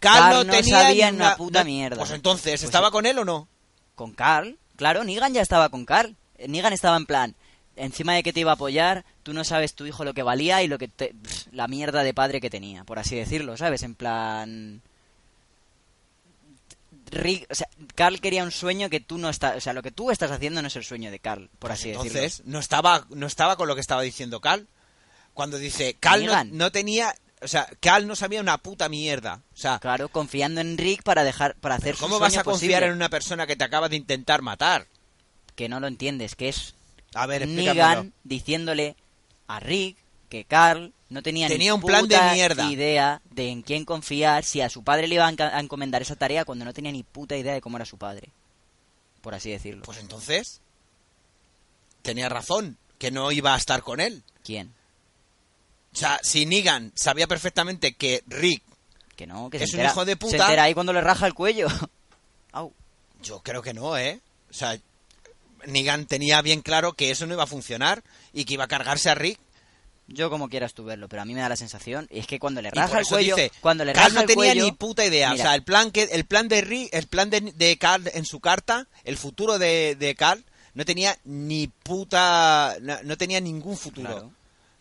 Carl 0.00 0.18
Carl 0.20 0.34
no 0.36 0.44
no 0.44 0.52
tenía 0.52 0.80
sabía 0.82 1.10
ni 1.10 1.16
una 1.16 1.36
puta 1.36 1.60
no- 1.60 1.64
mierda. 1.66 1.96
Pues 1.98 2.10
entonces, 2.12 2.52
Pues 2.60 2.64
¿estaba 2.64 2.90
con 2.90 3.04
él 3.06 3.18
o 3.18 3.24
no? 3.24 3.48
Con 3.96 4.12
Carl, 4.12 4.56
claro, 4.76 5.02
Negan 5.04 5.34
ya 5.34 5.42
estaba 5.42 5.68
con 5.70 5.84
Carl. 5.84 6.14
Negan 6.46 6.72
estaba 6.72 6.96
en 6.96 7.06
plan, 7.06 7.34
encima 7.78 8.14
de 8.14 8.22
que 8.22 8.32
te 8.32 8.40
iba 8.40 8.50
a 8.52 8.54
apoyar, 8.54 9.04
tú 9.22 9.32
no 9.32 9.44
sabes 9.44 9.74
tu 9.74 9.86
hijo 9.86 10.04
lo 10.04 10.14
que 10.14 10.22
valía 10.22 10.62
y 10.62 10.68
lo 10.68 10.78
que 10.78 10.88
te- 10.88 11.14
pff, 11.14 11.46
la 11.52 11.68
mierda 11.68 12.02
de 12.02 12.14
padre 12.14 12.40
que 12.40 12.50
tenía, 12.50 12.84
por 12.84 12.98
así 12.98 13.16
decirlo, 13.16 13.56
¿sabes? 13.56 13.82
En 13.82 13.94
plan 13.94 14.82
Rick, 17.10 17.46
o 17.50 17.54
sea, 17.54 17.68
Carl 17.94 18.20
quería 18.20 18.44
un 18.44 18.50
sueño 18.50 18.90
que 18.90 19.00
tú 19.00 19.16
no 19.18 19.30
estás, 19.30 19.56
o 19.56 19.60
sea, 19.60 19.72
lo 19.72 19.82
que 19.82 19.90
tú 19.90 20.10
estás 20.10 20.30
haciendo 20.30 20.60
no 20.60 20.68
es 20.68 20.76
el 20.76 20.84
sueño 20.84 21.10
de 21.10 21.18
Carl, 21.18 21.48
por 21.58 21.72
así 21.72 21.88
decirlo. 21.88 22.06
Entonces, 22.08 22.42
no 22.44 22.58
estaba, 22.58 23.06
no 23.10 23.26
estaba 23.26 23.56
con 23.56 23.66
lo 23.66 23.74
que 23.74 23.80
estaba 23.80 24.02
diciendo 24.02 24.40
Cal. 24.40 24.66
Cuando 25.32 25.56
dice, 25.56 25.94
Cal 25.98 26.26
no, 26.52 26.70
tenía, 26.70 27.14
o 27.40 27.48
sea, 27.48 27.66
Cal 27.80 28.06
no 28.06 28.14
sabía 28.14 28.40
una 28.42 28.58
puta 28.58 28.88
mierda. 28.90 29.40
O 29.54 29.56
sea, 29.56 29.78
Claro, 29.78 30.08
confiando 30.10 30.60
en 30.60 30.76
Rick 30.76 31.02
para 31.02 31.24
dejar 31.24 31.54
para 31.56 31.76
hacer 31.76 31.94
su 31.96 32.02
¿cómo 32.02 32.18
vas 32.18 32.32
sueño 32.34 32.40
a 32.42 32.44
confiar 32.44 32.70
posible. 32.80 32.86
en 32.88 32.92
una 32.96 33.08
persona 33.08 33.46
que 33.46 33.56
te 33.56 33.64
acaba 33.64 33.88
de 33.88 33.96
intentar 33.96 34.42
matar? 34.42 34.86
que 35.54 35.68
no 35.68 35.80
lo 35.80 35.88
entiendes, 35.88 36.36
que 36.36 36.48
es 36.50 36.74
A 37.14 37.26
ver. 37.26 37.46
Negan 37.48 38.12
diciéndole 38.24 38.96
a 39.46 39.60
Rick 39.60 39.96
que 40.28 40.44
Carl 40.44 40.92
no 41.08 41.22
tenía, 41.22 41.48
Tenía 41.48 41.70
ni 41.72 41.74
un 41.74 41.80
plan 41.80 42.06
de 42.06 42.16
puta 42.16 42.32
mierda. 42.34 42.70
idea 42.70 43.22
de 43.30 43.48
en 43.48 43.62
quién 43.62 43.84
confiar, 43.86 44.44
si 44.44 44.60
a 44.60 44.68
su 44.68 44.82
padre 44.84 45.08
le 45.08 45.14
iba 45.14 45.26
a 45.26 45.60
encomendar 45.60 46.02
esa 46.02 46.16
tarea 46.16 46.44
cuando 46.44 46.64
no 46.66 46.74
tenía 46.74 46.92
ni 46.92 47.02
puta 47.02 47.36
idea 47.36 47.54
de 47.54 47.60
cómo 47.62 47.78
era 47.78 47.86
su 47.86 47.96
padre. 47.96 48.28
Por 49.22 49.34
así 49.34 49.50
decirlo. 49.50 49.84
Pues 49.84 49.98
entonces, 49.98 50.60
tenía 52.02 52.28
razón, 52.28 52.76
que 52.98 53.10
no 53.10 53.32
iba 53.32 53.54
a 53.54 53.56
estar 53.56 53.82
con 53.82 54.00
él. 54.00 54.22
¿Quién? 54.44 54.74
O 55.94 55.96
sea, 55.96 56.20
si 56.22 56.44
Negan 56.44 56.92
sabía 56.94 57.26
perfectamente 57.26 57.94
que 57.94 58.22
Rick, 58.26 58.62
Que 59.16 59.26
no, 59.26 59.48
que 59.50 59.56
Es 59.64 59.70
se 59.70 59.78
un 59.78 59.86
hijo 59.86 60.04
de 60.04 60.16
puta. 60.16 60.36
Se 60.36 60.42
entera 60.42 60.64
ahí 60.64 60.74
cuando 60.74 60.92
le 60.92 61.00
raja 61.00 61.26
el 61.26 61.34
cuello. 61.34 61.68
Au. 62.52 62.72
yo 63.22 63.40
creo 63.42 63.62
que 63.62 63.72
no, 63.74 63.96
¿eh? 63.96 64.20
O 64.50 64.52
sea, 64.54 64.78
Negan 65.68 66.06
tenía 66.06 66.42
bien 66.42 66.62
claro 66.62 66.92
que 66.94 67.10
eso 67.10 67.26
no 67.26 67.34
iba 67.34 67.44
a 67.44 67.46
funcionar 67.46 68.02
y 68.32 68.44
que 68.44 68.54
iba 68.54 68.64
a 68.64 68.68
cargarse 68.68 69.10
a 69.10 69.14
Rick. 69.14 69.38
Yo 70.10 70.30
como 70.30 70.48
quieras 70.48 70.72
tú 70.72 70.84
verlo, 70.84 71.06
pero 71.08 71.20
a 71.20 71.24
mí 71.26 71.34
me 71.34 71.40
da 71.42 71.50
la 71.50 71.56
sensación 71.56 72.06
es 72.10 72.26
que 72.26 72.38
cuando 72.38 72.62
le 72.62 72.70
raja 72.70 73.00
el 73.00 73.06
cuello, 73.06 73.36
dice, 73.36 73.52
cuando 73.60 73.84
le 73.84 73.92
raja 73.92 74.08
no 74.08 74.20
el 74.20 74.26
tenía 74.26 74.52
cuello, 74.52 74.64
ni 74.64 74.72
puta 74.72 75.04
idea. 75.04 75.32
Mira, 75.32 75.42
O 75.42 75.46
sea, 75.46 75.54
el 75.54 75.62
plan 75.62 75.90
que 75.90 76.04
el 76.04 76.24
plan 76.24 76.48
de 76.48 76.62
Rick, 76.62 76.88
el 76.92 77.06
plan 77.06 77.28
de, 77.28 77.40
de 77.42 77.76
Carl 77.76 78.10
en 78.14 78.24
su 78.24 78.40
carta, 78.40 78.86
el 79.04 79.18
futuro 79.18 79.58
de, 79.58 79.96
de 79.96 80.14
Carl 80.14 80.42
no 80.72 80.86
tenía 80.86 81.18
ni 81.24 81.66
puta 81.68 82.76
no, 82.80 83.02
no 83.02 83.18
tenía 83.18 83.40
ningún 83.40 83.76
futuro. 83.76 84.10
Claro. 84.10 84.32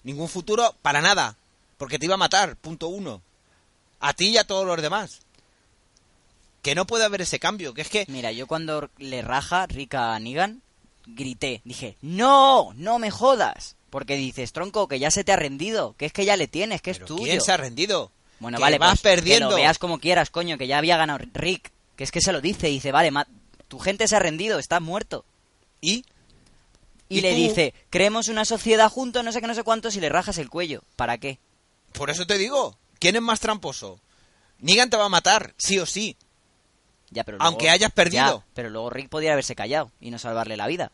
Ningún 0.04 0.30
futuro 0.30 0.74
para 0.82 1.02
nada, 1.02 1.36
porque 1.78 2.00
te 2.00 2.06
iba 2.06 2.14
a 2.14 2.18
matar, 2.18 2.56
punto 2.56 2.88
uno. 2.88 3.22
A 4.00 4.14
ti 4.14 4.30
y 4.30 4.38
a 4.38 4.46
todos 4.46 4.66
los 4.66 4.82
demás. 4.82 5.20
Que 6.62 6.74
no 6.76 6.88
puede 6.88 7.04
haber 7.04 7.22
ese 7.22 7.40
cambio, 7.40 7.74
que 7.74 7.82
es 7.82 7.90
que 7.90 8.06
Mira, 8.08 8.32
yo 8.32 8.48
cuando 8.48 8.90
le 8.98 9.22
raja 9.22 9.66
Rick 9.68 9.96
a 9.96 10.18
Negan, 10.20 10.62
grité, 11.08 11.62
dije, 11.64 11.98
¡No! 12.02 12.72
¡No 12.76 13.00
me 13.00 13.10
jodas! 13.12 13.76
Porque 13.90 14.16
dices, 14.18 14.52
tronco, 14.52 14.88
que 14.88 15.00
ya 15.00 15.10
se 15.12 15.24
te 15.24 15.32
ha 15.32 15.38
rendido, 15.38 15.96
que 15.98 16.06
es 16.06 16.14
que 16.14 16.26
ya 16.26 16.36
le 16.36 16.48
tienes, 16.48 16.82
que 16.82 16.92
es 16.92 16.98
¿Pero 16.98 17.08
tuyo. 17.08 17.24
¿Quién 17.24 17.42
se 17.42 17.52
ha 17.54 17.58
rendido? 17.58 18.12
Bueno, 18.40 18.58
Que 18.58 18.62
vale, 18.62 18.78
vas 18.78 19.00
pues, 19.02 19.16
perdiendo. 19.16 19.48
que 19.48 19.52
lo 19.56 19.58
veas 19.58 19.80
como 19.80 20.00
quieras, 20.00 20.30
coño, 20.30 20.58
que 20.58 20.68
ya 20.68 20.78
había 20.78 20.98
ganado 20.98 21.20
Rick. 21.34 21.72
Que 21.96 22.04
es 22.04 22.12
que 22.12 22.22
se 22.22 22.32
lo 22.34 22.42
dice, 22.42 22.68
dice, 22.68 22.92
vale, 22.92 23.10
ma- 23.12 23.28
tu 23.68 23.80
gente 23.80 24.08
se 24.08 24.16
ha 24.16 24.20
rendido, 24.20 24.60
estás 24.60 24.82
muerto. 24.82 25.26
Y 25.82 26.04
Y, 27.10 27.20
¿Y 27.20 27.22
le 27.22 27.32
tú? 27.32 27.36
dice, 27.38 27.74
creemos 27.90 28.28
una 28.28 28.44
sociedad 28.44 28.90
juntos, 28.92 29.24
no 29.24 29.32
sé 29.32 29.40
qué, 29.42 29.48
no 29.48 29.56
sé 29.56 29.64
cuántos, 29.64 29.96
y 29.96 30.02
le 30.02 30.10
rajas 30.10 30.38
el 30.38 30.50
cuello. 30.50 30.84
¿Para 30.96 31.18
qué? 31.18 31.40
por 31.94 32.10
eso 32.12 32.28
te 32.28 32.38
digo, 32.38 32.78
¿quién 33.00 33.16
es 33.16 33.22
más 33.22 33.40
tramposo? 33.40 34.00
Negan 34.60 34.90
te 34.90 34.98
va 34.98 35.06
a 35.06 35.10
matar, 35.10 35.54
sí 35.58 35.80
o 35.80 35.86
sí. 35.86 36.16
Ya, 37.10 37.24
pero 37.24 37.38
Aunque 37.40 37.70
hayas 37.70 37.92
perdido. 37.94 38.40
Ya, 38.40 38.46
pero 38.54 38.70
luego 38.70 38.90
Rick 38.90 39.08
podría 39.10 39.32
haberse 39.32 39.56
callado 39.56 39.92
y 40.02 40.12
no 40.12 40.20
salvarle 40.20 40.58
la 40.58 40.68
vida. 40.68 40.92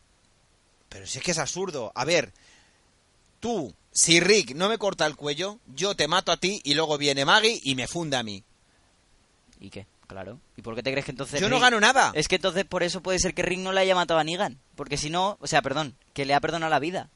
Pero 0.94 1.08
si 1.08 1.18
es 1.18 1.24
que 1.24 1.32
es 1.32 1.38
absurdo. 1.38 1.90
A 1.96 2.04
ver, 2.04 2.32
tú, 3.40 3.74
si 3.90 4.20
Rick 4.20 4.54
no 4.54 4.68
me 4.68 4.78
corta 4.78 5.04
el 5.06 5.16
cuello, 5.16 5.58
yo 5.74 5.96
te 5.96 6.06
mato 6.06 6.30
a 6.30 6.36
ti 6.36 6.60
y 6.62 6.74
luego 6.74 6.96
viene 6.98 7.24
Maggie 7.24 7.60
y 7.64 7.74
me 7.74 7.88
funda 7.88 8.20
a 8.20 8.22
mí. 8.22 8.44
¿Y 9.58 9.70
qué? 9.70 9.88
Claro. 10.06 10.38
¿Y 10.56 10.62
por 10.62 10.76
qué 10.76 10.84
te 10.84 10.92
crees 10.92 11.04
que 11.04 11.10
entonces 11.10 11.40
Yo 11.40 11.48
no 11.48 11.56
Rick- 11.56 11.62
gano 11.62 11.80
nada. 11.80 12.12
Es 12.14 12.28
que 12.28 12.36
entonces 12.36 12.64
por 12.64 12.84
eso 12.84 13.02
puede 13.02 13.18
ser 13.18 13.34
que 13.34 13.42
Rick 13.42 13.58
no 13.58 13.72
le 13.72 13.80
haya 13.80 13.96
matado 13.96 14.20
a 14.20 14.24
Negan. 14.24 14.60
Porque 14.76 14.96
si 14.96 15.10
no, 15.10 15.36
o 15.40 15.48
sea, 15.48 15.62
perdón, 15.62 15.96
que 16.12 16.24
le 16.26 16.34
ha 16.34 16.40
perdonado 16.40 16.70
la 16.70 16.78
vida. 16.78 17.10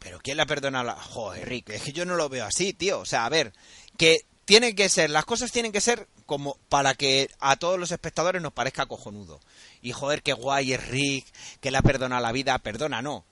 Pero 0.00 0.18
¿quién 0.20 0.36
la 0.36 0.46
perdona? 0.46 0.82
La... 0.82 0.94
Joder, 0.96 1.48
Rick. 1.48 1.70
es 1.70 1.82
que 1.82 1.92
yo 1.92 2.04
no 2.04 2.16
lo 2.16 2.28
veo 2.28 2.44
así, 2.46 2.72
tío. 2.72 2.98
O 2.98 3.04
sea, 3.04 3.26
a 3.26 3.28
ver, 3.28 3.52
que 3.96 4.22
tienen 4.44 4.74
que 4.74 4.88
ser, 4.88 5.10
las 5.10 5.24
cosas 5.24 5.52
tienen 5.52 5.72
que 5.72 5.80
ser 5.80 6.06
como 6.26 6.58
para 6.68 6.94
que 6.94 7.30
a 7.40 7.56
todos 7.56 7.78
los 7.78 7.92
espectadores 7.92 8.42
nos 8.42 8.52
parezca 8.52 8.86
cojonudo. 8.86 9.40
Y 9.82 9.92
joder, 9.92 10.22
qué 10.22 10.32
guay 10.32 10.72
es 10.72 10.86
Rick, 10.88 11.26
que 11.60 11.70
le 11.70 11.78
ha 11.78 11.82
perdonado 11.82 12.22
la 12.22 12.32
vida. 12.32 12.58
Perdona, 12.58 13.02
no. 13.02 13.24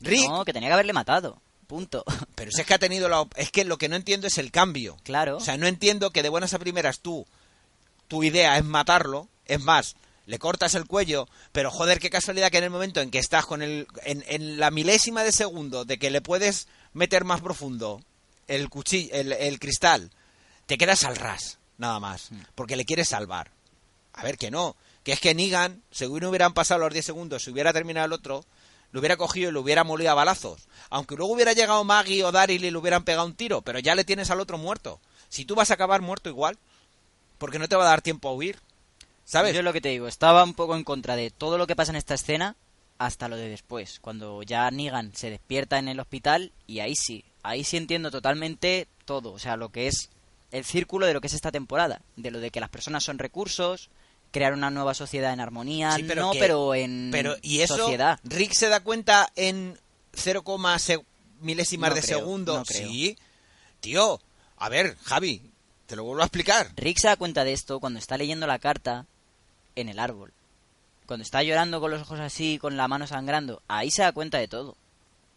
Rick, 0.00 0.28
No, 0.28 0.44
que 0.44 0.52
tenía 0.52 0.68
que 0.68 0.74
haberle 0.74 0.92
matado. 0.92 1.40
Punto. 1.66 2.04
pero 2.34 2.50
si 2.50 2.60
es 2.60 2.66
que 2.66 2.74
ha 2.74 2.78
tenido 2.78 3.08
la... 3.08 3.26
Es 3.36 3.50
que 3.50 3.64
lo 3.64 3.78
que 3.78 3.88
no 3.88 3.96
entiendo 3.96 4.26
es 4.26 4.38
el 4.38 4.50
cambio. 4.50 4.96
claro. 5.02 5.36
O 5.36 5.40
sea, 5.40 5.56
no 5.56 5.66
entiendo 5.66 6.10
que 6.10 6.22
de 6.22 6.28
buenas 6.28 6.54
a 6.54 6.58
primeras 6.58 7.00
tú, 7.00 7.26
tu 8.08 8.22
idea 8.22 8.58
es 8.58 8.64
matarlo, 8.64 9.28
es 9.46 9.60
más, 9.60 9.96
le 10.26 10.38
cortas 10.38 10.74
el 10.74 10.86
cuello, 10.86 11.28
pero 11.52 11.70
joder, 11.70 11.98
qué 11.98 12.10
casualidad 12.10 12.50
que 12.50 12.58
en 12.58 12.64
el 12.64 12.70
momento 12.70 13.00
en 13.00 13.10
que 13.10 13.18
estás 13.18 13.46
con 13.46 13.62
el, 13.62 13.86
en, 14.04 14.24
en 14.28 14.58
la 14.58 14.70
milésima 14.70 15.22
de 15.22 15.32
segundo 15.32 15.84
de 15.84 15.98
que 15.98 16.10
le 16.10 16.20
puedes 16.20 16.68
meter 16.92 17.24
más 17.24 17.40
profundo 17.40 18.00
el 18.46 18.68
cuchillo, 18.68 19.14
el, 19.14 19.32
el 19.32 19.58
cristal, 19.58 20.10
te 20.66 20.78
quedas 20.78 21.04
al 21.04 21.16
ras, 21.16 21.58
nada 21.78 22.00
más, 22.00 22.30
porque 22.54 22.76
le 22.76 22.84
quieres 22.84 23.08
salvar. 23.08 23.50
A 24.12 24.22
ver 24.22 24.38
que 24.38 24.50
no, 24.50 24.76
que 25.02 25.12
es 25.12 25.20
que 25.20 25.34
Negan, 25.34 25.82
según 25.90 26.20
no 26.20 26.30
hubieran 26.30 26.54
pasado 26.54 26.80
los 26.80 26.92
10 26.92 27.04
segundos, 27.04 27.42
si 27.42 27.50
hubiera 27.50 27.72
terminado 27.72 28.06
el 28.06 28.12
otro, 28.12 28.44
lo 28.92 29.00
hubiera 29.00 29.16
cogido 29.16 29.50
y 29.50 29.52
lo 29.52 29.60
hubiera 29.60 29.84
molido 29.84 30.12
a 30.12 30.14
balazos. 30.14 30.68
Aunque 30.88 31.16
luego 31.16 31.32
hubiera 31.32 31.52
llegado 31.52 31.82
Maggie 31.84 32.24
o 32.24 32.32
Daryl 32.32 32.64
y 32.64 32.70
le 32.70 32.78
hubieran 32.78 33.04
pegado 33.04 33.26
un 33.26 33.34
tiro, 33.34 33.60
pero 33.62 33.80
ya 33.80 33.94
le 33.94 34.04
tienes 34.04 34.30
al 34.30 34.40
otro 34.40 34.56
muerto. 34.56 35.00
Si 35.28 35.44
tú 35.44 35.54
vas 35.54 35.70
a 35.70 35.74
acabar 35.74 36.00
muerto 36.00 36.28
igual, 36.28 36.58
porque 37.38 37.58
no 37.58 37.68
te 37.68 37.76
va 37.76 37.82
a 37.82 37.88
dar 37.88 38.02
tiempo 38.02 38.28
a 38.28 38.34
huir. 38.34 38.58
¿Sabes? 39.24 39.52
Yo 39.52 39.60
es 39.60 39.64
lo 39.64 39.72
que 39.72 39.80
te 39.80 39.88
digo, 39.88 40.06
estaba 40.06 40.44
un 40.44 40.54
poco 40.54 40.76
en 40.76 40.84
contra 40.84 41.16
de 41.16 41.30
todo 41.30 41.58
lo 41.58 41.66
que 41.66 41.74
pasa 41.74 41.92
en 41.92 41.96
esta 41.96 42.14
escena 42.14 42.56
hasta 42.98 43.28
lo 43.28 43.36
de 43.36 43.48
después, 43.48 43.98
cuando 44.00 44.42
ya 44.42 44.70
Negan 44.70 45.14
se 45.14 45.30
despierta 45.30 45.78
en 45.78 45.88
el 45.88 45.98
hospital 45.98 46.52
y 46.66 46.80
ahí 46.80 46.94
sí, 46.94 47.24
ahí 47.42 47.64
sí 47.64 47.76
entiendo 47.76 48.10
totalmente 48.10 48.86
todo, 49.04 49.32
o 49.32 49.38
sea, 49.38 49.56
lo 49.56 49.70
que 49.70 49.88
es 49.88 50.10
el 50.54 50.64
círculo 50.64 51.06
de 51.06 51.12
lo 51.14 51.20
que 51.20 51.26
es 51.26 51.34
esta 51.34 51.52
temporada, 51.52 52.00
de 52.16 52.30
lo 52.30 52.40
de 52.40 52.50
que 52.50 52.60
las 52.60 52.70
personas 52.70 53.04
son 53.04 53.18
recursos, 53.18 53.90
crear 54.30 54.52
una 54.52 54.70
nueva 54.70 54.94
sociedad 54.94 55.32
en 55.32 55.40
armonía, 55.40 55.92
Sí, 55.92 56.04
pero 56.04 56.22
no, 56.22 56.32
que- 56.32 56.38
pero 56.40 56.74
en 56.74 57.10
Pero, 57.12 57.36
¿y 57.42 57.60
eso? 57.60 57.76
sociedad. 57.76 58.18
Rick 58.24 58.52
se 58.52 58.68
da 58.68 58.80
cuenta 58.80 59.30
en 59.36 59.78
0, 60.14 60.42
se- 60.78 61.04
milésimas 61.40 61.90
No 61.90 61.96
de 61.96 62.02
creo, 62.02 62.18
segundo. 62.20 62.58
no. 62.58 62.64
Sí. 62.64 63.16
Tío, 63.80 64.20
a 64.56 64.68
ver, 64.68 64.96
Javi, 65.04 65.42
te 65.86 65.96
lo 65.96 66.04
vuelvo 66.04 66.22
a 66.22 66.26
explicar. 66.26 66.70
Rick 66.76 66.98
se 66.98 67.08
da 67.08 67.16
cuenta 67.16 67.44
de 67.44 67.52
esto 67.52 67.80
cuando 67.80 67.98
está 67.98 68.16
leyendo 68.16 68.46
la 68.46 68.58
carta 68.58 69.06
en 69.76 69.88
el 69.88 69.98
árbol. 69.98 70.32
Cuando 71.06 71.22
está 71.22 71.42
llorando 71.42 71.80
con 71.80 71.90
los 71.90 72.00
ojos 72.02 72.18
así, 72.20 72.58
con 72.58 72.76
la 72.76 72.88
mano 72.88 73.06
sangrando, 73.06 73.60
ahí 73.68 73.90
se 73.90 74.02
da 74.02 74.12
cuenta 74.12 74.38
de 74.38 74.48
todo. 74.48 74.76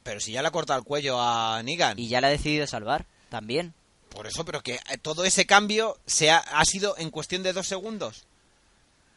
Pero 0.04 0.20
si 0.22 0.32
ya 0.32 0.42
le 0.42 0.48
ha 0.48 0.52
cortado 0.52 0.80
el 0.80 0.86
cuello 0.86 1.20
a 1.22 1.62
Negan. 1.64 2.00
Y 2.00 2.08
ya 2.08 2.22
le 2.22 2.28
ha 2.28 2.30
decidido 2.30 2.66
salvar, 2.68 3.06
también. 3.30 3.74
Por 4.18 4.26
eso, 4.26 4.44
pero 4.46 4.64
que 4.64 4.80
eh, 4.90 4.98
todo 5.00 5.26
ese 5.26 5.46
cambio 5.46 5.96
se 6.08 6.32
ha, 6.32 6.40
ha 6.40 6.66
sido 6.66 6.98
en 6.98 7.12
cuestión 7.12 7.44
de 7.44 7.54
dos 7.54 7.68
segundos. 7.68 8.26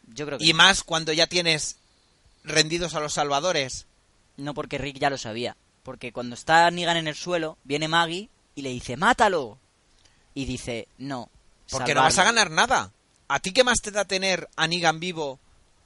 Yo 0.09 0.26
creo 0.26 0.38
que 0.38 0.44
Y 0.44 0.53
más 0.53 0.82
cuando 0.82 1.11
ya 1.14 1.26
tienes 1.26 1.76
rendidos 2.44 2.94
a 2.94 3.01
los 3.01 3.14
salvadores. 3.14 3.86
no 4.36 4.53
porque 4.53 4.76
Rick 4.76 4.98
ya 4.98 5.09
lo 5.09 5.16
sabía. 5.16 5.57
Porque 5.84 6.12
cuando 6.12 6.34
está 6.34 6.70
Negan 6.70 6.98
en 6.98 7.09
el 7.09 7.14
suelo, 7.14 7.57
viene 7.64 7.88
Maggie 7.88 8.28
y 8.55 8.61
le 8.61 8.68
dice, 8.68 8.98
¡mátalo! 8.98 9.57
Y 10.34 10.44
dice, 10.44 10.86
no. 10.98 11.30
Porque 11.70 11.94
no 11.94 12.03
vas 12.03 12.12
a 12.12 12.16
salvarlo". 12.16 12.40
ganar 12.40 12.51
nada. 12.51 12.92
¿A 13.28 13.40
ti 13.40 13.53
qué 13.55 13.64
más 13.64 13.80
te 13.80 13.92
da 13.92 14.05
tener 14.05 14.51
a 14.57 14.66
Negan 14.66 15.01
vivo 15.01 15.38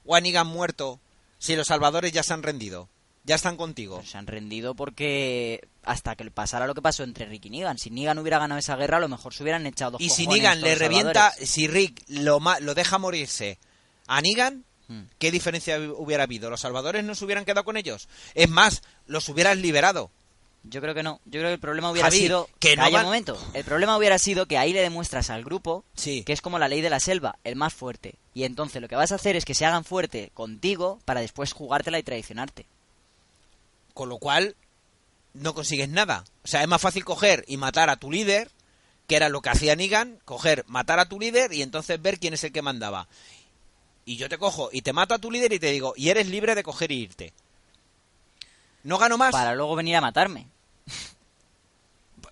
o 0.05 0.15
a 0.15 0.19
Negan 0.19 0.47
muerto 0.47 0.99
si 1.39 1.55
los 1.55 1.67
salvadores 1.67 2.11
ya 2.11 2.21
se 2.21 2.33
han 2.33 2.43
rendido? 2.43 2.89
Ya 3.25 3.35
están 3.35 3.57
contigo. 3.57 3.97
Pues 3.97 4.09
se 4.11 4.17
han 4.17 4.27
rendido 4.27 4.75
porque 4.75 5.67
hasta 5.83 6.15
que 6.15 6.29
pasara 6.29 6.67
lo 6.67 6.75
que 6.75 6.81
pasó 6.81 7.03
entre 7.03 7.25
Rick 7.25 7.45
y 7.45 7.49
Negan. 7.49 7.77
Si 7.77 7.89
Negan 7.89 8.19
hubiera 8.19 8.37
ganado 8.39 8.59
esa 8.59 8.75
guerra, 8.75 8.97
a 8.97 8.99
lo 9.01 9.07
mejor 9.09 9.33
se 9.33 9.41
hubieran 9.43 9.65
echado 9.65 9.91
dos 9.91 10.01
Y 10.01 10.09
si 10.09 10.27
Negan 10.27 10.61
le 10.61 10.75
revienta, 10.75 11.13
salvadores. 11.31 11.49
si 11.49 11.67
Rick 11.67 12.03
lo, 12.07 12.39
lo 12.59 12.75
deja 12.75 12.97
morirse 12.97 13.57
a 14.07 14.21
Negan, 14.21 14.63
Hmm. 14.87 15.05
¿qué 15.17 15.31
diferencia 15.31 15.79
hubiera 15.97 16.25
habido? 16.25 16.51
¿Los 16.51 16.61
salvadores 16.61 17.03
no 17.03 17.15
se 17.15 17.25
hubieran 17.25 17.43
quedado 17.43 17.63
con 17.65 17.75
ellos? 17.75 18.07
Es 18.35 18.47
más, 18.47 18.83
los 19.07 19.27
hubieras 19.29 19.57
liberado. 19.57 20.11
Yo 20.61 20.79
creo 20.79 20.93
que 20.93 21.01
no. 21.01 21.19
Yo 21.25 21.39
creo 21.39 21.45
que 21.49 21.53
el 21.53 21.59
problema 21.59 21.89
hubiera 21.89 22.07
Javi, 22.09 22.19
sido... 22.19 22.47
que 22.59 22.75
no 22.75 22.83
van- 22.83 22.93
un 22.97 23.01
momento. 23.05 23.35
El 23.55 23.63
problema 23.63 23.97
hubiera 23.97 24.19
sido 24.19 24.45
que 24.45 24.59
ahí 24.59 24.73
le 24.73 24.81
demuestras 24.81 25.31
al 25.31 25.43
grupo 25.43 25.83
Sí. 25.95 26.23
que 26.23 26.33
es 26.33 26.41
como 26.41 26.59
la 26.59 26.67
ley 26.67 26.81
de 26.81 26.91
la 26.91 26.99
selva, 26.99 27.39
el 27.43 27.55
más 27.55 27.73
fuerte. 27.73 28.13
Y 28.35 28.43
entonces 28.43 28.79
lo 28.79 28.87
que 28.87 28.95
vas 28.95 29.11
a 29.11 29.15
hacer 29.15 29.35
es 29.35 29.43
que 29.43 29.55
se 29.55 29.65
hagan 29.65 29.85
fuerte 29.85 30.29
contigo 30.35 30.99
para 31.03 31.21
después 31.21 31.51
jugártela 31.53 31.97
y 31.97 32.03
traicionarte. 32.03 32.67
Con 33.95 34.09
lo 34.09 34.19
cual, 34.19 34.55
no 35.33 35.55
consigues 35.55 35.89
nada. 35.89 36.25
O 36.43 36.47
sea, 36.47 36.61
es 36.61 36.67
más 36.67 36.81
fácil 36.81 37.03
coger 37.03 37.45
y 37.47 37.57
matar 37.57 37.89
a 37.89 37.95
tu 37.95 38.11
líder, 38.11 38.51
que 39.07 39.15
era 39.15 39.29
lo 39.29 39.41
que 39.41 39.49
hacía 39.49 39.75
Negan, 39.75 40.19
coger, 40.25 40.65
matar 40.67 40.99
a 40.99 41.09
tu 41.09 41.19
líder 41.19 41.53
y 41.53 41.61
entonces 41.61 42.01
ver 42.01 42.19
quién 42.19 42.33
es 42.33 42.43
el 42.43 42.51
que 42.51 42.61
mandaba. 42.61 43.07
Y 44.05 44.17
yo 44.17 44.29
te 44.29 44.37
cojo 44.37 44.69
y 44.71 44.81
te 44.81 44.93
mato 44.93 45.15
a 45.15 45.19
tu 45.19 45.31
líder 45.31 45.53
y 45.53 45.59
te 45.59 45.71
digo, 45.71 45.93
y 45.95 46.09
eres 46.09 46.27
libre 46.27 46.55
de 46.55 46.63
coger 46.63 46.91
y 46.91 47.01
irte. 47.01 47.33
No 48.83 48.97
gano 48.97 49.17
más. 49.17 49.31
Para 49.31 49.55
luego 49.55 49.75
venir 49.75 49.95
a 49.95 50.01
matarme. 50.01 50.47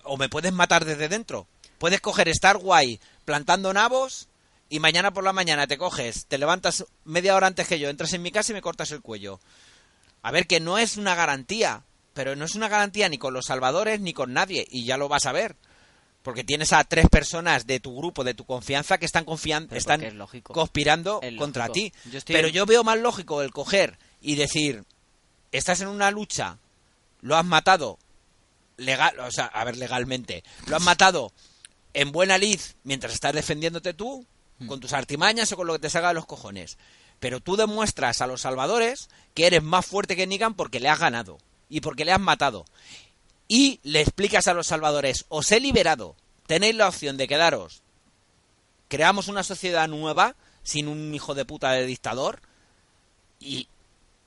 O 0.06 0.18
me 0.18 0.28
puedes 0.28 0.52
matar 0.52 0.84
desde 0.84 1.08
dentro. 1.08 1.46
Puedes 1.78 2.02
coger, 2.02 2.28
estar 2.28 2.58
guay 2.58 3.00
plantando 3.24 3.72
nabos 3.72 4.28
y 4.68 4.78
mañana 4.78 5.14
por 5.14 5.24
la 5.24 5.32
mañana 5.32 5.66
te 5.66 5.78
coges, 5.78 6.26
te 6.26 6.36
levantas 6.36 6.84
media 7.04 7.34
hora 7.34 7.46
antes 7.46 7.66
que 7.66 7.78
yo, 7.78 7.88
entras 7.88 8.12
en 8.12 8.20
mi 8.20 8.30
casa 8.30 8.52
y 8.52 8.54
me 8.54 8.60
cortas 8.60 8.90
el 8.90 9.00
cuello. 9.00 9.40
A 10.24 10.30
ver, 10.30 10.46
que 10.46 10.58
no 10.58 10.78
es 10.78 10.96
una 10.96 11.14
garantía, 11.14 11.84
pero 12.14 12.34
no 12.34 12.44
es 12.46 12.54
una 12.54 12.68
garantía 12.68 13.08
ni 13.08 13.18
con 13.18 13.34
los 13.34 13.46
salvadores 13.46 14.00
ni 14.00 14.12
con 14.12 14.32
nadie, 14.32 14.66
y 14.70 14.84
ya 14.84 14.96
lo 14.96 15.08
vas 15.08 15.26
a 15.26 15.32
ver. 15.32 15.54
Porque 16.22 16.42
tienes 16.42 16.72
a 16.72 16.82
tres 16.84 17.08
personas 17.10 17.66
de 17.66 17.78
tu 17.78 17.94
grupo, 17.94 18.24
de 18.24 18.32
tu 18.32 18.46
confianza, 18.46 18.96
que 18.96 19.04
están 19.04 19.26
confiando, 19.26 19.76
están 19.76 20.02
es 20.02 20.14
conspirando 20.42 21.20
Es 21.22 21.36
contra 21.36 21.68
ti. 21.68 21.92
Yo 22.10 22.20
Pero 22.26 22.48
yo 22.48 22.64
veo 22.64 22.82
más 22.82 22.98
lógico 22.98 23.42
el 23.42 23.52
coger 23.52 23.98
y 24.22 24.36
decir, 24.36 24.84
estás 25.52 25.82
en 25.82 25.88
una 25.88 26.10
lucha, 26.10 26.58
lo 27.20 27.36
has 27.36 27.44
matado 27.44 27.98
legal, 28.78 29.20
o 29.20 29.30
sea, 29.30 29.44
a 29.44 29.62
ver, 29.64 29.76
legalmente, 29.76 30.42
lo 30.66 30.76
has 30.76 30.82
matado 30.82 31.32
en 31.92 32.10
buena 32.10 32.38
lid 32.38 32.60
mientras 32.82 33.12
estás 33.12 33.34
defendiéndote 33.34 33.92
tú, 33.92 34.26
Hmm. 34.58 34.66
con 34.66 34.80
tus 34.80 34.92
artimañas 34.92 35.50
o 35.52 35.56
con 35.56 35.66
lo 35.66 35.72
que 35.74 35.80
te 35.80 35.90
salga 35.90 36.08
de 36.08 36.14
los 36.14 36.26
cojones. 36.26 36.78
Pero 37.24 37.40
tú 37.40 37.56
demuestras 37.56 38.20
a 38.20 38.26
los 38.26 38.42
salvadores 38.42 39.08
que 39.32 39.46
eres 39.46 39.62
más 39.62 39.86
fuerte 39.86 40.14
que 40.14 40.26
Negan 40.26 40.52
porque 40.52 40.78
le 40.78 40.90
has 40.90 40.98
ganado 40.98 41.38
y 41.70 41.80
porque 41.80 42.04
le 42.04 42.12
has 42.12 42.20
matado. 42.20 42.66
Y 43.48 43.80
le 43.82 44.02
explicas 44.02 44.46
a 44.46 44.52
los 44.52 44.66
salvadores, 44.66 45.24
os 45.30 45.50
he 45.50 45.58
liberado, 45.58 46.16
tenéis 46.46 46.74
la 46.74 46.86
opción 46.86 47.16
de 47.16 47.26
quedaros. 47.26 47.80
Creamos 48.88 49.28
una 49.28 49.42
sociedad 49.42 49.88
nueva, 49.88 50.36
sin 50.62 50.86
un 50.86 51.14
hijo 51.14 51.34
de 51.34 51.46
puta 51.46 51.72
de 51.72 51.86
dictador, 51.86 52.42
y, 53.40 53.68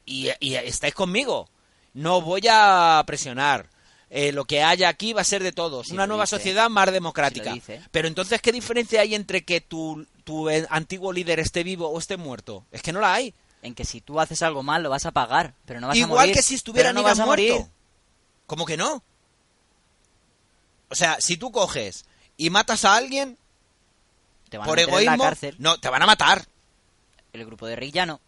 y, 0.03 0.29
y 0.39 0.55
estáis 0.55 0.95
conmigo. 0.95 1.51
No 1.93 2.21
voy 2.21 2.47
a 2.49 3.03
presionar. 3.05 3.69
Eh, 4.09 4.31
lo 4.31 4.45
que 4.45 4.63
haya 4.63 4.89
aquí 4.89 5.13
va 5.13 5.21
a 5.21 5.23
ser 5.23 5.43
de 5.43 5.51
todos. 5.51 5.85
Sí 5.85 5.93
una 5.93 6.07
nueva 6.07 6.23
dice. 6.23 6.37
sociedad 6.37 6.67
más 6.67 6.91
democrática. 6.91 7.53
Sí. 7.53 7.73
Pero 7.91 8.07
entonces, 8.07 8.41
¿qué 8.41 8.51
diferencia 8.51 9.01
hay 9.01 9.13
entre 9.13 9.45
que 9.45 9.61
tu, 9.61 10.07
tu 10.27 10.49
eh, 10.49 10.67
antiguo 10.69 11.13
líder 11.13 11.39
esté 11.39 11.63
vivo 11.63 11.87
o 11.89 11.97
esté 11.97 12.17
muerto? 12.17 12.65
Es 12.71 12.81
que 12.81 12.91
no 12.91 12.99
la 12.99 13.13
hay. 13.13 13.33
En 13.61 13.73
que 13.73 13.85
si 13.85 14.01
tú 14.01 14.19
haces 14.19 14.41
algo 14.43 14.61
mal 14.61 14.83
lo 14.83 14.89
vas 14.89 15.05
a 15.05 15.11
pagar, 15.11 15.53
pero 15.65 15.79
no 15.79 15.87
vas 15.87 15.95
a 15.95 15.99
Igual 15.99 16.19
morir. 16.27 16.35
que 16.35 16.41
si 16.41 16.55
estuviera 16.55 16.91
no 16.91 17.01
vas 17.01 17.17
a 17.19 17.25
morir. 17.25 17.53
muerto. 17.53 17.69
¿Cómo 18.45 18.65
que 18.65 18.75
no? 18.75 19.01
O 20.89 20.95
sea, 20.95 21.17
si 21.19 21.37
tú 21.37 21.51
coges 21.51 22.05
y 22.37 22.49
matas 22.49 22.85
a 22.85 22.95
alguien 22.95 23.37
Te 24.49 24.57
van 24.57 24.67
por 24.67 24.79
a 24.79 24.81
en 24.83 24.89
egoísmo, 24.89 25.17
la 25.17 25.23
cárcel. 25.29 25.55
no, 25.59 25.79
te 25.79 25.89
van 25.89 26.03
a 26.03 26.05
matar. 26.05 26.45
El 27.33 27.45
grupo 27.45 27.65
de 27.65 27.75
Rick 27.75 27.93
ya 27.93 28.05
no. 28.05 28.19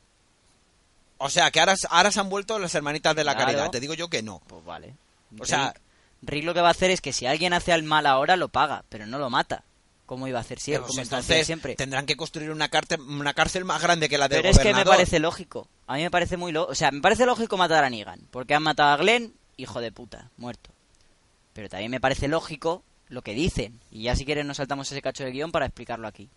O 1.18 1.30
sea, 1.30 1.52
que 1.52 1.60
ahora, 1.60 1.76
ahora 1.90 2.12
se 2.12 2.20
han 2.22 2.30
vuelto 2.30 2.58
las 2.60 2.74
hermanitas 2.76 3.16
de 3.16 3.24
la 3.26 3.34
Claro. 3.36 3.48
caridad. 3.52 3.70
Te 3.72 3.80
digo 3.82 3.94
yo 3.94 4.10
que 4.10 4.22
no. 4.24 4.42
Pues 4.48 4.64
vale. 4.66 4.96
O 5.38 5.46
sea- 5.46 5.74
Rick, 5.74 5.82
Rick 6.30 6.44
lo 6.46 6.54
que 6.54 6.62
va 6.62 6.70
a 6.70 6.72
hacer 6.72 6.92
es 6.92 7.02
que 7.02 7.14
si 7.14 7.26
alguien 7.26 7.54
hace 7.54 7.72
al 7.74 7.84
mal 7.84 8.06
ahora 8.06 8.36
lo 8.36 8.48
paga, 8.50 8.84
pero 8.90 9.06
no 9.06 9.20
lo 9.20 9.30
mata. 9.30 9.64
¿Cómo 10.10 10.28
iba 10.28 10.40
a 10.40 10.42
hacer 10.42 10.60
siempre? 10.60 10.88
Pues 10.88 10.90
como 10.94 11.02
está 11.04 11.18
haciendo 11.18 11.34
entonces 11.34 11.46
siempre. 11.46 11.76
tendrán 11.76 12.08
que 12.08 12.18
construir 12.18 12.50
una 12.50 12.68
cárcel, 12.68 13.00
una 13.00 13.36
cárcel 13.36 13.64
más 13.64 13.80
grande 13.80 14.10
que 14.10 14.18
la 14.18 14.28
del 14.28 14.42
Pero 14.42 14.50
es 14.50 14.58
que 14.58 14.74
me 14.74 14.84
parece 14.84 15.20
lógico. 15.20 15.68
A 15.86 15.98
mí 15.98 16.02
me 16.02 16.10
parece 16.10 16.36
muy 16.36 16.52
lógico. 16.52 16.72
O 16.72 16.74
sea, 16.74 16.90
me 16.90 17.00
parece 17.00 17.28
lógico 17.28 17.58
matar 17.58 17.84
a 17.84 17.92
Negan. 17.92 18.20
Porque 18.32 18.56
han 18.56 18.64
matado 18.64 18.90
a 18.90 18.98
Glenn, 18.98 19.36
hijo 19.56 19.82
de 19.82 19.92
puta, 19.92 20.32
muerto. 20.36 20.72
Pero 21.54 21.70
también 21.70 21.92
me 21.92 22.00
parece 22.00 22.28
lógico 22.28 22.82
lo 23.08 23.22
que 23.22 23.36
dicen. 23.36 23.80
Y 23.92 24.02
ya 24.02 24.16
si 24.16 24.26
quieren 24.26 24.48
nos 24.48 24.58
saltamos 24.58 24.92
ese 24.92 25.04
cacho 25.04 25.24
de 25.24 25.30
guion 25.32 25.52
para 25.52 25.68
explicarlo 25.68 26.08
aquí. 26.08 26.28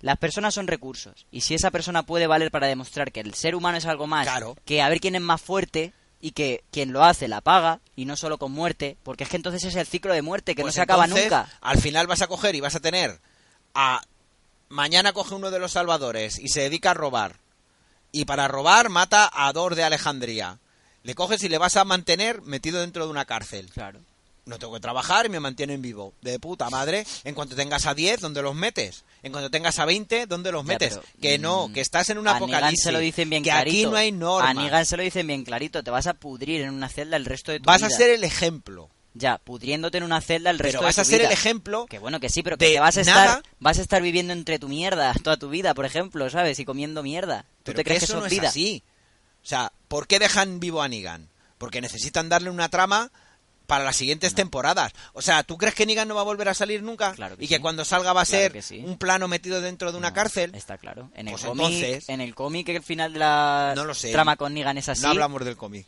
Las 0.00 0.18
personas 0.18 0.54
son 0.54 0.66
recursos. 0.66 1.26
Y 1.30 1.42
si 1.42 1.54
esa 1.54 1.70
persona 1.70 2.02
puede 2.02 2.26
valer 2.26 2.50
para 2.50 2.66
demostrar 2.66 3.12
que 3.12 3.20
el 3.20 3.34
ser 3.34 3.54
humano 3.54 3.78
es 3.78 3.86
algo 3.86 4.08
más 4.08 4.26
Claro. 4.26 4.56
que 4.64 4.82
a 4.82 4.88
ver 4.88 4.98
quién 4.98 5.14
es 5.14 5.20
más 5.22 5.40
fuerte 5.40 5.92
y 6.20 6.32
que 6.32 6.64
quien 6.70 6.92
lo 6.92 7.04
hace 7.04 7.28
la 7.28 7.40
paga 7.40 7.80
y 7.96 8.04
no 8.04 8.16
solo 8.16 8.38
con 8.38 8.52
muerte, 8.52 8.96
porque 9.02 9.24
es 9.24 9.30
que 9.30 9.36
entonces 9.36 9.64
es 9.64 9.74
el 9.74 9.86
ciclo 9.86 10.12
de 10.12 10.22
muerte 10.22 10.54
que 10.54 10.62
Pues 10.62 10.74
no 10.74 10.76
se 10.76 10.82
acaba 10.82 11.06
nunca. 11.06 11.48
Al 11.60 11.80
final 11.80 12.06
vas 12.06 12.22
a 12.22 12.26
coger 12.26 12.54
y 12.54 12.60
vas 12.60 12.74
a 12.74 12.80
tener 12.80 13.20
a... 13.74 14.02
Mañana 14.68 15.12
coge 15.12 15.34
uno 15.34 15.50
de 15.50 15.58
los 15.58 15.72
salvadores 15.72 16.38
y 16.38 16.48
se 16.48 16.60
dedica 16.60 16.92
a 16.92 16.94
robar. 16.94 17.36
Y 18.12 18.24
para 18.24 18.46
robar 18.46 18.88
mata 18.88 19.28
a 19.32 19.52
Dor 19.52 19.74
de 19.74 19.82
Alejandría. 19.82 20.58
Le 21.02 21.14
coges 21.14 21.42
y 21.42 21.48
le 21.48 21.58
vas 21.58 21.76
a 21.76 21.84
mantener 21.84 22.42
metido 22.42 22.80
dentro 22.80 23.04
de 23.04 23.10
una 23.10 23.24
cárcel. 23.24 23.68
Claro. 23.72 24.00
No 24.46 24.58
tengo 24.58 24.72
que 24.74 24.80
trabajar 24.80 25.26
y 25.26 25.28
me 25.28 25.38
mantienen 25.40 25.82
vivo. 25.82 26.14
De 26.22 26.38
puta 26.40 26.70
madre. 26.70 27.06
En 27.24 27.34
cuanto 27.34 27.54
tengas 27.54 27.86
a 27.86 27.94
10, 27.94 28.20
¿dónde 28.20 28.42
los 28.42 28.54
metes? 28.54 29.04
En 29.22 29.32
cuanto 29.32 29.50
tengas 29.50 29.78
a 29.78 29.84
20, 29.84 30.26
¿dónde 30.26 30.50
los 30.50 30.64
Ya, 30.64 30.72
metes? 30.72 30.94
pero, 30.94 31.06
que 31.20 31.38
no, 31.38 31.68
mm, 31.68 31.72
que 31.74 31.80
estás 31.80 32.08
en 32.10 32.18
un 32.18 32.26
a 32.26 32.32
Negan 32.34 32.42
apocalipsis. 32.48 32.84
se 32.84 32.92
lo 32.92 32.98
dicen 32.98 33.28
bien 33.30 33.42
que 33.42 33.50
clarito. 33.50 33.76
aquí 33.88 33.90
no 33.90 33.96
hay 33.96 34.12
normas. 34.12 34.50
A 34.50 34.54
Negan 34.54 34.86
se 34.86 34.96
lo 34.96 35.02
dicen 35.02 35.26
bien 35.26 35.44
clarito. 35.44 35.82
Te 35.82 35.90
vas 35.90 36.06
a 36.06 36.14
pudrir 36.14 36.62
en 36.62 36.70
una 36.74 36.88
celda 36.88 37.16
el 37.16 37.24
resto 37.26 37.52
de 37.52 37.60
tu 37.60 37.66
Vas 37.66 37.78
vida. 37.82 37.86
a 37.88 37.90
ser 37.90 38.10
el 38.10 38.24
ejemplo. 38.24 38.88
Ya, 39.12 39.38
pudriéndote 39.38 39.98
en 39.98 40.04
una 40.04 40.20
celda 40.20 40.50
el 40.50 40.58
resto 40.58 40.78
Pero 40.78 40.80
de 40.82 40.86
vas 40.86 40.94
tu 40.94 41.00
a 41.00 41.04
ser 41.04 41.18
vida. 41.18 41.26
el 41.28 41.32
ejemplo 41.32 41.86
Que 41.86 41.98
bueno, 41.98 42.20
que 42.20 42.28
sí, 42.28 42.42
pero 42.44 42.56
que 42.56 42.66
te 42.74 42.80
vas 42.80 42.96
a 42.96 43.02
nada. 43.02 43.24
estar 43.38 43.42
vas 43.58 43.78
a 43.78 43.82
estar 43.82 44.00
viviendo 44.00 44.32
entre 44.32 44.58
tu 44.60 44.68
mierda 44.68 45.12
toda 45.22 45.36
tu 45.36 45.48
vida, 45.50 45.74
por 45.74 45.84
ejemplo, 45.84 46.30
¿sabes? 46.30 46.58
Y 46.60 46.64
comiendo 46.64 47.02
mierda. 47.02 47.42
¿Tú 47.42 47.46
Pero 47.64 47.76
te 47.78 47.84
crees 47.84 47.96
que 47.96 48.00
que 48.00 48.04
eso 48.04 48.12
eso 48.14 48.20
no 48.20 48.26
es 48.26 48.32
es 48.32 48.38
vida? 48.38 48.48
así. 48.48 48.82
O 49.42 49.46
sea, 49.46 49.72
¿por 49.88 50.06
qué 50.06 50.18
dejan 50.18 50.60
vivo 50.60 50.80
a 50.80 50.88
Negan? 50.88 51.28
Porque 51.58 51.80
necesitan 51.80 52.28
darle 52.28 52.50
una 52.50 52.68
trama 52.68 53.10
para 53.70 53.84
las 53.84 53.94
siguientes 53.96 54.34
temporadas. 54.34 54.92
O 55.12 55.22
sea, 55.22 55.44
¿tú 55.44 55.56
crees 55.56 55.74
que 55.76 55.86
Negan 55.86 56.08
no 56.08 56.16
va 56.16 56.22
a 56.22 56.24
volver 56.24 56.48
a 56.48 56.54
salir 56.54 56.82
nunca? 56.82 57.12
Claro 57.12 57.36
que 57.36 57.44
y 57.44 57.48
que 57.48 57.56
sí. 57.56 57.60
cuando 57.62 57.84
salga 57.84 58.12
va 58.12 58.22
a 58.22 58.26
Claro 58.26 58.52
ser 58.52 58.62
sí. 58.62 58.82
un 58.84 58.98
plano 58.98 59.28
metido 59.28 59.60
dentro 59.60 59.92
de 59.92 59.98
una 59.98 60.08
No, 60.08 60.14
cárcel. 60.14 60.52
Está 60.54 60.76
claro. 60.76 61.10
En 61.14 61.26
Pues 61.30 61.42
el 61.44 61.48
cómic, 61.50 61.66
entonces- 61.66 62.08
en 62.08 62.20
el 62.20 62.34
cómic 62.34 62.68
el 62.68 62.82
final 62.82 63.12
de 63.12 63.20
la 63.20 63.72
No 63.76 63.84
lo 63.84 63.94
sé. 63.94 64.10
trama 64.10 64.36
con 64.36 64.52
Negan 64.54 64.76
es 64.76 64.88
así. 64.88 65.02
No 65.02 65.10
hablamos 65.10 65.44
del 65.44 65.56
cómic. 65.56 65.86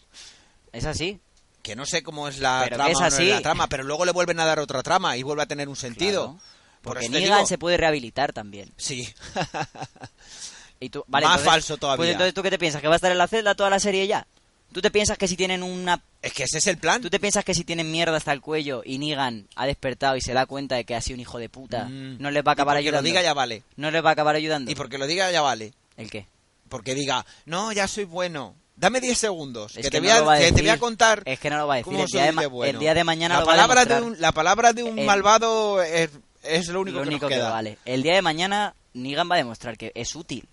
Es 0.72 0.84
así. 0.84 1.20
Que 1.62 1.74
no 1.76 1.84
sé 1.86 2.02
cómo 2.02 2.28
es 2.28 2.38
la 2.38 2.60
Pero 2.64 2.76
trama 2.76 2.90
o 2.96 3.00
no 3.00 3.06
es 3.06 3.18
la 3.28 3.40
trama, 3.42 3.66
pero 3.68 3.82
luego 3.82 4.04
le 4.04 4.12
vuelven 4.12 4.38
a 4.40 4.44
dar 4.44 4.58
otra 4.60 4.82
trama 4.82 5.16
y 5.16 5.22
vuelve 5.24 5.42
a 5.42 5.46
tener 5.46 5.68
un 5.68 5.76
sentido. 5.76 6.36
Claro. 6.38 6.40
Porque 6.82 7.08
Negan 7.08 7.38
digo- 7.38 7.46
se 7.46 7.58
puede 7.58 7.76
rehabilitar 7.76 8.32
también. 8.32 8.72
Sí. 8.76 9.12
Y 10.80 10.88
tú, 10.90 11.04
vale, 11.06 11.26
Más 11.26 11.34
entonces- 11.38 11.52
falso 11.52 11.76
todavía. 11.76 11.96
Pues 11.98 12.10
entonces 12.10 12.34
tú 12.34 12.42
qué 12.42 12.50
te 12.50 12.58
piensas 12.58 12.80
que 12.82 12.88
va 12.88 12.94
a 12.94 12.96
estar 12.96 13.12
en 13.12 13.18
la 13.18 13.28
celda 13.28 13.54
toda 13.54 13.70
la 13.70 13.78
serie 13.78 14.06
ya? 14.08 14.26
¿Tú 14.72 14.80
te 14.80 14.90
piensas 14.90 15.18
que 15.18 15.28
si 15.28 15.36
tienen 15.36 15.62
una 15.62 16.02
es 16.22 16.32
que 16.32 16.44
ese 16.44 16.58
es 16.58 16.66
el 16.66 16.78
plan. 16.78 17.00
¿Tú 17.02 17.10
te 17.10 17.20
piensas 17.20 17.44
que 17.44 17.54
si 17.54 17.64
tienen 17.64 17.90
mierda 17.90 18.16
hasta 18.16 18.32
el 18.32 18.40
cuello 18.40 18.82
y 18.84 18.98
Negan 18.98 19.46
ha 19.56 19.66
despertado 19.66 20.16
y 20.16 20.20
se 20.20 20.32
da 20.32 20.47
cuenta 20.47 20.76
de 20.76 20.84
que 20.84 20.94
ha 20.94 21.01
sido 21.01 21.14
un 21.16 21.20
hijo 21.20 21.38
de 21.38 21.48
puta, 21.48 21.84
Mm. 21.84 22.16
no 22.20 22.30
les 22.30 22.44
va 22.44 22.52
a 22.52 22.55
acabar 22.55 22.76
y 22.76 22.78
porque 22.78 22.88
ayudando? 22.88 23.02
lo 23.02 23.06
diga 23.09 23.22
ya 23.22 23.34
vale. 23.34 23.62
No 23.76 23.90
les 23.90 24.05
va 24.05 24.09
a 24.10 24.12
acabar 24.12 24.34
ayudando. 24.34 24.70
Y 24.70 24.74
porque 24.74 24.98
lo 24.98 25.06
diga 25.06 25.30
ya 25.30 25.42
vale. 25.42 25.72
¿El 25.97 26.10
qué? 26.10 26.26
Porque 26.68 26.94
diga, 26.94 27.26
no, 27.44 27.70
ya 27.72 27.86
soy 27.86 28.05
bueno. 28.05 28.55
Dame 28.76 29.01
10 29.01 29.18
segundos. 29.18 29.74
Que, 29.74 29.82
que 29.82 29.90
te, 29.90 30.01
no 30.01 30.24
voy 30.24 30.36
a, 30.36 30.40
que 30.40 30.52
te 30.52 30.62
voy 30.62 30.70
a 30.70 30.78
contar 30.78 31.22
Es 31.26 31.38
que 31.38 31.51
no 31.51 31.59
lo 31.59 31.66
va 31.66 31.74
a 31.74 31.76
decir. 31.78 31.92
El 31.92 32.06
día, 32.06 32.32
de, 32.32 32.47
bueno. 32.47 32.70
el 32.72 32.78
día 32.78 32.94
de 32.94 33.05
mañana 33.05 33.34
la 33.34 33.40
lo 33.40 33.47
va 33.47 33.52
a 33.52 33.56
palabra 33.56 33.84
de 33.84 34.01
un, 34.01 34.16
La 34.20 34.32
palabra 34.32 34.72
de 34.72 34.82
un 34.82 34.98
El- 34.98 35.05
malvado 35.06 35.82
es, 35.82 36.10
es 36.42 36.68
lo 36.68 36.80
único, 36.80 36.97
lo 36.98 37.02
que 37.02 37.09
único 37.10 37.26
nos 37.26 37.28
que 37.30 37.34
queda. 37.36 37.51
vale. 37.51 37.78
El 37.84 38.02
día 38.02 38.14
de 38.14 38.22
mañana 38.22 38.74
Negan 38.94 39.30
va 39.30 39.34
a 39.34 39.38
demostrar 39.38 39.76
que 39.76 39.92
es 39.94 40.16
útil. 40.16 40.48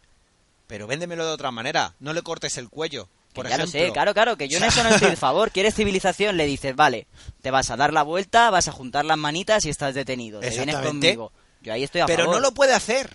Pero 0.68 0.86
véndemelo 0.86 1.26
de 1.26 1.32
otra 1.32 1.50
manera. 1.52 1.96
No 2.00 2.14
le 2.14 2.22
cortes 2.22 2.58
el 2.58 2.70
cuello. 2.70 3.08
Por 3.40 3.50
ya 3.50 3.56
ejemplo. 3.56 3.80
lo 3.80 3.86
sé, 3.86 3.92
claro, 3.92 4.14
claro, 4.14 4.38
que 4.38 4.48
yo 4.48 4.58
en 4.58 4.66
eso 4.66 4.84
no 4.84 4.90
estoy 4.90 5.10
de 5.10 5.16
favor. 5.16 5.52
¿Quieres 5.54 5.76
civilización? 5.76 6.38
Le 6.38 6.46
dices, 6.46 6.76
vale, 6.76 7.08
te 7.42 7.52
vas 7.52 7.70
a 7.72 7.78
dar 7.78 7.94
la 7.94 8.04
vuelta, 8.04 8.50
vas 8.50 8.68
a 8.68 8.72
juntar 8.72 9.06
las 9.06 9.18
manitas 9.18 9.66
y 9.66 9.70
estás 9.70 9.96
detenido. 9.96 10.40
Te 10.40 10.50
vienes 10.50 10.76
conmigo. 10.78 11.32
Yo 11.62 11.74
ahí 11.74 11.84
estoy 11.84 12.02
a 12.02 12.06
Pero 12.06 12.26
favor. 12.26 12.36
no 12.36 12.42
lo 12.42 12.54
puede 12.54 12.74
hacer. 12.74 13.10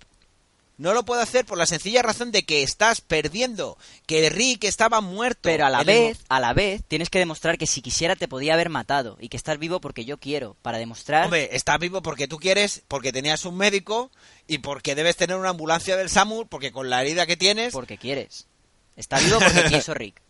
No 0.77 0.93
lo 0.93 1.05
puede 1.05 1.23
hacer 1.23 1.45
por 1.47 1.57
la 1.57 1.67
sencilla 1.67 2.03
razón 2.03 2.33
de 2.33 2.43
que 2.43 2.65
estás 2.65 3.01
perdiendo. 3.01 3.79
Que 4.07 4.29
Rick 4.29 4.65
estaba 4.65 5.01
muerto. 5.01 5.43
Pero 5.43 5.67
a 5.67 5.71
la 5.71 5.85
vez, 5.85 6.19
a 6.29 6.41
la 6.41 6.53
vez, 6.53 6.83
tienes 6.89 7.11
que 7.11 7.21
demostrar 7.21 7.59
que 7.59 7.69
si 7.69 7.81
quisiera 7.81 8.17
te 8.17 8.27
podía 8.27 8.55
haber 8.55 8.71
matado 8.71 9.17
y 9.21 9.29
que 9.29 9.37
estás 9.37 9.59
vivo 9.59 9.81
porque 9.81 10.05
yo 10.05 10.19
quiero, 10.19 10.57
para 10.63 10.79
demostrar 10.79 11.27
Hombre, 11.27 11.51
estás 11.53 11.79
vivo 11.79 12.03
porque 12.03 12.27
tú 12.27 12.39
quieres, 12.39 12.83
porque 12.89 13.13
tenías 13.13 13.45
un 13.45 13.57
médico 13.57 14.11
y 14.49 14.59
porque 14.59 14.97
debes 14.97 15.17
tener 15.17 15.37
una 15.37 15.51
ambulancia 15.51 15.97
del 15.97 16.11
SAMUR, 16.11 16.49
porque 16.49 16.73
con 16.73 16.91
la 16.91 17.03
herida 17.03 17.25
que 17.27 17.37
tienes... 17.37 17.73
porque 17.73 17.97
quieres. 17.97 18.49
Está 18.97 19.19
vivo 19.19 19.39
porque 19.39 19.65
quiso 19.69 19.95
Rick. 19.95 20.21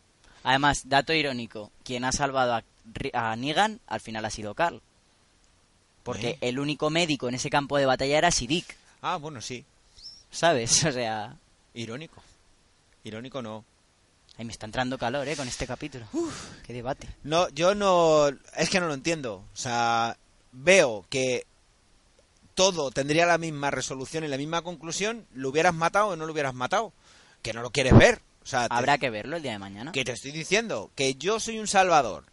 Además, 0.42 0.82
dato 0.84 1.12
irónico, 1.12 1.70
quien 1.84 2.04
ha 2.04 2.12
salvado 2.12 2.54
a, 2.54 2.64
a 3.14 3.36
Negan, 3.36 3.80
al 3.86 4.00
final 4.00 4.24
ha 4.24 4.30
sido 4.30 4.54
Carl. 4.54 4.82
Porque 6.02 6.30
¿Eh? 6.30 6.38
el 6.42 6.58
único 6.58 6.90
médico 6.90 7.28
en 7.28 7.34
ese 7.34 7.48
campo 7.50 7.78
de 7.78 7.86
batalla 7.86 8.18
era 8.18 8.30
Sidik, 8.30 8.76
Ah, 9.00 9.16
bueno, 9.16 9.40
sí. 9.40 9.64
¿sabes? 10.30 10.84
O 10.84 10.92
sea, 10.92 11.36
Irónico. 11.74 12.22
Irónico 13.04 13.42
no. 13.42 13.64
ahí 14.38 14.44
me 14.44 14.52
está 14.52 14.66
entrando 14.66 14.96
calor, 14.98 15.26
¿eh? 15.28 15.36
Con 15.36 15.48
este 15.48 15.66
capítulo. 15.66 16.06
Qué 16.66 16.72
debate. 16.72 17.08
No, 17.22 17.48
yo 17.50 17.74
no. 17.74 18.28
Es 18.56 18.70
que 18.70 18.80
no 18.80 18.86
lo 18.88 18.94
entiendo. 18.94 19.44
O 19.52 19.56
sea, 19.56 20.16
veo 20.52 21.04
que 21.10 21.46
todo 22.54 22.90
tendría 22.90 23.26
la 23.26 23.38
misma 23.38 23.70
resolución 23.70 24.24
y 24.24 24.28
la 24.28 24.36
misma 24.38 24.62
conclusión. 24.62 25.26
¿Lo 25.34 25.48
hubieras 25.50 25.74
matado 25.74 26.08
o 26.08 26.16
no 26.16 26.24
lo 26.26 26.32
hubieras 26.32 26.54
matado? 26.54 26.92
Que 27.42 27.52
no 27.52 27.60
lo 27.62 27.70
quieres 27.70 27.96
ver. 27.96 28.20
O 28.44 28.46
sea, 28.46 28.68
te- 28.68 28.74
Habrá 28.74 28.98
que 28.98 29.10
verlo 29.10 29.36
el 29.36 29.42
día 29.42 29.52
de 29.52 29.58
mañana. 29.58 29.92
que 29.92 30.04
te 30.04 30.12
estoy 30.12 30.30
diciendo 30.32 30.90
que 30.94 31.14
yo 31.14 31.40
soy 31.40 31.58
un 31.58 31.66
salvador, 31.66 32.26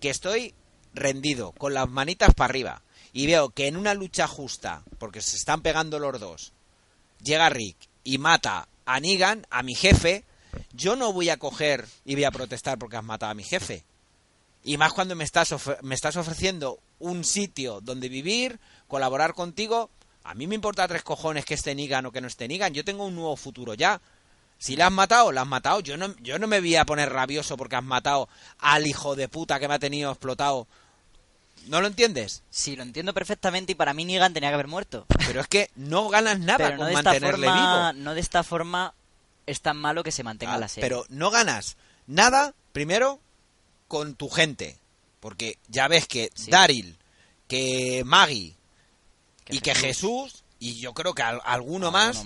que 0.00 0.10
estoy 0.10 0.54
rendido, 0.92 1.52
con 1.52 1.74
las 1.74 1.88
manitas 1.88 2.34
para 2.34 2.50
arriba, 2.50 2.82
y 3.12 3.26
veo 3.26 3.50
que 3.50 3.66
en 3.66 3.76
una 3.76 3.94
lucha 3.94 4.26
justa, 4.26 4.82
porque 4.98 5.20
se 5.22 5.36
están 5.36 5.62
pegando 5.62 5.98
los 5.98 6.20
dos, 6.20 6.52
llega 7.22 7.48
Rick 7.48 7.76
y 8.04 8.18
mata 8.18 8.68
a 8.84 9.00
Negan, 9.00 9.46
a 9.50 9.62
mi 9.62 9.74
jefe, 9.74 10.24
yo 10.72 10.94
no 10.96 11.12
voy 11.12 11.30
a 11.30 11.38
coger 11.38 11.86
y 12.04 12.14
voy 12.14 12.24
a 12.24 12.30
protestar 12.30 12.78
porque 12.78 12.96
has 12.96 13.04
matado 13.04 13.32
a 13.32 13.34
mi 13.34 13.42
jefe. 13.44 13.84
Y 14.62 14.76
más 14.78 14.92
cuando 14.92 15.14
me 15.16 15.24
estás, 15.24 15.54
me 15.82 15.94
estás 15.94 16.16
ofreciendo 16.16 16.78
un 16.98 17.24
sitio 17.24 17.80
donde 17.80 18.08
vivir, 18.08 18.58
colaborar 18.88 19.34
contigo. 19.34 19.90
A 20.22 20.34
mí 20.34 20.46
me 20.46 20.54
importa 20.54 20.88
tres 20.88 21.02
cojones 21.02 21.44
que 21.44 21.54
esté 21.54 21.74
Negan 21.74 22.06
o 22.06 22.12
que 22.12 22.20
no 22.20 22.28
esté 22.28 22.48
Negan. 22.48 22.72
Yo 22.72 22.84
tengo 22.84 23.04
un 23.04 23.14
nuevo 23.14 23.36
futuro 23.36 23.74
ya. 23.74 24.00
Si 24.58 24.76
la 24.76 24.86
has 24.86 24.92
matado, 24.92 25.30
la 25.32 25.42
has 25.42 25.46
matado. 25.46 25.80
Yo 25.80 25.96
no, 25.96 26.14
yo 26.22 26.38
no 26.38 26.46
me 26.46 26.60
voy 26.60 26.76
a 26.76 26.86
poner 26.86 27.10
rabioso 27.12 27.56
porque 27.56 27.76
has 27.76 27.84
matado 27.84 28.28
al 28.58 28.86
hijo 28.86 29.14
de 29.16 29.28
puta 29.28 29.60
que 29.60 29.68
me 29.68 29.74
ha 29.74 29.78
tenido 29.78 30.10
explotado. 30.10 30.66
¿No 31.66 31.80
lo 31.80 31.86
entiendes? 31.86 32.42
Sí, 32.50 32.76
lo 32.76 32.82
entiendo 32.82 33.14
perfectamente 33.14 33.72
y 33.72 33.74
para 33.74 33.94
mí 33.94 34.04
Negan 34.04 34.34
tenía 34.34 34.50
que 34.50 34.54
haber 34.54 34.68
muerto. 34.68 35.06
Pero 35.26 35.40
es 35.40 35.48
que 35.48 35.70
no 35.76 36.08
ganas 36.08 36.38
nada 36.38 36.58
Pero 36.58 36.76
con 36.78 36.92
mantenerle 36.92 37.46
forma, 37.48 37.92
vivo. 37.92 38.02
no 38.04 38.14
de 38.14 38.20
esta 38.20 38.42
forma 38.42 38.94
es 39.46 39.60
tan 39.60 39.76
malo 39.76 40.02
que 40.02 40.12
se 40.12 40.22
mantenga 40.22 40.54
Ah, 40.54 40.58
la 40.58 40.68
serie. 40.68 40.88
Pero 40.88 41.04
no 41.08 41.30
ganas 41.30 41.76
nada, 42.06 42.54
primero, 42.72 43.20
con 43.88 44.14
tu 44.14 44.28
gente. 44.28 44.78
Porque 45.20 45.58
ya 45.68 45.88
ves 45.88 46.06
que 46.06 46.30
Sí. 46.34 46.50
Daryl, 46.50 46.98
que 47.48 48.02
Maggie 48.04 48.56
Que 49.44 49.56
y 49.56 49.58
que 49.60 49.74
Jesús. 49.74 50.44
Y 50.58 50.76
yo 50.80 50.92
creo 50.94 51.14
que 51.14 51.22
al- 51.22 51.40
alguno, 51.44 51.88
Alguno 51.88 51.92
más, 51.92 52.24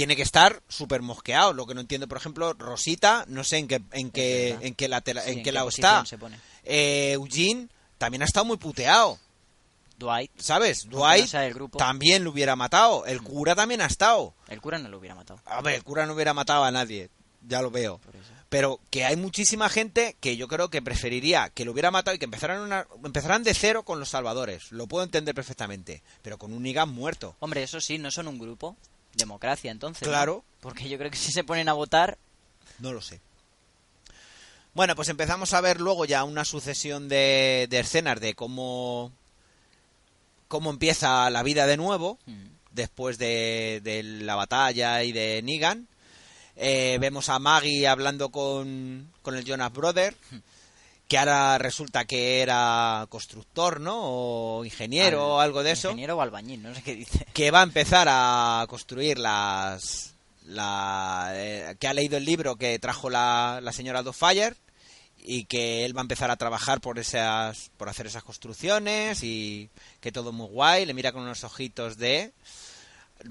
tiene 0.00 0.16
que 0.16 0.22
estar 0.22 0.62
súper 0.66 1.02
mosqueado. 1.02 1.52
Lo 1.52 1.66
que 1.66 1.74
no 1.74 1.82
entiendo, 1.82 2.08
por 2.08 2.16
ejemplo, 2.16 2.54
Rosita, 2.54 3.26
no 3.28 3.44
sé 3.44 3.58
en 3.58 3.68
qué, 3.68 3.82
en 3.92 4.10
qué, 4.10 4.56
en 4.62 4.74
qué, 4.74 4.88
latera- 4.88 5.20
Sí, 5.22 5.32
en 5.32 5.38
¿en 5.38 5.44
qué 5.44 5.52
lado 5.52 5.68
está. 5.68 6.06
se 6.06 6.16
pone? 6.16 6.40
Eh, 6.64 7.12
Eugene 7.12 7.68
también 7.98 8.22
ha 8.22 8.24
estado 8.24 8.46
muy 8.46 8.56
puteado. 8.56 9.18
Dwight, 9.98 10.30
¿Sabes? 10.38 10.86
No 10.86 11.00
Dwight 11.00 11.30
grupo. 11.52 11.76
también 11.76 12.24
lo 12.24 12.30
hubiera 12.30 12.56
matado. 12.56 13.04
El 13.04 13.20
cura 13.20 13.54
también 13.54 13.82
ha 13.82 13.86
estado. 13.86 14.32
el 14.48 14.58
cura 14.62 14.78
no 14.78 14.88
lo 14.88 14.96
hubiera 14.96 15.14
matado. 15.14 15.38
A 15.44 15.60
ver, 15.60 15.74
el 15.74 15.84
cura 15.84 16.06
no 16.06 16.14
hubiera 16.14 16.32
matado 16.32 16.64
a 16.64 16.70
nadie. 16.70 17.10
Ya 17.46 17.60
lo 17.60 17.70
veo. 17.70 18.00
Pero 18.48 18.80
que 18.90 19.04
hay 19.04 19.16
muchísima 19.16 19.68
gente 19.68 20.16
que 20.18 20.38
yo 20.38 20.48
creo 20.48 20.70
que 20.70 20.80
preferiría 20.80 21.50
que 21.50 21.66
lo 21.66 21.72
hubiera 21.72 21.90
matado 21.90 22.14
y 22.14 22.18
que 22.18 22.24
empezaran, 22.24 22.62
una, 22.62 22.86
empezaran 23.04 23.42
de 23.44 23.52
cero 23.52 23.82
con 23.82 24.00
los 24.00 24.08
salvadores. 24.08 24.72
Lo 24.72 24.86
puedo 24.86 25.04
entender 25.04 25.34
perfectamente. 25.34 26.02
Pero 26.22 26.38
con 26.38 26.54
un 26.54 26.62
Negan 26.62 26.88
muerto. 26.88 27.36
Hombre, 27.40 27.62
eso 27.62 27.80
sí, 27.82 27.98
no 27.98 28.10
son 28.10 28.26
un 28.28 28.38
grupo. 28.38 28.76
Democracia, 29.14 29.70
entonces. 29.70 30.02
¿no? 30.02 30.08
Claro. 30.12 30.44
Porque 30.60 30.88
yo 30.88 30.98
creo 30.98 31.10
que 31.10 31.16
si 31.16 31.32
se 31.32 31.44
ponen 31.44 31.68
a 31.68 31.72
votar, 31.72 32.18
No 32.78 32.92
lo 32.92 33.00
sé. 33.00 33.20
Bueno, 34.72 34.94
pues 34.94 35.08
empezamos 35.08 35.52
a 35.52 35.60
ver 35.60 35.80
luego 35.80 36.04
ya 36.04 36.22
una 36.24 36.44
sucesión 36.44 37.08
de, 37.08 37.66
de 37.68 37.80
escenas 37.80 38.20
de 38.20 38.34
cómo, 38.34 39.10
cómo 40.48 40.70
empieza 40.70 41.28
la 41.30 41.42
vida 41.42 41.66
de 41.66 41.76
nuevo 41.76 42.18
mm, 42.26 42.46
después 42.70 43.18
de, 43.18 43.80
de 43.82 44.02
la 44.02 44.36
batalla 44.36 45.02
y 45.02 45.12
de 45.12 45.42
Negan. 45.42 45.88
Eh, 46.56 46.98
vemos 47.00 47.28
a 47.30 47.38
Maggie 47.38 47.88
hablando 47.88 48.28
con, 48.28 49.10
con 49.22 49.34
el 49.34 49.44
Jonas 49.44 49.72
Brother, 49.72 50.14
que 51.10 51.18
ahora 51.18 51.58
resulta 51.58 52.04
que 52.04 52.40
era 52.40 53.04
constructor, 53.10 53.80
¿no? 53.80 53.98
O 54.00 54.64
ingeniero 54.64 55.18
al- 55.18 55.30
o 55.32 55.40
algo 55.40 55.62
de 55.62 55.72
eso 55.72 55.88
Ingeniero 55.88 56.16
o 56.16 56.20
albañil, 56.22 56.62
no 56.62 56.72
sé 56.74 56.82
qué 56.82 56.94
dice. 56.94 57.26
que 57.34 57.50
va 57.50 57.60
a 57.60 57.64
empezar 57.64 58.06
a 58.08 58.64
construir 58.68 59.18
las 59.18 60.14
la 60.46 61.30
eh, 61.34 61.76
que 61.78 61.88
ha 61.88 61.94
leído 61.94 62.16
el 62.16 62.24
libro 62.24 62.56
que 62.56 62.78
trajo 62.78 63.10
la, 63.10 63.60
la 63.62 63.72
señora 63.72 64.02
Fire 64.12 64.56
y 65.22 65.44
que 65.44 65.84
él 65.84 65.94
va 65.96 66.00
a 66.00 66.08
empezar 66.08 66.30
a 66.30 66.36
trabajar 66.36 66.80
por 66.80 66.98
esas 66.98 67.70
por 67.76 67.88
hacer 67.88 68.06
esas 68.06 68.22
construcciones 68.24 69.22
y 69.22 69.68
que 70.00 70.12
todo 70.12 70.32
muy 70.32 70.46
guay 70.46 70.86
le 70.86 70.94
mira 70.94 71.12
con 71.12 71.22
unos 71.22 71.44
ojitos 71.44 71.98
de 71.98 72.32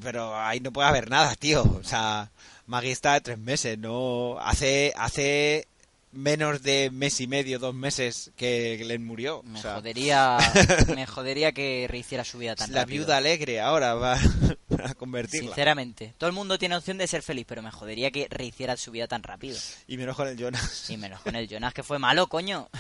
pero 0.02 0.38
ahí 0.40 0.60
no 0.60 0.72
puede 0.72 0.88
haber 0.88 1.10
nada 1.10 1.34
tío 1.36 1.64
o 1.64 1.84
sea 1.84 2.30
Maggie 2.68 2.92
está 2.92 3.14
de 3.14 3.22
tres 3.22 3.38
meses 3.40 3.78
no 3.78 4.38
hace 4.40 4.94
hace 4.96 5.68
menos 6.12 6.64
de 6.64 6.90
mes 6.92 7.22
y 7.22 7.28
medio 7.28 7.60
dos 7.60 7.76
meses 7.76 8.32
que 8.36 8.78
Glenn 8.78 9.06
murió 9.06 9.44
Me 9.44 9.60
o 9.60 9.62
sea, 9.62 9.76
jodería, 9.76 10.38
me 10.96 11.06
jodería 11.06 11.52
que 11.52 11.86
rehiciera 11.90 12.24
su 12.24 12.38
vida 12.40 12.56
tan 12.56 12.72
la 12.72 12.82
rápido. 12.82 13.04
viuda 13.06 13.18
alegre 13.18 13.60
ahora 13.60 13.94
va 13.94 14.18
a 14.84 14.94
convertirla 14.96 15.48
Sinceramente, 15.50 16.16
todo 16.18 16.30
el 16.30 16.36
mundo 16.36 16.58
tiene 16.58 16.76
opción 16.76 16.98
de 16.98 17.08
ser 17.08 17.22
feliz, 17.22 17.46
pero 17.48 17.62
me 17.62 17.72
jodería 17.72 18.10
que 18.12 18.28
rehiciera 18.30 18.76
su 18.78 18.92
vida 18.92 19.08
tan 19.08 19.22
rápido. 19.24 19.58
Y 19.88 19.98
menos 19.98 20.16
con 20.16 20.28
el 20.28 20.38
Jonas. 20.38 20.90
Y 20.90 20.98
menos 20.98 21.22
con 21.22 21.36
el 21.36 21.48
Jonas, 21.48 21.74
que 21.74 21.84
fue 21.84 22.00
malo, 22.00 22.28
coño. 22.28 22.70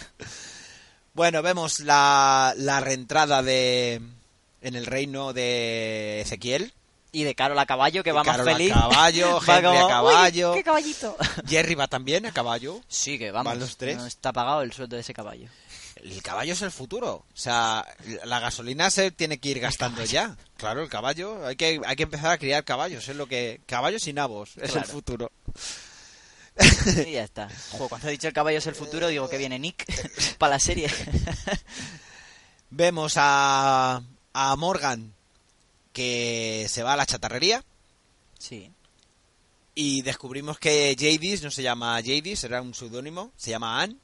Bueno, 1.13 1.41
vemos 1.41 1.79
la, 1.79 2.53
la 2.55 2.79
reentrada 2.79 3.41
de 3.41 3.99
en 4.61 4.75
el 4.75 4.85
reino 4.85 5.33
de 5.33 6.21
Ezequiel. 6.21 6.71
Y 7.11 7.23
de 7.23 7.33
Carol 7.33 7.57
a 7.57 7.65
caballo, 7.65 8.03
que 8.03 8.11
va 8.11 8.23
más 8.23 8.35
Carol 8.37 8.49
a 8.49 8.53
feliz. 8.53 8.71
caballo, 8.73 9.39
Va 9.47 9.57
Henry 9.57 9.67
como, 9.67 9.79
a 9.79 9.83
"Uy, 9.83 9.89
caballo". 9.89 10.53
¡Qué 10.53 10.63
caballito! 10.63 11.17
Jerry 11.47 11.75
va 11.75 11.87
también 11.87 12.25
a 12.27 12.31
caballo. 12.31 12.81
Sí, 12.87 13.17
que 13.17 13.31
vamos. 13.31 13.51
Van 13.51 13.59
los 13.59 13.77
tres. 13.77 13.97
No 13.97 14.05
está 14.05 14.31
pagado 14.31 14.61
el 14.61 14.71
sueldo 14.73 14.95
de 14.95 15.01
ese 15.01 15.13
caballo. 15.13 15.49
El 15.95 16.21
caballo 16.23 16.53
es 16.53 16.61
el 16.61 16.71
futuro. 16.71 17.11
O 17.13 17.25
sea, 17.33 17.85
la 18.23 18.39
gasolina 18.39 18.89
se 18.91 19.11
tiene 19.11 19.37
que 19.39 19.49
ir 19.49 19.59
gastando 19.59 20.05
ya. 20.05 20.37
Claro, 20.55 20.81
el 20.83 20.87
caballo. 20.89 21.45
Hay 21.45 21.55
que, 21.55 21.81
hay 21.85 21.95
que 21.95 22.03
empezar 22.03 22.31
a 22.31 22.37
criar 22.37 22.63
caballos. 22.63 23.09
Es 23.09 23.15
lo 23.15 23.27
que. 23.27 23.59
Caballos 23.65 24.07
y 24.07 24.13
nabos. 24.13 24.51
Es 24.57 24.75
el 24.75 24.85
futuro. 24.85 25.31
Y 27.07 27.13
ya 27.13 27.23
está. 27.23 27.47
Joder, 27.71 27.87
cuando 27.87 28.07
ha 28.07 28.11
dicho 28.11 28.27
el 28.27 28.33
caballo 28.33 28.57
es 28.57 28.67
el 28.67 28.75
futuro, 28.75 29.07
digo 29.07 29.29
que 29.29 29.37
viene 29.37 29.57
Nick 29.59 29.85
para 30.37 30.55
la 30.55 30.59
serie. 30.59 30.89
Vemos 32.69 33.13
a, 33.15 34.01
a 34.33 34.55
Morgan 34.57 35.13
que 35.99 36.67
se 36.69 36.81
va 36.83 36.93
a 36.93 36.97
la 36.97 37.05
chatarrería. 37.05 37.63
sí. 38.37 38.71
Y 39.75 40.01
descubrimos 40.01 40.57
que 40.59 40.95
Jadis 40.99 41.41
no 41.41 41.51
se 41.51 41.61
llama 41.63 41.95
Jadis, 42.03 42.43
era 42.43 42.61
un 42.61 42.73
seudónimo, 42.73 43.31
se 43.37 43.51
llama 43.51 43.81
Anne. 43.81 43.95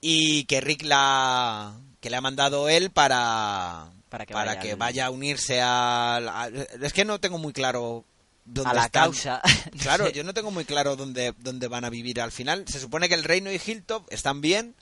Y 0.00 0.44
que 0.44 0.60
Rick 0.60 0.82
la 0.82 1.74
que 2.00 2.10
le 2.10 2.16
ha 2.16 2.20
mandado 2.20 2.68
él 2.68 2.90
para 2.90 3.90
Para 4.08 4.26
que 4.26 4.32
para 4.34 4.52
vaya 4.52 4.60
que 4.60 4.72
al- 4.72 4.76
vaya 4.78 5.06
a 5.06 5.10
unirse 5.10 5.60
al- 5.60 6.28
a, 6.28 6.48
es 6.82 6.92
que 6.92 7.04
no 7.04 7.20
tengo 7.20 7.38
muy 7.38 7.52
claro 7.52 8.04
dónde 8.44 8.70
A 8.70 8.74
la 8.74 8.84
están. 8.86 9.04
causa. 9.04 9.40
Claro, 9.82 10.08
yo 10.16 10.24
no 10.24 10.34
tengo 10.34 10.50
muy 10.50 10.64
claro 10.64 10.96
dónde, 10.96 11.32
dónde 11.38 11.68
van 11.68 11.84
a 11.84 11.90
vivir 11.90 12.20
al 12.20 12.32
final. 12.32 12.64
Se 12.66 12.80
supone 12.80 13.08
que 13.08 13.14
el 13.14 13.22
reino 13.24 13.52
y 13.52 13.60
Hilltop 13.64 14.06
están 14.12 14.40
bien. 14.40 14.74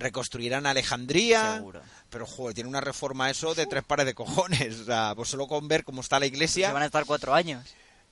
Reconstruirán 0.00 0.66
Alejandría. 0.66 1.54
Seguro. 1.56 1.80
Pero, 2.10 2.26
joder, 2.26 2.54
tiene 2.54 2.68
una 2.68 2.80
reforma 2.80 3.30
eso 3.30 3.54
de 3.54 3.66
tres 3.66 3.84
pares 3.84 4.06
de 4.06 4.14
cojones. 4.14 4.80
O 4.80 4.84
sea, 4.84 5.12
pues 5.14 5.28
solo 5.28 5.46
con 5.46 5.68
ver 5.68 5.84
cómo 5.84 6.00
está 6.00 6.18
la 6.18 6.26
Se 6.26 6.32
iglesia, 6.32 6.72
van 6.72 6.82
a 6.82 6.86
estar 6.86 7.04
cuatro 7.04 7.34
años. 7.34 7.64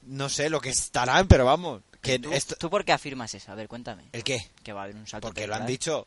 no 0.02 0.28
sé 0.28 0.50
lo 0.50 0.60
que 0.60 0.68
estarán, 0.70 1.26
pero 1.26 1.44
vamos. 1.44 1.82
Que 2.00 2.18
¿Tú, 2.20 2.30
esto- 2.32 2.54
¿Tú 2.56 2.70
por 2.70 2.84
qué 2.84 2.92
afirmas 2.92 3.34
eso? 3.34 3.50
A 3.50 3.54
ver, 3.56 3.66
cuéntame. 3.66 4.04
¿El 4.12 4.22
qué? 4.22 4.38
Que 4.62 4.72
va 4.72 4.82
a 4.82 4.84
haber 4.84 4.94
un 4.96 5.06
salto 5.08 5.26
Porque 5.26 5.46
lo 5.48 5.54
han 5.54 5.66
temporal. 5.66 5.72
dicho. 5.72 6.06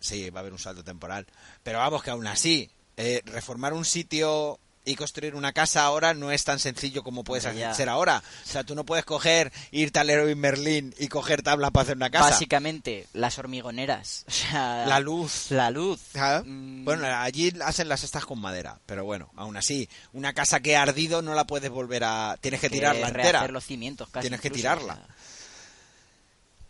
Sí, 0.00 0.28
va 0.28 0.40
a 0.40 0.42
haber 0.42 0.52
un 0.52 0.58
salto 0.58 0.84
temporal. 0.84 1.26
Pero 1.62 1.78
vamos, 1.78 2.02
que 2.02 2.10
aún 2.10 2.26
así, 2.26 2.70
eh, 2.98 3.22
reformar 3.24 3.72
un 3.72 3.86
sitio 3.86 4.58
y 4.84 4.96
construir 4.96 5.34
una 5.36 5.52
casa 5.52 5.84
ahora 5.84 6.12
no 6.12 6.32
es 6.32 6.42
tan 6.42 6.58
sencillo 6.58 7.02
como 7.04 7.22
puedes 7.22 7.46
hacer 7.46 7.88
ahora. 7.88 8.22
O 8.44 8.48
sea, 8.48 8.64
tú 8.64 8.74
no 8.74 8.84
puedes 8.84 9.04
coger, 9.04 9.52
irte 9.70 10.00
al 10.00 10.08
Leroy 10.08 10.34
Merlin 10.34 10.92
y 10.98 11.06
coger 11.08 11.42
tablas 11.42 11.70
para 11.70 11.82
hacer 11.84 11.96
una 11.96 12.10
casa. 12.10 12.30
Básicamente, 12.30 13.06
las 13.12 13.38
hormigoneras. 13.38 14.24
O 14.32 14.32
sea, 14.52 14.86
La 14.86 14.98
luz. 15.00 15.46
La 15.50 15.70
luz. 15.70 16.00
Ah, 16.16 16.42
Mm, 16.44 16.84
Bueno, 16.84 17.06
allí 17.06 17.52
hacen 17.64 17.88
las 17.88 18.02
estas 18.02 18.26
con 18.26 18.40
madera, 18.40 18.78
pero 18.86 19.04
bueno, 19.04 19.30
aún 19.36 19.56
así, 19.56 19.88
una 20.12 20.32
casa 20.32 20.60
que 20.60 20.76
ha 20.76 20.82
ardido 20.82 21.22
no 21.22 21.34
la 21.34 21.44
puedes 21.46 21.70
volver 21.70 22.02
a... 22.04 22.36
Tienes 22.40 22.60
que 22.60 22.68
tirarla 22.68 23.08
entera. 23.08 23.46
los 23.48 23.64
cimientos 23.64 24.08
casi. 24.10 24.22
Tienes 24.24 24.40
que 24.40 24.50
tirarla. 24.50 24.94
o 24.94 24.96
sea, 24.96 25.06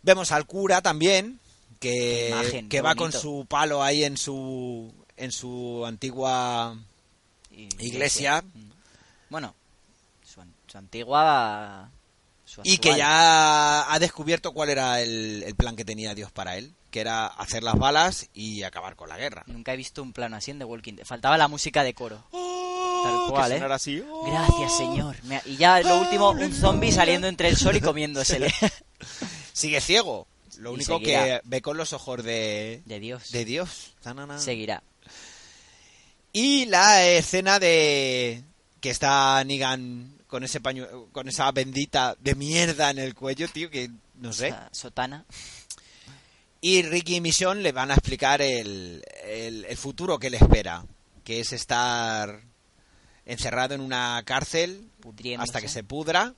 Vemos 0.03 0.31
al 0.31 0.45
cura 0.45 0.81
también, 0.81 1.39
que, 1.79 2.29
imagen, 2.29 2.69
que 2.69 2.81
va 2.81 2.93
con 2.95 3.11
su 3.11 3.45
palo 3.49 3.81
ahí 3.81 4.03
en 4.03 4.17
su, 4.17 4.93
en 5.17 5.31
su 5.31 5.83
antigua... 5.85 6.77
Iglesia. 7.79 8.41
Mm. 8.41 8.71
Bueno, 9.29 9.55
su, 10.25 10.41
su 10.67 10.77
antigua. 10.77 11.89
su 12.45 12.61
Y 12.63 12.77
que 12.77 12.95
ya 12.97 13.91
ha 13.91 13.99
descubierto 13.99 14.51
cuál 14.53 14.69
era 14.69 15.01
el, 15.01 15.43
el 15.43 15.55
plan 15.55 15.75
que 15.75 15.85
tenía 15.85 16.13
Dios 16.15 16.31
para 16.31 16.57
él. 16.57 16.73
que 16.91 16.99
era 17.01 17.25
hacer 17.25 17.63
las 17.63 17.75
balas 17.75 18.29
y 18.33 18.61
acabar 18.63 18.95
con 18.95 19.09
la 19.09 19.17
guerra. 19.17 19.43
Nunca 19.47 19.73
he 19.73 19.77
visto 19.77 20.03
un 20.03 20.13
plano 20.13 20.35
así 20.35 20.51
en 20.51 20.59
The 20.59 20.65
Walking 20.65 20.93
Dead. 20.95 21.05
Faltaba 21.05 21.37
la 21.37 21.47
música 21.47 21.83
de 21.83 21.93
coro. 21.95 22.23
Tal 22.31 23.29
cual, 23.31 23.51
¿eh? 23.51 23.61
así. 23.71 24.01
¡Oh! 24.09 24.25
Gracias, 24.31 24.77
señor. 24.77 25.15
Me- 25.23 25.41
Y 25.45 25.57
ya 25.57 25.81
lo 25.81 25.99
último, 26.01 26.29
un 26.29 26.53
zombie 26.53 26.91
saliendo 26.91 27.27
entre 27.27 27.49
el 27.49 27.57
sol 27.57 27.75
y 27.75 27.81
comiéndosele. 27.81 28.53
Sigue 29.53 29.81
ciego. 29.81 30.27
Lo 30.59 30.71
único 30.71 30.99
que 30.99 31.41
ve 31.43 31.61
con 31.63 31.75
los 31.77 31.93
ojos 31.93 32.23
de, 32.23 32.83
De 32.85 32.99
Dios. 32.99 33.31
de 33.31 33.43
Dios. 33.43 33.93
Tanana. 34.03 34.39
Seguirá. 34.39 34.83
Y 36.33 36.65
la 36.65 37.05
escena 37.05 37.59
de 37.59 38.43
que 38.81 38.89
está 38.89 39.43
Negan 39.43 40.17
con 40.27 40.43
ese 40.43 40.59
paño, 40.59 40.87
con 41.11 41.29
esa 41.29 41.51
bendita 41.51 42.15
de 42.19 42.33
mierda 42.35 42.89
en 42.89 42.97
el 42.97 43.13
cuello, 43.13 43.47
tío, 43.47 43.69
que 43.69 43.89
no 44.15 44.33
sé. 44.33 44.47
Esa 44.47 44.69
Sotana. 44.71 45.25
Y 46.59 46.81
Ricky 46.81 47.17
y 47.17 47.21
Michonne 47.21 47.61
le 47.61 47.71
van 47.71 47.91
a 47.91 47.95
explicar 47.95 48.41
el, 48.41 49.03
el, 49.25 49.65
el 49.65 49.77
futuro 49.77 50.17
que 50.17 50.29
le 50.29 50.37
espera, 50.37 50.83
que 51.23 51.39
es 51.39 51.53
estar 51.53 52.41
encerrado 53.25 53.75
en 53.75 53.81
una 53.81 54.21
cárcel 54.25 54.89
Pudriéndose. 55.01 55.49
hasta 55.49 55.61
que 55.61 55.67
se 55.69 55.83
pudra. 55.83 56.33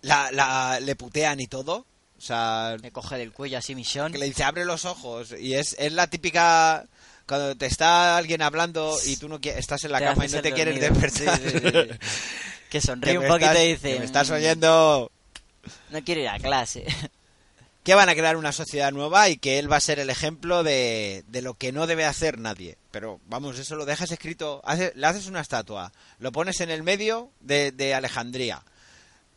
La, 0.00 0.30
la, 0.32 0.80
le 0.80 0.96
putean 0.96 1.38
y 1.40 1.46
todo. 1.46 1.86
O 2.18 2.20
sea, 2.20 2.76
Le 2.80 2.90
coge 2.90 3.18
del 3.18 3.32
cuello 3.32 3.58
así 3.58 3.74
Michonne. 3.74 4.12
que 4.12 4.18
le 4.18 4.26
dice 4.26 4.42
abre 4.44 4.64
los 4.64 4.84
ojos. 4.84 5.32
Y 5.38 5.54
es, 5.54 5.76
es 5.78 5.92
la 5.92 6.06
típica... 6.08 6.86
Cuando 7.26 7.56
te 7.56 7.66
está 7.66 8.16
alguien 8.16 8.42
hablando 8.42 8.96
y 9.06 9.16
tú 9.16 9.28
no 9.28 9.38
estás 9.42 9.84
en 9.84 9.92
la 9.92 9.98
Te 9.98 10.04
cama 10.04 10.26
y 10.26 10.28
no 10.28 10.42
te 10.42 10.52
quieres 10.52 10.80
dormido. 10.80 11.00
despertar. 11.08 11.40
Sí, 11.40 11.48
sí, 11.50 11.58
sí, 11.58 11.88
sí. 11.92 11.98
Que 12.70 12.80
sonríe 12.80 13.18
un 13.18 13.26
poquito 13.28 13.62
y 13.62 13.68
dice... 13.74 13.98
me 13.98 14.04
estás 14.04 14.28
"Mm, 14.30 14.34
oyendo 14.34 15.10
No 15.90 16.04
quiero 16.04 16.20
ir 16.20 16.28
a 16.28 16.38
clase. 16.38 16.84
que 17.84 17.94
van 17.94 18.08
a 18.08 18.14
crear 18.14 18.36
una 18.36 18.52
sociedad 18.52 18.92
nueva 18.92 19.28
y 19.28 19.36
que 19.36 19.58
él 19.58 19.70
va 19.70 19.76
a 19.76 19.80
ser 19.80 19.98
el 19.98 20.08
ejemplo 20.10 20.62
de, 20.62 21.22
de 21.28 21.42
lo 21.42 21.54
que 21.54 21.70
no 21.72 21.86
debe 21.86 22.04
hacer 22.06 22.38
nadie. 22.38 22.76
Pero 22.90 23.20
vamos, 23.26 23.58
eso 23.58 23.76
lo 23.76 23.84
dejas 23.86 24.10
escrito, 24.10 24.60
hace- 24.64 24.92
le 24.94 25.06
haces 25.06 25.26
una 25.26 25.40
estatua, 25.40 25.92
lo 26.18 26.32
pones 26.32 26.60
en 26.60 26.70
el 26.70 26.82
medio 26.82 27.30
de, 27.40 27.72
de 27.72 27.94
Alejandría 27.94 28.62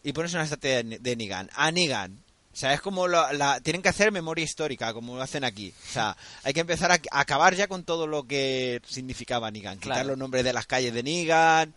y 0.03 0.13
pones 0.13 0.33
una 0.33 0.43
estatua 0.43 0.69
de, 0.69 0.97
de 0.99 1.15
Nigan. 1.15 1.49
A 1.53 1.71
Nigan. 1.71 2.23
O 2.57 2.59
sea, 2.59 2.73
es 2.73 2.81
como 2.81 3.07
lo- 3.07 3.31
la, 3.33 3.59
tienen 3.59 3.83
que 3.83 3.89
hacer 3.89 4.11
memoria 4.11 4.43
histórica, 4.43 4.91
como 4.91 5.15
lo 5.15 5.21
hacen 5.21 5.43
aquí. 5.43 5.71
O 5.89 5.93
sea, 5.93 6.17
hay 6.43 6.53
que 6.53 6.61
empezar 6.61 6.91
a, 6.91 6.95
a 7.11 7.19
acabar 7.19 7.53
ya 7.53 7.67
con 7.67 7.83
todo 7.83 8.07
lo 8.07 8.23
que 8.23 8.81
significaba 8.87 9.51
Nigan. 9.51 9.75
Quitar 9.77 9.97
Claro. 9.97 10.09
los 10.09 10.17
nombres 10.17 10.43
de 10.43 10.53
las 10.53 10.65
calles 10.65 10.91
de 10.91 11.03
Nigan, 11.03 11.71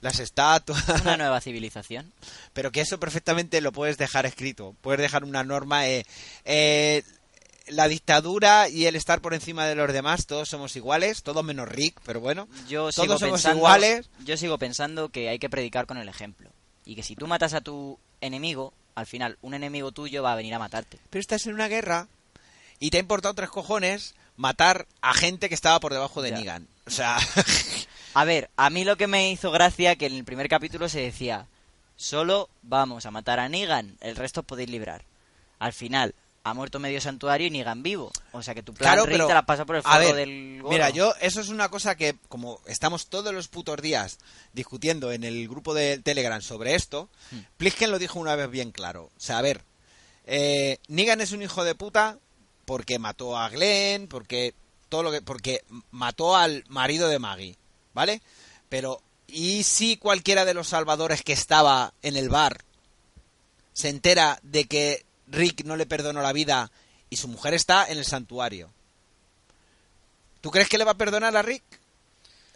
las 0.00 0.20
estatuas. 0.20 0.88
Una 1.02 1.16
nueva 1.16 1.40
civilización. 1.40 2.12
pero 2.52 2.70
que 2.70 2.80
eso 2.80 3.00
perfectamente 3.00 3.60
lo 3.60 3.72
puedes 3.72 3.98
dejar 3.98 4.24
escrito. 4.24 4.76
Puedes 4.82 5.00
dejar 5.00 5.24
una 5.24 5.42
norma. 5.42 5.88
eh, 5.88 6.04
eh, 6.44 7.02
la 7.66 7.88
dictadura 7.88 8.68
y 8.68 8.86
el 8.86 8.94
estar 8.96 9.20
por 9.20 9.34
encima 9.34 9.66
de 9.66 9.74
los 9.74 9.92
demás, 9.92 10.26
todos 10.26 10.48
somos 10.48 10.76
iguales, 10.76 11.22
todos 11.24 11.44
menos 11.44 11.68
Rick, 11.68 12.00
pero 12.04 12.20
bueno. 12.20 12.46
Yo 12.68 12.90
todos 12.92 12.94
somos 13.20 13.20
pensando, 13.22 13.58
iguales. 13.58 14.10
Yo 14.24 14.36
sigo 14.36 14.58
pensando 14.58 15.08
que 15.08 15.28
hay 15.28 15.40
que 15.40 15.50
predicar 15.50 15.86
con 15.86 15.98
el 15.98 16.08
ejemplo. 16.08 16.50
Y 16.84 16.94
que 16.94 17.02
si 17.02 17.14
tú 17.16 17.26
matas 17.26 17.52
a 17.54 17.60
tu 17.60 17.98
enemigo, 18.20 18.72
al 19.00 19.06
final 19.06 19.38
un 19.42 19.54
enemigo 19.54 19.92
tuyo 19.92 20.22
va 20.22 20.32
a 20.32 20.36
venir 20.36 20.54
a 20.54 20.58
matarte. 20.58 20.98
Pero 21.10 21.20
estás 21.20 21.46
en 21.46 21.54
una 21.54 21.68
guerra 21.68 22.08
y 22.78 22.90
te 22.90 22.98
ha 22.98 23.00
importado 23.00 23.34
tres 23.34 23.50
cojones 23.50 24.14
matar 24.36 24.86
a 25.02 25.12
gente 25.14 25.48
que 25.48 25.54
estaba 25.54 25.80
por 25.80 25.92
debajo 25.92 26.22
de 26.22 26.30
Ya. 26.30 26.38
Negan. 26.38 26.68
O 26.86 26.90
sea, 26.90 27.18
A 28.12 28.24
ver, 28.24 28.50
a 28.56 28.70
mí 28.70 28.84
lo 28.84 28.96
que 28.96 29.06
me 29.06 29.30
hizo 29.30 29.52
gracia 29.52 29.94
que 29.94 30.06
en 30.06 30.14
el 30.14 30.24
primer 30.24 30.48
capítulo 30.48 30.88
se 30.88 31.00
decía, 31.00 31.46
solo 31.94 32.48
vamos 32.62 33.06
a 33.06 33.12
matar 33.12 33.38
a 33.38 33.48
Negan, 33.48 33.96
el 34.00 34.16
resto 34.16 34.40
os 34.40 34.46
podéis 34.46 34.68
librar. 34.68 35.04
Al 35.60 35.72
final, 35.72 36.14
ha 36.42 36.54
muerto 36.54 36.78
medio 36.78 37.00
santuario 37.00 37.46
y 37.46 37.50
Negan 37.50 37.82
vivo. 37.82 38.10
O 38.32 38.42
sea 38.42 38.54
que 38.54 38.62
tu 38.62 38.72
plan 38.72 38.94
claro, 38.94 39.04
pero 39.10 39.26
te 39.26 39.34
la 39.34 39.44
pasa 39.44 39.64
por 39.66 39.76
el 39.76 39.82
a 39.84 39.98
ver, 39.98 40.14
del 40.14 40.58
gorro. 40.62 40.72
mira, 40.72 40.90
yo 40.90 41.14
eso 41.20 41.40
es 41.40 41.48
una 41.48 41.68
cosa 41.68 41.96
que 41.96 42.16
como 42.28 42.60
estamos 42.66 43.08
todos 43.08 43.32
los 43.34 43.48
putos 43.48 43.80
días 43.82 44.18
discutiendo 44.52 45.12
en 45.12 45.24
el 45.24 45.48
grupo 45.48 45.74
de 45.74 45.98
Telegram 45.98 46.40
sobre 46.40 46.74
esto, 46.74 47.08
Hmm. 47.30 47.40
Plisken 47.56 47.90
lo 47.90 47.98
dijo 47.98 48.18
una 48.18 48.36
vez 48.36 48.50
bien 48.50 48.72
claro. 48.72 49.10
O 49.16 49.20
sea, 49.20 49.38
a 49.38 49.42
ver, 49.42 49.62
eh, 50.26 50.78
Negan 50.88 51.20
es 51.20 51.32
un 51.32 51.42
hijo 51.42 51.62
de 51.64 51.74
puta 51.74 52.18
porque 52.64 52.98
mató 52.98 53.36
a 53.36 53.48
Glenn, 53.48 54.08
porque 54.08 54.54
todo 54.88 55.02
lo 55.02 55.12
que, 55.12 55.22
porque 55.22 55.62
mató 55.90 56.36
al 56.36 56.64
marido 56.68 57.08
de 57.08 57.18
Maggie, 57.18 57.56
¿vale? 57.94 58.22
Pero 58.68 59.02
y 59.26 59.62
si 59.62 59.96
cualquiera 59.96 60.44
de 60.44 60.54
los 60.54 60.68
salvadores 60.68 61.22
que 61.22 61.32
estaba 61.32 61.92
en 62.02 62.16
el 62.16 62.28
bar 62.28 62.64
se 63.72 63.88
entera 63.88 64.40
de 64.42 64.64
que 64.64 65.04
Rick 65.30 65.64
no 65.64 65.76
le 65.76 65.86
perdonó 65.86 66.20
la 66.22 66.32
vida 66.32 66.70
y 67.08 67.16
su 67.16 67.28
mujer 67.28 67.54
está 67.54 67.86
en 67.88 67.98
el 67.98 68.04
santuario. 68.04 68.70
¿Tú 70.40 70.50
crees 70.50 70.68
que 70.68 70.78
le 70.78 70.84
va 70.84 70.92
a 70.92 70.96
perdonar 70.98 71.36
a 71.36 71.42
Rick? 71.42 71.62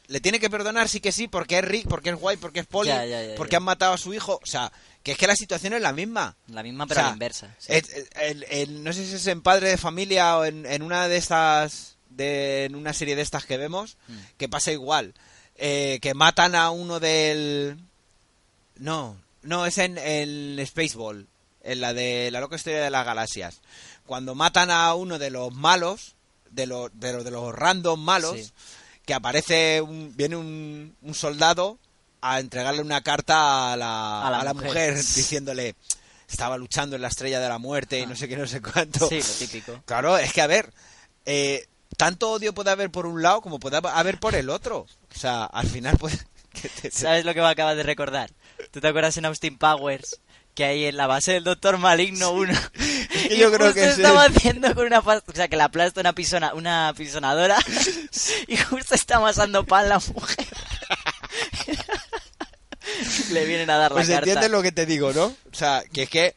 Le 0.06 0.20
tiene 0.20 0.38
que 0.38 0.50
perdonar 0.50 0.88
sí 0.88 1.00
que 1.00 1.12
sí, 1.12 1.28
porque 1.28 1.58
es 1.58 1.64
Rick, 1.64 1.88
porque 1.88 2.10
es 2.10 2.16
guay, 2.16 2.36
porque 2.36 2.60
es 2.60 2.66
Polly, 2.66 2.88
Ya, 2.90 3.06
ya, 3.06 3.22
ya, 3.22 3.34
porque 3.36 3.56
han 3.56 3.62
matado 3.62 3.94
a 3.94 3.98
su 3.98 4.12
hijo. 4.12 4.38
O 4.42 4.46
sea, 4.46 4.70
que 5.02 5.12
es 5.12 5.18
que 5.18 5.26
la 5.26 5.34
situación 5.36 5.72
es 5.72 5.80
la 5.80 5.92
misma. 5.94 6.36
La 6.48 6.62
misma 6.62 6.84
O 6.84 6.86
pero 6.86 7.00
a 7.00 7.04
la 7.04 7.12
inversa. 7.12 7.54
sí. 7.58 7.72
el- 8.20 8.44
el- 8.50 8.84
no 8.84 8.92
sé 8.92 9.06
si 9.06 9.14
es 9.14 9.26
en 9.26 9.40
Padre 9.40 9.68
de 9.70 9.76
Familia 9.78 10.36
o 10.38 10.44
en, 10.44 10.66
en 10.66 10.82
una 10.82 11.08
de 11.08 11.16
estas, 11.16 11.96
de, 12.10 12.64
en 12.66 12.74
una 12.74 12.92
serie 12.92 13.16
de 13.16 13.22
estas 13.22 13.46
que 13.46 13.56
vemos, 13.56 13.96
Mm. 14.08 14.18
que 14.36 14.48
pasa 14.48 14.72
igual. 14.72 15.14
Eh, 15.56 15.98
que 16.02 16.12
matan 16.14 16.54
a 16.54 16.70
uno 16.70 17.00
del... 17.00 17.78
No, 18.76 19.16
no, 19.42 19.64
es 19.66 19.78
en, 19.78 19.96
en 19.98 20.64
Spaceball, 20.66 21.28
en 21.64 21.80
la 21.80 21.92
de 21.92 22.30
la 22.30 22.40
loca 22.40 22.56
historia 22.56 22.82
de 22.82 22.90
las 22.90 23.04
galaxias. 23.04 23.60
Cuando 24.06 24.34
matan 24.34 24.70
a 24.70 24.94
uno 24.94 25.18
de 25.18 25.30
los 25.30 25.52
malos, 25.52 26.14
de 26.50 26.66
los, 26.66 26.90
de 26.94 27.12
los, 27.12 27.24
de 27.24 27.30
los 27.32 27.52
random 27.54 27.98
malos, 28.00 28.36
Sí. 28.38 28.52
que 29.04 29.14
aparece, 29.14 29.80
un, 29.80 30.12
viene 30.16 30.36
un, 30.36 30.96
un 31.02 31.14
soldado 31.14 31.78
a 32.20 32.40
entregarle 32.40 32.80
una 32.80 33.02
carta 33.02 33.72
a 33.72 33.76
la, 33.76 34.26
A 34.26 34.30
la 34.30 34.40
a 34.40 34.44
la 34.44 34.54
mujer. 34.54 34.68
mujer 34.68 34.94
diciéndole 34.96 35.74
estaba 36.28 36.56
luchando 36.56 36.96
en 36.96 37.02
la 37.02 37.08
estrella 37.08 37.38
de 37.38 37.48
la 37.48 37.58
muerte 37.58 37.98
y 38.00 38.06
no 38.06 38.16
sé 38.16 38.28
qué, 38.28 38.36
no 38.36 38.46
sé 38.46 38.60
cuánto. 38.62 39.04
Ah. 39.06 39.08
Sí, 39.08 39.18
lo 39.18 39.34
típico. 39.46 39.82
Claro, 39.84 40.16
es 40.18 40.32
que 40.32 40.40
a 40.40 40.46
ver, 40.46 40.72
eh, 41.26 41.66
tanto 41.96 42.30
odio 42.32 42.54
puede 42.54 42.70
haber 42.70 42.90
por 42.90 43.06
un 43.06 43.22
lado 43.22 43.40
como 43.40 43.58
puede 43.60 43.76
haber 43.82 44.18
por 44.18 44.34
el 44.34 44.48
otro. 44.50 44.80
O 45.14 45.18
sea, 45.18 45.44
al 45.44 45.66
final 45.68 45.96
pues... 45.98 46.26
te- 46.82 46.90
¿Sabes 46.90 47.24
lo 47.24 47.34
que 47.34 47.40
me 47.40 47.46
acabas 47.48 47.76
de 47.76 47.82
recordar? 47.82 48.30
¿Tú 48.70 48.80
te 48.80 48.88
acuerdas 48.88 49.16
en 49.16 49.26
Austin 49.26 49.58
Powers? 49.58 50.20
Que 50.54 50.64
ahí 50.64 50.84
en 50.84 50.96
la 50.96 51.06
base 51.08 51.32
del 51.32 51.44
Doctor 51.44 51.78
Maligno 51.78 52.30
1. 52.32 52.52
que 53.28 53.36
yo 53.36 53.50
creo 53.52 53.74
que 53.74 53.82
es 53.84 53.96
estaba 53.98 54.26
él. 54.26 54.32
haciendo 54.36 54.72
con 54.74 54.86
una 54.86 55.00
o 55.00 55.22
sea 55.34 55.48
que 55.48 55.56
le 55.56 55.62
aplasta 55.64 56.00
una 56.00 56.12
pisona, 56.12 56.54
una 56.54 56.92
pisonadora 56.96 57.58
y 58.48 58.56
justo 58.56 58.94
está 58.94 59.16
amasando 59.16 59.64
pan 59.66 59.88
la 59.88 59.98
mujer. 59.98 60.46
le 63.32 63.44
vienen 63.46 63.70
a 63.70 63.76
dar 63.76 63.90
la 63.90 63.96
Pues 63.96 64.08
carta. 64.08 64.18
entiendes 64.20 64.50
lo 64.50 64.62
que 64.62 64.72
te 64.72 64.86
digo, 64.86 65.12
¿no? 65.12 65.24
O 65.26 65.54
sea, 65.54 65.82
que 65.92 66.02
es 66.04 66.10
que 66.10 66.36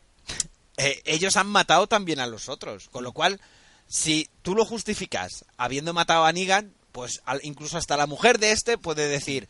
eh, 0.78 1.02
ellos 1.06 1.36
han 1.38 1.48
matado 1.48 1.88
también 1.88 2.20
a 2.20 2.28
los 2.28 2.50
otros. 2.50 2.90
Con 2.90 3.04
lo 3.04 3.12
cual, 3.12 3.40
si 3.88 4.30
tú 4.42 4.56
lo 4.56 4.66
justificas 4.66 5.46
habiendo 5.58 5.94
matado 5.94 6.26
a 6.26 6.32
Negan, 6.32 6.74
pues 6.92 7.22
al- 7.26 7.42
incluso 7.44 7.78
hasta 7.78 7.98
la 7.98 8.08
mujer 8.08 8.40
de 8.40 8.52
este 8.52 8.78
puede 8.78 9.08
decir, 9.08 9.48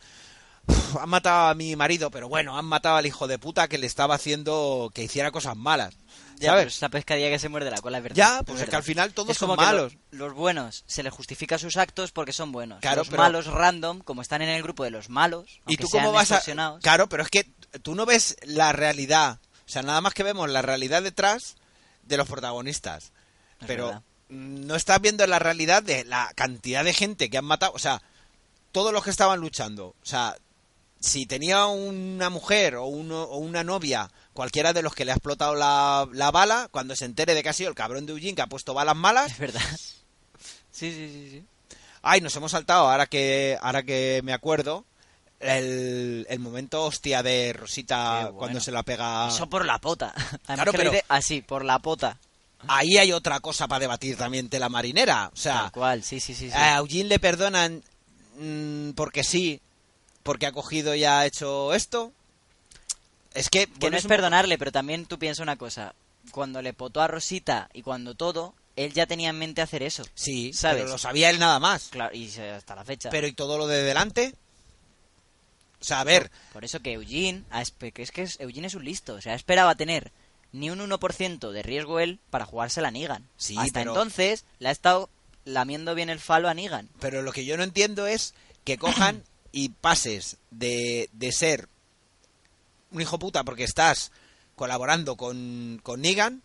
"Uf, 0.68 0.96
han 0.96 1.08
matado 1.08 1.48
a 1.48 1.54
mi 1.54 1.74
marido, 1.76 2.10
pero 2.10 2.28
bueno, 2.28 2.56
han 2.58 2.64
matado 2.64 2.96
al 2.96 3.06
hijo 3.06 3.26
de 3.26 3.38
puta 3.38 3.68
que 3.68 3.78
le 3.78 3.86
estaba 3.86 4.14
haciendo 4.14 4.90
que 4.94 5.02
hiciera 5.02 5.30
cosas 5.30 5.56
malas. 5.56 5.94
Ya, 6.38 6.50
¿Sabes? 6.50 6.60
pero 6.62 6.68
es 6.68 6.80
la 6.82 6.88
pescadilla 6.90 7.30
que 7.30 7.38
se 7.40 7.48
muerde 7.48 7.70
la 7.70 7.80
cola, 7.80 7.98
es 7.98 8.04
verdad. 8.04 8.16
Ya, 8.16 8.38
es 8.38 8.44
pues 8.46 8.60
es 8.60 8.68
que 8.68 8.76
al 8.76 8.82
final 8.84 9.12
todos 9.12 9.30
Es 9.30 9.38
como 9.38 9.56
son 9.56 9.64
lo- 9.64 9.66
malos. 9.66 9.96
los 10.12 10.34
buenos 10.34 10.84
se 10.86 11.02
les 11.02 11.12
justifica 11.12 11.58
sus 11.58 11.76
actos 11.76 12.12
porque 12.12 12.32
son 12.32 12.52
buenos. 12.52 12.80
Claro, 12.80 12.98
los 13.00 13.08
pero- 13.08 13.22
malos 13.24 13.46
random, 13.46 13.98
como 14.00 14.22
están 14.22 14.42
en 14.42 14.48
el 14.50 14.62
grupo 14.62 14.84
de 14.84 14.90
los 14.90 15.08
malos, 15.08 15.60
¿Y 15.66 15.76
tú 15.76 15.88
cómo 15.88 16.02
sean 16.02 16.14
vas 16.14 16.30
a...? 16.32 16.78
Claro, 16.80 17.08
pero 17.08 17.24
es 17.24 17.28
que 17.28 17.50
tú 17.82 17.96
no 17.96 18.06
ves 18.06 18.36
la 18.44 18.72
realidad. 18.72 19.40
O 19.66 19.68
sea, 19.70 19.82
nada 19.82 20.00
más 20.00 20.14
que 20.14 20.22
vemos 20.22 20.48
la 20.48 20.62
realidad 20.62 21.02
detrás 21.02 21.56
de 22.04 22.16
los 22.16 22.28
protagonistas. 22.28 23.12
Es 23.60 23.66
pero 23.66 23.86
verdad. 23.86 24.02
no 24.28 24.76
estás 24.76 25.00
viendo 25.00 25.26
la 25.26 25.40
realidad 25.40 25.82
de 25.82 26.04
la 26.04 26.30
cantidad 26.36 26.84
de 26.84 26.94
gente 26.94 27.28
que 27.30 27.38
han 27.38 27.44
matado. 27.44 27.72
O 27.74 27.78
sea, 27.80 28.00
todos 28.70 28.92
los 28.92 29.02
que 29.02 29.10
estaban 29.10 29.40
luchando. 29.40 29.88
O 29.88 30.06
sea, 30.06 30.36
si 31.00 31.26
tenía 31.26 31.66
una 31.66 32.30
mujer 32.30 32.76
o, 32.76 32.86
uno, 32.86 33.22
o 33.24 33.38
una 33.38 33.62
novia, 33.64 34.10
cualquiera 34.32 34.72
de 34.72 34.82
los 34.82 34.94
que 34.94 35.04
le 35.04 35.12
ha 35.12 35.14
explotado 35.14 35.54
la, 35.54 36.08
la 36.12 36.30
bala, 36.30 36.68
cuando 36.70 36.94
se 36.96 37.04
entere 37.04 37.34
de 37.34 37.42
que 37.42 37.48
ha 37.48 37.52
sido 37.52 37.68
el 37.70 37.74
cabrón 37.76 38.06
de 38.06 38.12
Eugene 38.12 38.34
que 38.34 38.42
ha 38.42 38.46
puesto 38.48 38.74
balas 38.74 38.96
malas, 38.96 39.32
es 39.32 39.38
verdad. 39.38 39.60
Sí, 40.70 40.92
sí, 40.92 41.08
sí, 41.12 41.28
sí. 41.30 41.44
Ay, 42.02 42.20
nos 42.20 42.34
hemos 42.36 42.52
saltado, 42.52 42.88
ahora 42.88 43.06
que, 43.06 43.58
ahora 43.60 43.82
que 43.82 44.20
me 44.22 44.32
acuerdo, 44.32 44.84
el, 45.40 46.26
el 46.28 46.38
momento 46.38 46.84
hostia 46.84 47.22
de 47.22 47.52
Rosita 47.52 48.22
bueno. 48.24 48.38
cuando 48.38 48.60
se 48.60 48.70
la 48.72 48.82
pega. 48.82 49.28
Eso 49.28 49.48
por 49.48 49.64
la 49.66 49.78
pota. 49.80 50.12
Además 50.16 50.40
Claro, 50.46 50.72
que 50.72 50.78
pero- 50.78 50.90
dice 50.92 51.04
así, 51.08 51.42
por 51.42 51.64
la 51.64 51.78
pota. 51.80 52.18
Ahí 52.66 52.96
hay 52.98 53.12
otra 53.12 53.38
cosa 53.38 53.68
para 53.68 53.78
debatir 53.80 54.16
también 54.16 54.48
de 54.48 54.58
la 54.58 54.68
marinera. 54.68 55.30
O 55.32 55.36
sea, 55.36 55.62
Tal 55.62 55.72
cual, 55.72 56.02
sí, 56.02 56.18
sí, 56.18 56.34
sí. 56.34 56.48
sí. 56.50 56.56
a 56.56 56.78
Eugene 56.78 57.04
le 57.08 57.18
perdonan 57.20 57.82
mm, 58.36 58.90
porque 58.92 59.22
sí, 59.22 59.60
porque 60.22 60.46
ha 60.46 60.52
cogido 60.52 60.94
y 60.94 61.04
ha 61.04 61.24
hecho 61.26 61.72
esto. 61.74 62.12
Es 63.34 63.48
que, 63.50 63.66
que 63.66 63.90
no 63.90 63.96
es 63.96 64.04
un- 64.04 64.08
perdonarle, 64.08 64.58
pero 64.58 64.72
también 64.72 65.06
tú 65.06 65.18
piensas 65.18 65.42
una 65.42 65.56
cosa. 65.56 65.94
Cuando 66.32 66.60
le 66.62 66.72
potó 66.72 67.00
a 67.00 67.06
Rosita 67.08 67.68
y 67.72 67.82
cuando 67.82 68.14
todo, 68.14 68.54
él 68.76 68.92
ya 68.92 69.06
tenía 69.06 69.30
en 69.30 69.38
mente 69.38 69.62
hacer 69.62 69.82
eso. 69.82 70.04
Sí, 70.14 70.52
¿Sabes? 70.52 70.82
pero 70.82 70.92
lo 70.92 70.98
sabía 70.98 71.30
él 71.30 71.38
nada 71.38 71.58
más. 71.58 71.88
Claro, 71.90 72.14
y 72.14 72.28
hasta 72.38 72.74
la 72.74 72.84
fecha. 72.84 73.10
Pero 73.10 73.26
¿y 73.26 73.32
todo 73.32 73.56
lo 73.58 73.66
de 73.66 73.82
delante? 73.82 74.34
O 75.80 75.84
sea, 75.84 76.00
a 76.00 76.04
ver, 76.04 76.30
Por 76.52 76.64
eso 76.64 76.80
que 76.80 76.92
Eugene, 76.92 77.44
es 77.54 78.10
que 78.10 78.28
Eugene 78.40 78.66
es 78.66 78.74
un 78.74 78.84
listo, 78.84 79.14
o 79.14 79.20
sea, 79.20 79.34
esperaba 79.34 79.76
tener 79.76 80.10
ni 80.50 80.70
un 80.70 80.80
1% 80.80 81.52
de 81.52 81.62
riesgo 81.62 82.00
él 82.00 82.18
para 82.30 82.46
jugársela 82.46 82.88
a 82.88 82.90
Negan. 82.90 83.28
Sí, 83.36 83.54
Hasta 83.56 83.80
pero- 83.80 83.92
entonces 83.92 84.44
le 84.58 84.68
ha 84.70 84.72
estado 84.72 85.08
lamiendo 85.44 85.94
bien 85.94 86.10
el 86.10 86.18
falo 86.18 86.48
a 86.48 86.54
Negan. 86.54 86.88
pero 87.00 87.22
lo 87.22 87.32
que 87.32 87.44
yo 87.44 87.56
no 87.56 87.62
entiendo 87.62 88.06
es 88.08 88.34
que 88.64 88.76
cojan 88.76 89.22
y 89.52 89.70
pases 89.70 90.36
de, 90.50 91.08
de 91.12 91.32
ser 91.32 91.68
un 92.90 93.00
hijo 93.00 93.18
puta 93.18 93.44
porque 93.44 93.64
estás 93.64 94.10
colaborando 94.56 95.16
con, 95.16 95.80
con 95.82 96.00
Negan 96.00 96.42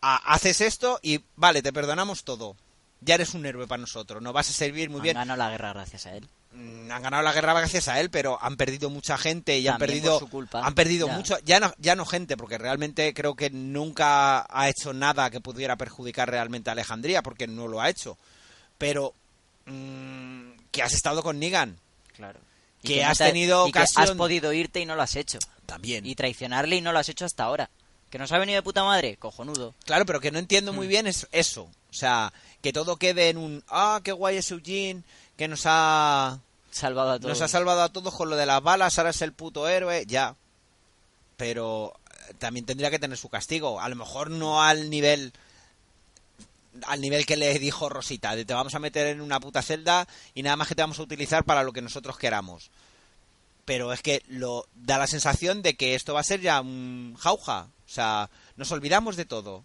a 0.00 0.16
haces 0.34 0.60
esto 0.60 0.98
y 1.02 1.20
vale, 1.36 1.62
te 1.62 1.72
perdonamos 1.72 2.24
todo. 2.24 2.56
Ya 3.00 3.14
eres 3.16 3.34
un 3.34 3.46
héroe 3.46 3.66
para 3.68 3.80
nosotros, 3.80 4.20
nos 4.22 4.32
vas 4.32 4.48
a 4.50 4.52
servir 4.52 4.88
muy 4.90 4.98
Han 4.98 5.02
bien. 5.02 5.14
ganado 5.16 5.38
la 5.38 5.50
guerra 5.50 5.72
gracias 5.72 6.06
a 6.06 6.16
él. 6.16 6.28
Mm, 6.52 6.90
han 6.90 7.02
ganado 7.02 7.22
la 7.22 7.32
guerra 7.32 7.52
gracias 7.54 7.86
a 7.88 8.00
él, 8.00 8.10
pero 8.10 8.36
han 8.42 8.56
perdido 8.56 8.90
mucha 8.90 9.16
gente 9.16 9.58
y 9.58 9.66
han 9.68 9.78
perdido 9.78 10.18
por 10.18 10.28
su 10.28 10.30
culpa. 10.30 10.66
han 10.66 10.74
perdido 10.74 11.06
Ya. 11.06 11.16
mucho, 11.16 11.38
ya 11.44 11.60
no 11.60 11.72
ya 11.78 11.94
no 11.96 12.04
gente, 12.04 12.36
porque 12.36 12.58
realmente 12.58 13.12
creo 13.14 13.34
que 13.36 13.50
nunca 13.50 14.44
ha 14.48 14.68
hecho 14.68 14.92
nada 14.92 15.30
que 15.30 15.40
pudiera 15.40 15.76
perjudicar 15.76 16.28
realmente 16.30 16.70
a 16.70 16.72
Alejandría, 16.72 17.22
porque 17.22 17.46
no 17.46 17.68
lo 17.68 17.80
ha 17.80 17.88
hecho. 17.88 18.18
Pero 18.78 19.14
mm, 19.66 20.50
que 20.70 20.82
has 20.82 20.92
estado 20.94 21.22
con 21.22 21.38
Negan 21.38 21.76
Claro. 22.30 22.40
Que 22.82 23.02
no 23.02 23.08
has 23.10 23.18
te- 23.18 23.24
tenido 23.26 23.68
y 23.68 23.72
que 23.72 23.78
has 23.78 23.92
podido 24.12 24.52
irte 24.52 24.80
y 24.80 24.86
no 24.86 24.94
lo 24.96 25.02
has 25.02 25.16
hecho. 25.16 25.38
también. 25.66 26.04
Y 26.04 26.14
traicionarle 26.14 26.76
y 26.76 26.80
no 26.82 26.92
lo 26.92 26.98
has 26.98 27.08
hecho 27.08 27.24
hasta 27.24 27.44
ahora. 27.44 27.70
Que 28.10 28.18
nos 28.18 28.30
ha 28.32 28.38
venido 28.38 28.56
de 28.56 28.62
puta 28.62 28.84
madre, 28.84 29.16
cojonudo. 29.16 29.74
Claro, 29.86 30.04
pero 30.04 30.20
que 30.20 30.30
no 30.30 30.38
entiendo 30.38 30.72
Mm. 30.72 30.76
muy 30.76 30.86
bien 30.86 31.06
es 31.06 31.26
eso. 31.32 31.62
O 31.62 31.94
sea, 31.94 32.32
que 32.60 32.72
todo 32.74 32.96
quede 32.96 33.30
en 33.30 33.38
un 33.38 33.64
ah, 33.68 34.00
qué 34.04 34.12
guay 34.12 34.36
es 34.36 34.50
Eugene, 34.50 35.02
que 35.36 35.48
nos 35.48 35.62
ha 35.64 36.38
Salvado 36.70 37.12
a 37.12 37.18
todos. 37.18 37.30
Nos 37.30 37.40
ha 37.42 37.48
salvado 37.48 37.82
a 37.82 37.88
todos 37.90 38.14
con 38.14 38.28
lo 38.30 38.36
de 38.36 38.44
las 38.46 38.62
balas, 38.62 38.98
ahora 38.98 39.10
es 39.10 39.22
el 39.22 39.32
puto 39.32 39.66
héroe, 39.68 40.04
ya. 40.06 40.34
Pero 41.36 41.94
eh, 42.28 42.34
también 42.38 42.66
tendría 42.66 42.90
que 42.90 42.98
tener 42.98 43.16
su 43.18 43.28
castigo. 43.28 43.80
A 43.80 43.88
lo 43.88 43.96
mejor 43.96 44.30
no 44.30 44.62
al 44.62 44.90
nivel 44.90 45.32
al 46.86 47.00
nivel 47.00 47.26
que 47.26 47.36
le 47.36 47.58
dijo 47.58 47.88
Rosita, 47.88 48.34
de 48.34 48.44
te 48.44 48.54
vamos 48.54 48.74
a 48.74 48.78
meter 48.78 49.06
en 49.08 49.20
una 49.20 49.40
puta 49.40 49.62
celda 49.62 50.06
y 50.34 50.42
nada 50.42 50.56
más 50.56 50.68
que 50.68 50.74
te 50.74 50.82
vamos 50.82 50.98
a 50.98 51.02
utilizar 51.02 51.44
para 51.44 51.62
lo 51.62 51.72
que 51.72 51.82
nosotros 51.82 52.16
queramos. 52.18 52.70
Pero 53.64 53.92
es 53.92 54.02
que 54.02 54.22
lo 54.26 54.66
da 54.74 54.98
la 54.98 55.06
sensación 55.06 55.62
de 55.62 55.74
que 55.74 55.94
esto 55.94 56.14
va 56.14 56.20
a 56.20 56.24
ser 56.24 56.40
ya 56.40 56.60
un 56.60 57.14
jauja. 57.18 57.68
O 57.86 57.88
sea, 57.88 58.28
nos 58.56 58.70
olvidamos 58.72 59.16
de 59.16 59.24
todo. 59.24 59.64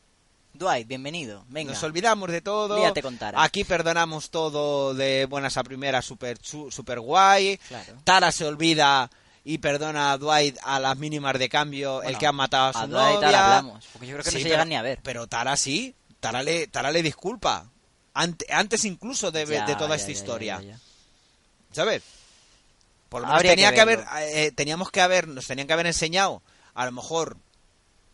Dwight, 0.53 0.87
bienvenido. 0.87 1.45
Venga. 1.49 1.73
Nos 1.73 1.83
olvidamos 1.83 2.31
de 2.31 2.41
todo. 2.41 2.77
Líate 2.77 3.01
con 3.01 3.17
Tara. 3.17 3.41
Aquí 3.43 3.63
perdonamos 3.63 4.29
todo 4.29 4.93
de 4.93 5.25
buenas 5.25 5.57
a 5.57 5.63
primeras, 5.63 6.05
super, 6.05 6.37
super 6.43 6.99
guay. 6.99 7.57
Claro. 7.67 7.93
Tara 8.03 8.31
se 8.31 8.45
olvida 8.45 9.09
y 9.43 9.59
perdona 9.59 10.11
a 10.11 10.17
Dwight 10.17 10.57
a 10.63 10.79
las 10.79 10.97
mínimas 10.97 11.37
de 11.39 11.47
cambio, 11.47 12.01
el 12.03 12.17
que 12.17 12.27
ha 12.27 12.31
matado 12.31 12.67
a 12.69 12.73
su 12.73 12.79
a 12.79 12.87
Dwight 12.87 13.15
novia. 13.21 13.27
hablamos, 13.57 13.85
porque 13.93 14.07
yo 14.07 14.13
creo 14.15 14.23
que 14.25 14.31
no 14.31 14.37
se 14.37 14.43
pero- 14.43 14.49
llegan 14.49 14.69
ni 14.69 14.75
a 14.75 14.81
ver. 14.81 14.99
Pero 15.03 15.27
Tara 15.27 15.55
sí. 15.57 15.95
Tara 16.19 16.43
le, 16.43 16.67
Tara 16.67 16.91
le 16.91 17.01
disculpa. 17.03 17.69
Ante- 18.13 18.51
antes 18.51 18.83
incluso 18.85 19.31
de, 19.31 19.45
Ya, 19.45 19.65
de 19.65 19.75
toda 19.75 19.89
ya, 19.89 19.95
esta 19.95 20.07
ya, 20.07 20.13
historia. 20.13 20.79
¿Sabes? 21.71 22.03
Por 23.09 23.21
lo 23.21 23.27
menos 23.27 23.41
tenía 23.43 23.69
que 23.69 23.75
que, 23.75 23.81
haber, 23.81 23.97
verlo. 23.99 24.17
eh, 24.19 24.51
teníamos 24.51 24.89
que 24.91 25.01
haber, 25.01 25.27
nos 25.27 25.45
tenían 25.47 25.67
que 25.67 25.73
haber 25.73 25.85
enseñado, 25.87 26.41
a 26.73 26.85
lo 26.85 26.91
mejor, 26.91 27.37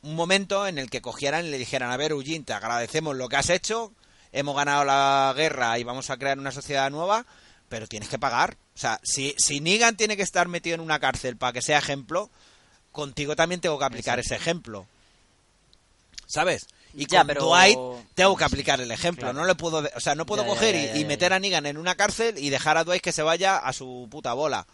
un 0.04 0.16
momento 0.16 0.68
en 0.68 0.78
el 0.78 0.90
que 0.90 1.02
cogieran 1.02 1.46
y 1.46 1.50
le 1.50 1.58
dijeran, 1.58 1.90
a 1.92 1.98
ver, 1.98 2.12
Eugene, 2.12 2.44
te 2.44 2.54
agradecemos 2.54 3.16
lo 3.16 3.30
que 3.30 3.38
has 3.38 3.50
hecho, 3.50 3.92
hemos 4.34 4.56
ganado 4.56 4.84
la 4.84 5.34
guerra 5.36 5.80
y 5.80 5.84
vamos 5.84 6.10
a 6.10 6.18
crear 6.18 6.38
una 6.38 6.52
sociedad 6.52 6.92
nueva, 6.92 7.26
pero 7.70 7.88
tienes 7.88 8.10
que 8.10 8.20
pagar. 8.20 8.58
O 8.76 8.78
sea, 8.78 9.00
si, 9.04 9.34
si 9.38 9.62
Negan 9.62 9.96
tiene 9.96 10.18
que 10.18 10.24
estar 10.24 10.48
metido 10.48 10.76
en 10.76 10.82
una 10.82 11.00
cárcel 11.00 11.38
para 11.38 11.54
que 11.54 11.62
sea 11.62 11.80
ejemplo, 11.80 12.30
contigo 12.92 13.36
también 13.36 13.62
tengo 13.62 13.80
que 13.80 13.86
aplicar 13.86 14.20
ese 14.20 14.36
ejemplo. 14.36 14.86
¿Sabes? 16.28 16.68
Y 16.96 17.08
Ya, 17.08 17.20
con 17.20 17.28
pero- 17.28 17.42
Dwight 17.46 17.78
tengo 18.16 18.36
que 18.38 18.44
aplicar 18.44 18.80
el 18.80 18.92
ejemplo. 18.92 19.24
Claro. 19.24 19.40
No 19.40 19.46
le 19.46 19.56
puedo, 19.56 19.84
o 19.96 20.00
sea, 20.00 20.14
no 20.16 20.26
puedo 20.26 20.44
Ya, 20.44 20.48
coger 20.50 20.76
ya, 20.76 20.82
y- 20.82 20.86
ya, 20.88 20.96
y, 20.98 21.02
ya, 21.02 21.08
meter 21.08 21.34
a 21.34 21.40
Negan 21.40 21.66
en 21.66 21.78
una 21.78 21.96
cárcel 21.96 22.38
y 22.38 22.50
dejar 22.50 22.78
a 22.78 22.84
Dwight 22.84 23.02
que 23.02 23.12
se 23.12 23.24
vaya 23.24 23.58
a 23.58 23.74
su 23.74 24.08
puta 24.12 24.34
bola. 24.34 24.66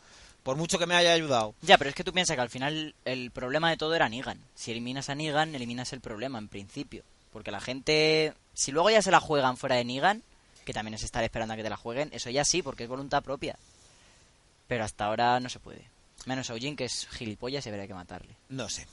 Por 0.44 0.56
mucho 0.58 0.80
que 0.80 0.86
me 0.86 0.96
haya 0.96 1.14
ayudado. 1.14 1.54
Ya, 1.62 1.78
pero 1.78 1.90
es 1.90 1.96
que 1.96 2.04
tú 2.04 2.12
piensas 2.14 2.36
que 2.36 2.42
al 2.42 2.50
final 2.50 2.96
el 3.06 3.30
problema 3.32 3.70
de 3.70 3.78
todo 3.78 3.94
era 3.96 4.10
Negan. 4.10 4.40
Si 4.56 4.72
eliminas 4.72 5.10
a 5.10 5.16
Negan, 5.16 5.54
eliminas 5.56 5.92
el 5.94 6.02
problema 6.02 6.40
en 6.40 6.48
principio. 6.48 7.04
Porque 7.32 7.52
la 7.52 7.60
gente, 7.62 8.34
si 8.54 8.72
luego 8.72 8.90
ya 8.90 9.02
se 9.02 9.12
la 9.12 9.20
juegan 9.20 9.58
fuera 9.58 9.76
de 9.76 9.86
Negan, 9.86 10.24
que 10.66 10.74
también 10.74 10.94
es 10.96 11.04
estar 11.04 11.24
esperando 11.24 11.54
a 11.54 11.58
que 11.58 11.64
te 11.64 11.70
la 11.70 11.78
jueguen, 11.78 12.10
eso 12.14 12.30
ya 12.30 12.44
sí, 12.46 12.62
porque 12.62 12.84
es 12.84 12.90
voluntad 12.90 13.22
propia. 13.24 13.58
Pero 14.68 14.84
hasta 14.84 15.06
ahora 15.06 15.40
no 15.40 15.50
se 15.50 15.60
puede. 15.60 15.84
Menos 16.26 16.50
a 16.50 16.54
Eugene, 16.54 16.76
que 16.76 16.86
es 16.86 17.08
gilipollas 17.12 17.66
y 17.66 17.70
habría 17.70 17.88
que 17.88 17.94
matarle. 17.94 18.36
No 18.50 18.70
sé. 18.70 18.88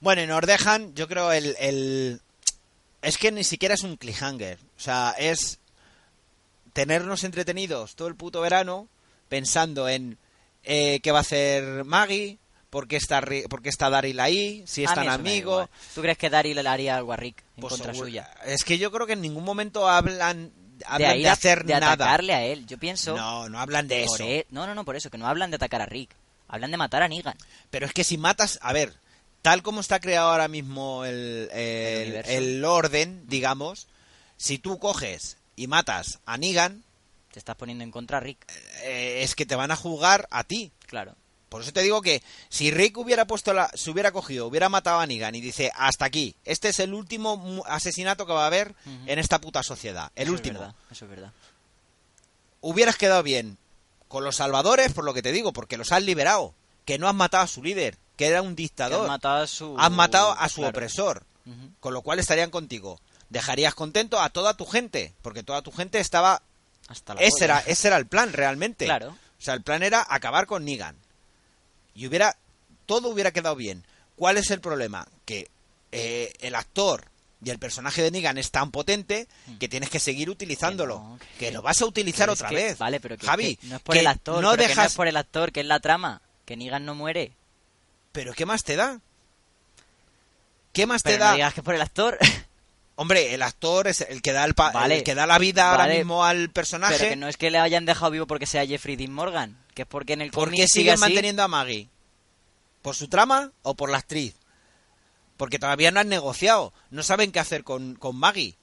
Bueno, 0.00 0.22
y 0.22 0.26
nos 0.26 0.40
dejan, 0.42 0.94
yo 0.94 1.08
creo, 1.08 1.32
el, 1.32 1.54
el... 1.58 2.20
Es 3.06 3.18
que 3.18 3.30
ni 3.32 3.44
siquiera 3.44 3.74
es 3.74 3.82
un 3.82 3.96
cliffhanger. 3.96 4.58
O 4.76 4.80
sea, 4.80 5.14
es 5.18 5.58
tenernos 6.72 7.24
entretenidos 7.24 7.96
todo 7.96 8.08
el 8.08 8.16
puto 8.16 8.40
verano 8.40 8.88
pensando 9.28 9.88
en 9.88 10.18
eh, 10.64 11.00
qué 11.00 11.12
va 11.12 11.18
a 11.18 11.20
hacer 11.22 11.84
Maggie, 11.84 12.38
por 12.70 12.88
qué 12.88 12.96
está, 12.96 13.22
por 13.48 13.62
qué 13.62 13.68
está 13.68 13.88
Daryl 13.88 14.20
ahí, 14.20 14.62
si 14.66 14.84
es 14.84 14.92
tan 14.92 15.08
amigo. 15.08 15.68
¿Tú 15.94 16.02
crees 16.02 16.18
que 16.18 16.28
Daryl 16.30 16.60
le 16.62 16.68
haría 16.68 16.96
algo 16.96 17.12
a 17.12 17.16
Rick 17.16 17.42
en 17.56 17.60
Pues 17.62 17.72
contra 17.72 17.92
seguro- 17.92 18.08
suya? 18.08 18.30
Es 18.44 18.64
que 18.64 18.78
yo 18.78 18.90
creo 18.92 19.06
que 19.06 19.14
en 19.14 19.20
ningún 19.22 19.44
momento 19.44 19.88
hablan, 19.88 20.52
De 20.78 20.84
hablan 20.86 21.10
ahí 21.12 21.22
de, 21.22 21.28
hacer 21.30 21.64
de 21.64 21.74
nada. 21.74 21.92
atacarle 21.92 22.34
a 22.34 22.44
él. 22.44 22.66
Yo 22.66 22.76
pienso... 22.78 23.16
No, 23.16 23.48
no 23.48 23.60
hablan 23.60 23.88
de 23.88 24.02
eso. 24.04 24.24
e- 24.24 24.46
No, 24.50 24.66
no, 24.66 24.74
no, 24.74 24.84
por 24.84 24.96
eso, 24.96 25.08
que 25.10 25.18
no 25.18 25.26
hablan 25.26 25.50
de 25.50 25.56
atacar 25.56 25.80
a 25.80 25.86
Rick. 25.86 26.10
Hablan 26.48 26.70
de 26.70 26.76
matar 26.76 27.02
a 27.02 27.08
Negan. 27.08 27.36
Pero 27.70 27.86
es 27.86 27.92
que 27.92 28.04
si 28.04 28.18
matas, 28.18 28.58
a 28.62 28.72
ver, 28.72 28.92
tal 29.46 29.62
como 29.62 29.80
está 29.80 30.00
creado 30.00 30.30
ahora 30.30 30.48
mismo 30.48 31.04
el, 31.04 31.48
el- 31.52 32.16
El 32.26 32.64
orden, 32.64 33.22
digamos, 33.28 33.86
si 34.36 34.58
tú 34.58 34.80
coges 34.80 35.36
y 35.54 35.68
matas 35.68 36.18
a 36.26 36.36
Negan, 36.36 36.82
Te 37.30 37.38
estás 37.38 37.54
poniendo 37.54 37.84
en 37.84 37.92
contra 37.92 38.18
Rick. 38.18 38.44
eh, 38.82 39.20
es 39.22 39.36
que 39.36 39.46
te 39.46 39.54
van 39.54 39.70
a 39.70 39.76
juzgar 39.76 40.26
a 40.32 40.42
ti. 40.42 40.72
Claro. 40.88 41.14
Por 41.48 41.62
eso 41.62 41.72
te 41.72 41.82
digo 41.82 42.02
que 42.02 42.24
si 42.48 42.72
Rick 42.72 42.98
hubiera 42.98 43.24
puesto 43.28 43.52
la, 43.54 43.70
se 43.74 43.92
hubiera 43.92 44.10
cogido, 44.10 44.48
hubiera 44.48 44.68
matado 44.68 44.98
a 44.98 45.06
Negan 45.06 45.36
y 45.36 45.40
dice 45.40 45.70
hasta 45.76 46.04
aquí, 46.06 46.34
este 46.44 46.70
es 46.70 46.80
el 46.80 46.92
último 46.92 47.62
asesinato 47.68 48.26
que 48.26 48.32
va 48.32 48.42
a 48.42 48.48
haber 48.48 48.74
en 49.06 49.18
esta 49.20 49.40
puta 49.40 49.62
sociedad, 49.62 50.10
el 50.16 50.24
Eso 50.24 50.34
es 50.34 50.40
último. 50.40 50.58
verdad, 50.58 50.74
eso 50.90 51.04
es 51.04 51.10
verdad. 51.12 51.32
hubieras 52.62 52.96
quedado 52.96 53.22
bien 53.22 53.58
con 54.08 54.24
los 54.24 54.36
salvadores, 54.36 54.92
por 54.92 55.04
lo 55.04 55.14
que 55.14 55.22
te 55.22 55.30
digo, 55.30 55.52
porque 55.52 55.76
los 55.76 55.92
has 55.92 56.02
liberado, 56.02 56.52
que 56.84 56.98
no 56.98 57.08
has 57.08 57.14
matado 57.14 57.44
a 57.44 57.48
su 57.48 57.62
líder, 57.62 57.96
que 58.16 58.26
era 58.26 58.42
un 58.42 58.56
dictador. 58.56 59.02
han 59.02 59.08
matado 59.08 59.42
a 59.42 59.46
su... 59.46 59.76
Has 59.78 59.90
matado 59.92 60.32
a 60.32 60.48
su 60.48 60.56
Claro. 60.56 60.70
opresor, 60.70 61.22
con 61.80 61.94
lo 61.94 62.02
cual 62.02 62.18
estarían 62.18 62.50
contigo. 62.50 63.00
Dejarías 63.28 63.74
contento 63.74 64.20
a 64.20 64.30
toda 64.30 64.54
tu 64.56 64.64
gente, 64.66 65.12
porque 65.22 65.42
toda 65.42 65.62
tu 65.62 65.72
gente 65.72 66.00
estaba... 66.00 66.42
Hasta 66.88 67.14
la 67.14 67.20
Ese 67.20 67.44
era, 67.44 67.58
ese 67.66 67.88
era 67.88 67.96
el 67.96 68.06
plan 68.06 68.32
realmente. 68.32 68.84
Claro. 68.84 69.08
O 69.10 69.42
sea, 69.42 69.54
el 69.54 69.62
plan 69.62 69.82
era 69.82 70.06
acabar 70.08 70.46
con 70.46 70.64
Negan. 70.64 70.96
Y 71.94 72.06
hubiera... 72.06 72.36
Todo 72.86 73.08
hubiera 73.08 73.32
quedado 73.32 73.56
bien. 73.56 73.84
¿Cuál 74.14 74.36
es 74.38 74.50
el 74.52 74.60
problema? 74.60 75.06
Que 75.24 75.50
eh, 75.92 76.32
el 76.40 76.54
actor 76.54 77.06
y 77.44 77.50
el 77.50 77.58
personaje 77.58 78.00
de 78.02 78.10
Negan 78.12 78.38
es 78.38 78.50
tan 78.52 78.70
potente 78.70 79.26
que 79.58 79.68
tienes 79.68 79.90
que 79.90 79.98
seguir 79.98 80.30
utilizándolo. 80.30 81.00
Mm. 81.00 81.16
Que 81.18 81.18
no, 81.18 81.18
que- 81.18 81.36
que 81.46 81.50
lo 81.52 81.62
vas 81.62 81.82
a 81.82 81.86
utilizar 81.86 82.30
otra 82.30 82.48
que- 82.48 82.54
vez. 82.54 82.78
Vale, 82.78 83.00
pero 83.00 83.18
que, 83.18 83.26
Javi, 83.26 83.58
no 83.64 83.76
es 83.76 83.82
por 83.82 83.96
el 83.96 84.06
actor, 84.06 84.40
no 84.40 84.56
dejas... 84.56 84.86
es 84.86 84.94
por 84.94 85.08
el 85.08 85.16
actor, 85.16 85.50
que 85.52 85.60
es 85.60 85.66
la 85.66 85.80
trama. 85.80 86.22
Que 86.44 86.56
Negan 86.56 86.84
no 86.86 86.94
muere. 86.94 87.32
Pero 88.16 88.32
¿qué 88.32 88.46
más 88.46 88.64
te 88.64 88.76
da? 88.76 88.98
¿Qué 90.72 90.86
más 90.86 91.02
te 91.02 91.10
Pero 91.10 91.24
da? 91.24 91.30
no 91.30 91.36
digas 91.36 91.52
que 91.54 91.62
por 91.62 91.74
el 91.74 91.82
actor. 91.82 92.18
Hombre, 92.96 93.34
el 93.34 93.42
actor 93.42 93.86
es 93.88 94.00
el 94.00 94.22
que 94.22 94.32
da 94.32 94.42
el, 94.46 94.54
pa- 94.54 94.72
Vale. 94.72 94.96
el 94.96 95.02
que 95.04 95.14
da 95.14 95.26
la 95.26 95.38
vida 95.38 95.70
ahora 95.70 95.86
mismo 95.86 96.24
al 96.24 96.48
personaje. 96.48 96.96
pero 96.96 97.10
que 97.10 97.16
no 97.16 97.28
es 97.28 97.36
que 97.36 97.50
le 97.50 97.58
hayan 97.58 97.84
dejado 97.84 98.10
vivo 98.10 98.26
porque 98.26 98.46
sea 98.46 98.66
Jeffrey 98.66 98.96
Dean 98.96 99.12
Morgan. 99.12 99.58
Que 99.74 99.82
es 99.82 99.88
porque 99.88 100.14
en 100.14 100.22
el 100.22 100.30
¿Por 100.30 100.48
qué 100.50 100.56
sigue 100.56 100.68
siguen 100.68 100.94
así. 100.94 101.00
manteniendo 101.02 101.42
a 101.42 101.48
Maggie? 101.48 101.90
¿Por 102.80 102.94
su 102.94 103.08
trama 103.08 103.52
o 103.62 103.74
por 103.74 103.90
la 103.90 103.98
actriz? 103.98 104.34
Porque 105.36 105.58
todavía 105.58 105.90
no 105.90 106.00
han 106.00 106.08
negociado. 106.08 106.72
No 106.88 107.02
saben 107.02 107.32
qué 107.32 107.38
hacer 107.40 107.62
con, 107.64 107.96
con 107.96 108.16
Maggie. 108.16 108.56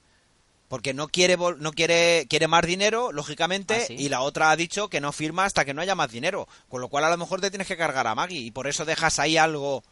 Porque 0.68 0.94
no 0.94 1.08
quiere 1.08 1.36
no 1.36 1.72
quiere 1.72 2.26
quiere 2.28 2.48
más 2.48 2.66
dinero, 2.66 3.12
lógicamente, 3.12 3.74
¿Ah, 3.74 3.84
sí? 3.86 3.94
y 3.98 4.08
la 4.08 4.22
otra 4.22 4.50
ha 4.50 4.56
dicho 4.56 4.88
que 4.88 5.00
no 5.00 5.12
firma 5.12 5.44
hasta 5.44 5.64
que 5.64 5.74
no 5.74 5.82
haya 5.82 5.94
más 5.94 6.10
dinero. 6.10 6.48
Con 6.68 6.80
lo 6.80 6.88
cual 6.88 7.04
a 7.04 7.10
lo 7.10 7.18
mejor 7.18 7.40
te 7.40 7.50
tienes 7.50 7.68
que 7.68 7.76
cargar 7.76 8.06
a 8.06 8.14
Maggie 8.14 8.40
y 8.40 8.50
por 8.50 8.66
eso 8.66 8.84
dejas 8.84 9.18
ahí 9.18 9.36
algo 9.36 9.84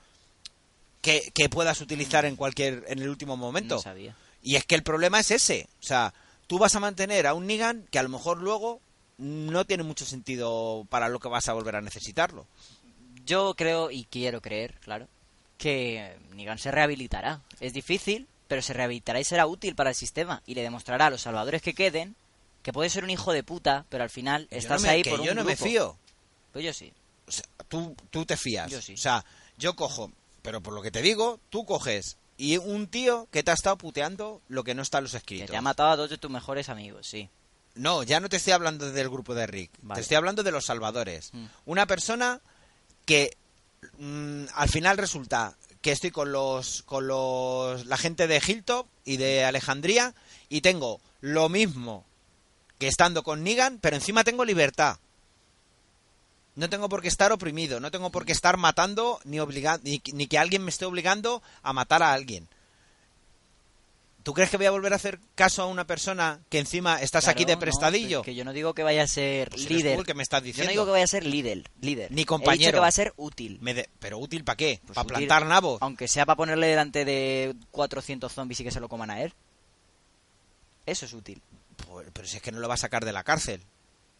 que, 1.02 1.30
que 1.34 1.48
puedas 1.48 1.80
utilizar 1.80 2.24
en 2.24 2.36
cualquier 2.36 2.84
en 2.88 3.00
el 3.00 3.08
último 3.08 3.36
momento. 3.36 3.76
No 3.76 3.82
sabía. 3.82 4.16
Y 4.42 4.56
es 4.56 4.64
que 4.64 4.74
el 4.74 4.82
problema 4.82 5.20
es 5.20 5.30
ese. 5.30 5.68
O 5.80 5.84
sea, 5.84 6.14
tú 6.46 6.58
vas 6.58 6.74
a 6.74 6.80
mantener 6.80 7.26
a 7.26 7.34
un 7.34 7.46
Negan 7.46 7.86
que 7.90 7.98
a 7.98 8.02
lo 8.02 8.08
mejor 8.08 8.38
luego 8.38 8.80
no 9.18 9.64
tiene 9.64 9.84
mucho 9.84 10.04
sentido 10.04 10.86
para 10.90 11.08
lo 11.08 11.20
que 11.20 11.28
vas 11.28 11.48
a 11.48 11.52
volver 11.52 11.76
a 11.76 11.80
necesitarlo. 11.80 12.46
Yo 13.24 13.54
creo 13.54 13.90
y 13.90 14.04
quiero 14.04 14.40
creer, 14.40 14.78
claro, 14.80 15.06
que 15.58 16.16
Negan 16.34 16.58
se 16.58 16.72
rehabilitará. 16.72 17.40
Es 17.60 17.72
difícil, 17.72 18.26
pero 18.52 18.60
se 18.60 18.74
rehabilitará 18.74 19.18
y 19.18 19.24
será 19.24 19.46
útil 19.46 19.74
para 19.74 19.88
el 19.88 19.96
sistema 19.96 20.42
y 20.44 20.54
le 20.54 20.60
demostrará 20.60 21.06
a 21.06 21.10
los 21.10 21.22
salvadores 21.22 21.62
que 21.62 21.72
queden 21.72 22.14
que 22.62 22.70
puede 22.70 22.90
ser 22.90 23.02
un 23.02 23.08
hijo 23.08 23.32
de 23.32 23.42
puta, 23.42 23.86
pero 23.88 24.04
al 24.04 24.10
final 24.10 24.46
Yo 24.50 24.58
estás 24.58 24.82
no 24.82 24.88
me- 24.88 24.92
ahí 24.92 25.02
que 25.02 25.08
por 25.08 25.20
un 25.20 25.26
yo 25.26 25.34
no 25.34 25.42
me 25.42 25.56
fío. 25.56 25.96
Pues 26.52 26.62
yo 26.62 26.74
sí. 26.74 26.92
O 27.26 27.32
sea, 27.32 27.44
tú, 27.68 27.96
tú 28.10 28.26
te 28.26 28.36
fías. 28.36 28.70
Yo 28.70 28.82
sí. 28.82 28.92
O 28.92 28.98
sea, 28.98 29.24
yo 29.56 29.74
cojo, 29.74 30.12
pero 30.42 30.60
por 30.60 30.74
lo 30.74 30.82
que 30.82 30.90
te 30.90 31.00
digo, 31.00 31.40
tú 31.48 31.64
coges 31.64 32.18
y 32.36 32.58
un 32.58 32.88
tío 32.88 33.26
que 33.30 33.42
te 33.42 33.50
ha 33.52 33.54
estado 33.54 33.78
puteando 33.78 34.42
lo 34.48 34.64
que 34.64 34.74
no 34.74 34.82
está 34.82 34.98
en 34.98 35.04
los 35.04 35.12
Que 35.12 35.16
escritos. 35.16 35.48
te 35.50 35.56
ha 35.56 35.62
matado 35.62 35.88
a 35.92 35.96
dos 35.96 36.10
de 36.10 36.18
tus 36.18 36.30
mejores 36.30 36.68
amigos, 36.68 37.06
sí. 37.06 37.30
No, 37.74 38.02
ya 38.02 38.20
no 38.20 38.28
te 38.28 38.36
estoy 38.36 38.52
hablando 38.52 38.92
del 38.92 39.08
grupo 39.08 39.34
de 39.34 39.46
Rick. 39.46 39.70
Vale. 39.80 39.96
Te 39.96 40.02
estoy 40.02 40.18
hablando 40.18 40.42
de 40.42 40.52
los 40.52 40.66
salvadores. 40.66 41.30
Mm. 41.32 41.46
Una 41.64 41.86
persona 41.86 42.42
que 43.06 43.34
mm, 43.98 44.44
al 44.54 44.68
final 44.68 44.98
resulta 44.98 45.56
que 45.82 45.92
estoy 45.92 46.12
con 46.12 46.32
los 46.32 46.82
con 46.84 47.06
los 47.06 47.84
la 47.86 47.96
gente 47.96 48.26
de 48.26 48.40
Hilltop 48.44 48.86
y 49.04 49.18
de 49.18 49.44
Alejandría 49.44 50.14
y 50.48 50.60
tengo 50.62 51.00
lo 51.20 51.48
mismo 51.48 52.04
que 52.78 52.88
estando 52.88 53.22
con 53.22 53.42
Negan, 53.42 53.78
pero 53.80 53.96
encima 53.96 54.24
tengo 54.24 54.44
libertad. 54.44 54.96
No 56.54 56.68
tengo 56.68 56.88
por 56.88 57.00
qué 57.02 57.08
estar 57.08 57.32
oprimido, 57.32 57.80
no 57.80 57.90
tengo 57.90 58.10
por 58.10 58.24
qué 58.24 58.32
estar 58.32 58.56
matando 58.56 59.20
ni 59.24 59.40
obliga 59.40 59.80
ni, 59.82 60.02
ni 60.12 60.26
que 60.26 60.38
alguien 60.38 60.62
me 60.62 60.70
esté 60.70 60.84
obligando 60.84 61.42
a 61.62 61.72
matar 61.72 62.02
a 62.02 62.12
alguien. 62.12 62.48
¿Tú 64.22 64.34
crees 64.34 64.50
que 64.50 64.56
voy 64.56 64.66
a 64.66 64.70
volver 64.70 64.92
a 64.92 64.96
hacer 64.96 65.18
caso 65.34 65.62
a 65.62 65.66
una 65.66 65.84
persona 65.86 66.40
que 66.48 66.58
encima 66.60 67.00
estás 67.02 67.26
aquí 67.26 67.40
de 67.40 67.46
Claro, 67.46 67.56
no, 67.56 67.60
prestadillo? 67.60 68.20
es 68.20 68.24
que 68.24 68.34
yo 68.36 68.44
no 68.44 68.52
digo 68.52 68.72
que 68.72 68.82
vaya 68.84 69.02
a 69.02 69.06
ser 69.08 69.50
Pues 69.50 69.68
líder. 69.68 69.96
tú 69.98 70.04
que 70.04 70.14
me 70.14 70.22
estás 70.22 70.42
Yo 70.42 70.46
diciendo. 70.46 70.68
no 70.68 70.70
digo 70.72 70.84
que 70.84 70.90
vaya 70.92 71.04
a 71.04 71.08
ser 71.08 71.26
líder, 71.26 71.64
líder. 71.80 72.12
Ni 72.12 72.22
He 72.22 72.26
compañero. 72.26 72.58
dicho 72.66 72.72
que 72.72 72.78
va 72.80 72.86
a 72.86 72.92
ser 72.92 73.12
útil. 73.16 73.58
Me 73.60 73.74
de- 73.74 73.88
¿Pero 73.98 74.18
útil 74.18 74.44
para 74.44 74.56
qué? 74.56 74.80
Pues 74.86 74.94
¿Para 74.94 75.06
útil, 75.06 75.16
plantar 75.26 75.46
nabos? 75.46 75.82
Aunque 75.82 76.06
sea 76.06 76.24
para 76.24 76.36
ponerle 76.36 76.68
delante 76.68 77.04
de 77.04 77.54
400 77.72 78.32
zombies 78.32 78.60
y 78.60 78.64
que 78.64 78.70
se 78.70 78.78
lo 78.80 78.88
coman 78.88 79.10
a 79.10 79.22
él. 79.22 79.34
Eso 80.86 81.06
es 81.06 81.12
útil. 81.12 81.42
Pues- 81.88 82.08
pero 82.12 82.26
si 82.28 82.36
es 82.36 82.42
que 82.42 82.52
no 82.52 82.60
lo 82.60 82.68
va 82.68 82.74
a 82.74 82.78
sacar 82.78 83.04
de 83.04 83.12
la 83.12 83.24
cárcel, 83.24 83.60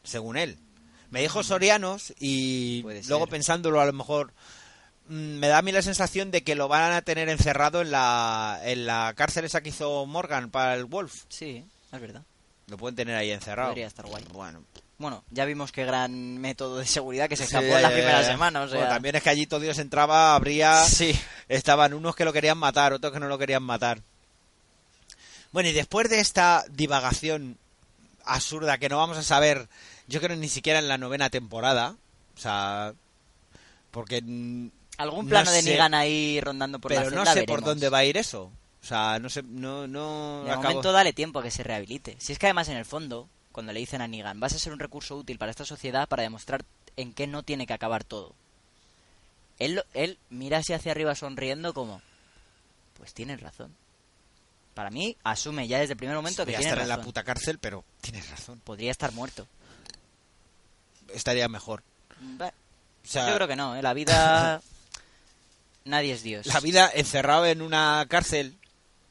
según 0.02 0.36
él. 0.36 0.58
Me 1.10 1.20
dijo 1.20 1.42
Sorianos 1.42 2.14
y 2.18 2.82
luego 3.06 3.26
pensándolo 3.26 3.80
a 3.80 3.84
lo 3.86 3.92
mejor 3.92 4.32
me 5.08 5.48
da 5.48 5.58
a 5.58 5.62
mí 5.62 5.72
la 5.72 5.82
sensación 5.82 6.30
de 6.30 6.42
que 6.42 6.54
lo 6.54 6.68
van 6.68 6.92
a 6.92 7.02
tener 7.02 7.28
encerrado 7.28 7.82
en 7.82 7.90
la, 7.90 8.60
en 8.64 8.86
la 8.86 9.12
cárcel 9.16 9.44
esa 9.44 9.60
que 9.60 9.70
hizo 9.70 10.06
Morgan 10.06 10.50
para 10.50 10.74
el 10.74 10.84
Wolf. 10.84 11.24
Sí, 11.28 11.64
es 11.92 12.00
verdad. 12.00 12.22
Lo 12.68 12.76
pueden 12.78 12.96
tener 12.96 13.16
ahí 13.16 13.30
encerrado. 13.30 13.70
Podría 13.70 13.86
estar 13.88 14.06
guay. 14.06 14.24
Bueno, 14.32 14.62
Bueno, 14.98 15.24
ya 15.30 15.44
vimos 15.44 15.72
qué 15.72 15.84
gran 15.84 16.38
método 16.38 16.78
de 16.78 16.86
seguridad 16.86 17.28
que 17.28 17.36
se 17.36 17.46
Sí, 17.46 17.54
escapó 17.54 17.76
en 17.76 17.82
la 17.82 17.90
primera 17.90 18.24
semana. 18.24 18.62
O 18.62 18.68
sea... 18.68 18.78
bueno, 18.78 18.92
también 18.94 19.16
es 19.16 19.22
que 19.22 19.30
allí 19.30 19.46
todo 19.46 19.60
Dios 19.60 19.78
entraba, 19.78 20.34
habría... 20.34 20.82
Sí. 20.84 21.18
Estaban 21.48 21.92
unos 21.92 22.14
que 22.16 22.24
lo 22.24 22.32
querían 22.32 22.56
matar, 22.56 22.92
otros 22.92 23.12
que 23.12 23.20
no 23.20 23.26
lo 23.28 23.36
querían 23.36 23.62
matar. 23.62 24.00
Bueno, 25.50 25.68
y 25.68 25.72
después 25.72 26.08
de 26.08 26.20
esta 26.20 26.64
divagación 26.70 27.58
absurda 28.24 28.78
que 28.78 28.88
no 28.88 28.98
vamos 28.98 29.18
a 29.18 29.22
saber, 29.22 29.68
yo 30.06 30.20
creo 30.20 30.36
ni 30.36 30.48
siquiera 30.48 30.78
en 30.78 30.88
la 30.88 30.96
novena 30.96 31.28
temporada, 31.28 31.96
o 32.36 32.40
sea, 32.40 32.94
porque... 33.90 34.22
Algún 35.02 35.26
no 35.26 35.30
plano 35.30 35.50
de 35.50 35.62
Negan 35.62 35.94
ahí 35.94 36.40
rondando 36.40 36.78
por 36.78 36.90
Pero 36.90 37.02
la 37.10 37.16
no 37.16 37.24
celda 37.24 37.32
sé 37.34 37.42
por 37.44 37.62
dónde 37.62 37.88
va 37.88 37.98
a 37.98 38.04
ir 38.04 38.16
eso. 38.16 38.50
O 38.82 38.84
sea, 38.84 39.18
no 39.20 39.28
sé, 39.28 39.42
no, 39.42 39.86
no... 39.86 40.42
De 40.44 40.50
acabo- 40.50 40.62
momento 40.70 40.92
dale 40.92 41.12
tiempo 41.12 41.38
a 41.38 41.42
que 41.42 41.50
se 41.50 41.62
rehabilite. 41.62 42.16
Si 42.18 42.32
es 42.32 42.38
que 42.38 42.46
además 42.46 42.68
en 42.68 42.76
el 42.76 42.84
fondo, 42.84 43.28
cuando 43.52 43.72
le 43.72 43.80
dicen 43.80 44.00
a 44.02 44.08
Negan, 44.08 44.40
vas 44.40 44.54
a 44.54 44.58
ser 44.58 44.72
un 44.72 44.78
recurso 44.80 45.16
útil 45.16 45.38
para 45.38 45.50
esta 45.50 45.64
sociedad 45.64 46.08
para 46.08 46.22
demostrar 46.22 46.64
en 46.96 47.12
qué 47.12 47.26
no 47.26 47.42
tiene 47.42 47.66
que 47.66 47.72
acabar 47.74 48.02
todo. 48.04 48.34
Él, 49.58 49.82
él 49.94 50.18
mira 50.30 50.58
así 50.58 50.72
hacia 50.72 50.90
arriba 50.92 51.14
sonriendo 51.14 51.72
como, 51.74 52.02
pues 52.96 53.14
tienes 53.14 53.40
razón. 53.40 53.74
Para 54.74 54.90
mí, 54.90 55.16
asume 55.22 55.68
ya 55.68 55.78
desde 55.78 55.92
el 55.92 55.98
primer 55.98 56.16
momento 56.16 56.44
que 56.44 56.52
tiene 56.52 56.64
estar 56.64 56.78
en 56.80 56.88
la 56.88 56.96
razón. 56.96 57.04
puta 57.06 57.22
cárcel, 57.24 57.58
pero 57.58 57.84
tienes 58.00 58.28
razón. 58.30 58.58
Podría 58.64 58.90
estar 58.90 59.12
muerto. 59.12 59.46
Estaría 61.12 61.46
mejor. 61.48 61.82
Bah, 62.20 62.52
O 63.04 63.08
sea, 63.08 63.28
Yo 63.28 63.34
creo 63.36 63.48
que 63.48 63.56
no, 63.56 63.76
¿eh? 63.76 63.82
la 63.82 63.94
vida... 63.94 64.60
Nadie 65.84 66.12
es 66.12 66.22
Dios. 66.22 66.46
la 66.46 66.60
vida 66.60 66.90
encerrado 66.94 67.46
en 67.46 67.62
una 67.62 68.04
cárcel 68.08 68.56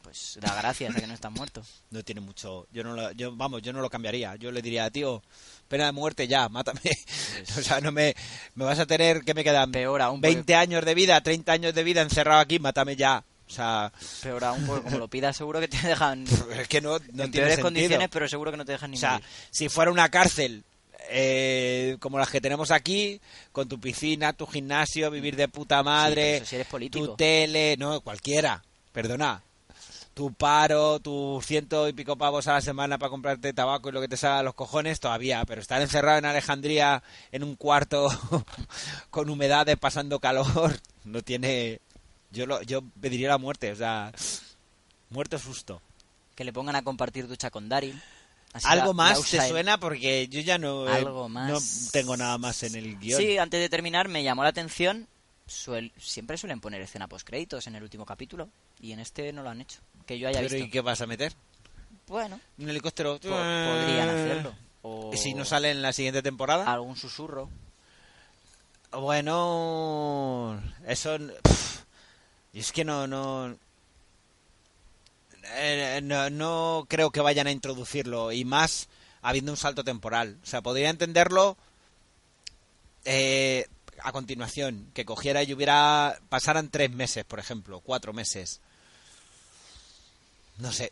Pues 0.04 0.38
da 0.42 0.54
gracias 0.56 0.96
a 0.96 1.00
que 1.00 1.08
no 1.08 1.14
estás 1.14 1.32
muerto. 1.32 1.64
no 1.92 2.04
tiene 2.04 2.22
mucho 2.22 2.68
yo 2.72 2.84
no 2.84 2.94
lo, 2.94 3.12
yo 3.12 3.36
vamos 3.36 3.62
yo 3.62 3.72
no 3.74 3.82
lo 3.82 3.90
cambiaría 3.90 4.36
yo 4.38 4.52
le 4.52 4.62
diría 4.62 4.90
tío 4.90 5.22
pena 5.68 5.86
de 5.86 5.92
muerte 5.92 6.28
ya 6.28 6.50
mátame 6.50 6.82
o 7.58 7.62
sea 7.62 7.80
no 7.82 7.92
me 7.92 8.16
me 8.56 8.66
vas 8.66 8.80
a 8.80 8.86
tener 8.86 9.24
que 9.24 9.34
me 9.34 9.44
quedan 9.44 9.72
Peor 9.72 10.02
aún, 10.02 10.20
porque- 10.22 10.36
20 10.36 10.56
años 10.56 10.86
de 10.86 10.94
vida 10.96 11.22
30 11.22 11.52
años 11.54 11.74
de 11.74 11.84
vida 11.84 12.02
encerrado 12.02 12.40
aquí 12.42 12.60
mátame 12.60 12.96
ya 12.96 13.24
o 13.48 13.54
sea 13.54 13.92
Peor 14.24 14.44
aún, 14.46 14.66
porque 14.66 14.84
como 14.84 14.98
lo 14.98 15.08
pidas 15.08 15.36
seguro 15.38 15.60
que 15.60 15.68
te 15.68 15.78
dejan 15.88 16.26
es 16.58 16.68
que 16.68 16.80
no, 16.82 16.92
no 16.92 16.96
en 16.98 17.32
tiene 17.32 17.32
peores 17.32 17.50
sentido. 17.56 17.64
condiciones, 17.64 18.10
pero 18.12 18.28
seguro 18.28 18.52
que 18.52 18.58
no 18.58 18.66
te 18.66 18.72
dejan 18.74 18.92
ni 18.92 18.98
o 18.98 19.00
sea 19.00 19.12
morir. 19.14 19.28
si 19.52 19.68
fuera 19.70 19.92
una 19.92 20.10
cárcel 20.10 20.64
eh, 21.10 21.98
como 22.00 22.20
las 22.20 22.30
que 22.30 22.42
tenemos 22.42 22.72
aquí 22.72 23.20
con 23.52 23.68
tu 23.68 23.80
piscina 23.80 24.34
tu 24.34 24.46
gimnasio 24.46 25.12
vivir 25.12 25.36
de 25.36 25.48
puta 25.48 25.84
madre 25.84 26.24
pero 26.24 26.36
eso 26.38 26.46
si 26.46 26.56
eres 26.56 26.68
político. 26.68 27.06
tu 27.06 27.16
tele 27.16 27.76
no 27.78 28.02
cualquiera 28.02 28.64
perdona 28.92 29.44
tu 30.14 30.34
paro, 30.34 31.00
tus 31.00 31.46
ciento 31.46 31.88
y 31.88 31.94
pico 31.94 32.18
pavos 32.18 32.48
a 32.48 32.54
la 32.54 32.62
semana 32.62 32.98
para 32.98 33.10
comprarte 33.10 33.54
tabaco 33.54 33.90
y 33.90 33.92
lo 33.92 34.02
que 34.02 34.08
te 34.08 34.18
salga 34.18 34.40
a 34.40 34.44
los 34.44 34.54
cojones, 34.54 35.00
todavía. 35.00 35.44
Pero 35.46 35.62
estar 35.62 35.82
encerrado 35.82 36.18
en 36.18 36.26
Alejandría 36.26 37.02
en 37.32 37.44
un 37.44 37.56
cuarto 37.56 38.10
con 39.10 39.30
humedades, 39.30 39.78
pasando 39.78 40.20
calor, 40.20 40.80
no 41.06 41.22
tiene. 41.22 41.80
Yo 42.32 42.46
lo, 42.46 42.62
yo 42.62 42.82
pediría 43.00 43.30
la 43.30 43.38
muerte, 43.38 43.72
o 43.72 43.76
sea, 43.76 44.12
muerto 45.10 45.38
susto. 45.38 45.82
Que 46.36 46.44
le 46.44 46.54
pongan 46.54 46.76
a 46.76 46.84
compartir 46.84 47.28
ducha 47.28 47.50
con 47.50 47.70
Daryl. 47.70 48.02
Así 48.54 48.68
Algo 48.68 48.88
la- 48.88 48.94
más 48.94 49.34
la 49.34 49.44
te 49.44 49.50
suena 49.50 49.80
porque 49.80 50.28
yo 50.28 50.42
ya 50.42 50.58
no, 50.58 50.86
eh, 50.94 51.06
más. 51.30 51.50
no 51.50 51.92
tengo 51.92 52.18
nada 52.18 52.38
más 52.38 52.64
en 52.64 52.76
el 52.76 52.98
guion. 53.00 53.22
Sí, 53.22 53.38
antes 53.38 53.60
de 53.62 53.70
terminar 53.70 54.08
me 54.10 54.24
llamó 54.24 54.44
la 54.44 54.50
atención. 54.50 55.08
suel- 55.48 55.92
siempre 55.98 56.38
suelen 56.38 56.62
poner 56.62 56.82
escena 56.82 57.08
post 57.10 57.28
créditos 57.28 57.68
en 57.68 57.76
el 57.76 57.84
último 57.84 58.06
capítulo 58.06 58.48
y 58.80 58.94
en 58.94 59.00
este 59.00 59.34
no 59.34 59.44
lo 59.44 59.50
han 59.50 59.60
hecho. 59.62 59.80
Que 60.06 60.18
yo 60.18 60.28
haya 60.30 60.40
Pero 60.40 60.50
visto. 60.54 60.66
¿y 60.66 60.70
qué 60.70 60.80
vas 60.82 61.02
a 61.02 61.08
meter? 61.08 61.34
Bueno, 62.08 62.40
¿Un 62.58 62.70
helicóptero? 62.70 63.16
po- 63.20 63.28
podrían 63.30 64.10
hacerlo. 64.10 64.54
O 64.82 65.12
¿Y 65.14 65.18
si 65.18 65.34
no 65.34 65.44
sale 65.46 65.72
en 65.72 65.82
la 65.82 65.92
siguiente 65.94 66.22
temporada? 66.22 66.72
algún 66.72 66.96
susurro. 66.96 67.50
Bueno, 68.92 70.62
eso. 70.88 71.18
pff, 71.44 71.80
y 72.54 72.60
es 72.60 72.72
que 72.72 72.84
no, 72.84 73.08
no, 73.08 73.56
eh, 75.56 76.00
no. 76.04 76.30
no 76.30 76.86
creo 76.90 77.12
que 77.12 77.22
vayan 77.22 77.48
a 77.48 77.52
introducirlo. 77.52 78.32
Y 78.32 78.46
más 78.46 78.88
habiendo 79.22 79.52
un 79.52 79.58
salto 79.58 79.84
temporal. 79.84 80.38
O 80.44 80.46
sea, 80.46 80.62
podría 80.62 80.90
entenderlo. 80.90 81.58
eh, 83.06 83.68
a 84.04 84.12
continuación, 84.12 84.90
que 84.94 85.06
cogiera 85.06 85.44
y 85.44 85.54
hubiera. 85.54 86.20
pasaran 86.30 86.70
tres 86.70 86.92
meses, 86.92 87.24
por 87.24 87.40
ejemplo, 87.40 87.82
cuatro 87.82 88.14
meses. 88.14 88.60
No 90.58 90.72
sé. 90.72 90.92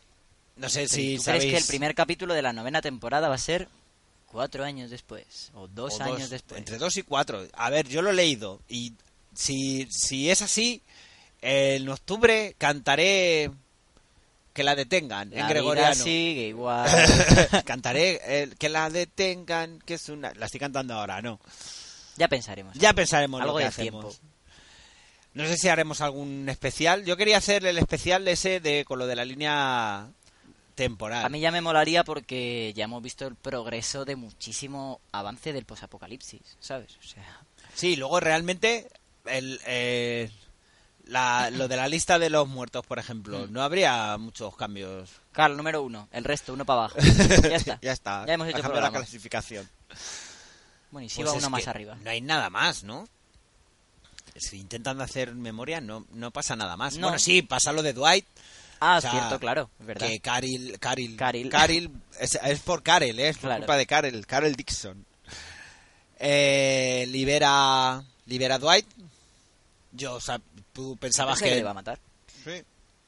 No 0.56 0.68
sé 0.68 0.88
si 0.88 1.16
¿Tú 1.16 1.22
sabéis. 1.22 1.44
crees 1.44 1.54
que 1.54 1.60
el 1.62 1.66
primer 1.68 1.94
capítulo 1.94 2.34
de 2.34 2.42
la 2.42 2.52
novena 2.52 2.82
temporada 2.82 3.28
va 3.28 3.34
a 3.36 3.38
ser 3.38 3.68
cuatro 4.26 4.64
años 4.64 4.90
después? 4.90 5.50
O 5.54 5.62
o 5.62 5.68
dos 5.68 6.00
años 6.00 6.30
después. 6.30 6.58
Entre 6.58 6.78
dos 6.78 6.96
y 6.96 7.02
cuatro. 7.02 7.46
A 7.54 7.70
ver, 7.70 7.88
yo 7.88 8.02
lo 8.02 8.10
he 8.10 8.14
leído. 8.14 8.60
Y 8.68 8.92
si, 9.34 9.86
si 9.90 10.30
es 10.30 10.42
así, 10.42 10.82
en 11.40 11.88
octubre 11.88 12.54
cantaré 12.58 13.50
que 14.52 14.64
la 14.64 14.74
detengan 14.74 15.30
La 15.30 15.36
en 15.36 15.46
vida 15.46 15.48
gregoriano. 15.48 15.94
sigue 15.94 16.48
igual. 16.48 16.88
cantaré 17.64 18.20
eh, 18.24 18.50
que 18.58 18.68
la 18.68 18.90
detengan, 18.90 19.78
que 19.80 19.94
es 19.94 20.08
una. 20.08 20.32
La 20.34 20.46
estoy 20.46 20.60
cantando 20.60 20.94
ahora, 20.94 21.22
no. 21.22 21.40
ya 22.16 22.28
pensaremos. 22.28 22.74
Ya 22.76 22.92
pensaremos 22.92 23.40
Algo 23.40 23.52
lo 23.54 23.58
que 23.58 23.64
de 23.64 23.68
hacemos. 23.68 24.16
tiempo. 24.18 24.30
No 25.34 25.46
sé 25.46 25.56
si 25.56 25.68
haremos 25.68 26.00
algún 26.00 26.48
especial. 26.48 27.04
Yo 27.04 27.16
quería 27.16 27.36
hacer 27.38 27.64
el 27.64 27.78
especial 27.78 28.24
de 28.24 28.32
ese 28.32 28.58
de 28.60 28.84
con 28.84 28.98
lo 28.98 29.06
de 29.06 29.14
la 29.16 29.24
línea 29.24 30.08
temporal. 30.74 31.24
A 31.24 31.28
mí 31.28 31.38
ya 31.40 31.52
me 31.52 31.60
molaría 31.60 32.02
porque 32.02 32.72
ya 32.74 32.84
hemos 32.84 33.02
visto 33.02 33.26
el 33.28 33.36
progreso 33.36 34.04
de 34.04 34.16
muchísimo 34.16 35.00
avance 35.12 35.52
del 35.52 35.66
posapocalipsis, 35.66 36.40
¿sabes? 36.58 36.96
O 36.98 37.02
sea, 37.06 37.40
Sí, 37.74 37.94
luego 37.94 38.18
realmente 38.18 38.88
el, 39.26 39.60
eh, 39.66 40.28
la- 41.10 41.50
lo 41.50 41.68
de 41.68 41.76
la 41.76 41.88
lista 41.88 42.18
de 42.18 42.30
los 42.30 42.48
muertos, 42.48 42.86
por 42.86 42.98
ejemplo, 42.98 43.46
Mm. 43.46 43.52
no 43.52 43.62
habría 43.62 44.16
muchos 44.18 44.56
cambios. 44.56 45.10
Carl, 45.32 45.56
número 45.56 45.82
uno, 45.82 46.08
el 46.12 46.24
resto, 46.24 46.52
uno 46.54 46.64
para 46.64 46.80
abajo. 46.84 46.96
Ya 47.52 47.56
está. 47.56 47.78
ya 47.82 47.92
está. 47.92 48.26
Ya 48.26 48.34
hemos 48.34 48.48
hecho 48.48 48.62
cambiado 48.62 48.86
la 48.86 48.92
clasificación. 48.92 49.68
Bueno, 50.90 51.06
y 51.06 51.08
si 51.08 51.16
Pues 51.22 51.28
va 51.28 51.38
uno 51.38 51.50
más 51.50 51.68
arriba. 51.68 51.96
No 52.02 52.10
hay 52.10 52.20
nada 52.20 52.50
más, 52.50 52.82
¿no? 52.84 53.06
Si 54.36 54.58
intentan 54.58 55.00
hacer 55.00 55.34
memoria, 55.34 55.80
no, 55.80 56.06
no 56.12 56.30
pasa 56.30 56.56
nada 56.56 56.76
más. 56.76 56.96
No. 56.96 57.08
Bueno, 57.08 57.18
sí, 57.18 57.42
pasa 57.42 57.72
lo 57.72 57.82
de 57.82 57.92
Dwight. 57.92 58.24
Ah, 58.80 58.96
o 58.96 59.00
sea, 59.00 59.10
cierto, 59.10 59.38
claro, 59.38 59.68
es 59.78 59.86
verdad. 59.86 60.06
Que 60.06 60.20
Caril, 60.20 60.78
Caril, 60.78 61.16
Caril. 61.16 61.50
Caril- 61.50 61.90
es, 62.18 62.38
es 62.42 62.60
por 62.60 62.82
Karel, 62.82 63.18
¿eh? 63.20 63.28
es 63.28 63.36
por 63.36 63.48
Claro. 63.48 63.60
culpa 63.62 63.76
de 63.76 63.86
Karel, 63.86 64.26
Karel 64.26 64.54
Dixon. 64.56 65.04
Eh, 66.18 67.06
libera, 67.08 68.02
libera 68.26 68.54
a 68.56 68.58
Dwight. 68.58 68.86
Yo, 69.92 70.14
o 70.14 70.20
sea, 70.20 70.40
tú 70.72 70.96
pensabas 70.96 71.34
Pensé 71.38 71.44
que 71.44 71.50
que, 71.50 71.54
le 71.56 71.60
iba 71.60 71.70
a 71.70 71.74
matar. 71.74 71.98
Sí. 72.44 72.62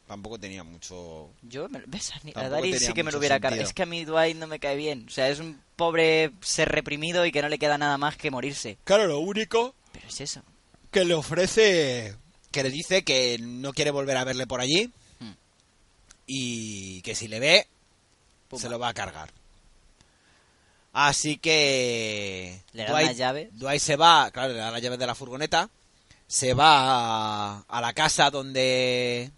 tampoco 0.06 0.38
tenía 0.38 0.62
mucho... 0.62 1.30
Yo, 1.42 1.68
me- 1.68 1.82
¿ves? 1.86 2.12
A, 2.34 2.48
Daryl 2.48 2.78
sí 2.78 2.92
que 2.92 3.02
me 3.02 3.12
lo 3.12 3.18
hubiera 3.18 3.40
cargado. 3.40 3.62
Es 3.62 3.72
que 3.72 3.82
a 3.82 3.86
mí 3.86 4.04
Dwight 4.04 4.36
no 4.36 4.46
me 4.46 4.58
cae 4.58 4.76
bien. 4.76 5.06
O 5.08 5.10
sea, 5.10 5.28
es 5.28 5.38
un 5.40 5.60
pobre 5.76 6.30
ser 6.42 6.68
reprimido 6.68 7.24
y 7.26 7.32
que 7.32 7.40
no 7.42 7.48
le 7.48 7.58
queda 7.58 7.78
nada 7.78 7.96
más 7.98 8.16
que 8.16 8.30
morirse. 8.30 8.76
Claro, 8.84 9.06
lo 9.06 9.18
único 9.20 9.74
Pero 9.92 10.06
es 10.08 10.20
eso. 10.20 10.42
que 10.90 11.04
le 11.04 11.14
ofrece, 11.14 12.14
que 12.50 12.62
le 12.62 12.70
dice 12.70 13.04
que 13.04 13.38
no 13.40 13.72
quiere 13.72 13.90
volver 13.90 14.16
a 14.18 14.24
verle 14.24 14.46
por 14.46 14.60
allí 14.60 14.90
Hmm. 15.18 15.32
y 16.26 17.00
que 17.02 17.14
si 17.14 17.28
le 17.28 17.40
ve, 17.40 17.66
Pumba. 18.48 18.60
se 18.62 18.68
lo 18.68 18.78
va 18.78 18.88
a 18.88 18.94
cargar. 18.94 19.30
Así 20.92 21.38
que 21.38 22.60
Le 22.72 22.84
dan 22.84 23.06
las 23.06 23.16
llaves. 23.16 23.48
Dwight 23.58 23.80
se 23.80 23.96
va, 23.96 24.30
claro, 24.30 24.52
le 24.52 24.58
da 24.58 24.70
las 24.70 24.82
llaves 24.82 24.98
de 24.98 25.06
la 25.06 25.14
furgoneta, 25.14 25.70
se 26.32 26.54
va 26.54 27.56
a, 27.58 27.64
a 27.68 27.80
la 27.82 27.92
casa 27.92 28.30
donde 28.30 29.30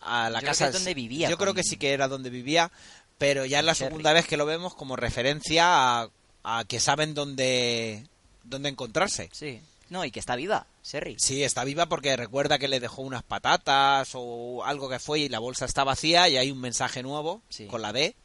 a 0.00 0.30
la 0.30 0.38
Yo 0.38 0.40
creo 0.40 0.50
casa 0.50 0.64
que 0.64 0.68
es 0.70 0.74
donde 0.74 0.94
vivía 0.94 1.28
Yo 1.28 1.36
creo 1.36 1.52
que 1.52 1.62
sí 1.62 1.76
que 1.76 1.92
era 1.92 2.08
donde 2.08 2.30
vivía, 2.30 2.72
pero 3.18 3.44
ya 3.44 3.58
es 3.58 3.64
la 3.66 3.74
Cherry. 3.74 3.88
segunda 3.90 4.12
vez 4.14 4.26
que 4.26 4.38
lo 4.38 4.46
vemos 4.46 4.74
como 4.74 4.96
referencia 4.96 6.00
a, 6.02 6.08
a 6.42 6.64
que 6.64 6.80
saben 6.80 7.12
dónde 7.12 8.06
dónde 8.44 8.70
encontrarse. 8.70 9.28
Sí. 9.32 9.60
No, 9.90 10.04
y 10.06 10.10
que 10.10 10.18
está 10.20 10.36
viva, 10.36 10.66
Serry. 10.80 11.16
Sí, 11.18 11.42
está 11.44 11.64
viva 11.64 11.86
porque 11.86 12.16
recuerda 12.16 12.58
que 12.58 12.66
le 12.68 12.80
dejó 12.80 13.02
unas 13.02 13.22
patatas 13.22 14.10
o 14.14 14.64
algo 14.64 14.88
que 14.88 14.98
fue 14.98 15.20
y 15.20 15.28
la 15.28 15.38
bolsa 15.38 15.64
está 15.66 15.84
vacía 15.84 16.28
y 16.30 16.38
hay 16.38 16.50
un 16.50 16.60
mensaje 16.60 17.02
nuevo 17.02 17.42
Sí. 17.50 17.66
con 17.66 17.82
la 17.82 17.92
D 17.92 18.16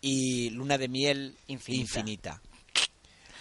y 0.00 0.50
luna 0.50 0.76
de 0.76 0.88
miel 0.88 1.36
Infinita. 1.46 1.82
infinita. 2.00 2.42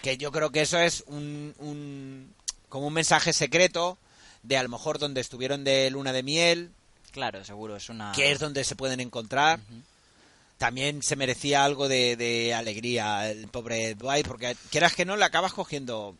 Que 0.03 0.17
yo 0.17 0.31
creo 0.31 0.51
que 0.51 0.61
eso 0.61 0.77
es 0.79 1.03
un, 1.07 1.53
un- 1.59 2.33
como 2.71 2.87
un 2.87 2.93
mensaje 2.93 3.33
secreto 3.33 3.99
de 4.41 4.57
a 4.57 4.63
lo 4.63 4.69
mejor 4.69 4.97
donde 4.97 5.21
estuvieron 5.21 5.63
de 5.63 5.91
luna 5.91 6.11
de 6.13 6.23
miel, 6.23 6.71
Claro, 7.11 7.43
seguro, 7.43 7.75
es 7.75 7.89
una... 7.89 8.13
que 8.13 8.31
es 8.31 8.39
donde 8.39 8.63
se 8.63 8.75
pueden 8.75 9.01
encontrar. 9.01 9.59
También 10.57 11.03
se 11.03 11.15
merecía 11.15 11.65
algo 11.65 11.89
de, 11.89 12.15
de 12.15 12.53
alegría 12.53 13.29
el 13.29 13.47
pobre 13.49 13.95
Dwight, 13.95 14.25
porque 14.25 14.55
quieras 14.69 14.95
que 14.95 15.05
no, 15.05 15.17
le 15.17 15.25
acabas 15.25 15.53
cogiendo 15.53 16.15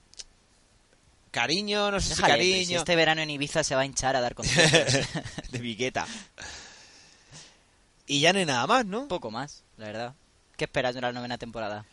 cariño, 1.32 1.92
no 1.92 2.02
sé 2.02 2.10
Déjale, 2.10 2.34
si 2.44 2.50
pues, 2.50 2.50
si 2.50 2.64
cariño. 2.66 2.80
este 2.80 2.96
verano 2.96 3.22
en 3.22 3.30
Ibiza 3.30 3.64
se 3.64 3.76
va 3.76 3.82
a 3.82 3.86
hinchar 3.86 4.18
a 4.18 4.22
dar 4.22 4.36
conciertos. 4.36 5.08
de 5.52 5.60
Vigueta. 5.60 6.06
Y 8.06 8.20
ya 8.20 8.34
no 8.34 8.40
hay 8.40 8.46
nada 8.46 8.68
más, 8.68 8.86
¿no? 8.86 9.08
Poco 9.08 9.32
más, 9.32 9.64
la 9.78 9.86
verdad. 9.86 10.14
¿Qué 10.58 10.66
esperas 10.66 10.94
de 10.94 11.02
la 11.02 11.14
novena 11.14 11.38
temporada? 11.38 11.86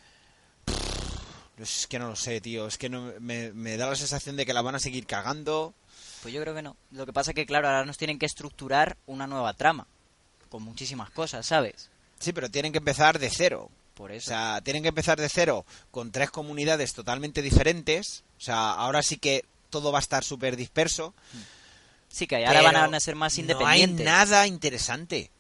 Es 1.59 1.87
que 1.87 1.99
no 1.99 2.09
lo 2.09 2.17
sé, 2.17 2.41
tío. 2.41 2.67
Es 2.67 2.79
que 2.79 2.89
no, 2.89 3.13
me, 3.21 3.53
me 3.53 3.77
da 3.77 3.89
la 3.89 3.97
sensación 3.97 4.37
de 4.37 4.47
que 4.47 4.53
la 4.55 4.63
van 4.63 4.75
a 4.75 4.79
seguir 4.79 5.07
cagando. 5.07 5.75
Pues 6.23 6.33
yo 6.35 6.41
creo 6.41 6.55
que 6.55 6.63
no. 6.63 6.77
Lo 6.93 7.05
que 7.07 7.13
pasa 7.13 7.33
que, 7.35 7.47
claro, 7.47 7.69
ahora 7.69 7.85
nos 7.85 7.99
tienen 7.99 8.19
que 8.19 8.27
estructurar 8.27 8.97
una 9.07 9.27
nueva 9.27 9.55
trama. 9.55 9.87
Con 10.49 10.63
muchísimas 10.63 11.11
cosas, 11.11 11.47
¿sabes? 11.47 11.91
Sí, 12.19 12.33
pero 12.33 12.51
tienen 12.51 12.73
que 12.73 12.79
empezar 12.79 13.19
de 13.19 13.31
cero. 13.31 13.71
Por 13.95 14.11
O 14.13 14.15
eso. 14.15 14.29
sea, 14.29 14.61
tienen 14.63 14.83
que 14.83 14.89
empezar 14.91 15.21
de 15.21 15.29
cero 15.29 15.65
con 15.91 16.13
tres 16.13 16.31
comunidades 16.31 16.93
totalmente 16.95 17.43
diferentes. 17.43 18.23
O 18.39 18.41
sea, 18.41 18.73
ahora 18.73 19.03
sí 19.03 19.17
que 19.19 19.45
todo 19.71 19.91
va 19.93 19.99
a 19.99 20.01
estar 20.01 20.23
súper 20.25 20.57
disperso. 20.57 21.15
sí, 22.09 22.27
que 22.27 22.47
ahora 22.47 22.63
van 22.63 22.95
a 22.95 23.01
ser 23.01 23.17
más 23.17 23.35
No 23.37 23.41
independientes. 23.43 24.01
hay 24.01 24.05
nada 24.05 24.47
interesante. 24.47 25.31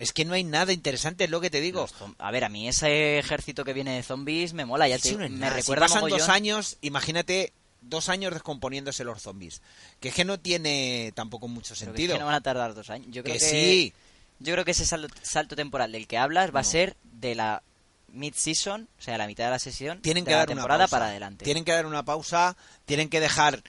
Es 0.00 0.12
que 0.12 0.24
no 0.24 0.32
hay 0.34 0.42
nada 0.44 0.72
interesante, 0.72 1.24
es 1.24 1.30
lo 1.30 1.40
que 1.40 1.50
te 1.50 1.60
digo. 1.60 1.86
A 2.18 2.30
ver, 2.30 2.44
a 2.44 2.48
mí 2.48 2.66
ese 2.66 3.18
ejército 3.18 3.64
que 3.64 3.74
viene 3.74 3.94
de 3.94 4.02
zombies 4.02 4.54
me 4.54 4.64
mola. 4.64 4.88
Ya 4.88 4.98
te, 4.98 5.12
no 5.12 5.18
me 5.18 5.28
nada. 5.28 5.52
Si 5.56 5.60
recuerda 5.60 5.86
pasan 5.86 6.08
dos 6.08 6.28
años, 6.30 6.78
imagínate 6.80 7.52
dos 7.82 8.08
años 8.08 8.32
descomponiéndose 8.32 9.04
los 9.04 9.20
zombies. 9.22 9.60
Que 10.00 10.08
es 10.08 10.14
que 10.14 10.24
no 10.24 10.40
tiene 10.40 11.12
tampoco 11.14 11.48
mucho 11.48 11.74
pero 11.78 11.92
que 11.92 11.96
es 11.96 11.98
sentido. 11.98 12.14
que 12.14 12.20
no 12.20 12.26
van 12.26 12.34
a 12.34 12.40
tardar 12.40 12.74
dos 12.74 12.88
años. 12.90 13.08
Yo 13.10 13.22
creo 13.22 13.34
que 13.34 13.40
que, 13.40 13.44
sí. 13.46 13.92
Yo 14.38 14.54
creo 14.54 14.64
que 14.64 14.70
ese 14.70 14.86
salto, 14.86 15.14
salto 15.22 15.54
temporal 15.54 15.92
del 15.92 16.06
que 16.06 16.16
hablas 16.16 16.54
va 16.54 16.60
a 16.60 16.64
ser 16.64 16.96
de 17.02 17.34
la 17.34 17.62
mid-season, 18.08 18.88
o 18.98 19.02
sea, 19.02 19.18
la 19.18 19.26
mitad 19.26 19.44
de 19.44 19.50
la 19.50 19.58
sesión, 19.58 20.00
Tienen 20.00 20.24
de 20.24 20.28
que 20.28 20.32
la 20.32 20.38
dar 20.38 20.48
temporada 20.48 20.76
una 20.78 20.84
pausa. 20.84 20.96
para 20.96 21.10
adelante. 21.10 21.44
Tienen 21.44 21.64
que 21.64 21.72
dar 21.72 21.84
una 21.86 22.04
pausa, 22.04 22.56
tienen 22.86 23.08
que 23.10 23.20
dejar 23.20 23.62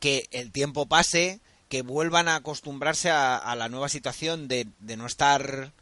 que 0.00 0.26
el 0.32 0.50
tiempo 0.52 0.86
pase, 0.86 1.40
que 1.68 1.82
vuelvan 1.82 2.28
a 2.28 2.34
acostumbrarse 2.36 3.10
a, 3.10 3.36
a 3.36 3.56
la 3.56 3.68
nueva 3.68 3.88
situación 3.88 4.48
de, 4.48 4.66
de 4.80 4.96
no 4.96 5.06
estar 5.06 5.72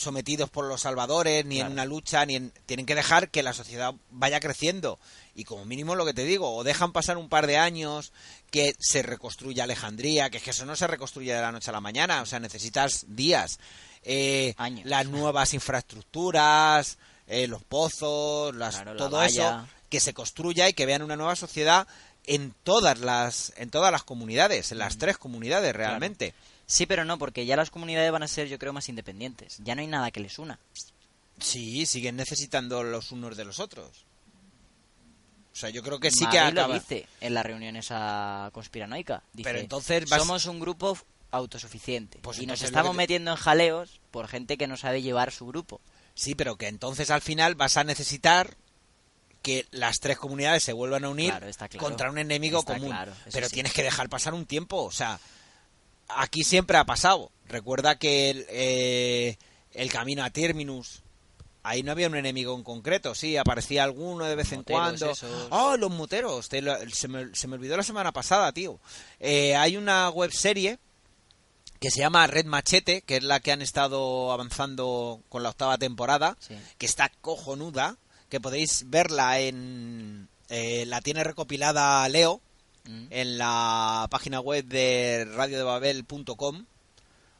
sometidos 0.00 0.50
por 0.50 0.64
los 0.66 0.80
salvadores, 0.82 1.44
ni 1.44 1.56
Claro. 1.56 1.68
en 1.68 1.72
una 1.74 1.84
lucha, 1.84 2.24
ni 2.26 2.36
en... 2.36 2.52
Tienen 2.66 2.86
que 2.86 2.94
dejar 2.94 3.30
que 3.30 3.42
la 3.42 3.52
sociedad 3.52 3.94
vaya 4.10 4.40
creciendo. 4.40 4.98
Y 5.34 5.44
como 5.44 5.64
mínimo 5.64 5.94
lo 5.94 6.04
que 6.06 6.14
te 6.14 6.24
digo, 6.24 6.54
o 6.54 6.64
dejan 6.64 6.92
pasar 6.92 7.16
un 7.18 7.28
par 7.28 7.46
de 7.46 7.56
años, 7.58 8.12
que 8.50 8.74
se 8.78 9.02
reconstruya 9.02 9.64
Alejandría, 9.64 10.30
que 10.30 10.38
es 10.38 10.42
que 10.42 10.50
eso 10.50 10.66
no 10.66 10.74
se 10.76 10.86
reconstruye 10.86 11.32
de 11.34 11.40
la 11.40 11.52
noche 11.52 11.70
a 11.70 11.72
la 11.72 11.80
mañana, 11.80 12.22
o 12.22 12.26
sea, 12.26 12.40
necesitas 12.40 13.04
días. 13.08 13.58
Eh, 14.02 14.54
Años. 14.56 14.86
Las 14.86 15.06
nuevas 15.06 15.52
infraestructuras, 15.54 16.98
eh, 17.26 17.46
los 17.46 17.62
pozos, 17.64 18.54
las, 18.54 18.76
Claro, 18.76 18.94
la 18.94 18.98
todo 18.98 19.22
eso, 19.22 19.66
que 19.88 20.00
se 20.00 20.14
construya 20.14 20.68
y 20.68 20.72
que 20.72 20.86
vean 20.86 21.02
una 21.02 21.16
nueva 21.16 21.36
sociedad 21.36 21.86
en 22.26 22.54
todas 22.64 22.98
las 23.00 23.52
en 23.56 23.70
todas 23.70 23.90
las 23.92 24.02
comunidades, 24.04 24.72
en 24.72 24.78
Mm. 24.78 24.80
las 24.80 24.98
tres 24.98 25.18
comunidades 25.18 25.74
realmente. 25.74 26.34
Sí, 26.70 26.86
pero 26.86 27.04
no, 27.04 27.18
porque 27.18 27.46
ya 27.46 27.56
las 27.56 27.68
comunidades 27.70 28.12
van 28.12 28.22
a 28.22 28.28
ser, 28.28 28.46
yo 28.46 28.56
creo, 28.58 28.72
más 28.72 28.88
independientes. 28.88 29.58
Ya 29.64 29.74
no 29.74 29.80
hay 29.80 29.88
nada 29.88 30.12
que 30.12 30.20
les 30.20 30.38
una. 30.38 30.60
Sí, 31.40 31.84
siguen 31.84 32.14
necesitando 32.14 32.84
los 32.84 33.10
unos 33.10 33.36
de 33.36 33.44
los 33.44 33.58
otros. 33.58 34.04
O 35.52 35.56
sea, 35.56 35.70
yo 35.70 35.82
creo 35.82 35.98
que 35.98 36.10
sí 36.12 36.24
Madrid 36.24 36.38
que 36.38 36.44
lo 36.54 36.60
acaba... 36.62 36.74
dice 36.74 37.06
en 37.20 37.34
la 37.34 37.42
reunión 37.42 37.74
esa 37.74 38.50
conspiranoica. 38.52 39.22
Dice, 39.32 39.48
Pero 39.48 39.58
entonces 39.58 40.08
vas- 40.08 40.20
somos 40.20 40.46
un 40.46 40.60
grupo 40.60 40.96
autosuficiente 41.32 42.18
Pues 42.22 42.38
y 42.38 42.46
nos 42.46 42.60
lo 42.60 42.66
estamos 42.66 42.92
te- 42.92 42.96
metiendo 42.98 43.32
en 43.32 43.36
jaleos 43.36 44.00
por 44.12 44.28
gente 44.28 44.56
que 44.56 44.68
no 44.68 44.76
sabe 44.76 45.02
llevar 45.02 45.32
su 45.32 45.46
grupo. 45.46 45.80
Sí, 46.14 46.34
pero 46.36 46.56
que 46.56 46.68
entonces 46.68 47.10
al 47.10 47.20
final 47.20 47.56
vas 47.56 47.76
a 47.78 47.84
necesitar 47.84 48.56
que 49.42 49.66
las 49.72 49.98
tres 50.00 50.18
comunidades 50.18 50.62
se 50.62 50.72
vuelvan 50.72 51.04
a 51.04 51.08
unir 51.08 51.30
Claro, 51.30 51.48
está 51.48 51.68
claro. 51.68 51.84
contra 51.84 52.10
un 52.10 52.18
enemigo 52.18 52.60
Está 52.60 52.74
común. 52.74 52.90
claro, 52.90 53.12
pero 53.32 53.48
sí. 53.48 53.54
tienes 53.54 53.72
que 53.72 53.82
dejar 53.82 54.08
pasar 54.08 54.34
un 54.34 54.46
tiempo. 54.46 54.84
O 54.84 54.90
sea, 54.92 55.18
aquí 56.16 56.42
siempre 56.44 56.76
ha 56.76 56.84
pasado. 56.84 57.30
Recuerda 57.48 57.96
que 57.98 58.30
el, 58.30 58.46
eh, 58.48 59.36
el 59.72 59.90
camino 59.90 60.22
a 60.24 60.30
Terminus, 60.30 61.02
ahí 61.62 61.82
no 61.82 61.92
había 61.92 62.06
un 62.08 62.16
enemigo 62.16 62.54
en 62.54 62.62
concreto. 62.62 63.14
Sí, 63.14 63.36
aparecía 63.36 63.84
alguno 63.84 64.24
de 64.24 64.36
vez 64.36 64.52
en 64.52 64.62
cuando. 64.62 65.12
¡Oh, 65.50 65.76
los 65.76 65.90
moteros! 65.90 66.48
Te 66.48 66.62
lo- 66.62 66.76
se, 66.90 67.08
me, 67.08 67.34
se 67.34 67.48
me 67.48 67.56
olvidó 67.56 67.76
la 67.76 67.82
semana 67.82 68.12
pasada, 68.12 68.52
tío. 68.52 68.78
Eh, 69.18 69.56
hay 69.56 69.76
una 69.76 70.08
web 70.10 70.32
serie 70.32 70.78
que 71.80 71.90
se 71.90 72.00
llama 72.00 72.26
Red 72.26 72.44
Machete, 72.46 73.02
que 73.02 73.16
es 73.16 73.24
la 73.24 73.40
que 73.40 73.52
han 73.52 73.62
estado 73.62 74.32
avanzando 74.32 75.22
con 75.28 75.42
la 75.42 75.48
octava 75.48 75.78
temporada, 75.78 76.36
Sí. 76.40 76.54
que 76.78 76.84
está 76.86 77.08
cojonuda, 77.20 77.96
que 78.28 78.38
podéis 78.40 78.84
verla 78.90 79.40
en... 79.40 80.28
eh, 80.50 80.84
la 80.86 81.00
tiene 81.00 81.24
recopilada 81.24 82.06
Leo 82.10 82.40
Mm. 82.84 83.06
en 83.10 83.38
la 83.38 84.08
página 84.10 84.40
web 84.40 84.64
de 84.64 85.26
radiodebabel.com 85.34 86.64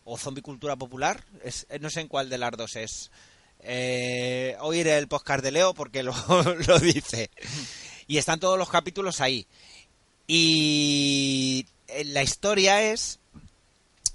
o 0.04 0.18
Zombie 0.18 0.42
Cultura 0.42 0.76
Popular, 0.76 1.24
es, 1.42 1.66
eh, 1.70 1.78
no 1.78 1.88
sé 1.90 2.00
en 2.00 2.08
cuál 2.08 2.28
de 2.28 2.38
las 2.38 2.52
dos 2.52 2.76
es. 2.76 3.10
Eh, 3.60 4.56
oír 4.60 4.88
el 4.88 5.08
podcast 5.08 5.42
de 5.42 5.50
Leo 5.50 5.74
porque 5.74 6.02
lo, 6.04 6.14
lo 6.66 6.78
dice. 6.78 7.30
Y 8.06 8.18
están 8.18 8.40
todos 8.40 8.58
los 8.58 8.70
capítulos 8.70 9.20
ahí. 9.20 9.46
Y 10.26 11.66
eh, 11.88 12.04
la 12.04 12.22
historia 12.22 12.82
es 12.82 13.18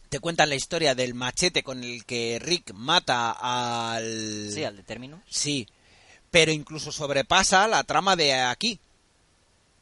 te 0.09 0.19
cuentan 0.19 0.49
la 0.49 0.55
historia 0.55 0.95
del 0.95 1.13
machete 1.13 1.63
con 1.63 1.83
el 1.83 2.05
que 2.05 2.39
Rick 2.39 2.73
mata 2.73 3.31
al 3.31 4.49
Sí, 4.53 4.63
al 4.63 4.77
de 4.77 4.83
término. 4.83 5.21
Sí, 5.29 5.67
pero 6.31 6.51
incluso 6.51 6.91
sobrepasa 6.91 7.67
la 7.67 7.83
trama 7.83 8.15
de 8.15 8.33
aquí. 8.33 8.79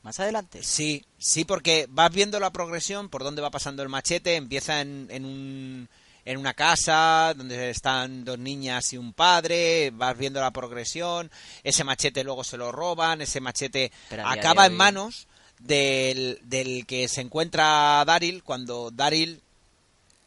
Más 0.03 0.19
adelante. 0.19 0.61
Sí, 0.63 1.03
sí, 1.17 1.45
porque 1.45 1.87
vas 1.89 2.11
viendo 2.11 2.39
la 2.39 2.51
progresión 2.51 3.09
por 3.09 3.23
dónde 3.23 3.41
va 3.41 3.49
pasando 3.49 3.81
el 3.83 3.89
machete. 3.89 4.35
Empieza 4.35 4.81
en, 4.81 5.07
en, 5.09 5.23
un, 5.25 5.89
en 6.25 6.37
una 6.37 6.53
casa 6.53 7.33
donde 7.35 7.69
están 7.69 8.25
dos 8.25 8.37
niñas 8.37 8.91
y 8.93 8.97
un 8.97 9.13
padre. 9.13 9.91
Vas 9.91 10.17
viendo 10.17 10.41
la 10.41 10.51
progresión. 10.51 11.31
Ese 11.63 11.83
machete 11.85 12.23
luego 12.23 12.43
se 12.43 12.57
lo 12.57 12.71
roban. 12.71 13.21
Ese 13.21 13.39
machete 13.39 13.91
Pero 14.09 14.27
a 14.27 14.33
día 14.33 14.41
acaba 14.41 14.65
en 14.65 14.75
manos 14.75 15.27
del, 15.59 16.39
del 16.43 16.85
que 16.85 17.07
se 17.07 17.21
encuentra 17.21 18.03
Daryl 18.05 18.43
cuando 18.43 18.91
Daryl, 18.91 19.41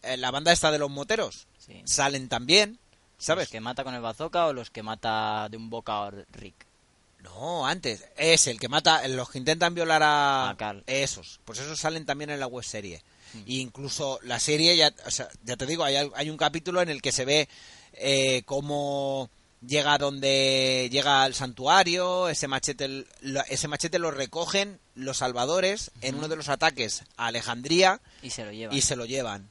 eh, 0.02 0.16
la 0.16 0.30
banda 0.30 0.52
esta 0.52 0.70
de 0.70 0.78
los 0.78 0.90
moteros, 0.90 1.46
Sí. 1.58 1.82
salen 1.84 2.28
también. 2.28 2.78
¿Sabes? 3.18 3.44
¿Los 3.44 3.52
que 3.52 3.60
mata 3.60 3.82
con 3.82 3.94
el 3.94 4.02
bazooka 4.02 4.46
o 4.46 4.52
los 4.52 4.70
que 4.70 4.82
mata 4.82 5.48
de 5.50 5.56
un 5.56 5.70
boca 5.70 6.10
Rick? 6.32 6.65
No, 7.26 7.66
antes. 7.66 8.04
Es 8.16 8.46
el 8.46 8.58
que 8.58 8.68
mata, 8.68 9.06
los 9.08 9.28
que 9.30 9.38
intentan 9.38 9.74
violar 9.74 10.02
a... 10.02 10.50
A 10.50 10.56
Carl. 10.56 10.82
Esos. 10.86 11.40
Pues 11.44 11.58
esos 11.58 11.78
salen 11.78 12.06
también 12.06 12.30
en 12.30 12.40
la 12.40 12.46
web 12.46 12.64
serie. 12.64 13.02
Mm. 13.34 13.38
E 13.46 13.52
incluso 13.54 14.18
la 14.22 14.38
serie, 14.40 14.76
ya, 14.76 14.94
o 15.06 15.10
sea, 15.10 15.28
ya 15.44 15.56
te 15.56 15.66
digo, 15.66 15.84
hay, 15.84 16.30
un 16.30 16.36
capítulo 16.36 16.80
en 16.80 16.88
el 16.88 17.02
que 17.02 17.12
se 17.12 17.24
ve 17.24 17.48
eh, 17.94 18.42
cómo 18.46 19.28
llega 19.66 19.98
donde 19.98 20.88
llega 20.92 21.24
al 21.24 21.34
santuario, 21.34 22.28
ese 22.28 22.46
machete, 22.46 22.88
lo- 23.20 23.44
ese 23.48 23.68
machete 23.68 23.98
lo 23.98 24.10
recogen 24.10 24.78
los 24.94 25.16
salvadores 25.18 25.90
en 26.02 26.14
uno 26.16 26.28
de 26.28 26.36
los 26.36 26.48
ataques 26.48 27.02
a 27.16 27.26
Alejandría 27.26 28.00
Y 28.22 28.30
se 28.30 28.44
lo 28.44 28.52
lleva. 28.52 28.74
y 28.74 28.80
se 28.82 28.96
lo 28.96 29.04
llevan. 29.06 29.48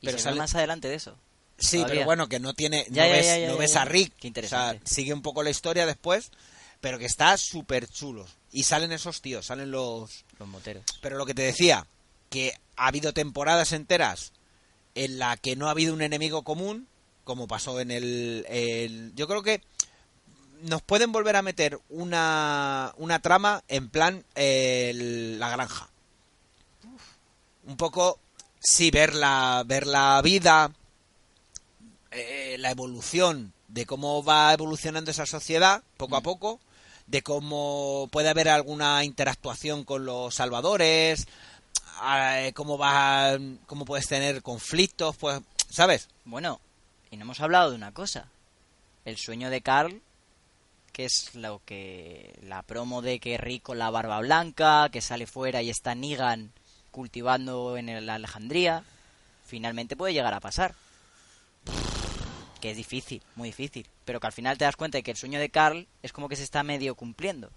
Y 0.00 0.06
pero 0.06 0.18
se 0.18 0.24
sale- 0.24 0.38
más 0.38 0.54
adelante 0.54 0.88
de 0.88 0.94
eso. 0.94 1.16
Sí, 1.58 1.78
Todavía. 1.78 1.94
pero 1.94 2.06
bueno, 2.06 2.28
que 2.28 2.38
no 2.38 2.54
tiene, 2.54 2.84
no, 2.88 2.94
Ya, 2.96 3.04
ves, 3.06 3.26
ya, 3.26 3.48
no 3.48 3.56
ves 3.56 3.76
a 3.76 3.84
Rick. 3.84 4.12
Qué 4.20 4.32
O 4.44 4.48
sea, 4.48 4.78
sigue 4.84 5.12
un 5.14 5.22
poco 5.22 5.42
la 5.42 5.50
historia 5.50 5.86
después, 5.86 6.30
pero 6.86 7.00
que 7.00 7.06
está 7.06 7.36
súper 7.36 7.88
chulo. 7.88 8.24
Y 8.52 8.62
salen 8.62 8.92
esos 8.92 9.20
tíos, 9.20 9.46
salen 9.46 9.72
los... 9.72 10.24
Los 10.38 10.46
moteros. 10.46 10.84
Pero 11.02 11.18
lo 11.18 11.26
que 11.26 11.34
te 11.34 11.42
decía, 11.42 11.84
que 12.30 12.52
ha 12.76 12.86
habido 12.86 13.12
temporadas 13.12 13.72
enteras 13.72 14.32
en 14.94 15.18
la 15.18 15.36
que 15.36 15.56
no 15.56 15.66
ha 15.66 15.72
habido 15.72 15.92
un 15.92 16.00
enemigo 16.00 16.44
común, 16.44 16.86
como 17.24 17.48
pasó 17.48 17.80
en 17.80 17.90
el... 17.90 18.46
el- 18.48 19.12
yo 19.16 19.26
creo 19.26 19.42
que 19.42 19.62
nos 20.62 20.80
pueden 20.80 21.10
volver 21.10 21.34
a 21.34 21.42
meter 21.42 21.80
una, 21.88 22.94
una 22.98 23.18
trama 23.18 23.64
en 23.66 23.88
plan 23.88 24.24
el- 24.36 25.40
la 25.40 25.50
granja. 25.50 25.90
Un 27.66 27.76
poco, 27.76 28.20
sí, 28.60 28.92
ver 28.92 29.12
la, 29.12 29.64
ver 29.66 29.88
la 29.88 30.22
vida, 30.22 30.70
eh, 32.12 32.54
la 32.60 32.70
evolución 32.70 33.52
de 33.66 33.86
cómo 33.86 34.22
va 34.22 34.52
evolucionando 34.52 35.10
esa 35.10 35.26
sociedad 35.26 35.82
poco 35.96 36.14
a 36.16 36.20
poco, 36.20 36.60
de 37.06 37.22
cómo 37.22 38.08
puede 38.10 38.28
haber 38.28 38.48
alguna 38.48 39.04
interactuación 39.04 39.84
con 39.84 40.04
los 40.04 40.34
salvadores, 40.34 41.26
eh, 42.04 42.52
cómo 42.54 42.78
va, 42.78 43.38
cómo 43.66 43.84
puedes 43.84 44.06
tener 44.06 44.42
conflictos, 44.42 45.16
pues, 45.16 45.40
¿sabes? 45.70 46.08
Bueno, 46.24 46.60
y 47.10 47.16
no 47.16 47.22
hemos 47.24 47.40
hablado 47.40 47.70
de 47.70 47.76
una 47.76 47.92
cosa. 47.92 48.28
El 49.04 49.16
sueño 49.16 49.50
de 49.50 49.60
Carl, 49.60 50.02
que 50.92 51.04
es 51.04 51.34
lo 51.34 51.60
que 51.64 52.38
la 52.42 52.62
promo 52.62 53.02
de 53.02 53.20
que 53.20 53.38
Rick 53.38 53.62
con 53.62 53.78
la 53.78 53.90
barba 53.90 54.18
blanca, 54.20 54.88
que 54.90 55.00
sale 55.00 55.26
fuera 55.26 55.62
y 55.62 55.70
está 55.70 55.94
Negan 55.94 56.52
cultivando 56.90 57.76
en 57.76 57.88
el 57.88 58.08
Alejandría, 58.08 58.82
finalmente 59.44 59.96
puede 59.96 60.14
llegar 60.14 60.34
a 60.34 60.40
pasar. 60.40 60.74
Que 62.66 62.72
es 62.72 62.76
difícil, 62.76 63.22
muy 63.36 63.50
difícil, 63.50 63.86
pero 64.04 64.18
que 64.18 64.26
al 64.26 64.32
final 64.32 64.58
te 64.58 64.64
das 64.64 64.74
cuenta 64.74 64.98
de 64.98 65.04
que 65.04 65.12
el 65.12 65.16
sueño 65.16 65.38
de 65.38 65.50
Carl 65.50 65.86
es 66.02 66.12
como 66.12 66.28
que 66.28 66.34
se 66.34 66.42
está 66.42 66.64
medio 66.64 66.96
cumpliendo. 66.96 67.48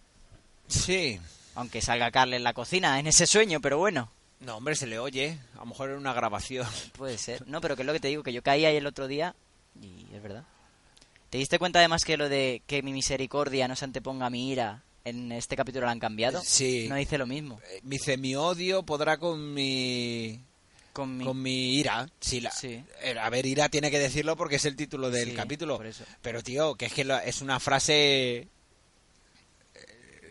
Sí. 0.67 1.19
Aunque 1.55 1.81
salga 1.81 2.11
Carl 2.11 2.31
en 2.35 2.43
la 2.43 2.53
cocina 2.53 2.99
en 2.99 3.07
ese 3.07 3.25
sueño, 3.25 3.59
pero 3.59 3.79
bueno, 3.79 4.11
No, 4.39 4.57
hombre, 4.57 4.75
se 4.75 4.85
le 4.85 4.99
oye. 4.99 5.39
A 5.55 5.61
lo 5.61 5.65
mejor 5.65 5.89
era 5.89 5.97
una 5.97 6.13
grabación. 6.13 6.67
Puede 6.95 7.17
ser. 7.17 7.47
No, 7.47 7.59
pero 7.59 7.75
que 7.75 7.81
es 7.81 7.85
lo 7.87 7.93
que 7.93 7.99
te 7.99 8.09
digo, 8.09 8.21
que 8.21 8.33
yo 8.33 8.43
caí 8.43 8.65
ahí 8.65 8.75
el 8.75 8.85
otro 8.85 9.07
día 9.07 9.33
y 9.81 10.05
es 10.15 10.21
verdad. 10.21 10.43
¿Te 11.31 11.39
diste 11.39 11.57
cuenta 11.57 11.79
además 11.79 12.05
que 12.05 12.15
lo 12.15 12.29
de 12.29 12.61
que 12.67 12.83
mi 12.83 12.93
misericordia 12.93 13.67
no 13.67 13.75
se 13.75 13.85
anteponga 13.85 14.27
a 14.27 14.29
mi 14.29 14.51
ira 14.51 14.83
en 15.05 15.31
este 15.31 15.55
capítulo 15.55 15.87
lo 15.87 15.91
han 15.91 15.99
cambiado? 15.99 16.39
Sí. 16.45 16.85
No 16.87 16.97
dice 16.97 17.17
lo 17.17 17.25
mismo. 17.25 17.59
Eh, 17.67 17.79
Dice, 17.81 18.15
mi 18.15 18.35
odio 18.35 18.83
podrá 18.83 19.17
con 19.17 19.55
mi... 19.55 20.39
Con 20.93 21.17
mi... 21.17 21.23
Con 21.25 21.41
mi 21.41 21.75
ira. 21.75 22.09
Sí, 22.19 22.41
la... 22.41 22.51
Sí. 22.51 22.83
eh, 23.01 23.15
A 23.19 23.29
ver, 23.29 23.45
ira 23.45 23.69
tiene 23.69 23.91
que 23.91 23.99
decirlo 23.99 24.35
porque 24.35 24.55
es 24.57 24.65
el 24.65 24.75
título 24.75 25.09
del 25.11 25.29
Sí, 25.29 25.35
capítulo. 25.35 25.79
Pero, 26.21 26.43
tío, 26.43 26.75
que 26.75 26.85
es 26.87 26.93
que 26.93 27.05
es 27.25 27.41
una 27.41 27.59
frase... 27.59 28.47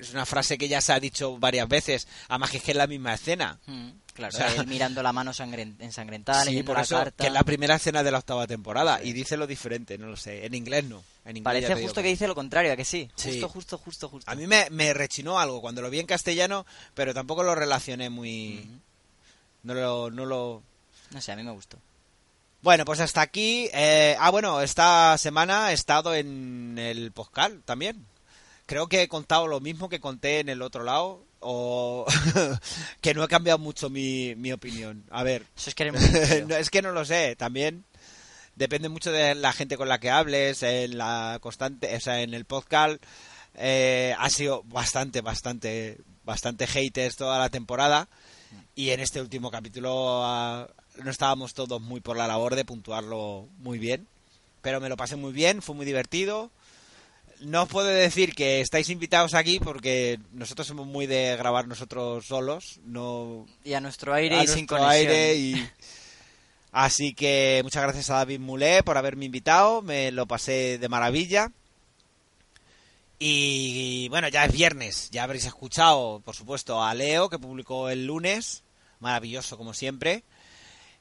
Es 0.00 0.12
una 0.12 0.24
frase 0.24 0.56
que 0.58 0.68
ya 0.68 0.80
se 0.80 0.92
ha 0.92 1.00
dicho 1.00 1.38
varias 1.38 1.68
veces. 1.68 2.06
Además 2.28 2.50
que 2.52 2.58
es 2.58 2.62
que 2.62 2.70
es 2.70 2.76
la 2.76 2.86
misma 2.86 3.14
escena. 3.14 3.58
Mm, 3.66 3.88
claro, 4.14 4.32
O 4.32 4.38
sea- 4.38 4.54
él 4.54 4.66
mirando 4.68 5.02
la 5.02 5.12
mano 5.12 5.32
sangren- 5.32 5.74
ensangrentada, 5.80 6.44
sí, 6.44 6.62
por 6.62 6.76
la 6.76 6.82
eso 6.82 6.96
carta. 6.98 7.24
que 7.24 7.26
es 7.26 7.32
la 7.32 7.42
primera 7.42 7.74
escena 7.74 8.04
de 8.04 8.12
la 8.12 8.18
octava 8.18 8.46
temporada. 8.46 9.02
Y 9.02 9.12
dice 9.12 9.36
lo 9.36 9.48
diferente, 9.48 9.98
no 9.98 10.06
lo 10.06 10.16
sé. 10.16 10.46
En 10.46 10.54
inglés 10.54 10.84
no. 10.84 11.02
En 11.24 11.36
inglés 11.36 11.42
Parece 11.64 11.82
justo 11.82 12.00
que 12.00 12.08
dice 12.08 12.28
lo 12.28 12.36
contrario, 12.36 12.72
¿a 12.72 12.76
que 12.76 12.84
sí? 12.84 13.10
Sí. 13.16 13.30
Justo, 13.32 13.48
justo, 13.48 13.78
justo, 13.78 14.08
justo. 14.08 14.30
A 14.30 14.36
mí 14.36 14.46
me, 14.46 14.68
me 14.70 14.94
rechinó 14.94 15.40
algo 15.40 15.60
cuando 15.60 15.82
lo 15.82 15.90
vi 15.90 15.98
en 15.98 16.06
castellano, 16.06 16.64
pero 16.94 17.12
tampoco 17.12 17.42
lo 17.42 17.56
relacioné 17.56 18.08
muy... 18.08 18.68
No 19.62 19.74
lo... 19.74 20.10
No 20.10 20.24
lo... 20.26 20.62
No 21.10 21.20
sé, 21.20 21.32
a 21.32 21.36
mí 21.36 21.42
me 21.42 21.50
gustó. 21.52 21.78
Bueno, 22.62 22.84
pues 22.84 23.00
hasta 23.00 23.20
aquí. 23.20 23.68
eh, 23.72 24.16
ah, 24.18 24.30
bueno, 24.30 24.60
esta 24.60 25.16
semana 25.18 25.70
he 25.70 25.74
estado 25.74 26.14
en 26.14 26.76
el 26.78 27.12
Poscal 27.12 27.62
también. 27.64 28.06
Creo 28.66 28.88
que 28.88 29.02
he 29.02 29.08
contado 29.08 29.46
lo 29.46 29.60
mismo 29.60 29.88
que 29.88 30.00
conté 30.00 30.40
en 30.40 30.48
el 30.48 30.62
otro 30.62 30.82
lado. 30.84 31.24
O 31.40 32.04
que 33.00 33.14
no 33.14 33.22
he 33.24 33.28
cambiado 33.28 33.58
mucho 33.58 33.90
mi, 33.90 34.34
mi 34.34 34.52
opinión. 34.52 35.04
A 35.10 35.22
ver, 35.22 35.46
Eso 35.56 35.70
es 35.70 35.74
que 35.76 35.90
no, 36.46 36.56
es 36.56 36.70
que 36.70 36.82
no 36.82 36.90
lo 36.92 37.04
sé. 37.04 37.36
También 37.36 37.84
depende 38.56 38.88
mucho 38.88 39.12
de 39.12 39.34
la 39.36 39.52
gente 39.52 39.76
con 39.76 39.88
la 39.88 40.00
que 40.00 40.10
hables, 40.10 40.62
en 40.64 40.98
la 40.98 41.38
constante, 41.40 41.94
o 41.96 42.00
sea, 42.00 42.22
en 42.22 42.34
el 42.34 42.44
podcast. 42.44 43.00
eh, 43.54 44.14
ha 44.18 44.28
sido 44.30 44.62
bastante, 44.64 45.20
bastante, 45.20 45.98
bastante 46.24 46.66
haters 46.66 47.16
toda 47.16 47.38
la 47.38 47.50
temporada. 47.50 48.08
Y 48.78 48.92
en 48.92 49.00
este 49.00 49.20
último 49.20 49.50
capítulo 49.50 50.24
ah, 50.24 50.68
no 51.02 51.10
estábamos 51.10 51.52
todos 51.52 51.82
muy 51.82 52.00
por 52.00 52.16
la 52.16 52.28
labor 52.28 52.54
de 52.54 52.64
puntuarlo 52.64 53.48
muy 53.58 53.76
bien. 53.76 54.06
Pero 54.62 54.80
me 54.80 54.88
lo 54.88 54.96
pasé 54.96 55.16
muy 55.16 55.32
bien, 55.32 55.62
fue 55.62 55.74
muy 55.74 55.84
divertido. 55.84 56.52
No 57.40 57.64
os 57.64 57.68
puedo 57.68 57.88
decir 57.88 58.36
que 58.36 58.60
estáis 58.60 58.88
invitados 58.88 59.34
aquí 59.34 59.58
porque 59.58 60.20
nosotros 60.30 60.68
somos 60.68 60.86
muy 60.86 61.08
de 61.08 61.36
grabar 61.36 61.66
nosotros 61.66 62.26
solos. 62.26 62.78
No 62.84 63.46
Y 63.64 63.72
a 63.72 63.80
nuestro 63.80 64.14
aire 64.14 64.36
a 64.36 64.44
y 64.44 64.46
sin 64.46 64.64
conexión. 64.64 64.92
aire 64.92 65.34
y 65.34 65.68
así 66.70 67.14
que 67.14 67.62
muchas 67.64 67.82
gracias 67.82 68.10
a 68.10 68.18
David 68.18 68.38
Mulé 68.38 68.84
por 68.84 68.96
haberme 68.96 69.24
invitado 69.24 69.82
me 69.82 70.12
lo 70.12 70.26
pasé 70.26 70.78
de 70.78 70.88
maravilla 70.88 71.50
y 73.18 74.06
bueno 74.10 74.28
ya 74.28 74.44
es 74.44 74.52
viernes 74.52 75.10
ya 75.10 75.24
habréis 75.24 75.46
escuchado 75.46 76.20
por 76.24 76.36
supuesto 76.36 76.84
a 76.84 76.94
Leo 76.94 77.28
que 77.28 77.40
publicó 77.40 77.88
el 77.88 78.06
lunes 78.06 78.62
maravilloso 79.00 79.56
como 79.56 79.74
siempre 79.74 80.24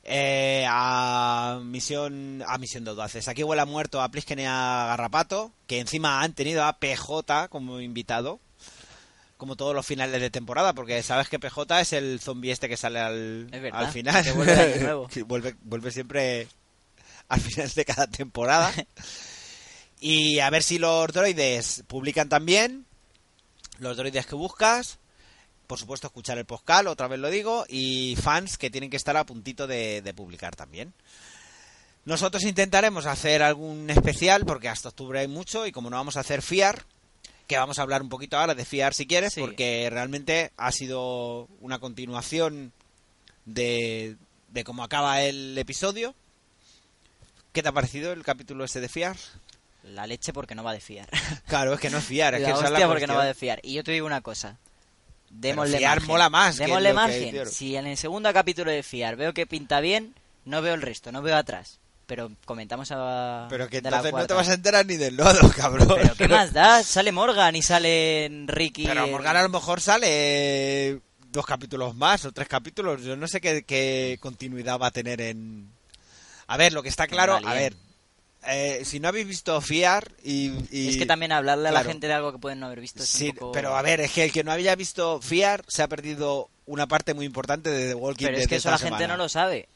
eh, 0.04 0.66
a 0.70 1.60
misión 1.64 2.44
a 2.48 2.58
misión 2.58 2.84
de 2.84 2.92
audaces 2.92 3.28
aquí 3.28 3.44
huele 3.44 3.62
a 3.62 3.66
muerto 3.66 4.02
a 4.02 4.10
Plisken 4.10 4.40
y 4.40 4.46
a 4.46 4.86
Garrapato 4.88 5.52
que 5.68 5.80
encima 5.80 6.22
han 6.22 6.34
tenido 6.34 6.64
a 6.64 6.80
PJ 6.80 7.50
como 7.50 7.82
invitado 7.82 8.40
como 9.38 9.56
todos 9.56 9.74
los 9.74 9.86
finales 9.86 10.20
de 10.20 10.30
temporada, 10.30 10.74
porque 10.74 11.02
sabes 11.04 11.30
que 11.30 11.40
PJ 11.40 11.80
es 11.80 11.94
el 11.94 12.20
zombie 12.20 12.52
este 12.52 12.68
que 12.68 12.76
sale 12.76 13.00
al, 13.00 13.48
Es 13.52 13.62
verdad, 13.62 13.86
al 13.86 13.92
final. 13.92 14.24
que 14.24 14.32
vuelve 14.32 14.54
el 14.54 14.60
año 14.60 14.84
nuevo. 14.84 15.08
Que 15.14 15.24
vuelve, 15.24 15.56
vuelve 15.62 15.92
siempre 15.92 16.48
al 17.30 17.40
final 17.40 17.70
de 17.70 17.86
cada 17.86 18.08
temporada. 18.08 18.74
y 20.00 20.40
a 20.40 20.50
ver 20.50 20.64
si 20.64 20.80
los 20.80 21.08
droides 21.14 21.84
publican 21.88 22.30
también. 22.30 22.86
Los 23.80 23.96
droides 23.96 24.26
que 24.26 24.36
buscas. 24.36 24.98
Por 25.68 25.78
supuesto, 25.78 26.08
escuchar 26.08 26.38
el 26.38 26.46
podcast, 26.46 26.88
otra 26.88 27.08
vez 27.08 27.20
lo 27.20 27.30
digo. 27.30 27.66
Y 27.68 28.16
fans 28.22 28.58
que 28.58 28.70
tienen 28.70 28.90
que 28.90 28.98
estar 28.98 29.16
a 29.18 29.26
puntito 29.26 29.68
de, 29.68 30.02
de 30.02 30.14
publicar 30.14 30.56
también. 30.56 30.94
Nosotros 32.06 32.44
intentaremos 32.44 33.06
hacer 33.06 33.44
algún 33.44 33.90
especial, 33.90 34.46
porque 34.46 34.70
hasta 34.70 34.90
octubre 34.90 35.20
hay 35.20 35.28
mucho, 35.28 35.68
y 35.68 35.74
como 35.74 35.90
no 35.90 35.98
vamos 35.98 36.16
a 36.16 36.22
hacer 36.22 36.42
FIAR, 36.42 36.86
que 37.48 37.58
vamos 37.58 37.80
a 37.80 37.82
hablar 37.82 38.02
un 38.02 38.08
poquito 38.10 38.38
ahora 38.38 38.56
de 38.56 38.64
FIAR 38.64 38.94
si 38.94 39.06
quieres, 39.08 39.34
Sí. 39.34 39.42
porque 39.42 39.90
realmente 39.92 40.52
ha 40.56 40.72
sido 40.72 41.50
una 41.60 41.80
continuación 41.80 42.72
de, 43.44 44.16
de 44.50 44.64
cómo 44.64 44.84
acaba 44.84 45.22
el 45.22 45.58
episodio. 45.58 46.16
¿Qué 47.52 47.62
te 47.62 47.70
ha 47.70 47.74
parecido 47.74 48.14
el 48.14 48.24
capítulo 48.24 48.64
ese 48.64 48.80
de 48.80 48.88
FIAR? 48.88 49.18
La 49.84 50.08
leche 50.08 50.32
porque 50.32 50.56
no 50.56 50.64
va 50.64 50.74
de 50.74 50.80
fiar. 50.82 51.10
Claro, 51.48 51.74
es 51.74 51.80
que 51.80 51.90
no 51.90 51.98
es 51.98 52.06
FIAR, 52.06 52.36
es 52.36 52.42
la 52.42 52.48
que 52.48 52.52
esa 52.54 52.60
es 52.62 52.66
hostia 52.72 52.86
la 52.86 52.92
porque 52.92 53.08
no 53.08 53.16
va 53.16 53.26
de 53.26 53.34
fiar. 53.34 53.60
Y 53.64 53.74
yo 53.74 53.84
te 53.84 53.92
digo 53.92 54.06
una 54.06 54.22
cosa. 54.22 54.58
Démosle 55.30 55.78
Fiar 55.78 55.98
margen. 55.98 56.08
mola 56.08 56.30
más 56.30 56.58
Démosle 56.58 56.94
margen. 56.94 57.46
Si 57.48 57.76
en 57.76 57.88
el 57.88 57.98
segundo 57.98 58.32
capítulo 58.34 58.72
de 58.72 58.84
fiar 58.84 59.16
veo 59.16 59.34
que 59.34 59.46
pinta 59.46 59.80
bien, 59.80 60.16
no 60.46 60.62
veo 60.62 60.74
el 60.74 60.82
resto, 60.82 61.12
no 61.12 61.22
veo 61.22 61.36
atrás. 61.36 61.80
Pero 62.06 62.32
comentamos 62.46 62.90
a... 62.94 63.48
Pero 63.50 63.68
que 63.68 63.80
entonces 63.80 64.14
no 64.14 64.26
te 64.26 64.34
vas 64.34 64.48
a 64.48 64.54
enterar 64.54 64.86
ni 64.86 64.96
del 64.96 65.18
lodo, 65.18 65.52
cabrón. 65.56 65.90
Pero 65.90 66.16
¿qué 66.16 66.28
más 66.30 66.54
da? 66.54 66.82
Sale 66.82 67.12
Morgan 67.12 67.56
y 67.56 67.62
sale 67.62 68.32
Ricky. 68.46 68.86
Pero 68.86 69.08
Morgan 69.08 69.36
a 69.36 69.44
lo 69.44 69.50
mejor 69.50 69.82
sale 69.82 71.02
dos 71.32 71.46
capítulos 71.46 71.96
más 71.96 72.24
o 72.24 72.32
tres 72.32 72.48
capítulos. 72.48 73.04
Yo 73.04 73.18
no 73.18 73.28
sé 73.28 73.42
qué, 73.42 73.64
qué 73.64 74.18
continuidad 74.22 74.80
va 74.80 74.88
a 74.88 74.92
tener 74.92 75.20
en... 75.20 75.70
A 76.48 76.56
ver, 76.56 76.72
lo 76.72 76.82
que 76.82 76.90
está 76.90 77.08
claro... 77.08 77.40
A 77.46 77.54
ver. 77.54 77.74
Eh, 78.48 78.84
si 78.86 79.00
no 79.00 79.08
habéis 79.10 79.28
visto 79.28 79.60
Fiar 79.62 80.12
y... 80.24 80.52
y- 80.72 80.90
Es 80.90 80.98
que 80.98 81.06
también 81.06 81.32
hablarle 81.32 81.70
a 81.70 81.72
la 81.72 81.84
gente 81.84 82.08
de 82.08 82.14
algo 82.14 82.32
que 82.32 82.40
pueden 82.40 82.60
no 82.60 82.66
haber 82.68 82.80
visto 82.82 83.04
es 83.04 83.10
Sí, 83.10 83.30
un 83.30 83.36
poco... 83.36 83.52
pero 83.52 83.76
a 83.76 83.82
ver, 83.82 84.02
es 84.02 84.12
que 84.12 84.24
el 84.24 84.32
que 84.32 84.44
no 84.44 84.52
había 84.52 84.76
visto 84.76 85.22
Fiar 85.22 85.64
se 85.68 85.84
ha 85.84 85.88
perdido 85.88 86.50
una 86.66 86.88
parte 86.88 87.14
muy 87.14 87.26
importante 87.26 87.70
de 87.70 87.90
The 87.90 87.96
Walking 87.96 88.26
Pero 88.26 88.38
Dead 88.38 88.44
es 88.44 88.48
que 88.50 88.56
eso 88.58 88.72
la 88.72 88.78
gente 88.78 89.08
no 89.08 89.18
lo 89.18 89.30
sabe. 89.30 89.68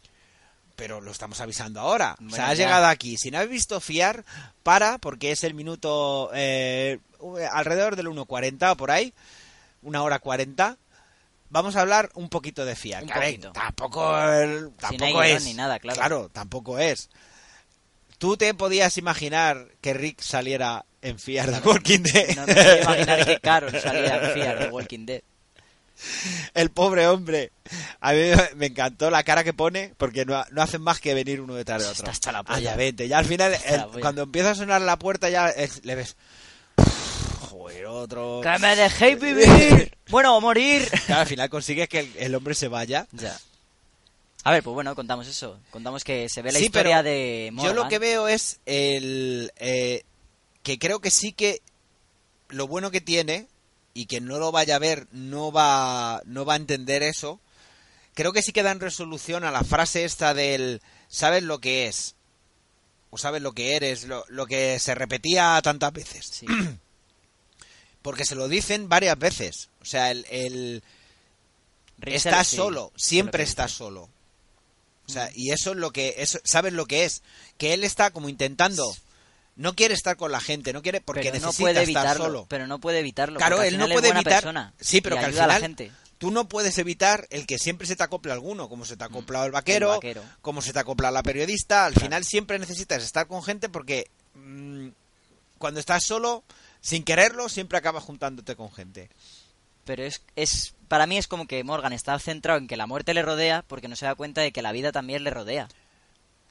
pero 0.76 1.00
lo 1.02 1.12
estamos 1.12 1.40
avisando 1.42 1.80
ahora. 1.80 2.14
o 2.14 2.24
Bueno, 2.24 2.36
sea, 2.36 2.50
has 2.50 2.58
ya. 2.58 2.66
llegado 2.66 2.88
aquí. 2.88 3.18
Si 3.18 3.30
no 3.32 3.38
has 3.40 3.48
visto 3.50 3.80
fiar, 3.80 4.26
para, 4.64 4.98
porque 4.98 5.32
es 5.32 5.44
el 5.44 5.54
minuto 5.54 6.32
eh, 6.34 7.00
alrededor 7.52 7.96
del 7.96 8.08
1.40 8.08 8.72
o 8.72 8.78
por 8.78 8.90
ahí, 8.92 9.14
una 9.84 10.02
hora 10.04 10.20
40. 10.20 10.78
Vamos 11.50 11.76
a 11.76 11.82
hablar 11.82 12.10
un 12.14 12.30
poquito 12.30 12.64
de 12.66 12.76
fiar. 12.76 13.04
Un 13.04 13.10
Que, 13.10 13.20
ver, 13.20 13.40
tampoco, 13.52 14.18
el- 14.32 14.72
tampoco 14.80 15.22
es. 15.24 15.44
ni 15.44 15.54
nada, 15.54 15.80
claro. 15.80 15.98
Claro, 16.00 16.30
tampoco 16.32 16.80
es. 16.80 17.10
¿Tú 18.22 18.38
te 18.38 18.54
podías 18.54 19.00
imaginar 19.00 19.66
que 19.82 19.96
Rick 19.96 20.22
saliera 20.22 20.86
en 21.02 21.18
fiar 21.18 21.50
de 21.50 21.58
Walking 21.68 22.04
Dead? 22.04 22.36
No 22.36 22.46
me 22.46 22.54
quiero 22.54 22.82
imaginar 22.84 23.26
que 23.26 23.40
Carol 23.42 23.72
salía 23.82 24.18
en 24.28 24.34
fiar 24.36 24.60
de 24.60 24.70
Walking 24.70 25.06
Dead. 25.08 25.22
El 26.54 26.70
pobre 26.70 27.08
hombre. 27.08 27.52
A 28.00 28.14
mí 28.14 28.20
me- 28.58 28.68
encantó 28.68 29.10
la 29.10 29.24
cara 29.24 29.44
que 29.44 29.54
pone 29.54 29.96
porque 29.98 30.24
no, 30.26 30.46
no 30.52 30.62
hacen 30.62 30.84
más 30.84 31.00
que 31.00 31.16
venir 31.16 31.42
uno 31.42 31.56
detrás 31.56 31.82
de 31.82 31.88
otro. 31.90 32.02
Está 32.04 32.12
hasta 32.12 32.32
la 32.32 32.40
Ah, 32.40 32.44
polla. 32.44 32.60
ya 32.60 32.76
vete. 32.76 33.08
Ya 33.08 33.18
al 33.18 33.26
final, 33.26 33.56
el- 33.66 33.86
cuando 34.02 34.22
empieza 34.22 34.52
a 34.52 34.56
sonar 34.56 34.82
la 34.82 35.00
puerta, 35.00 35.28
ya 35.32 35.50
es- 35.50 35.84
le 35.84 35.96
ves. 35.96 36.16
Joder, 37.50 37.88
otro. 37.88 38.42
¡Que 38.44 38.60
me 38.60 38.76
dejéis 38.76 39.20
vivir! 39.20 39.98
bueno, 40.12 40.38
o 40.38 40.42
morir. 40.42 40.88
Claro, 41.08 41.22
al 41.22 41.28
final 41.28 41.50
consigues 41.50 41.90
que 41.90 42.02
el, 42.02 42.12
el 42.18 42.36
hombre 42.36 42.54
se 42.54 42.68
vaya. 42.68 43.08
Ya. 43.14 43.36
A 44.44 44.52
ver, 44.52 44.64
pues 44.64 44.74
bueno, 44.74 44.96
contamos 44.96 45.28
eso. 45.28 45.60
Contamos 45.70 46.04
que 46.04 46.28
se 46.30 46.42
ve 46.42 46.52
la 46.52 46.60
Sí, 46.60 46.66
historia 46.66 46.98
pero 46.98 47.10
de 47.10 47.48
Yo 47.50 47.54
Morgan. 47.56 47.76
lo 47.76 47.88
que 47.90 48.00
veo 48.00 48.28
es 48.28 48.60
el 48.66 49.52
eh, 49.58 50.04
que 50.64 50.80
creo 50.80 51.00
que 51.00 51.12
sí 51.12 51.32
que 51.32 51.62
lo 52.50 52.68
bueno 52.68 52.90
que 52.92 53.02
tiene 53.02 53.48
y 53.94 54.06
que 54.08 54.20
no 54.22 54.40
lo 54.40 54.52
vaya 54.52 54.78
a 54.78 54.80
ver 54.80 55.08
no 55.12 55.52
va 55.52 56.22
no 56.26 56.44
va 56.46 56.54
a 56.54 56.58
entender 56.58 57.04
eso. 57.04 57.40
Creo 58.14 58.34
que 58.34 58.42
sí 58.42 58.52
que 58.52 58.64
dan 58.64 58.80
resolución 58.80 59.44
a 59.44 59.52
la 59.52 59.64
frase 59.64 60.04
esta 60.06 60.34
del 60.34 60.82
sabes 61.08 61.44
lo 61.44 61.60
que 61.60 61.88
es 61.88 62.16
o 63.12 63.18
sabes 63.18 63.42
lo 63.42 63.52
que 63.52 63.76
eres, 63.76 64.06
lo, 64.06 64.26
lo 64.30 64.48
que 64.48 64.80
se 64.80 64.96
repetía 64.96 65.60
tantas 65.64 65.94
veces. 65.94 66.26
Sí. 66.32 66.46
Porque 68.02 68.26
se 68.26 68.36
lo 68.36 68.48
dicen 68.48 68.90
varias 68.90 69.20
veces. 69.20 69.70
O 69.82 69.86
sea, 69.86 70.10
el, 70.12 70.26
el 70.30 70.84
Rick 72.00 72.16
estás 72.16 72.48
sí, 72.48 72.56
solo, 72.56 72.92
siempre 72.96 73.44
estás 73.44 73.72
solo. 73.72 74.10
O 75.08 75.12
sea, 75.12 75.30
y 75.36 75.52
eso 75.52 75.72
es 75.72 75.78
lo 75.78 75.92
que, 75.92 76.16
eso, 76.18 76.40
sabes 76.44 76.74
lo 76.74 76.86
que 76.86 77.06
es, 77.06 77.22
que 77.58 77.74
él 77.74 77.84
está 77.84 78.12
como 78.12 78.30
intentando, 78.30 78.96
no 79.56 79.74
quiere 79.76 79.94
estar 79.94 80.16
con 80.16 80.32
la 80.32 80.40
gente, 80.40 80.72
no 80.74 80.82
quiere 80.82 81.02
porque 81.02 81.22
pero 81.32 81.34
no 81.40 81.48
necesita 81.48 81.62
puede 81.64 81.74
estar 81.84 81.84
evitarlo. 82.06 82.24
solo. 82.26 82.46
Pero 82.48 82.68
no 82.68 82.80
puede 82.80 83.00
evitarlo. 83.00 83.38
Claro, 83.38 83.62
él 83.62 83.78
no 83.78 83.86
final 83.86 83.98
puede 83.98 84.10
evitar, 84.14 84.34
persona 84.34 84.74
sí, 84.80 85.02
pero 85.02 85.18
que 85.18 85.26
al 85.26 85.32
a 85.40 85.48
la 85.48 85.56
final 85.56 85.62
gente. 85.62 85.92
tú 86.18 86.32
no 86.32 86.48
puedes 86.48 86.78
evitar 86.78 87.28
el 87.30 87.46
que 87.46 87.58
siempre 87.60 87.86
se 87.88 87.96
te 87.98 88.04
acople 88.04 88.32
alguno, 88.32 88.70
como 88.70 88.86
se 88.86 88.96
te 88.96 89.04
ha 89.04 89.08
acoplado 89.08 89.46
el 89.46 89.52
vaquero, 89.52 89.88
Mm, 89.88 89.92
el 89.92 89.98
vaquero. 89.98 90.24
como 90.42 90.62
se 90.62 90.72
te 90.72 90.80
acopla 90.80 91.12
la 91.12 91.24
periodista, 91.24 91.86
al 91.86 91.94
Claro. 91.94 92.06
final 92.06 92.24
siempre 92.24 92.58
necesitas 92.60 93.04
estar 93.04 93.28
con 93.28 93.44
gente 93.44 93.68
porque 93.70 94.10
mm, 94.36 94.88
cuando 95.58 95.80
estás 95.82 96.04
solo, 96.06 96.44
sin 96.80 97.04
quererlo, 97.04 97.50
siempre 97.50 97.78
acabas 97.78 98.04
juntándote 98.04 98.56
con 98.56 98.72
gente. 98.72 99.10
Pero 99.86 100.04
es, 100.04 100.22
es 100.36 100.74
para 100.88 101.08
mí 101.08 101.18
es 101.18 101.28
como 101.28 101.48
que 101.48 101.64
Morgan 101.64 101.94
está 101.94 102.18
centrado 102.20 102.60
en 102.60 102.68
que 102.68 102.78
la 102.78 102.86
muerte 102.88 103.14
le 103.14 103.22
rodea 103.22 103.64
porque 103.68 103.88
no 103.88 103.96
se 103.96 104.06
da 104.06 104.16
cuenta 104.16 104.42
de 104.42 104.52
que 104.52 104.62
la 104.62 104.72
vida 104.72 104.92
también 104.92 105.24
le 105.24 105.30
rodea. 105.32 105.68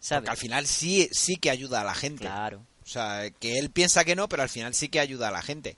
¿Sabes? 0.01 0.23
Porque 0.23 0.31
al 0.31 0.36
final 0.36 0.66
sí, 0.66 1.09
sí 1.12 1.36
que 1.36 1.51
ayuda 1.51 1.82
a 1.82 1.85
la 1.85 1.94
gente. 1.94 2.24
Claro. 2.24 2.62
O 2.82 2.86
sea, 2.89 3.31
que 3.39 3.59
él 3.59 3.70
piensa 3.70 4.05
que 4.05 4.16
no, 4.16 4.28
pero 4.28 4.43
al 4.43 4.48
final 4.48 4.74
sí 4.74 4.89
que 4.89 4.98
ayuda 4.98 5.28
a 5.28 5.32
la 5.32 5.43
gente. 5.43 5.77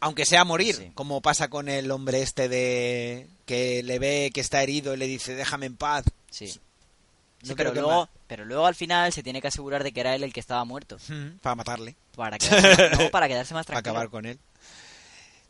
Aunque 0.00 0.24
sea 0.24 0.44
morir, 0.44 0.76
Sí. 0.76 0.92
como 0.94 1.20
pasa 1.20 1.48
con 1.50 1.68
el 1.68 1.90
hombre 1.90 2.22
este 2.22 2.48
de 2.48 3.28
que 3.46 3.82
le 3.82 3.98
ve 3.98 4.30
que 4.32 4.40
está 4.40 4.62
herido 4.62 4.94
y 4.94 4.96
le 4.96 5.06
dice 5.08 5.34
déjame 5.34 5.66
en 5.66 5.76
paz. 5.76 6.04
Sí. 6.30 6.46
No 7.42 7.48
Sí, 7.48 7.54
creo 7.54 7.56
pero, 7.56 7.72
que 7.72 7.80
luego, 7.80 8.08
pero 8.28 8.44
luego 8.44 8.66
al 8.66 8.74
final 8.74 9.12
se 9.12 9.22
tiene 9.22 9.40
que 9.40 9.48
asegurar 9.48 9.82
de 9.84 9.92
que 9.92 10.00
era 10.00 10.14
él 10.14 10.22
el 10.24 10.32
que 10.32 10.40
estaba 10.40 10.64
muerto. 10.64 10.98
para 11.42 11.54
matarle, 11.56 11.96
Para 12.16 12.38
quedarse 12.38 12.88
más, 12.90 12.98
no, 13.00 13.10
para 13.10 13.28
quedarse 13.28 13.54
más 13.54 13.66
para 13.66 13.76
tranquilo. 13.82 13.90
acabar 13.92 14.10
con 14.10 14.26
él. 14.26 14.38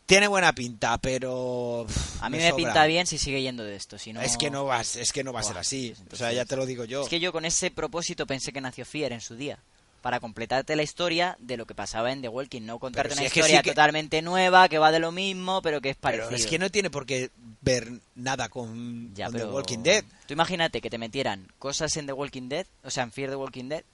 Tiene 0.08 0.26
buena 0.26 0.54
pinta, 0.54 0.96
pero 0.96 1.86
A 2.22 2.30
mí 2.30 2.38
me, 2.38 2.54
pinta 2.54 2.86
bien 2.86 3.06
si 3.06 3.18
sigue 3.18 3.42
yendo 3.42 3.62
de 3.62 3.76
esto. 3.76 3.98
Si 3.98 4.14
no... 4.14 4.22
Es 4.22 4.38
que 4.38 4.50
no 4.50 4.64
va, 4.64 4.80
es 4.80 5.12
que 5.12 5.22
no 5.22 5.34
va 5.34 5.40
a 5.40 5.42
ser 5.42 5.58
así. 5.58 5.94
o 6.10 6.16
sea, 6.16 6.32
ya 6.32 6.46
te 6.46 6.56
lo 6.56 6.64
digo 6.64 6.86
yo. 6.86 7.02
Es 7.02 7.10
que 7.10 7.20
yo 7.20 7.30
con 7.30 7.44
ese 7.44 7.70
propósito 7.70 8.26
pensé 8.26 8.50
que 8.50 8.62
nació 8.62 8.86
Fear 8.86 9.12
en 9.12 9.20
su 9.20 9.36
día. 9.36 9.58
Para 10.00 10.18
completarte 10.18 10.76
la 10.76 10.82
historia 10.82 11.36
de 11.40 11.58
lo 11.58 11.66
que 11.66 11.74
pasaba 11.74 12.10
en 12.10 12.22
The 12.22 12.28
Walking. 12.28 12.62
No 12.62 12.78
contarte 12.78 13.10
Pero 13.10 13.16
si 13.16 13.24
una 13.24 13.30
sí 13.30 13.38
historia 13.40 13.62
que- 13.62 13.70
totalmente 13.72 14.22
nueva, 14.22 14.70
que 14.70 14.78
va 14.78 14.90
de 14.92 14.98
lo 14.98 15.12
mismo, 15.12 15.60
pero 15.60 15.82
que 15.82 15.90
es 15.90 15.96
pero 15.96 16.16
parecido. 16.24 16.36
es 16.36 16.46
que 16.46 16.58
no 16.58 16.70
tiene 16.70 16.88
por 16.88 17.04
qué 17.04 17.30
ver 17.60 17.92
nada 18.14 18.48
con, 18.48 19.14
Ya, 19.14 19.26
con 19.26 19.34
pero... 19.34 19.48
The 19.48 19.52
Walking 19.52 19.82
Dead. 19.82 20.04
Tú 20.26 20.32
imagínate 20.32 20.80
que 20.80 20.88
te 20.88 20.96
metieran 20.96 21.52
cosas 21.58 21.94
en 21.98 22.06
The 22.06 22.14
Walking 22.14 22.48
Dead, 22.48 22.64
o 22.82 22.88
sea, 22.90 23.02
en 23.02 23.12
Fear 23.12 23.28
the 23.28 23.36
Walking 23.36 23.68
Dead, 23.68 23.84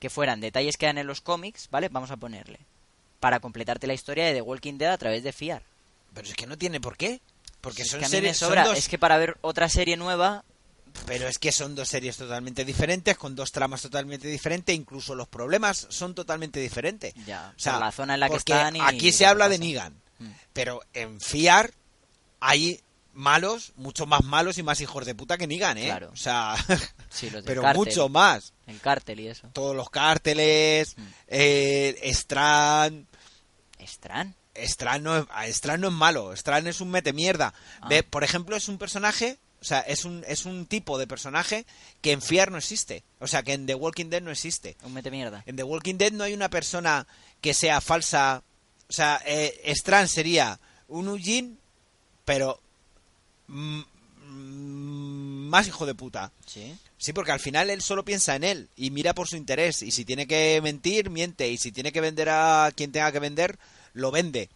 que 0.00 0.10
fueran 0.10 0.40
detalles 0.40 0.76
que 0.76 0.86
dan 0.86 0.98
en 0.98 1.06
los 1.06 1.20
cómics, 1.20 1.68
¿vale? 1.70 1.88
Vamos 1.90 2.10
a 2.10 2.16
ponerle. 2.16 2.58
Para 3.20 3.38
completarte 3.40 3.86
la 3.86 3.94
historia 3.94 4.24
de 4.26 4.34
The 4.34 4.42
Walking 4.42 4.78
Dead 4.78 4.92
a 4.92 4.98
través 4.98 5.22
de 5.22 5.32
Fear. 5.32 5.62
Pero 6.14 6.26
es 6.26 6.34
que 6.34 6.46
no 6.46 6.58
tiene 6.58 6.80
por 6.80 6.96
qué. 6.96 7.20
Porque 7.60 7.84
son 7.84 8.00
que 8.00 8.08
series, 8.08 8.36
son 8.38 8.48
sobra. 8.48 8.64
dos- 8.64 8.78
Es 8.78 8.88
que 8.88 8.98
para 8.98 9.18
ver 9.18 9.36
otra 9.42 9.68
serie 9.68 9.96
nueva, 9.96 10.44
Pero 11.06 11.28
es 11.28 11.38
que 11.38 11.52
son 11.52 11.74
dos 11.76 11.88
series 11.88 12.16
totalmente 12.16 12.64
diferentes, 12.64 13.16
con 13.16 13.36
dos 13.36 13.52
tramas 13.52 13.80
totalmente 13.82 14.26
diferentes, 14.26 14.74
incluso 14.74 15.14
los 15.14 15.28
problemas 15.28 15.86
son 15.90 16.14
totalmente 16.16 16.58
diferentes. 16.58 17.14
ya, 17.26 17.52
O 17.56 17.60
sea, 17.60 17.78
la 17.78 17.92
zona 17.92 18.14
en 18.14 18.20
la 18.20 18.28
que 18.28 18.36
están 18.36 18.74
y 18.74 18.80
aquí 18.80 19.12
se 19.12 19.24
habla 19.26 19.48
de. 19.48 19.58
Negan, 19.60 19.94
Mm. 20.18 20.30
pero 20.52 20.80
en 20.94 21.20
Fiar 21.20 21.70
hay 22.40 22.80
malos, 23.12 23.72
mucho 23.76 24.06
más 24.06 24.24
malos 24.24 24.58
y 24.58 24.62
más 24.62 24.80
hijos 24.80 25.04
de 25.06 25.14
puta 25.14 25.36
que 25.38 25.46
Negan, 25.46 25.78
¿eh? 25.78 25.84
Claro. 25.86 26.10
O 26.12 26.16
sea, 26.16 26.54
Sí, 27.10 27.30
pero 27.46 27.62
cártel, 27.62 27.76
mucho 27.78 28.08
más. 28.08 28.52
El 28.66 28.80
cártel 28.80 29.20
y 29.20 29.28
eso. 29.28 29.48
Todos 29.52 29.76
los 29.76 29.90
cárteles, 29.90 30.96
Mm. 30.96 31.02
eh, 31.28 32.00
Strand, 32.04 33.06
Estran. 33.80 34.34
Strand 34.54 35.04
no, 35.04 35.16
es, 35.16 35.56
Strand 35.56 35.82
no 35.82 35.88
es 35.88 35.94
malo, 35.94 36.32
Strand 36.32 36.66
es 36.66 36.80
un 36.80 36.90
mete 36.90 37.12
mierda. 37.12 37.54
Ah. 37.80 37.88
Ve, 37.88 38.02
por 38.02 38.24
ejemplo, 38.24 38.56
es 38.56 38.68
un 38.68 38.78
personaje, 38.78 39.38
o 39.60 39.64
sea, 39.64 39.80
es 39.80 40.04
un, 40.04 40.24
es 40.26 40.44
un 40.44 40.66
tipo 40.66 40.98
de 40.98 41.06
personaje 41.06 41.66
que 42.00 42.12
en 42.12 42.22
Fear 42.22 42.50
no 42.50 42.58
existe. 42.58 43.04
O 43.20 43.26
sea, 43.26 43.42
que 43.42 43.52
en 43.52 43.66
The 43.66 43.74
Walking 43.74 44.06
Dead 44.06 44.22
no 44.22 44.30
existe. 44.30 44.76
Un 44.82 44.92
mete 44.92 45.10
mierda. 45.10 45.42
En 45.46 45.56
The 45.56 45.62
Walking 45.62 45.96
Dead 45.96 46.12
no 46.12 46.24
hay 46.24 46.34
una 46.34 46.50
persona 46.50 47.06
que 47.40 47.54
sea 47.54 47.80
falsa. 47.80 48.42
O 48.88 48.92
sea, 48.92 49.20
eh, 49.24 49.60
Strand 49.66 50.08
sería 50.08 50.58
un 50.88 51.08
Eugene, 51.08 51.56
pero 52.24 52.60
más 53.46 55.66
hijo 55.66 55.86
de 55.86 55.94
puta. 55.94 56.32
Sí. 56.46 56.76
Sí, 57.00 57.14
porque 57.14 57.32
al 57.32 57.40
final 57.40 57.70
él 57.70 57.80
solo 57.80 58.04
piensa 58.04 58.36
en 58.36 58.44
él 58.44 58.68
y 58.76 58.90
mira 58.90 59.14
por 59.14 59.26
su 59.26 59.36
interés. 59.36 59.80
Y 59.80 59.90
si 59.90 60.04
tiene 60.04 60.26
que 60.26 60.60
mentir, 60.62 61.08
miente. 61.08 61.48
Y 61.48 61.56
si 61.56 61.72
tiene 61.72 61.92
que 61.92 62.02
vender 62.02 62.28
a 62.28 62.70
quien 62.76 62.92
tenga 62.92 63.10
que 63.10 63.18
vender, 63.18 63.58
lo 63.94 64.10
vende. 64.10 64.50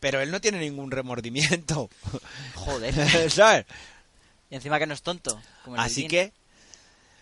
Pero 0.00 0.22
él 0.22 0.30
no 0.30 0.40
tiene 0.40 0.60
ningún 0.60 0.90
remordimiento. 0.90 1.90
Joder. 2.54 3.30
¿Sabes? 3.30 3.66
y 4.50 4.54
encima 4.54 4.78
que 4.78 4.86
no 4.86 4.94
es 4.94 5.02
tonto. 5.02 5.38
como 5.62 5.76
el 5.76 5.82
Así 5.82 6.08
que, 6.08 6.32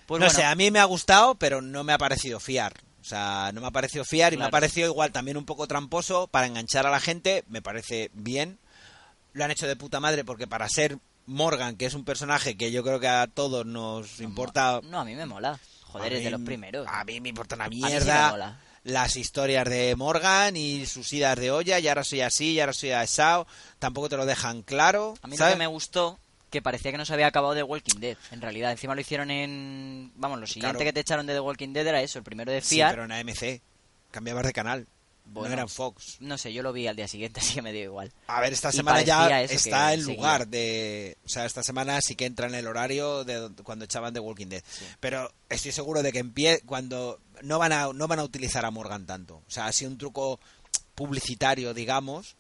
Pues 0.06 0.20
no 0.20 0.27
bueno, 0.27 0.39
sé, 0.39 0.44
a 0.44 0.55
mí 0.55 0.70
me 0.70 0.78
ha 0.78 0.85
gustado, 0.85 1.35
pero 1.35 1.60
no 1.60 1.82
me 1.82 1.93
ha 1.93 1.98
parecido 1.98 2.39
fiar. 2.39 2.74
O 3.01 3.05
sea, 3.05 3.51
no 3.52 3.60
me 3.60 3.66
ha 3.66 3.73
parecido 3.73 4.05
fiar 4.05 4.32
y 4.32 4.36
me 4.36 4.44
ha 4.44 4.51
parecido 4.51 4.86
igual 4.86 5.10
también 5.10 5.36
un 5.36 5.44
poco 5.44 5.66
tramposo 5.66 6.28
para 6.28 6.47
enganchar 6.47 6.86
a 6.86 6.93
la 6.93 7.01
gente. 7.01 7.43
Me 7.48 7.62
parece 7.62 8.12
bien. 8.14 8.60
Lo 9.32 9.44
han 9.44 9.51
hecho 9.51 9.66
de 9.66 9.74
puta 9.74 9.98
madre 9.98 10.24
porque 10.24 10.47
para 10.47 10.68
ser 10.68 10.98
Morgan, 11.27 11.77
que 11.77 11.86
es 11.86 11.94
un 11.94 12.05
personaje 12.05 12.57
que 12.57 12.70
yo 12.73 12.82
creo 12.82 13.01
que 13.01 13.09
a 13.09 13.27
todos 13.27 13.66
nos 13.66 14.20
importa. 14.20 14.81
No, 14.85 15.01
a 15.01 15.05
mí 15.05 15.15
me 15.15 15.27
mola. 15.27 15.59
Joder, 15.85 16.12
es 16.15 16.24
de 16.24 16.31
los 16.31 16.40
primeros. 16.43 16.86
A 16.90 17.05
mí 17.05 17.20
me 17.20 17.28
importa 17.31 17.55
una 17.57 17.69
mí 17.69 17.77
sí 17.77 17.82
me 17.82 17.89
mierda. 17.89 18.31
mola. 18.31 18.61
las 18.85 19.16
historias 19.16 19.69
de 19.69 19.94
Morgan 19.97 20.57
y 20.57 20.86
sus 20.86 21.12
idas 21.12 21.36
de 21.39 21.51
olla, 21.51 21.78
y 21.78 21.89
ahora 21.89 22.05
soy 22.05 22.20
así, 22.20 22.53
y 22.53 22.61
ahora 22.61 22.73
soy 22.73 22.90
asado. 22.93 23.47
Tampoco 23.78 24.09
te 24.09 24.16
lo 24.16 24.27
dejan 24.27 24.62
claro. 24.62 25.15
A 25.23 25.27
mí 25.27 25.36
lo 25.36 25.47
que 25.48 25.57
me 25.57 25.66
gustó, 25.66 26.19
que 26.51 26.62
parecía 26.62 26.93
que 26.93 26.98
no 26.98 27.05
se 27.05 27.12
había 27.15 27.27
acabado 27.27 27.55
The 27.55 27.62
Walking 27.62 27.98
Dead. 27.98 28.16
En 28.31 28.40
realidad, 28.40 28.70
encima 28.73 28.94
lo 28.94 29.01
hicieron 29.01 29.31
en... 29.31 30.12
Vamos, 30.16 30.39
lo 30.39 30.47
siguiente 30.47 30.77
Claro. 30.78 30.85
que 30.89 30.93
te 30.93 31.01
echaron 31.01 31.27
de 31.27 31.32
The 31.35 31.40
Walking 31.40 31.73
Dead 31.73 31.86
era 31.86 32.03
eso, 32.03 32.19
el 32.19 32.24
primero 32.24 32.53
de 32.53 32.61
Sí, 32.61 32.77
Fiar. 32.77 32.90
pero 32.93 33.05
en 33.05 33.12
AMC. 33.12 33.61
Cambiabas 34.12 34.44
de 34.47 34.53
canal. 34.53 34.86
Bueno. 35.27 35.48
no 35.48 35.55
eran 35.55 35.69
Fox. 35.69 36.16
No 36.20 36.39
sé, 36.39 36.53
yo 36.53 36.62
lo 36.62 36.73
vi 36.73 36.86
al 36.86 36.97
día 36.97 37.09
siguiente, 37.09 37.40
así 37.43 37.55
que 37.55 37.62
me 37.62 37.73
dio 37.73 37.82
igual. 37.85 38.12
A 38.28 38.40
ver, 38.40 38.53
esta 38.53 38.70
Y 38.70 38.73
semana 38.73 39.03
ya 39.03 39.43
está 39.43 39.93
en 39.93 40.01
seguía. 40.01 40.15
lugar 40.16 40.48
de... 40.48 41.19
O 41.24 41.28
sea, 41.28 41.44
esta 41.44 41.62
semana 41.62 42.01
sí 42.01 42.15
que 42.16 42.27
entra 42.27 42.47
en 42.47 42.55
el 42.55 42.66
horario 42.66 43.24
de 43.24 43.51
cuando 43.62 43.85
echaban 43.85 44.15
The 44.15 44.20
Walking 44.20 44.47
Dead. 44.48 44.62
Pero 45.01 45.32
estoy 45.48 45.73
seguro 45.73 46.03
de 46.03 46.12
que 46.12 46.20
en 46.20 46.32
pie, 46.32 46.61
cuando... 46.65 47.20
No 47.43 47.59
van, 47.59 47.73
a, 47.73 47.93
no 47.93 48.09
van 48.09 48.19
a 48.20 48.24
utilizar 48.24 48.65
a 48.65 48.70
Morgan 48.70 49.05
tanto. 49.07 49.36
O 49.36 49.51
sea, 49.51 49.66
ha 49.66 49.73
sido 49.73 49.90
un 49.90 49.98
truco 49.98 50.40
publicitario, 50.94 51.74
digamos. 51.74 52.36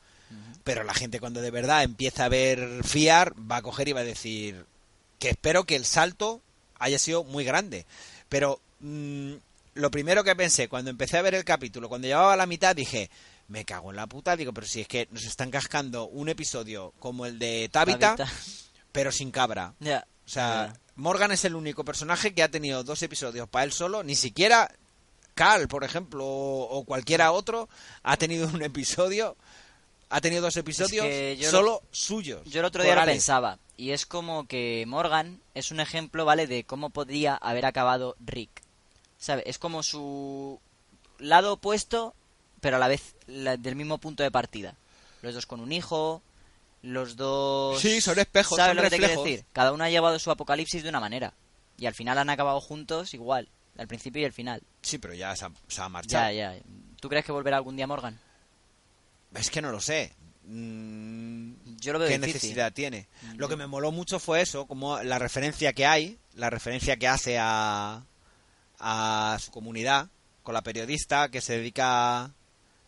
Pero 0.64 0.82
la 0.82 0.94
gente 0.94 1.20
cuando 1.20 1.40
de 1.40 1.52
verdad 1.52 1.84
empieza 1.84 2.24
a 2.24 2.28
ver 2.28 2.82
Fiar 2.82 3.34
va 3.38 3.58
a 3.58 3.62
coger 3.62 3.88
y 3.88 3.92
va 3.92 4.00
a 4.00 4.04
decir 4.04 4.66
que 5.20 5.30
espero 5.30 5.64
que 5.64 5.76
el 5.76 5.84
salto 5.84 6.40
haya 6.78 6.98
sido 6.98 7.22
muy 7.22 7.44
grande. 7.44 7.86
Pero 8.28 8.60
mm, 8.80 9.34
lo 9.76 9.90
primero 9.90 10.24
que 10.24 10.34
pensé 10.34 10.68
cuando 10.68 10.90
empecé 10.90 11.18
a 11.18 11.22
ver 11.22 11.34
el 11.34 11.44
capítulo, 11.44 11.88
cuando 11.88 12.08
llevaba 12.08 12.32
a 12.32 12.36
la 12.36 12.46
mitad, 12.46 12.74
dije, 12.74 13.10
me 13.48 13.64
cago 13.64 13.90
en 13.90 13.96
la 13.96 14.06
puta, 14.06 14.36
digo, 14.36 14.52
pero 14.52 14.66
si 14.66 14.80
es 14.80 14.88
que 14.88 15.08
nos 15.10 15.24
están 15.24 15.50
cascando 15.50 16.08
un 16.08 16.28
episodio 16.28 16.92
como 16.98 17.26
el 17.26 17.38
de 17.38 17.68
Tabitha, 17.70 18.16
Tabitha. 18.16 18.32
pero 18.92 19.12
sin 19.12 19.30
cabra. 19.30 19.74
O 19.80 20.28
sea. 20.28 20.74
Morgan 20.96 21.30
es 21.30 21.44
el 21.44 21.54
único 21.54 21.84
personaje 21.84 22.32
que 22.32 22.42
ha 22.42 22.50
tenido 22.50 22.82
dos 22.82 23.02
episodios 23.02 23.46
para 23.48 23.64
él 23.64 23.72
solo, 23.72 24.02
ni 24.02 24.14
siquiera 24.14 24.70
Cal, 25.34 25.68
por 25.68 25.84
ejemplo, 25.84 26.24
o, 26.26 26.84
cualquiera 26.84 27.32
otro 27.32 27.68
ha 28.02 28.16
tenido 28.16 28.48
un 28.48 28.62
episodio, 28.62 29.36
ha 30.08 30.22
tenido 30.22 30.40
dos 30.40 30.56
episodios 30.56 31.04
que 31.04 31.36
yo 31.38 31.50
solo 31.50 31.82
suyos. 31.90 32.42
Yo 32.46 32.60
el 32.60 32.64
otro 32.64 32.82
día 32.82 32.94
lo 32.94 33.04
pensaba, 33.04 33.58
y 33.76 33.90
es 33.90 34.06
como 34.06 34.46
que 34.46 34.84
Morgan 34.86 35.42
es 35.52 35.70
un 35.70 35.80
ejemplo, 35.80 36.24
¿vale?, 36.24 36.46
de 36.46 36.64
cómo 36.64 36.88
podría 36.88 37.34
haber 37.36 37.66
acabado 37.66 38.16
Rick. 38.18 38.65
Es 39.44 39.58
como 39.58 39.82
su 39.82 40.60
lado 41.18 41.54
opuesto, 41.54 42.14
pero 42.60 42.76
a 42.76 42.78
la 42.78 42.88
vez 42.88 43.14
la- 43.26 43.56
del 43.56 43.76
mismo 43.76 43.98
punto 43.98 44.22
de 44.22 44.30
partida. 44.30 44.74
Los 45.22 45.34
dos 45.34 45.46
con 45.46 45.60
un 45.60 45.72
hijo, 45.72 46.22
los 46.82 47.16
dos... 47.16 47.80
Sí, 47.80 48.00
son 48.00 48.18
espejos, 48.18 48.56
¿Sabes 48.56 48.70
son 48.70 48.76
lo 48.76 48.82
que 48.82 48.90
te 48.90 48.98
quiero 48.98 49.22
decir? 49.22 49.44
Cada 49.52 49.72
uno 49.72 49.84
ha 49.84 49.90
llevado 49.90 50.18
su 50.18 50.30
apocalipsis 50.30 50.82
de 50.82 50.88
una 50.88 51.00
manera. 51.00 51.32
Y 51.78 51.86
al 51.86 51.94
final 51.94 52.18
han 52.18 52.30
acabado 52.30 52.60
juntos 52.60 53.12
igual, 53.14 53.48
al 53.76 53.88
principio 53.88 54.22
y 54.22 54.24
el 54.24 54.32
final. 54.32 54.62
Sí, 54.82 54.98
pero 54.98 55.14
ya 55.14 55.34
se 55.36 55.44
ha, 55.46 55.50
se 55.68 55.80
ha 55.82 55.88
marchado. 55.88 56.32
Ya, 56.32 56.52
ya. 56.54 56.62
¿Tú 57.00 57.08
crees 57.08 57.24
que 57.24 57.32
volverá 57.32 57.56
algún 57.56 57.76
día 57.76 57.86
Morgan? 57.86 58.18
Es 59.34 59.50
que 59.50 59.60
no 59.60 59.70
lo 59.72 59.80
sé. 59.80 60.12
Mm, 60.44 61.52
Yo 61.80 61.92
lo 61.92 61.98
veo 61.98 62.08
¿Qué 62.08 62.18
difícil. 62.18 62.34
necesidad 62.34 62.72
tiene? 62.72 63.08
Lo 63.36 63.48
que 63.48 63.56
me 63.56 63.66
moló 63.66 63.90
mucho 63.92 64.18
fue 64.18 64.40
eso, 64.40 64.66
como 64.66 65.02
la 65.02 65.18
referencia 65.18 65.72
que 65.72 65.84
hay, 65.86 66.18
la 66.34 66.50
referencia 66.50 66.96
que 66.96 67.08
hace 67.08 67.36
a, 67.38 68.02
a 68.78 69.36
su 69.40 69.50
comunidad, 69.50 70.08
con 70.42 70.54
la 70.54 70.62
periodista 70.62 71.28
que 71.28 71.40
se 71.40 71.58
dedica... 71.58 72.32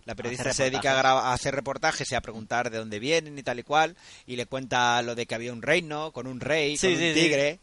La 0.05 0.15
periodista 0.15 0.55
se 0.55 0.63
dedica 0.65 0.93
a, 0.93 1.03
reportajes. 1.03 1.23
gra- 1.23 1.31
a 1.31 1.33
hacer 1.35 1.55
reportajes 1.55 2.13
y 2.13 2.15
a 2.15 2.23
preguntar 2.23 2.71
de 2.71 2.79
dónde 2.79 2.99
vienen 2.99 3.39
y 3.39 3.43
tal 3.43 3.59
y 3.59 3.63
cual, 3.63 3.95
y 4.27 4.37
le 4.37 4.47
cuenta 4.47 5.03
lo 5.03 5.15
de 5.15 5.27
que 5.27 5.35
había 5.35 5.53
un 5.53 5.61
reino, 5.61 6.13
con 6.13 6.27
un 6.27 6.41
rey, 6.41 6.79
Sí, 6.79 6.87
con 6.89 6.97
sí, 6.99 7.09
un 7.11 7.15
sí. 7.15 7.21
tigre. 7.21 7.61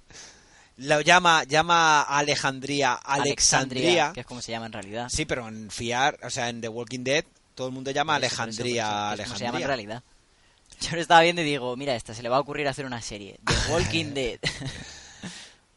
Lo 0.78 1.02
llama, 1.02 1.44
llama 1.46 2.04
Alejandría 2.04 2.94
Alexandria. 2.94 4.12
que 4.14 4.20
es 4.20 4.26
como 4.28 4.42
se 4.44 4.52
llama 4.52 4.68
en 4.68 4.74
realidad. 4.74 5.08
Sí, 5.10 5.26
pero 5.26 5.48
en 5.48 5.72
Fiar, 5.72 6.20
o 6.22 6.30
sea, 6.30 6.50
en 6.50 6.62
The 6.62 6.68
Walking 6.68 7.04
Dead, 7.04 7.24
todo 7.56 7.68
el 7.68 7.74
mundo 7.74 7.90
llama 7.90 8.18
eso, 8.18 8.26
eso, 8.28 8.44
Alejandría, 8.44 8.86
como 8.86 9.16
se 9.16 9.44
llama 9.46 9.58
en 9.58 9.64
Alejandría. 9.64 9.68
realidad. 9.68 10.04
Yo 10.82 10.92
lo 10.98 11.02
estaba 11.02 11.22
viendo 11.22 11.42
y 11.42 11.46
digo, 11.46 11.76
mira, 11.78 11.96
esta 11.96 12.14
se 12.14 12.22
le 12.22 12.30
va 12.30 12.38
a 12.38 12.42
ocurrir 12.42 12.68
hacer 12.68 12.86
una 12.86 13.02
serie. 13.02 13.40
The 13.44 13.72
Walking 13.72 14.06
Dead. 14.14 14.40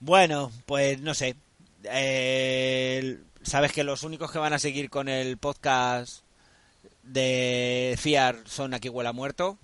Bueno, 0.01 0.53
pues 0.67 1.01
no 1.01 1.15
sé. 1.15 1.35
Eh, 1.85 3.19
Sabes 3.43 3.73
que 3.73 3.85
los 3.85 4.03
únicos 4.03 4.31
que 4.31 4.39
van 4.39 4.53
a 4.53 4.59
seguir 4.59 4.91
con 4.91 5.09
el 5.09 5.39
podcast 5.39 6.21
de 7.03 7.97
Fiar 7.99 8.37
son 8.45 8.75
Aquí 8.75 8.91
Huela 8.91 9.13
Muerto. 9.13 9.59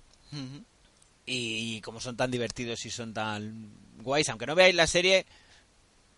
Y 1.25 1.81
como 1.81 1.99
son 1.99 2.17
tan 2.17 2.31
divertidos 2.31 2.83
y 2.85 2.89
son 2.89 3.13
tan 3.13 3.71
guays, 4.01 4.27
aunque 4.29 4.47
no 4.47 4.55
veáis 4.55 4.73
la 4.75 4.87
serie, 4.87 5.25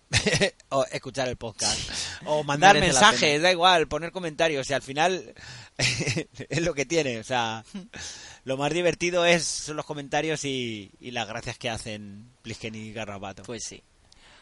o 0.69 0.85
escuchar 0.85 1.27
el 1.27 1.35
podcast. 1.35 1.89
O 2.25 2.43
mandar 2.45 2.75
Merece 2.75 2.93
mensajes, 2.93 3.41
da 3.41 3.51
igual, 3.51 3.87
poner 3.87 4.11
comentarios. 4.11 4.69
Y 4.69 4.73
al 4.73 4.81
final 4.81 5.33
es 5.77 6.61
lo 6.61 6.73
que 6.73 6.85
tiene. 6.85 7.19
O 7.19 7.23
sea, 7.23 7.65
lo 8.45 8.55
más 8.55 8.71
divertido 8.71 9.25
es 9.25 9.43
son 9.43 9.75
los 9.75 9.85
comentarios 9.85 10.45
y, 10.45 10.91
y 11.01 11.11
las 11.11 11.27
gracias 11.27 11.57
que 11.57 11.69
hacen 11.69 12.31
Plisken 12.43 12.75
y 12.75 12.93
Garrabato. 12.93 13.43
Pues 13.43 13.63
sí. 13.63 13.83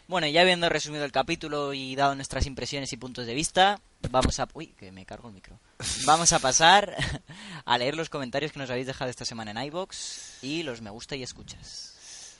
Bueno, 0.08 0.28
ya 0.28 0.42
habiendo 0.42 0.70
resumido 0.70 1.04
el 1.04 1.12
capítulo 1.12 1.74
y 1.74 1.96
dado 1.96 2.14
nuestras 2.16 2.46
impresiones 2.46 2.94
y 2.94 2.98
puntos 2.98 3.26
de 3.26 3.34
vista, 3.34 3.82
vamos 4.12 4.40
a... 4.40 4.48
Uy, 4.54 4.68
que 4.68 4.92
me 4.92 5.06
cargo 5.06 5.30
el 5.30 5.34
micro. 5.34 5.60
Vamos 6.06 6.32
a 6.32 6.40
pasar 6.40 6.96
a 7.66 7.78
leer 7.78 7.96
los 7.96 8.10
comentarios 8.10 8.52
que 8.52 8.60
nos 8.60 8.70
habéis 8.70 8.88
dejado 8.88 9.10
esta 9.10 9.26
semana 9.26 9.52
en 9.52 9.58
iBox 9.68 10.44
y 10.44 10.64
los 10.64 10.82
me 10.82 10.90
gusta 10.92 11.16
y 11.16 11.24
escuchas. 11.24 11.92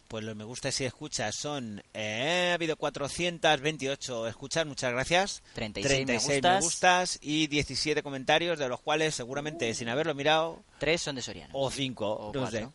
Pues 0.08 0.24
los 0.24 0.36
me 0.36 0.44
gusta 0.44 0.70
y 0.70 0.84
escuchas 0.84 1.34
son. 1.36 1.82
Eh, 1.94 2.50
ha 2.52 2.54
habido 2.54 2.78
428 2.78 4.28
escuchas, 4.28 4.66
muchas 4.68 4.92
gracias. 4.92 5.42
36 5.56 6.06
me 6.06 6.14
me 6.14 6.20
gustas. 6.20 6.64
gustas 6.64 7.20
y 7.22 7.48
17 7.48 8.04
comentarios, 8.04 8.60
de 8.60 8.70
los 8.70 8.80
cuales 8.80 9.16
seguramente 9.16 9.74
sin 9.74 9.90
haberlo 9.90 10.14
mirado, 10.14 10.62
Tres 10.78 11.02
son 11.02 11.16
de 11.16 11.24
Soriano. 11.24 11.50
o 11.54 11.72
5, 11.72 12.08
O 12.08 12.32
no 12.34 12.52
sé. 12.52 12.68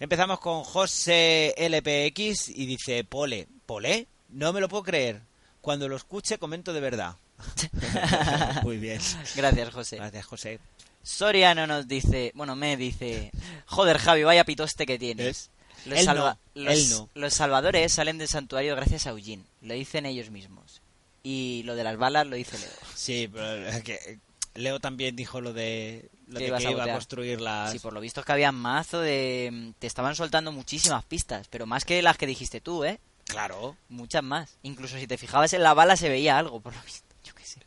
Empezamos 0.00 0.38
con 0.40 0.62
José 0.64 1.54
LPX 1.58 2.48
y 2.50 2.66
dice: 2.66 3.04
Pole, 3.04 3.48
¿Pole? 3.66 4.06
No 4.30 4.52
me 4.52 4.60
lo 4.60 4.68
puedo 4.68 4.82
creer. 4.84 5.20
Cuando 5.60 5.88
lo 5.88 5.96
escuche, 5.96 6.38
comento 6.38 6.72
de 6.72 6.80
verdad. 6.80 7.16
Muy 8.62 8.78
bien. 8.78 9.00
Gracias, 9.36 9.72
José. 9.72 9.96
Gracias, 9.96 10.26
José. 10.26 10.60
Soriano 11.02 11.66
nos 11.66 11.88
dice, 11.88 12.32
bueno, 12.34 12.54
me 12.54 12.76
dice, 12.76 13.30
joder 13.66 13.98
Javi, 13.98 14.24
vaya 14.24 14.44
pitoste 14.44 14.84
que 14.86 14.98
tienes. 14.98 15.24
¿Ves? 15.26 15.50
Los, 15.86 15.98
Él 16.00 16.06
no, 16.06 16.36
los- 16.54 16.74
él 16.74 16.90
no. 16.90 17.08
los 17.14 17.32
salvadores 17.34 17.92
salen 17.92 18.18
del 18.18 18.28
santuario 18.28 18.74
gracias 18.76 19.06
a 19.06 19.10
Eugene, 19.10 19.44
lo 19.62 19.74
dicen 19.74 20.06
ellos 20.06 20.30
mismos. 20.30 20.82
Y 21.22 21.62
lo 21.64 21.76
de 21.76 21.84
las 21.84 21.96
balas 21.96 22.26
lo 22.26 22.36
dice 22.36 22.58
Leo. 22.58 22.68
Sí, 22.94 23.28
pero 23.32 23.68
es 23.68 23.82
que 23.84 24.18
Leo 24.54 24.80
también 24.80 25.14
dijo 25.16 25.40
lo 25.40 25.52
de, 25.52 26.08
lo 26.28 26.34
Que 26.38 26.44
de 26.44 26.46
iba 26.48 26.56
a 26.56 26.60
que 26.60 26.64
iba 26.64 26.70
a 26.70 26.72
sabotear. 26.74 26.96
construir 26.96 27.40
las. 27.40 27.72
Sí, 27.72 27.78
por 27.78 27.92
lo 27.92 28.00
visto 28.00 28.20
es 28.20 28.26
que 28.26 28.32
había 28.32 28.52
mazo 28.52 29.00
de... 29.00 29.72
Te 29.78 29.86
estaban 29.86 30.14
soltando 30.14 30.52
muchísimas 30.52 31.04
pistas, 31.04 31.46
pero 31.48 31.66
más 31.66 31.84
que 31.84 32.00
las 32.02 32.16
que 32.18 32.26
dijiste 32.26 32.60
tú, 32.60 32.84
¿eh? 32.84 33.00
Claro. 33.24 33.76
Muchas 33.88 34.22
más. 34.22 34.56
Incluso 34.62 34.96
si 34.98 35.06
te 35.06 35.18
fijabas 35.18 35.52
en 35.52 35.62
la 35.62 35.74
bala 35.74 35.96
se 35.96 36.08
veía 36.08 36.38
algo, 36.38 36.60
por 36.60 36.74
lo 36.74 36.82
visto. 36.82 37.06
Yo 37.24 37.34
qué 37.34 37.44
sé. 37.44 37.60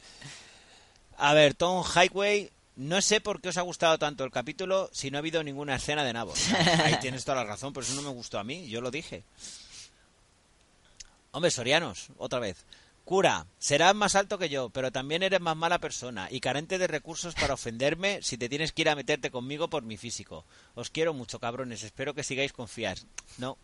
A 1.18 1.34
ver, 1.34 1.54
Tom 1.54 1.84
Highway, 1.84 2.50
no 2.78 3.02
sé 3.02 3.22
por 3.22 3.42
qué 3.42 3.50
os 3.50 3.58
ha 3.58 3.62
gustado 3.62 4.00
tanto 4.00 4.24
el 4.24 4.32
capítulo 4.32 4.90
si 4.92 5.12
no 5.12 5.18
ha 5.18 5.20
habido 5.20 5.44
ninguna 5.44 5.76
escena 5.76 6.04
de 6.04 6.14
nabos. 6.14 6.52
Ahí 6.84 6.98
tienes 7.00 7.26
toda 7.26 7.38
la 7.38 7.44
razón, 7.44 7.74
pero 7.74 7.86
eso 7.86 7.94
no 7.96 8.02
me 8.02 8.10
gustó 8.10 8.40
a 8.40 8.44
mí, 8.44 8.68
yo 8.70 8.82
lo 8.82 8.90
dije. 8.90 9.24
Hombre, 11.32 11.52
Sorianos, 11.52 12.08
otra 12.18 12.40
vez. 12.40 12.66
Cura, 13.06 13.46
serás 13.58 13.94
más 13.96 14.16
alto 14.16 14.38
que 14.38 14.48
yo, 14.48 14.70
pero 14.70 14.92
también 14.92 15.24
eres 15.24 15.42
más 15.42 15.58
mala 15.58 15.80
persona 15.80 16.28
y 16.32 16.40
carente 16.40 16.78
de 16.78 16.88
recursos 16.88 17.34
para 17.36 17.56
ofenderme 17.56 18.22
si 18.22 18.38
te 18.38 18.48
tienes 18.48 18.72
que 18.72 18.84
ir 18.84 18.90
a 18.90 18.96
meterte 18.96 19.32
conmigo 19.32 19.70
por 19.70 19.84
mi 19.84 19.98
físico. 19.98 20.46
Os 20.76 20.90
quiero 20.90 21.14
mucho, 21.14 21.40
cabrones, 21.40 21.84
espero 21.84 22.14
que 22.14 22.24
sigáis 22.24 22.54
confiar. 22.54 22.98
No, 23.38 23.58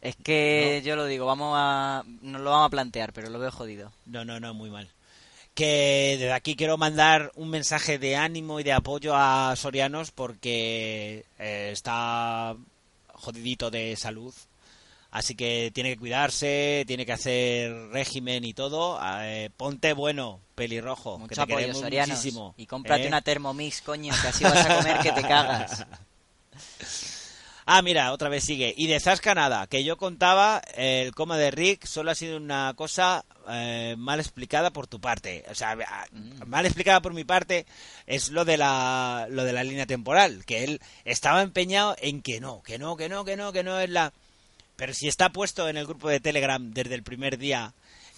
Es 0.00 0.16
que 0.16 0.82
yo 0.84 0.96
lo 0.96 1.06
digo, 1.06 1.26
vamos 1.26 1.54
a... 1.56 2.02
Nos 2.22 2.40
lo 2.40 2.50
vamos 2.50 2.66
a 2.66 2.70
plantear, 2.70 3.12
pero 3.12 3.30
lo 3.30 3.38
veo 3.38 3.50
jodido. 3.52 3.92
No, 4.06 4.24
no, 4.24 4.40
no, 4.40 4.54
muy 4.54 4.70
mal. 4.70 4.88
Que 5.54 6.16
desde 6.18 6.32
aquí 6.32 6.54
quiero 6.56 6.78
mandar 6.78 7.32
un 7.34 7.50
mensaje 7.50 7.98
de 7.98 8.16
ánimo 8.16 8.60
y 8.60 8.62
de 8.62 8.72
apoyo 8.72 9.14
a 9.16 9.54
Sorianos 9.56 10.12
porque 10.12 11.24
eh, 11.38 11.70
está 11.72 12.56
jodidito 13.12 13.70
de 13.70 13.96
salud. 13.96 14.32
Así 15.10 15.34
que 15.34 15.70
tiene 15.72 15.90
que 15.90 15.98
cuidarse, 15.98 16.84
tiene 16.86 17.06
que 17.06 17.12
hacer 17.12 17.88
régimen 17.90 18.44
y 18.44 18.52
todo. 18.52 19.00
Eh, 19.22 19.50
ponte 19.56 19.94
bueno, 19.94 20.40
pelirrojo. 20.54 21.14
que 21.14 21.20
Mucho 21.20 21.34
te 21.34 21.40
apoyo, 21.40 21.58
queremos 21.58 21.80
Sorianos. 21.80 22.18
muchísimo. 22.18 22.54
Y 22.58 22.66
cómprate 22.66 23.04
¿eh? 23.04 23.08
una 23.08 23.22
Thermomix, 23.22 23.80
coño, 23.80 24.12
que 24.20 24.28
así 24.28 24.44
vas 24.44 24.66
a 24.66 24.76
comer 24.76 24.98
que 24.98 25.12
te 25.12 25.22
cagas. 25.22 25.86
Ah, 27.70 27.82
mira, 27.82 28.14
otra 28.14 28.30
vez 28.30 28.44
sigue. 28.44 28.72
Y 28.74 28.86
de 28.86 28.98
Zasca 28.98 29.34
nada, 29.34 29.66
que 29.66 29.84
yo 29.84 29.98
contaba, 29.98 30.62
el 30.74 31.14
coma 31.14 31.36
de 31.36 31.50
Rick 31.50 31.84
solo 31.84 32.10
ha 32.10 32.14
sido 32.14 32.38
una 32.38 32.72
cosa 32.74 33.26
eh, 33.50 33.94
mal 33.98 34.20
explicada 34.20 34.70
por 34.70 34.86
tu 34.86 35.02
parte. 35.02 35.44
O 35.50 35.54
sea, 35.54 35.76
ah, 35.86 36.06
mal 36.46 36.64
explicada 36.64 37.02
por 37.02 37.12
mi 37.12 37.24
parte 37.24 37.66
es 38.06 38.30
lo 38.30 38.46
de 38.46 38.56
la 38.56 39.26
lo 39.28 39.44
de 39.44 39.52
la 39.52 39.64
línea 39.64 39.84
temporal, 39.84 40.46
que 40.46 40.64
él 40.64 40.80
estaba 41.04 41.42
empeñado 41.42 41.94
en 42.00 42.22
que 42.22 42.40
no, 42.40 42.62
que 42.62 42.78
no, 42.78 42.96
que 42.96 43.10
no, 43.10 43.26
que 43.26 43.36
no, 43.36 43.52
que 43.52 43.62
no 43.62 43.78
es 43.78 43.90
la 43.90 44.14
pero 44.78 44.94
si 44.94 45.08
está 45.08 45.28
puesto 45.30 45.68
en 45.68 45.76
el 45.76 45.84
grupo 45.86 46.08
de 46.08 46.20
Telegram 46.20 46.70
desde 46.72 46.94
el 46.94 47.02
primer 47.02 47.36
día 47.36 47.74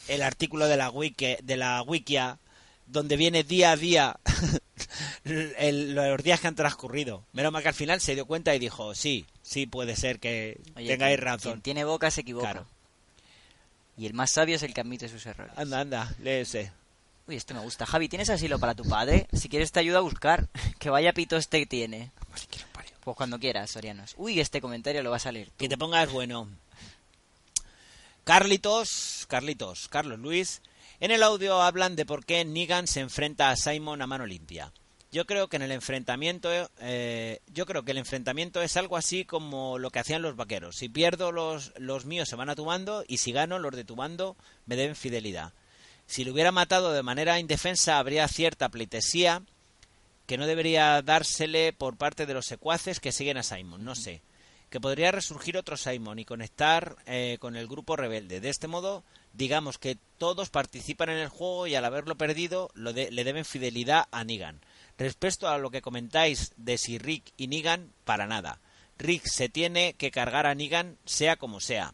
el 0.07 0.23
artículo 0.23 0.69
de 0.69 0.77
la 0.77 0.91
wiki 0.91 1.37
de 1.43 1.57
la 1.57 1.83
wikia 1.83 2.39
donde 2.87 3.17
viene 3.17 3.43
día 3.43 3.73
a 3.73 3.77
día 3.77 4.17
el- 5.25 5.95
los 5.95 6.23
días 6.23 6.41
que 6.41 6.47
han 6.49 6.55
transcurrido. 6.55 7.25
Menos 7.33 7.53
mal 7.53 7.63
que 7.63 7.69
al 7.69 7.75
final 7.75 8.01
se 8.01 8.15
dio 8.15 8.27
cuenta 8.27 8.55
y 8.55 8.59
dijo, 8.59 8.95
sí, 8.95 9.27
sí 9.43 9.67
puede 9.67 9.97
ser 9.97 10.19
que 10.19 10.59
Oye, 10.77 10.89
tengáis 10.89 11.17
quien- 11.17 11.25
razón. 11.25 11.53
Quien 11.53 11.63
tiene 11.63 11.85
boca 11.85 12.11
se 12.11 12.23
equivoca. 12.23 12.51
Claro. 12.53 12.67
Y 13.97 14.07
el 14.07 14.15
más 14.15 14.33
sabio 14.33 14.57
es 14.57 14.63
el 14.63 14.73
que 14.75 14.81
admite 14.81 15.09
sus 15.09 15.25
errores. 15.27 15.53
Anda, 15.57 15.81
anda, 15.81 16.15
léese. 16.21 16.73
Uy, 17.29 17.37
esto 17.37 17.55
me 17.55 17.61
gusta. 17.61 17.87
Javi, 17.87 18.09
¿tienes 18.09 18.31
asilo 18.31 18.59
para 18.59 18.75
tu 18.75 18.83
padre? 18.85 19.29
Si 19.33 19.49
quieres 19.49 19.71
te 19.73 19.79
ayudo 19.81 19.99
a 19.99 20.03
buscar. 20.03 20.49
Que 20.81 20.89
vaya 20.91 21.13
pito 21.13 21.37
este 21.37 21.61
que 21.61 21.67
tiene. 21.67 22.11
Pues 23.11 23.17
cuando 23.17 23.41
quieras, 23.41 23.73
Sorianos. 23.73 24.15
Uy, 24.19 24.39
este 24.39 24.61
comentario 24.61 25.03
lo 25.03 25.11
vas 25.11 25.27
a 25.27 25.33
tú. 25.33 25.51
Que 25.59 25.69
te 25.69 25.77
pongas 25.77 26.13
bueno. 26.13 26.49
Carlitos, 28.23 29.27
Carlitos, 29.29 29.89
Carlos 29.89 30.21
Luis, 30.21 30.63
en 31.01 31.11
el 31.11 31.25
audio 31.25 31.61
hablan 31.61 31.97
de 31.97 32.07
por 32.07 32.25
qué 32.25 32.45
Negan 32.45 32.87
se 32.87 33.01
enfrenta 33.01 33.51
a 33.51 33.57
Simon 33.57 34.01
a 34.01 34.07
mano 34.07 34.27
limpia. 34.27 34.73
Yo 35.11 35.27
creo 35.27 35.49
que 35.49 35.57
en 35.57 35.63
el 35.63 35.73
enfrentamiento, 35.73 36.51
eh, 36.79 37.41
yo 37.49 37.67
creo 37.67 37.85
que 37.85 37.91
el 37.91 37.99
enfrentamiento 37.99 38.63
es 38.63 38.77
algo 38.77 38.97
así 38.97 39.25
como 39.25 39.81
lo 39.81 39.91
que 39.91 39.99
hacían 39.99 40.23
los 40.23 40.37
vaqueros. 40.37 40.77
Si 40.77 40.89
pierdo 40.89 41.33
los, 41.33 41.73
los 41.79 42.05
míos 42.05 42.29
se 42.29 42.37
van 42.37 42.49
a 42.49 42.55
tu 42.55 42.65
bando 42.65 43.03
y 43.09 43.17
si 43.17 43.33
gano 43.33 43.59
los 43.59 43.75
de 43.75 43.83
tu 43.83 43.97
bando 43.97 44.37
me 44.67 44.77
deben 44.77 44.95
fidelidad. 44.95 45.53
Si 46.07 46.23
lo 46.23 46.33
hubiera 46.33 46.53
matado 46.53 46.93
de 46.93 47.03
manera 47.03 47.41
indefensa 47.41 47.99
habría 47.99 48.29
cierta 48.29 48.69
pleitesía 48.69 49.43
que 50.31 50.39
no 50.39 50.47
debería 50.47 51.03
dársele 51.03 51.73
por 51.73 51.97
parte 51.97 52.25
de 52.25 52.35
los 52.35 52.47
secuaces 52.47 53.01
que 53.01 53.11
siguen 53.11 53.37
a 53.37 53.43
Simon. 53.43 53.85
No 53.85 53.97
sé 53.97 54.23
que 54.69 54.79
podría 54.81 55.11
resurgir 55.11 55.57
otro 55.59 55.77
Simon 55.77 56.21
y 56.21 56.25
conectar 56.25 56.95
eh, 57.07 57.39
con 57.41 57.57
el 57.57 57.67
grupo 57.67 57.97
rebelde. 57.97 58.39
De 58.39 58.49
este 58.49 58.69
modo, 58.69 59.03
digamos 59.33 59.79
que 59.79 59.99
todos 60.19 60.49
participan 60.51 61.09
en 61.09 61.17
el 61.19 61.29
juego 61.29 61.67
y 61.67 61.75
al 61.75 61.85
haberlo 61.85 62.15
perdido 62.15 62.71
lo 62.75 62.93
de- 62.93 63.11
le 63.11 63.25
deben 63.25 63.45
fidelidad 63.45 64.07
a 64.13 64.23
Negan. 64.23 64.61
Respecto 64.97 65.49
a 65.49 65.59
lo 65.59 65.73
que 65.73 65.83
comentáis 65.83 66.53
de 66.57 66.79
si 66.79 66.99
Rick 66.99 67.33
y 67.37 67.49
Negan, 67.49 67.91
para 68.05 68.29
nada. 68.29 68.61
Rick 68.99 69.25
se 69.27 69.49
tiene 69.49 69.95
que 69.95 70.13
cargar 70.13 70.47
a 70.47 70.55
Negan 70.55 70.97
sea 71.05 71.35
como 71.35 71.59
sea. 71.59 71.93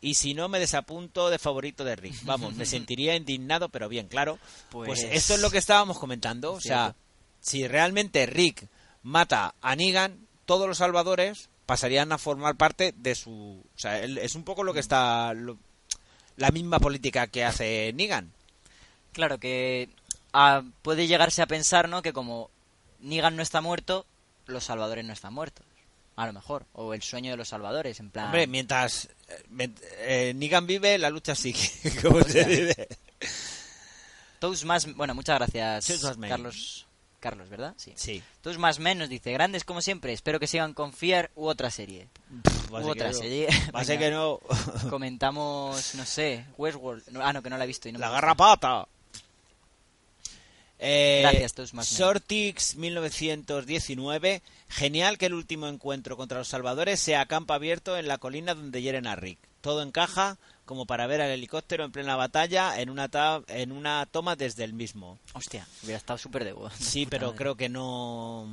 Y 0.00 0.14
si 0.14 0.32
no, 0.34 0.48
me 0.48 0.60
desapunto 0.60 1.28
de 1.28 1.40
favorito 1.40 1.82
de 1.82 1.96
Rick. 1.96 2.14
Vamos, 2.22 2.54
me 2.54 2.66
sentiría 2.66 3.16
indignado, 3.16 3.68
pero 3.70 3.88
bien, 3.88 4.06
claro. 4.06 4.38
Pues, 4.70 4.86
Pues- 4.90 5.02
esto 5.12 5.34
es 5.34 5.40
lo 5.40 5.50
que 5.50 5.58
estábamos 5.58 5.98
comentando. 5.98 6.52
O 6.52 6.60
sea, 6.60 6.94
si 7.40 7.66
realmente 7.68 8.26
Rick 8.26 8.66
mata 9.02 9.54
a 9.60 9.76
Negan, 9.76 10.26
todos 10.46 10.68
los 10.68 10.78
salvadores 10.78 11.48
pasarían 11.66 12.12
a 12.12 12.18
formar 12.18 12.56
parte 12.56 12.92
de 12.96 13.14
su... 13.14 13.62
O 13.74 13.78
sea, 13.78 14.02
es 14.02 14.34
un 14.34 14.44
poco 14.44 14.64
lo 14.64 14.74
que 14.74 14.80
está... 14.80 15.32
lo- 15.34 15.58
la 16.36 16.50
misma 16.50 16.78
política 16.80 17.26
que 17.26 17.44
hace 17.44 17.92
Negan. 17.94 18.32
Claro 19.12 19.38
que 19.38 19.88
ah, 20.32 20.62
puede 20.82 21.06
llegarse 21.06 21.42
a 21.42 21.46
pensar, 21.46 21.88
¿no? 21.88 22.02
Que 22.02 22.12
como 22.12 22.50
Negan 23.00 23.36
no 23.36 23.42
está 23.42 23.60
muerto, 23.60 24.06
los 24.46 24.64
salvadores 24.64 25.04
no 25.04 25.12
están 25.12 25.34
muertos. 25.34 25.66
A 26.16 26.26
lo 26.26 26.32
mejor. 26.32 26.66
O 26.72 26.92
el 26.94 27.02
sueño 27.02 27.30
de 27.30 27.36
los 27.36 27.48
salvadores, 27.48 28.00
en 28.00 28.10
plan... 28.10 28.26
Hombre, 28.26 28.46
mientras 28.46 29.08
eh, 29.28 29.70
eh, 30.00 30.32
Negan 30.34 30.66
vive, 30.66 30.98
la 30.98 31.10
lucha 31.10 31.34
sigue. 31.34 31.70
como 32.02 32.22
se 32.22 32.44
dice. 32.44 32.88
Toast 34.38 34.64
más... 34.64 34.92
Bueno, 34.94 35.14
muchas 35.14 35.38
gracias. 35.38 36.02
Carlos. 36.28 36.86
Carlos, 37.20 37.48
¿verdad? 37.48 37.74
Sí. 37.76 37.92
Sí. 37.96 38.22
Toast 38.40 38.58
más 38.58 38.78
men 38.78 38.98
nos 38.98 39.08
dice, 39.08 39.32
grandes 39.32 39.64
como 39.64 39.80
siempre, 39.80 40.12
espero 40.12 40.40
que 40.40 40.46
sigan 40.46 40.74
con 40.74 40.92
u 41.34 41.46
otra 41.46 41.70
serie. 41.70 42.08
U 42.70 42.76
otra 42.76 43.08
que 43.08 43.12
no. 43.12 43.18
serie. 43.18 43.48
Venga. 43.72 43.98
que 43.98 44.10
no. 44.10 44.40
Comentamos, 44.90 45.94
no 45.94 46.04
sé, 46.04 46.44
Westworld. 46.56 47.08
No, 47.10 47.20
ah, 47.22 47.32
no, 47.32 47.42
que 47.42 47.50
no 47.50 47.58
la 47.58 47.64
he 47.64 47.66
visto. 47.68 47.88
Y 47.88 47.92
no 47.92 47.98
La 47.98 48.10
garrapata. 48.10 48.88
Eh, 50.80 51.20
Gracias, 51.22 51.52
Toast 51.52 51.74
más. 51.74 51.86
Sortix 51.86 52.74
1919. 52.76 54.42
Genial 54.68 55.18
que 55.18 55.26
el 55.26 55.34
último 55.34 55.68
encuentro 55.68 56.16
contra 56.16 56.38
los 56.38 56.48
salvadores 56.48 57.00
sea 57.00 57.20
a 57.20 57.26
campo 57.26 57.52
abierto 57.52 57.98
en 57.98 58.08
la 58.08 58.18
colina 58.18 58.54
donde 58.54 58.80
hieren 58.80 59.06
a 59.06 59.14
Rick. 59.14 59.38
Todo 59.60 59.82
encaja 59.82 60.38
como 60.70 60.86
para 60.86 61.06
ver 61.08 61.20
al 61.20 61.30
helicóptero 61.30 61.84
en 61.84 61.90
plena 61.90 62.14
batalla 62.14 62.80
en 62.80 62.88
una, 62.90 63.08
ta- 63.08 63.42
en 63.48 63.72
una 63.72 64.06
toma 64.06 64.36
desde 64.36 64.62
el 64.62 64.72
mismo. 64.72 65.18
Hostia, 65.34 65.66
hubiera 65.82 65.98
estado 65.98 66.16
súper 66.16 66.44
de 66.44 66.52
huevo. 66.52 66.70
Sí, 66.78 67.06
pero 67.06 67.26
madre. 67.26 67.38
creo 67.38 67.56
que 67.56 67.68
no. 67.68 68.48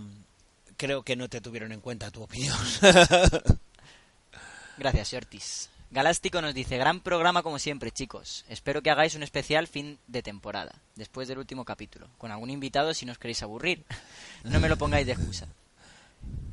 Creo 0.77 1.03
que 1.03 1.15
no 1.15 1.29
te 1.29 1.41
tuvieron 1.41 1.71
en 1.71 1.79
cuenta 1.79 2.09
tu 2.09 2.23
opinión. 2.23 2.57
Gracias, 4.77 5.13
Ortiz. 5.13 5.69
Galástico 5.89 6.41
nos 6.41 6.53
dice, 6.53 6.77
gran 6.77 6.99
programa 6.99 7.43
como 7.43 7.59
siempre, 7.59 7.91
chicos. 7.91 8.45
Espero 8.49 8.81
que 8.81 8.89
hagáis 8.91 9.15
un 9.15 9.23
especial 9.23 9.67
fin 9.67 9.97
de 10.07 10.21
temporada, 10.21 10.73
después 10.95 11.27
del 11.27 11.37
último 11.37 11.63
capítulo, 11.65 12.09
con 12.17 12.31
algún 12.31 12.49
invitado 12.49 12.93
si 12.93 13.05
no 13.05 13.11
os 13.13 13.17
queréis 13.17 13.43
aburrir. 13.43 13.85
No 14.43 14.59
me 14.59 14.69
lo 14.69 14.77
pongáis 14.77 15.05
de 15.05 15.13
excusa. 15.13 15.47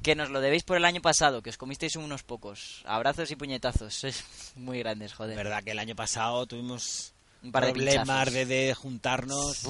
Que 0.03 0.15
nos 0.15 0.31
lo 0.31 0.41
debéis 0.41 0.65
por 0.65 0.77
el 0.77 0.85
año 0.85 1.01
pasado, 1.01 1.43
que 1.43 1.51
os 1.51 1.57
comisteis 1.57 1.97
unos 1.97 2.23
pocos. 2.23 2.82
Abrazos 2.85 3.31
y 3.31 3.36
puñetazos, 3.36 3.95
sois 3.95 4.24
muy 4.55 4.78
grandes, 4.81 5.15
joder. 5.15 5.36
Verdad 5.36 5.65
que 5.65 5.70
el 5.70 5.78
año 5.78 5.97
pasado 5.97 6.47
tuvimos 6.47 7.15
Un 7.43 7.53
par 7.53 7.65
de 7.65 7.73
problemas 7.73 8.32
de, 8.32 8.45
de 8.45 8.74
juntarnos. 8.74 9.65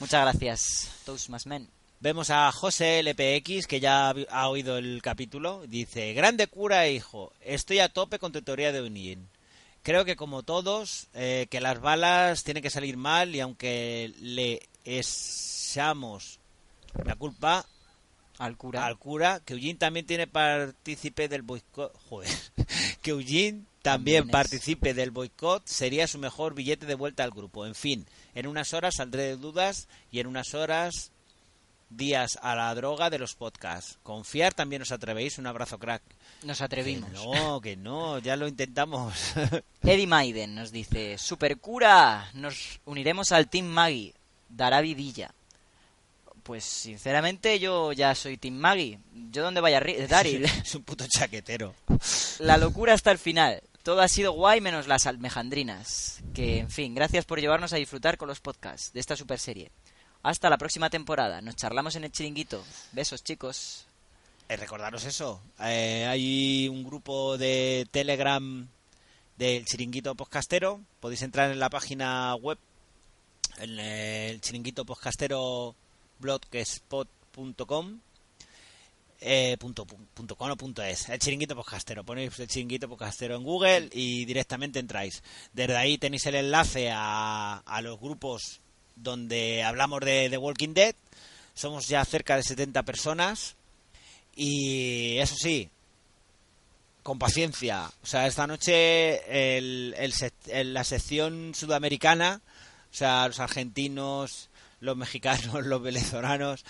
Muchas 0.00 0.22
gracias, 0.22 0.90
Toastmasmen. 1.04 1.68
Vemos 2.02 2.30
a 2.30 2.50
José 2.50 3.02
LPX, 3.02 3.66
que 3.66 3.78
ya 3.78 4.14
ha 4.30 4.48
oído 4.48 4.78
el 4.78 5.02
capítulo. 5.02 5.66
Dice, 5.66 6.14
grande 6.14 6.46
cura 6.46 6.88
hijo, 6.88 7.32
estoy 7.42 7.80
a 7.80 7.90
tope 7.90 8.18
con 8.18 8.32
tu 8.32 8.40
teoría 8.40 8.72
de 8.72 8.80
Unien. 8.80 9.28
Creo 9.82 10.06
que 10.06 10.16
como 10.16 10.42
todos, 10.42 11.08
eh, 11.12 11.46
que 11.50 11.60
las 11.60 11.78
balas 11.80 12.42
tienen 12.42 12.62
que 12.62 12.70
salir 12.70 12.96
mal 12.96 13.34
y 13.34 13.40
aunque 13.40 14.14
le 14.18 14.66
echamos 14.84 16.38
la 17.04 17.16
culpa 17.16 17.66
Al 18.40 18.56
cura. 18.56 18.86
al 18.86 18.98
cura, 18.98 19.40
que 19.44 19.52
Eugene 19.52 19.74
también 19.78 20.06
tiene 20.06 20.26
partícipe 20.26 21.28
del 21.28 21.42
boicot. 21.42 21.94
Joder. 22.08 22.30
Que 23.02 23.12
Eugene 23.12 23.62
también 23.80 24.28
participe 24.28 24.92
del 24.92 25.10
boicot 25.10 25.66
sería 25.66 26.06
su 26.06 26.18
mejor 26.18 26.54
billete 26.54 26.84
de 26.84 26.94
vuelta 26.94 27.24
al 27.24 27.30
grupo. 27.30 27.64
En 27.64 27.74
fin, 27.74 28.06
en 28.34 28.46
unas 28.46 28.74
horas 28.74 28.96
saldré 28.96 29.22
de 29.22 29.36
dudas 29.36 29.88
y 30.10 30.20
en 30.20 30.26
unas 30.26 30.52
horas 30.52 31.12
días 31.88 32.38
a 32.42 32.54
la 32.54 32.74
droga 32.74 33.08
de 33.10 33.18
los 33.18 33.34
podcasts. 33.34 33.98
Confiar 34.02 34.52
también 34.52 34.82
os 34.82 34.92
atrevéis. 34.92 35.38
Un 35.38 35.46
abrazo, 35.46 35.78
crack. 35.78 36.02
Nos 36.42 36.58
Que 36.58 36.64
atrevimos. 36.64 37.10
no, 37.12 37.60
que 37.62 37.74
no, 37.76 38.18
ya 38.18 38.36
lo 38.36 38.46
intentamos. 38.48 39.14
Eddie 39.82 40.06
Maiden 40.06 40.54
nos 40.54 40.70
dice, 40.70 41.16
Super 41.16 41.58
cura, 41.58 42.30
nos 42.34 42.80
uniremos 42.84 43.32
al 43.32 43.48
Team 43.48 43.66
Maggie. 43.66 44.14
Dará 44.50 44.80
vidilla. 44.82 45.32
Pues 46.50 46.64
sinceramente 46.64 47.60
yo 47.60 47.92
ya 47.92 48.12
soy 48.16 48.36
Team 48.36 48.56
Maggie. 48.56 48.98
Yo 49.30 49.44
donde 49.44 49.60
vaya 49.60 49.80
Daryl. 50.08 50.44
es 50.64 50.74
un 50.74 50.82
puto 50.82 51.04
chaquetero. 51.06 51.76
La 52.40 52.56
locura 52.56 52.92
hasta 52.92 53.12
el 53.12 53.18
final. 53.18 53.62
Todo 53.84 54.00
ha 54.00 54.08
sido 54.08 54.32
guay 54.32 54.60
menos 54.60 54.88
las 54.88 55.06
almejandrinas. 55.06 56.20
Que, 56.34 56.58
en 56.58 56.68
fin, 56.68 56.92
gracias 56.92 57.24
por 57.24 57.40
llevarnos 57.40 57.72
a 57.72 57.76
disfrutar 57.76 58.16
con 58.16 58.26
los 58.26 58.40
podcasts 58.40 58.92
de 58.92 58.98
esta 58.98 59.14
super 59.14 59.38
serie. 59.38 59.70
Hasta 60.24 60.50
la 60.50 60.58
próxima 60.58 60.90
temporada. 60.90 61.40
Nos 61.40 61.54
charlamos 61.54 61.94
en 61.94 62.02
el 62.02 62.10
chiringuito. 62.10 62.64
Besos, 62.90 63.22
chicos. 63.22 63.86
Eh, 64.48 64.56
recordaros 64.56 65.04
eso. 65.04 65.40
eh, 65.60 66.04
hay 66.08 66.68
un 66.68 66.82
grupo 66.82 67.38
de 67.38 67.86
Telegram 67.92 68.66
del 69.36 69.64
Chiringuito 69.66 70.16
Podcastero. 70.16 70.80
Podéis 70.98 71.22
entrar 71.22 71.52
en 71.52 71.60
la 71.60 71.70
página 71.70 72.34
web, 72.34 72.58
en 73.58 73.78
el 73.78 74.40
Chiringuito 74.40 74.84
Podcastero 74.84 75.76
blogspot.com. 76.20 77.98
Eh, 79.22 79.56
punto, 79.58 79.84
pu- 79.86 79.98
punto 80.14 80.34
com 80.34 80.56
punto 80.56 80.82
es 80.82 81.10
el 81.10 81.18
chiringuito 81.18 81.54
podcastero 81.54 82.02
ponéis 82.04 82.38
el 82.38 82.48
chiringuito 82.48 82.88
podcastero 82.88 83.36
en 83.36 83.42
Google 83.42 83.90
y 83.92 84.24
directamente 84.24 84.78
entráis 84.78 85.22
desde 85.52 85.76
ahí 85.76 85.98
tenéis 85.98 86.24
el 86.24 86.36
enlace 86.36 86.90
a, 86.90 87.58
a 87.58 87.82
los 87.82 88.00
grupos 88.00 88.60
donde 88.96 89.62
hablamos 89.62 90.00
de 90.00 90.28
The 90.30 90.38
Walking 90.38 90.72
Dead 90.72 90.94
somos 91.52 91.86
ya 91.86 92.02
cerca 92.06 92.36
de 92.36 92.42
70 92.44 92.82
personas 92.84 93.56
y 94.34 95.18
eso 95.18 95.34
sí, 95.36 95.68
con 97.02 97.18
paciencia. 97.18 97.90
O 98.02 98.06
sea, 98.06 98.26
esta 98.26 98.46
noche 98.46 99.56
el, 99.58 99.94
el- 100.46 100.72
la 100.72 100.84
sección 100.84 101.52
sudamericana, 101.54 102.40
o 102.90 102.94
sea, 102.94 103.26
los 103.28 103.38
argentinos, 103.40 104.48
los 104.80 104.96
mexicanos, 104.96 105.54
los 105.66 105.82
venezolanos, 105.82 106.64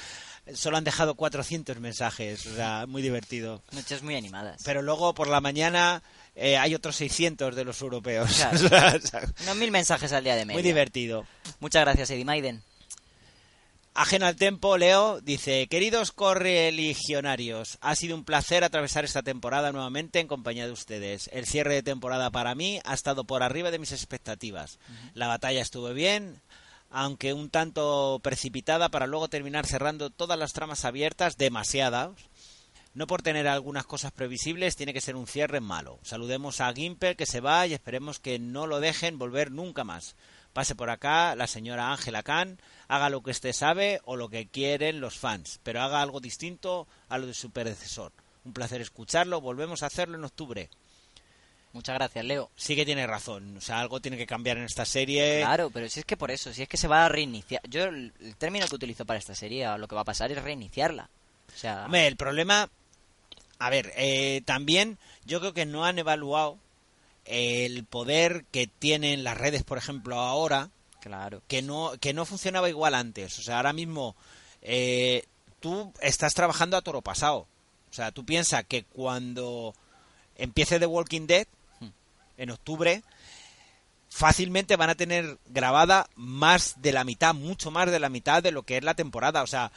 solo 0.55 0.77
han 0.77 0.85
dejado 0.85 1.15
400 1.15 1.81
mensajes. 1.81 2.47
O 2.47 2.55
sea, 2.55 2.87
muy 2.87 3.03
divertido. 3.03 3.63
Noches 3.73 4.03
muy 4.03 4.17
animadas. 4.17 4.63
Pero 4.65 4.83
luego 4.83 5.15
por 5.15 5.29
la 5.29 5.41
mañana 5.41 6.03
eh, 6.35 6.57
hay 6.57 6.75
otros 6.75 6.97
600 6.97 7.55
de 7.55 7.65
los 7.65 7.81
europeos. 7.81 8.31
Claro. 8.69 8.99
Unos 9.43 9.57
mil 9.57 9.71
mensajes 9.71 10.13
al 10.13 10.25
día 10.25 10.37
de 10.37 10.45
media. 10.45 10.55
muy 10.55 10.63
divertido. 10.63 11.27
Muchas 11.61 11.83
gracias, 11.83 12.11
Eddie 12.11 12.25
Maiden. 12.25 12.63
Ajeno 13.93 14.27
al 14.27 14.37
tiempo, 14.37 14.79
Leo 14.79 15.21
dice, 15.21 15.67
queridos 15.67 16.13
correligionarios, 16.13 17.77
ha 17.81 17.97
sido 17.97 18.15
un 18.15 18.25
placer 18.25 18.63
atravesar 18.63 19.05
esta 19.05 19.23
temporada 19.23 19.73
nuevamente 19.73 20.21
en 20.21 20.29
compañía 20.29 20.67
de 20.67 20.73
ustedes. 20.73 21.29
El 21.33 21.45
cierre 21.45 21.75
de 21.75 21.83
temporada 21.83 22.31
para 22.31 22.55
mí 22.55 22.81
ha 22.85 22.95
estado 22.95 23.25
por 23.25 23.43
arriba 23.43 23.73
de 23.73 23.81
mis 23.81 23.91
expectativas. 23.91 24.79
La 25.15 25.27
batalla 25.27 25.61
estuvo 25.61 25.93
bien, 25.93 26.41
aunque 26.91 27.33
un 27.33 27.51
tanto 27.51 28.21
precipitada 28.23 28.89
para 28.89 29.07
luego 29.07 29.29
terminar 29.29 29.67
cerrando 29.67 30.11
todas 30.11 30.39
las 30.39 30.53
tramas 30.53 30.85
abiertas, 30.85 31.37
demasiadas. 31.37 32.11
No 32.93 33.07
por 33.07 33.23
tener 33.23 33.47
algunas 33.47 33.87
cosas 33.87 34.11
previsibles 34.11 34.75
tiene 34.75 34.93
que 34.93 35.01
ser 35.01 35.15
un 35.15 35.29
cierre 35.29 35.61
malo. 35.61 36.01
Saludemos 36.03 36.61
a 36.61 36.73
Gimper 36.73 37.17
que 37.17 37.25
se 37.25 37.41
va 37.41 37.65
y 37.69 37.73
esperemos 37.73 38.19
que 38.19 38.41
no 38.41 38.67
lo 38.67 38.81
dejen 38.81 39.17
volver 39.17 39.53
nunca 39.53 39.85
más. 39.85 40.17
Pase 40.53 40.75
por 40.75 40.91
acá 40.91 41.37
la 41.37 41.47
señora 41.47 41.93
Ángela 41.93 42.25
Khan, 42.25 42.59
haga 42.89 43.09
lo 43.09 43.23
que 43.23 43.31
usted 43.31 43.53
sabe 43.53 44.01
o 44.05 44.17
lo 44.17 44.29
que 44.29 44.49
quieren 44.49 45.01
los 45.01 45.17
fans, 45.17 45.61
pero 45.63 45.81
haga 45.81 46.03
algo 46.03 46.19
distinto 46.19 46.89
a 47.09 47.19
lo 47.19 47.29
de 47.29 47.35
su 47.35 47.51
predecesor. 47.51 48.13
Un 48.45 48.53
placer 48.53 48.81
escucharlo, 48.81 49.41
volvemos 49.41 49.85
a 49.85 49.87
hacerlo 49.87 50.17
en 50.19 50.25
octubre. 50.25 50.69
Muchas 51.73 51.95
gracias, 51.95 52.25
Leo. 52.25 52.51
Sí 52.57 52.75
que 52.75 52.85
tiene 52.85 53.07
razón, 53.07 53.57
o 53.57 53.61
sea, 53.61 53.81
algo 53.81 54.01
tiene 54.01 54.17
que 54.17 54.27
cambiar 54.27 54.59
en 54.59 54.65
esta 54.65 54.85
serie. 54.85 55.41
Claro, 55.41 55.71
pero 55.71 55.89
si 55.89 56.01
es 56.01 56.07
que 56.07 56.17
por 56.17 56.31
eso, 56.31 56.53
si 56.53 56.63
es 56.63 56.69
que 56.69 56.77
se 56.77 56.89
va 56.89 57.07
a 57.07 57.09
reiniciar. 57.09 57.63
Yo 57.69 57.85
el, 57.85 58.13
término 58.39 58.67
que 58.67 58.75
utilizo 58.75 59.05
para 59.05 59.19
esta 59.19 59.35
serie, 59.35 59.67
lo 59.79 59.87
que 59.87 59.95
va 59.95 60.01
a 60.01 60.05
pasar 60.05 60.33
es 60.33 60.43
reiniciarla. 60.43 61.09
O 61.55 61.57
sea, 61.57 61.85
Hombre, 61.85 62.09
el 62.09 62.17
problema, 62.17 62.69
a 63.59 63.71
ver, 63.71 63.93
eh, 63.97 64.43
también 64.45 64.99
yo 65.25 65.39
creo 65.41 65.55
que 65.55 65.67
no 65.67 65.85
han 65.85 65.99
evaluado 65.99 66.59
el 67.25 67.85
poder 67.85 68.45
que 68.51 68.67
tienen 68.67 69.23
las 69.23 69.39
redes, 69.39 69.63
por 69.63 69.79
ejemplo, 69.79 70.19
ahora, 70.19 70.71
claro. 71.01 71.43
que 71.47 71.63
no, 71.63 71.93
que 72.01 72.13
no 72.13 72.27
funcionaba 72.27 72.69
igual 72.69 72.95
antes. 72.95 73.39
O 73.39 73.43
sea, 73.43 73.59
ahora 73.59 73.73
mismo 73.73 74.17
eh, 74.63 75.25
tú 75.61 75.93
estás 76.01 76.35
trabajando 76.35 76.77
a 76.77 76.83
toro 76.83 77.01
pasado. 77.01 77.47
O 77.91 77.93
sea, 77.93 78.11
tú 78.11 78.25
piensas 78.25 78.65
que 78.65 78.85
cuando 78.85 79.75
empiece 80.37 80.79
The 80.79 80.87
Walking 80.87 81.27
Dead. 81.27 81.47
En 82.41 82.51
octubre, 82.51 83.03
fácilmente 84.09 84.77
van 84.77 84.91
a 84.91 84.95
tener 84.97 85.39
grabada 85.47 86.09
más 86.17 86.75
de 86.83 86.93
la 86.93 87.05
mitad, 87.05 87.35
mucho 87.35 87.71
más 87.71 87.91
de 87.91 88.01
la 88.01 88.09
mitad 88.09 88.43
de 88.43 88.51
lo 88.53 88.63
que 88.65 88.77
es 88.77 88.85
la 88.85 88.95
temporada. 88.95 89.43
O 89.43 89.47
sea, 89.47 89.71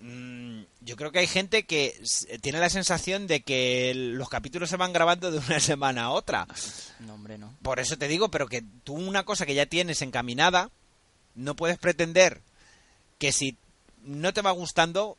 mm, 0.00 0.60
yo 0.82 0.96
creo 0.96 1.10
que 1.12 1.18
hay 1.18 1.26
gente 1.26 1.64
que 1.64 2.00
tiene 2.40 2.60
la 2.60 2.70
sensación 2.70 3.26
de 3.26 3.40
que 3.42 3.92
los 3.94 4.28
capítulos 4.28 4.70
se 4.70 4.76
van 4.76 4.92
grabando 4.92 5.30
de 5.30 5.38
una 5.38 5.60
semana 5.60 6.04
a 6.04 6.10
otra. 6.10 6.46
No, 7.00 7.14
hombre, 7.14 7.36
no. 7.38 7.54
Por 7.62 7.80
eso 7.80 7.96
te 7.98 8.08
digo, 8.08 8.30
pero 8.30 8.46
que 8.46 8.62
tú 8.84 8.94
una 8.94 9.24
cosa 9.24 9.46
que 9.46 9.54
ya 9.54 9.66
tienes 9.66 10.02
encaminada, 10.02 10.70
no 11.34 11.56
puedes 11.56 11.78
pretender 11.78 12.40
que 13.18 13.32
si 13.32 13.56
no 14.02 14.32
te 14.32 14.40
va 14.42 14.50
gustando, 14.52 15.18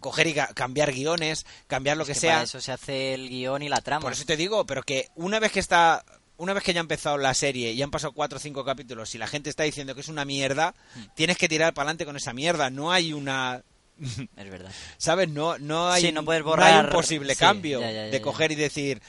coger 0.00 0.26
y 0.28 0.34
ca- 0.34 0.52
cambiar 0.54 0.92
guiones, 0.92 1.44
cambiar 1.66 1.96
lo 1.96 2.02
Es 2.02 2.08
que, 2.08 2.14
que 2.14 2.20
sea. 2.20 2.32
Para 2.34 2.44
eso 2.44 2.60
se 2.60 2.72
hace 2.72 3.14
el 3.14 3.28
guion 3.28 3.62
y 3.62 3.68
la 3.68 3.80
trama. 3.80 4.02
Por 4.02 4.12
eso 4.12 4.24
te 4.26 4.36
digo, 4.36 4.64
pero 4.66 4.82
que 4.82 5.08
una 5.16 5.40
vez 5.40 5.50
que 5.52 5.60
está, 5.60 6.04
una 6.42 6.54
vez 6.54 6.62
que 6.64 6.72
ya 6.74 6.80
ha 6.80 6.82
empezado 6.82 7.18
la 7.18 7.34
serie 7.34 7.72
y 7.72 7.80
han 7.82 7.90
pasado 7.90 8.12
cuatro 8.12 8.36
o 8.38 8.40
cinco 8.40 8.64
capítulos 8.64 9.14
y 9.14 9.18
la 9.18 9.26
gente 9.26 9.48
está 9.48 9.62
diciendo 9.62 9.94
que 9.94 10.00
es 10.00 10.08
una 10.08 10.24
mierda, 10.24 10.74
Hmm. 10.94 11.04
tienes 11.14 11.38
que 11.38 11.48
tirar 11.48 11.72
para 11.72 11.84
adelante 11.86 12.04
con 12.04 12.16
esa 12.16 12.32
mierda. 12.32 12.68
No 12.70 12.90
hay 12.92 13.12
una, 13.12 13.62
Es 14.36 14.50
verdad. 14.50 14.72
¿sabes? 14.98 15.28
No, 15.28 15.58
no 15.58 15.90
hay, 15.90 16.02
Sí, 16.02 16.12
no 16.12 16.20
hay 16.30 16.40
borrar- 16.42 16.86
un 16.86 16.90
posible 16.90 17.34
sí, 17.34 17.38
cambio 17.40 17.80
ya, 17.80 17.86
ya, 17.92 18.06
ya, 18.06 18.10
de 18.10 18.20
coger 18.20 18.50
y 18.52 18.56
decir, 18.56 19.00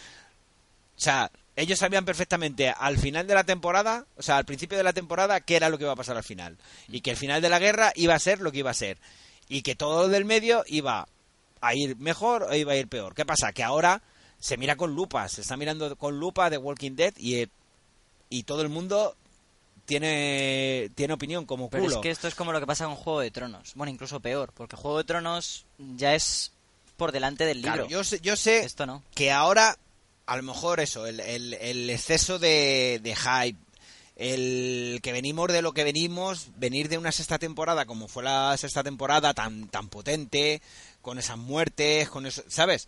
o 0.95 0.99
sea, 0.99 1.31
ellos 1.55 1.79
sabían 1.79 2.05
perfectamente 2.05 2.69
al 2.69 2.97
final 2.97 3.25
de 3.27 3.33
la 3.35 3.43
temporada, 3.43 4.05
o 4.17 4.21
sea, 4.21 4.37
al 4.37 4.45
principio 4.45 4.77
de 4.77 4.83
la 4.83 4.93
temporada, 4.93 5.39
qué 5.41 5.55
era 5.55 5.69
lo 5.69 5.77
que 5.77 5.83
iba 5.85 5.93
a 5.93 5.97
pasar 5.97 6.17
al 6.17 6.23
final. 6.23 6.57
Y 6.87 7.01
que 7.01 7.11
el 7.11 7.17
final 7.17 7.41
de 7.41 7.49
la 7.49 7.59
guerra 7.59 7.91
iba 7.95 8.13
a 8.15 8.19
ser 8.19 8.41
lo 8.41 8.51
que 8.51 8.59
iba 8.59 8.71
a 8.71 8.75
ser. 8.75 8.97
Y 9.49 9.61
que 9.61 9.75
todo 9.75 10.03
lo 10.03 10.07
del 10.09 10.25
medio 10.25 10.63
iba 10.67 11.07
a 11.61 11.75
ir 11.75 11.95
mejor 11.97 12.43
o 12.43 12.55
iba 12.55 12.73
a 12.73 12.75
ir 12.75 12.87
peor. 12.87 13.13
¿Qué 13.15 13.25
pasa? 13.25 13.53
Que 13.53 13.63
ahora 13.63 14.01
se 14.43 14.57
mira 14.57 14.75
con 14.75 14.93
lupa, 14.93 15.29
se 15.29 15.39
está 15.39 15.55
mirando 15.55 15.95
con 15.95 16.19
lupa 16.19 16.49
de 16.49 16.57
Walking 16.57 16.95
Dead 16.97 17.13
y, 17.17 17.35
eh, 17.35 17.49
y 18.29 18.43
todo 18.43 18.61
el 18.61 18.67
mundo 18.67 19.15
tiene, 19.85 20.89
tiene 20.95 21.13
opinión 21.13 21.45
como 21.45 21.69
Pero 21.69 21.83
culo. 21.83 21.95
es 21.95 22.01
que 22.01 22.09
esto 22.09 22.27
es 22.27 22.35
como 22.35 22.51
lo 22.51 22.59
que 22.59 22.67
pasa 22.67 22.85
con 22.85 22.95
Juego 22.95 23.19
de 23.21 23.31
Tronos. 23.31 23.71
Bueno, 23.75 23.91
incluso 23.91 24.19
peor, 24.19 24.51
porque 24.53 24.75
Juego 24.75 24.97
de 24.97 25.03
Tronos 25.05 25.65
ya 25.95 26.13
es 26.15 26.51
por 26.97 27.11
delante 27.11 27.45
del 27.45 27.57
libro. 27.61 27.73
Claro, 27.73 27.89
yo 27.89 28.03
sé, 28.03 28.19
yo 28.21 28.35
sé 28.35 28.59
Esto 28.59 28.85
no. 28.85 29.01
que 29.15 29.31
ahora, 29.31 29.77
a 30.25 30.35
lo 30.37 30.43
mejor 30.43 30.79
eso, 30.81 31.05
el, 31.07 31.19
el- 31.21 31.53
el 31.53 31.89
exceso 31.89 32.37
de, 32.39 32.99
de 33.01 33.15
hype, 33.15 33.59
el 34.15 34.99
que 35.01 35.11
venimos 35.11 35.47
de 35.51 35.61
lo 35.61 35.73
que 35.73 35.83
venimos, 35.83 36.47
venir 36.57 36.87
de 36.89 36.97
una 36.97 37.11
sexta 37.11 37.39
temporada 37.39 37.85
como 37.85 38.07
fue 38.07 38.23
la 38.23 38.55
sexta 38.57 38.83
temporada 38.83 39.33
tan, 39.33 39.67
tan 39.69 39.87
potente, 39.89 40.61
con 41.01 41.17
esas 41.17 41.37
muertes, 41.37 42.09
con 42.09 42.25
eso, 42.25 42.43
¿sabes? 42.47 42.87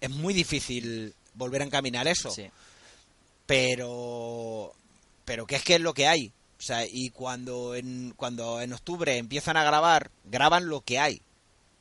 Es 0.00 0.10
muy 0.10 0.34
difícil 0.34 1.14
volver 1.34 1.62
a 1.62 1.64
encaminar 1.64 2.06
eso 2.08 2.30
Sí. 2.30 2.48
pero 3.46 4.72
pero 5.24 5.46
que 5.46 5.56
es 5.56 5.62
que 5.62 5.76
es 5.76 5.80
lo 5.80 5.94
que 5.94 6.06
hay 6.06 6.32
o 6.58 6.62
sea 6.62 6.84
y 6.90 7.10
cuando 7.10 7.74
en 7.74 8.12
cuando 8.16 8.60
en 8.60 8.72
octubre 8.72 9.16
empiezan 9.16 9.56
a 9.56 9.64
grabar 9.64 10.10
graban 10.24 10.68
lo 10.68 10.80
que 10.80 10.98
hay 10.98 11.22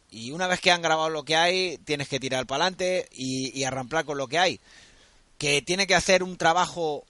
y 0.09 0.31
una 0.31 0.47
vez 0.47 0.61
que 0.61 0.71
han 0.71 0.81
grabado 0.81 1.09
lo 1.09 1.23
que 1.23 1.35
hay 1.35 1.77
tienes 1.79 2.07
que 2.07 2.19
tirar 2.19 2.45
para 2.45 2.63
adelante 2.65 3.07
y, 3.11 3.57
y 3.57 3.63
arramplar 3.63 4.05
con 4.05 4.17
lo 4.17 4.27
que 4.27 4.39
hay 4.39 4.59
que 5.37 5.61
tiene 5.61 5.87
que 5.87 5.95
hacer 5.95 6.23
un 6.23 6.37
trabajo 6.37 7.03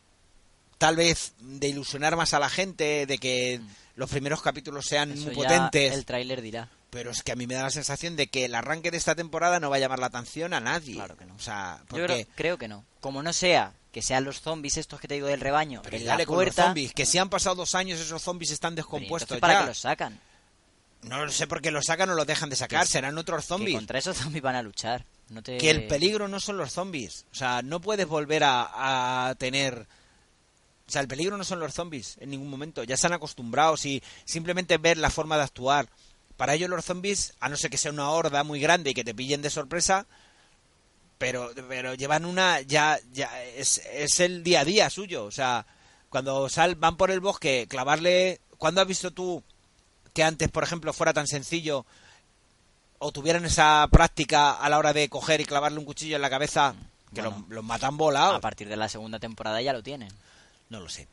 tal 0.77 0.95
vez 0.95 1.33
de 1.39 1.67
ilusionar 1.69 2.15
más 2.15 2.33
a 2.33 2.39
la 2.39 2.49
gente 2.49 3.05
de 3.05 3.17
que 3.17 3.59
los 3.95 4.09
primeros 4.09 4.41
capítulos 4.41 4.85
sean 4.85 5.09
Mm. 5.09 5.13
Eso 5.13 5.25
muy 5.25 5.35
potentes 5.35 5.93
el 5.93 6.05
tráiler 6.05 6.41
dirá. 6.41 6.69
Pero 6.89 7.11
es 7.11 7.21
que 7.23 7.31
a 7.31 7.35
mí 7.35 7.47
me 7.47 7.53
da 7.55 7.63
la 7.63 7.69
sensación 7.69 8.15
de 8.15 8.27
que 8.27 8.45
el 8.45 8.55
arranque 8.55 8.91
de 8.91 8.97
esta 8.97 9.15
temporada 9.15 9.59
no 9.59 9.69
va 9.69 9.75
a 9.75 9.79
llamar 9.79 9.99
la 9.99 10.05
atención 10.07 10.53
a 10.53 10.59
nadie 10.59 10.95
Claro 10.95 11.17
que 11.17 11.25
no. 11.25 11.35
o 11.35 11.39
sea 11.39 11.81
Yo 11.91 12.05
creo, 12.05 12.25
creo 12.35 12.57
que 12.57 12.67
no. 12.67 12.85
Como 13.01 13.21
no 13.23 13.33
sea 13.33 13.73
que 13.91 14.01
sean 14.01 14.23
los 14.25 14.41
zombies 14.41 14.77
estos 14.77 14.99
que 14.99 15.07
te 15.07 15.15
digo 15.15 15.27
del 15.27 15.39
rebaño 15.41 15.81
Pero 15.83 15.97
en 15.97 16.05
dale 16.05 16.23
la 16.23 16.27
con 16.27 16.43
los 16.45 16.53
zombies, 16.55 16.93
que 16.93 17.05
si 17.05 17.17
han 17.17 17.29
pasado 17.29 17.55
dos 17.55 17.73
años 17.75 17.99
esos 17.99 18.21
zombies 18.21 18.51
están 18.51 18.75
descompuestos 18.75 19.37
¿para 19.39 19.53
ya. 19.53 19.59
qué 19.61 19.65
los 19.67 19.79
sacan? 19.79 20.19
No 21.03 21.29
sé 21.29 21.45
por 21.47 21.61
qué 21.61 21.71
los 21.71 21.85
sacan 21.85 22.09
o 22.09 22.15
los 22.15 22.25
dejan 22.27 22.49
de 22.49 22.55
sacar, 22.55 22.81
Que- 22.85 22.91
serán 22.91 23.17
otros 23.17 23.41
Que 23.43 23.47
zombies. 23.47 23.75
contra 23.75 23.99
esos 23.99 24.17
zombies 24.17 24.41
van 24.43 24.55
a 24.55 24.61
luchar. 24.61 25.05
No 25.29 25.43
te... 25.43 25.57
Que 25.57 25.69
el 25.69 25.87
peligro 25.87 26.27
no 26.27 26.39
son 26.39 26.57
los 26.57 26.71
zombies. 26.71 27.25
O 27.31 27.35
sea, 27.35 27.61
no 27.61 27.79
puedes 27.81 28.07
volver 28.07 28.43
a, 28.43 29.27
a 29.29 29.35
tener... 29.35 29.85
O 30.87 30.91
sea, 30.91 31.01
el 31.01 31.07
peligro 31.07 31.37
no 31.37 31.43
son 31.43 31.59
los 31.59 31.73
zombies 31.73 32.15
en 32.19 32.29
ningún 32.31 32.49
momento. 32.49 32.83
Ya 32.83 32.95
se 32.97 33.07
han 33.07 33.13
acostumbrado. 33.13 33.75
Si 33.77 34.01
simplemente 34.25 34.77
ver 34.77 34.97
la 34.97 35.09
forma 35.09 35.35
de 35.37 35.43
actuar. 35.43 35.87
Para 36.37 36.53
ellos 36.53 36.69
los 36.69 36.85
zombies, 36.85 37.33
a 37.39 37.49
no 37.49 37.57
ser 37.57 37.71
que 37.71 37.77
sea 37.77 37.91
una 37.91 38.09
horda 38.11 38.43
muy 38.43 38.59
grande 38.59 38.91
y 38.91 38.93
que 38.93 39.03
te 39.03 39.15
pillen 39.15 39.41
de 39.41 39.49
sorpresa, 39.49 40.05
pero, 41.17 41.51
pero 41.67 41.95
llevan 41.95 42.25
una... 42.25 42.61
ya, 42.61 42.99
ya 43.11 43.43
es, 43.43 43.81
es 43.91 44.19
el 44.19 44.43
día 44.43 44.61
a 44.61 44.65
día 44.65 44.89
suyo. 44.89 45.25
O 45.25 45.31
sea, 45.31 45.65
cuando 46.09 46.47
sal, 46.47 46.75
van 46.75 46.95
por 46.95 47.11
el 47.11 47.19
bosque, 47.19 47.65
clavarle... 47.67 48.39
¿Cuándo 48.57 48.81
has 48.81 48.87
visto 48.87 49.11
tú 49.11 49.43
que 50.13 50.23
antes, 50.23 50.49
por 50.49 50.63
ejemplo, 50.63 50.93
fuera 50.93 51.13
tan 51.13 51.27
sencillo 51.27 51.85
o 52.99 53.11
tuvieran 53.11 53.45
esa 53.45 53.87
práctica 53.91 54.51
a 54.51 54.69
la 54.69 54.79
hora 54.79 54.93
de 54.93 55.09
coger 55.09 55.41
y 55.41 55.45
clavarle 55.45 55.77
un 55.77 55.85
cuchillo 55.85 56.15
en 56.15 56.23
la 56.23 56.29
cabeza 56.29 56.73
que 57.13 57.21
Bueno, 57.21 57.37
los, 57.41 57.49
los 57.49 57.63
matan 57.63 57.97
volados? 57.97 58.35
A 58.35 58.41
partir 58.41 58.67
de 58.67 58.77
la 58.77 58.89
segunda 58.89 59.19
temporada 59.19 59.61
ya 59.61 59.73
lo 59.73 59.83
tienen. 59.83 60.09
No 60.69 60.79
lo 60.79 60.89
sé. 60.89 61.07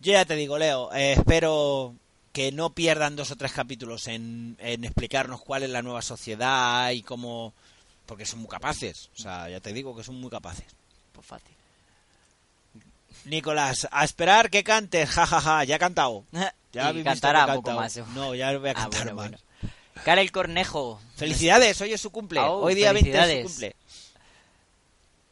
Yo 0.00 0.12
ya 0.12 0.24
te 0.24 0.34
digo, 0.34 0.58
Leo, 0.58 0.92
eh, 0.94 1.12
espero 1.12 1.94
que 2.36 2.52
no 2.52 2.74
pierdan 2.74 3.16
dos 3.16 3.30
o 3.30 3.36
tres 3.36 3.52
capítulos 3.52 4.08
en, 4.08 4.58
en 4.60 4.84
explicarnos 4.84 5.40
cuál 5.40 5.62
es 5.62 5.70
la 5.70 5.80
nueva 5.80 6.02
sociedad 6.02 6.90
y 6.90 7.00
cómo... 7.02 7.54
Porque 8.04 8.26
son 8.26 8.40
muy 8.40 8.48
capaces. 8.50 9.08
O 9.14 9.22
sea, 9.22 9.48
ya 9.48 9.58
te 9.60 9.72
digo 9.72 9.96
que 9.96 10.04
son 10.04 10.16
muy 10.20 10.28
capaces. 10.28 10.66
Pues 11.12 11.26
fácil. 11.26 11.54
Nicolás, 13.24 13.88
a 13.90 14.04
esperar 14.04 14.50
que 14.50 14.62
cantes, 14.62 15.08
jajaja, 15.08 15.64
ya 15.64 15.76
he 15.76 15.78
cantado. 15.78 16.24
Ya 16.72 16.92
y 16.92 17.02
cantará 17.02 17.46
un 17.46 17.54
poco 17.62 17.72
más. 17.72 17.96
No, 18.14 18.34
ya 18.34 18.54
voy 18.58 18.68
a 18.68 18.72
Ah, 18.72 18.74
cantar 18.74 19.04
bueno, 19.04 19.14
más. 19.14 19.30
bueno. 19.30 19.38
Karel 20.04 20.30
Cornejo. 20.30 21.00
Felicidades, 21.16 21.80
hoy 21.80 21.94
es 21.94 22.02
su 22.02 22.10
cumple. 22.10 22.40
Oh, 22.40 22.58
hoy 22.64 22.74
día 22.74 22.92
20 22.92 23.18
es 23.18 23.46
su 23.46 23.48
cumple. 23.48 23.76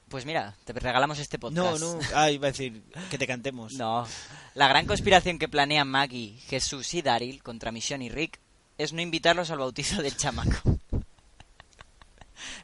Pues 0.08 0.24
mira, 0.24 0.54
te 0.64 0.72
regalamos 0.72 1.18
este 1.18 1.38
podcast. 1.38 1.80
No, 1.80 1.96
no, 1.96 1.98
ah, 2.14 2.30
iba 2.30 2.48
a 2.48 2.50
decir 2.50 2.82
que 3.10 3.18
te 3.18 3.26
cantemos. 3.26 3.72
No. 3.84 4.06
La 4.54 4.68
gran 4.68 4.86
conspiración 4.86 5.40
que 5.40 5.48
planean 5.48 5.88
Maggie, 5.88 6.38
Jesús 6.46 6.94
y 6.94 7.02
Daryl 7.02 7.42
contra 7.42 7.72
Michonne 7.72 8.04
y 8.04 8.08
Rick 8.08 8.38
es 8.78 8.92
no 8.92 9.02
invitarlos 9.02 9.50
al 9.50 9.58
bautizo 9.58 10.00
del 10.00 10.16
chamaco. 10.16 10.78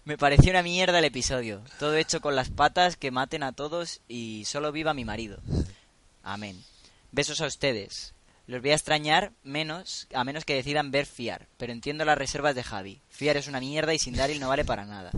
Me 0.04 0.16
pareció 0.16 0.50
una 0.50 0.62
mierda 0.62 1.00
el 1.00 1.04
episodio. 1.04 1.62
Todo 1.80 1.96
hecho 1.96 2.20
con 2.20 2.36
las 2.36 2.48
patas, 2.48 2.96
que 2.96 3.10
maten 3.10 3.42
a 3.42 3.52
todos 3.52 4.02
y 4.06 4.44
solo 4.46 4.70
viva 4.70 4.94
mi 4.94 5.04
marido. 5.04 5.40
Amén. 6.22 6.62
Besos 7.10 7.40
a 7.40 7.46
ustedes. 7.46 8.14
Los 8.46 8.62
voy 8.62 8.70
a 8.70 8.74
extrañar 8.74 9.32
menos, 9.42 10.06
a 10.14 10.22
menos 10.22 10.44
que 10.44 10.54
decidan 10.54 10.92
ver 10.92 11.06
Fiar. 11.06 11.48
Pero 11.56 11.72
entiendo 11.72 12.04
las 12.04 12.18
reservas 12.18 12.54
de 12.54 12.62
Javi. 12.62 13.00
Fiar 13.08 13.36
es 13.36 13.48
una 13.48 13.58
mierda 13.58 13.94
y 13.94 13.98
sin 13.98 14.14
Daryl 14.14 14.38
no 14.38 14.48
vale 14.48 14.64
para 14.64 14.86
nada. 14.86 15.10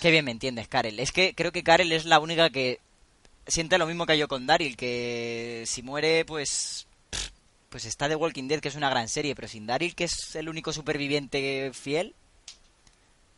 Qué 0.00 0.10
bien 0.10 0.24
me 0.24 0.32
entiendes, 0.32 0.66
Karel. 0.66 0.98
Es 0.98 1.12
que 1.12 1.34
creo 1.36 1.52
que 1.52 1.62
Karel 1.62 1.92
es 1.92 2.04
la 2.04 2.18
única 2.18 2.50
que 2.50 2.80
siente 3.46 3.78
lo 3.78 3.86
mismo 3.86 4.06
que 4.06 4.18
yo 4.18 4.28
con 4.28 4.46
Daryl, 4.46 4.76
que 4.76 5.64
si 5.66 5.82
muere, 5.82 6.24
pues 6.24 6.86
pues 7.68 7.86
está 7.86 8.08
The 8.08 8.14
Walking 8.14 8.46
Dead, 8.46 8.60
que 8.60 8.68
es 8.68 8.76
una 8.76 8.88
gran 8.88 9.08
serie, 9.08 9.34
pero 9.34 9.48
sin 9.48 9.66
Daryl, 9.66 9.96
que 9.96 10.04
es 10.04 10.36
el 10.36 10.48
único 10.48 10.72
superviviente 10.72 11.72
fiel, 11.74 12.14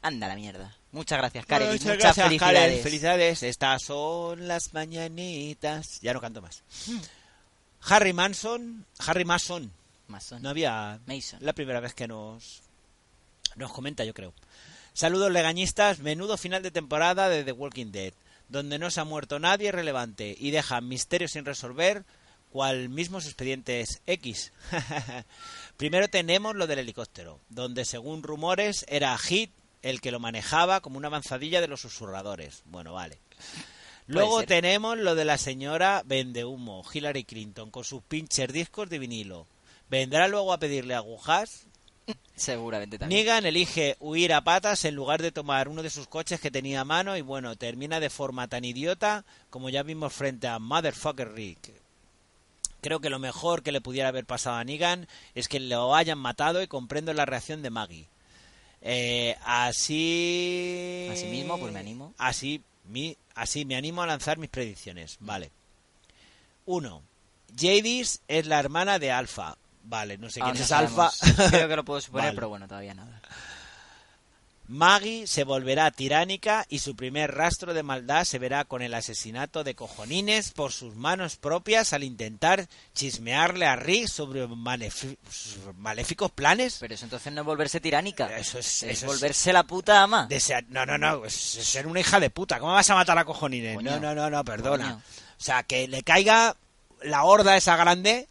anda 0.03 0.29
la 0.29 0.37
mierda. 0.37 0.77
Muchas 0.93 1.19
gracias, 1.19 1.47
Karel, 1.47 1.69
y 1.69 1.73
Muchas 1.73 1.87
muchas 1.87 1.99
gracias, 1.99 2.27
felicidades. 2.27 2.61
Karen. 2.61 2.83
Felicidades. 2.83 3.43
Estas 3.43 3.83
son 3.83 4.47
las 4.47 4.73
mañanitas. 4.73 6.01
Ya 6.01 6.13
no 6.13 6.21
canto 6.21 6.43
más. 6.43 6.63
Harry 7.81 8.13
Manson. 8.13 8.85
Harry 8.99 9.25
Mason. 9.25 9.73
Mason. 10.09 10.43
No 10.43 10.51
había. 10.51 11.01
Mason. 11.07 11.39
La 11.43 11.53
primera 11.53 11.81
vez 11.81 11.95
que 11.95 12.07
nos. 12.07 12.63
Nos 13.57 13.73
comenta, 13.73 14.05
yo 14.05 14.15
creo. 14.15 14.35
Saludos 14.93 15.33
legañistas. 15.33 16.01
Menudo 16.01 16.37
final 16.37 16.63
de 16.63 16.71
temporada 16.71 17.29
de 17.29 17.43
The 17.43 17.53
Walking 17.53 17.91
Dead. 17.91 18.13
Donde 18.49 18.79
no 18.79 18.91
se 18.91 19.01
ha 19.01 19.05
muerto 19.05 19.39
nadie 19.39 19.73
relevante 19.73 20.35
y 20.39 20.51
deja 20.51 20.81
misterios 20.81 21.33
sin 21.33 21.45
resolver. 21.45 22.05
Cual 22.51 22.89
mismos 22.89 23.27
expedientes 23.27 24.01
X. 24.07 24.53
Primero 25.77 26.09
tenemos 26.09 26.57
lo 26.57 26.67
del 26.67 26.79
helicóptero, 26.79 27.41
donde 27.51 27.85
según 27.85 28.23
rumores 28.23 28.87
era 28.89 29.19
Hit 29.19 29.51
el 29.83 30.01
que 30.01 30.11
lo 30.11 30.21
manejaba 30.21 30.81
como 30.81 30.97
una 30.97 31.09
avanzadilla 31.09 31.61
de 31.61 31.69
los 31.69 31.81
susurradores. 31.81 32.63
Bueno, 32.65 32.95
vale. 32.95 33.19
Luego 34.07 34.45
tenemos 34.45 34.99
lo 34.99 35.15
de 35.15 35.25
la 35.25 35.39
señora 35.39 36.03
Vendehumo, 36.05 36.85
Hillary 36.93 37.25
Clinton, 37.25 37.71
con 37.71 37.85
sus 37.85 38.03
pinches 38.03 38.53
discos 38.53 38.89
de 38.89 38.99
vinilo. 38.99 39.47
¿Vendrá 39.89 40.29
luego 40.29 40.53
a 40.53 40.59
pedirle 40.59 40.95
agujas? 40.95 41.67
Seguramente 42.37 42.99
también. 42.99 43.21
Negan 43.21 43.47
elige 43.47 43.97
huir 43.99 44.33
a 44.33 44.45
patas 44.45 44.85
en 44.85 44.95
lugar 44.95 45.23
de 45.23 45.33
tomar 45.33 45.69
uno 45.69 45.83
de 45.83 45.91
sus 45.91 46.07
coches 46.07 46.41
que 46.41 46.51
tenía 46.51 46.83
a 46.83 46.85
mano 46.85 47.17
y 47.17 47.23
bueno, 47.23 47.57
termina 47.57 47.99
de 47.99 48.11
forma 48.11 48.47
tan 48.49 48.65
idiota 48.65 49.25
como 49.51 49.71
ya 49.71 49.83
vimos 49.83 50.13
frente 50.13 50.47
a 50.47 50.59
Motherfucker 50.59 51.33
Rick. 51.33 51.73
Creo 52.83 53.01
que 53.01 53.11
lo 53.11 53.19
mejor 53.19 53.63
que 53.63 53.73
le 53.73 53.81
pudiera 53.81 54.11
haber 54.11 54.27
pasado 54.27 54.57
a 54.57 54.65
Negan 54.65 55.09
es 55.35 55.49
que 55.49 55.59
lo 55.59 55.95
hayan 55.95 56.19
matado 56.19 56.63
y 56.63 56.69
comprendo 56.69 57.13
la 57.15 57.25
reacción 57.25 57.63
de 57.63 57.71
Maggie. 57.71 58.09
Eh, 58.83 59.37
así... 59.45 61.09
Asimismo, 61.11 61.59
pues 61.59 61.73
me 61.73 61.81
animo. 61.81 62.15
Así, 62.19 62.63
mi, 62.85 63.17
así 63.35 63.65
me 63.65 63.77
animo 63.77 64.03
a 64.03 64.07
lanzar 64.07 64.39
mis 64.39 64.51
predicciones. 64.51 65.17
Vale. 65.21 65.51
Uno. 66.67 67.03
Jadis 67.59 68.21
es 68.29 68.47
la 68.47 68.61
hermana 68.61 68.99
de 68.99 69.11
Alpha. 69.11 69.57
Vale, 69.89 70.19
no 70.19 70.29
sé 70.31 70.41
quién 70.41 70.57
es 70.57 70.67
sabemos. 70.67 71.19
Creo 71.51 71.69
que 71.69 71.77
lo 71.77 71.85
puedo 71.85 72.01
suponer, 72.01 72.27
Vale. 72.27 72.35
pero 72.35 72.49
bueno, 72.49 72.67
todavía 72.69 72.95
nada. 72.95 73.21
Maggie 74.69 75.29
se 75.29 75.45
volverá 75.45 75.93
tiránica 75.93 76.67
y 76.69 76.81
su 76.81 76.97
primer 76.97 77.33
rastro 77.33 77.73
de 77.73 77.85
maldad 77.85 78.25
se 78.25 78.41
verá 78.41 78.65
con 78.65 78.83
el 78.83 78.95
asesinato 78.95 79.63
de 79.63 79.77
cojonines 79.77 80.51
por 80.51 80.73
sus 80.73 80.97
manos 80.97 81.37
propias 81.37 81.93
al 81.93 82.03
intentar 82.03 82.67
chismearle 82.93 83.65
a 83.67 83.77
Rick 83.77 84.09
sobre 84.09 84.45
maléficos 84.49 86.33
planes. 86.33 86.79
Pero 86.81 86.95
eso 86.95 87.05
entonces 87.05 87.33
no 87.33 87.43
es 87.43 87.47
volverse 87.47 87.79
tiránica. 87.81 88.37
Eso 88.37 88.59
es- 88.59 88.83
Es 88.83 88.99
eso 88.99 89.07
es- 89.07 89.13
volverse 89.13 89.53
la 89.53 89.63
puta 89.63 90.03
ama. 90.03 90.27
Desea- 90.29 90.65
No, 90.69 90.85
no, 90.85 90.99
no, 90.99 91.25
es, 91.25 91.55
es 91.55 91.65
ser 91.69 91.87
una 91.87 92.01
hija 92.01 92.19
de 92.19 92.31
puta. 92.31 92.59
¿Cómo 92.59 92.73
vas 92.73 92.91
a 92.91 92.97
matar 92.97 93.17
a 93.19 93.25
cojonines? 93.25 93.77
Coño. 93.77 93.93
No, 93.93 94.01
no, 94.01 94.15
no, 94.17 94.31
no, 94.31 94.45
perdona. 94.45 94.85
Coño. 94.85 94.97
O 95.39 95.43
sea, 95.45 95.63
que 95.63 95.87
le 95.87 96.03
caiga 96.03 96.57
la 97.03 97.23
horda 97.23 97.57
esa 97.57 97.77
grande 97.77 98.27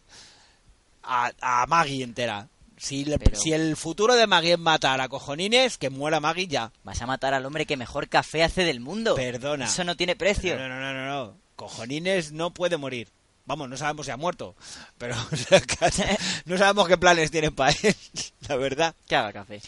a, 1.06 1.32
a 1.40 1.66
Maggie 1.66 2.02
entera. 2.04 2.48
Si, 2.76 3.04
le- 3.06 3.18
Pero- 3.18 3.40
si 3.40 3.52
el 3.54 3.74
futuro 3.76 4.14
de 4.14 4.26
Maggie 4.26 4.52
es 4.52 4.58
matar 4.58 5.00
a 5.00 5.08
cojonines, 5.08 5.78
que 5.78 5.88
muera 5.88 6.20
Maggie 6.20 6.46
ya. 6.46 6.72
Vas 6.84 7.00
a 7.00 7.06
matar 7.06 7.32
al 7.32 7.46
hombre 7.46 7.64
que 7.64 7.76
mejor 7.78 8.08
café 8.08 8.42
hace 8.44 8.64
del 8.64 8.80
mundo. 8.80 9.14
Perdona. 9.14 9.64
Eso 9.64 9.82
no 9.84 9.96
tiene 9.96 10.14
precio. 10.16 10.58
No, 10.58 10.68
no, 10.68 10.78
no, 10.80 10.92
no, 10.92 11.06
no. 11.06 11.34
Cojonines 11.56 12.32
no 12.32 12.50
puede 12.52 12.76
morir. 12.76 13.08
Vamos, 13.46 13.68
no 13.70 13.76
sabemos 13.76 14.04
si 14.06 14.12
ha 14.12 14.16
muerto. 14.18 14.54
Pero 14.98 15.14
o 15.32 15.36
sea, 15.36 15.60
casi- 15.62 16.02
no 16.44 16.58
sabemos 16.58 16.86
qué 16.88 16.98
planes 16.98 17.30
tienen 17.30 17.54
para 17.54 17.70
él, 17.82 17.96
la 18.48 18.56
verdad. 18.56 18.94
Que 19.06 19.16
haga 19.16 19.32
café. 19.32 19.62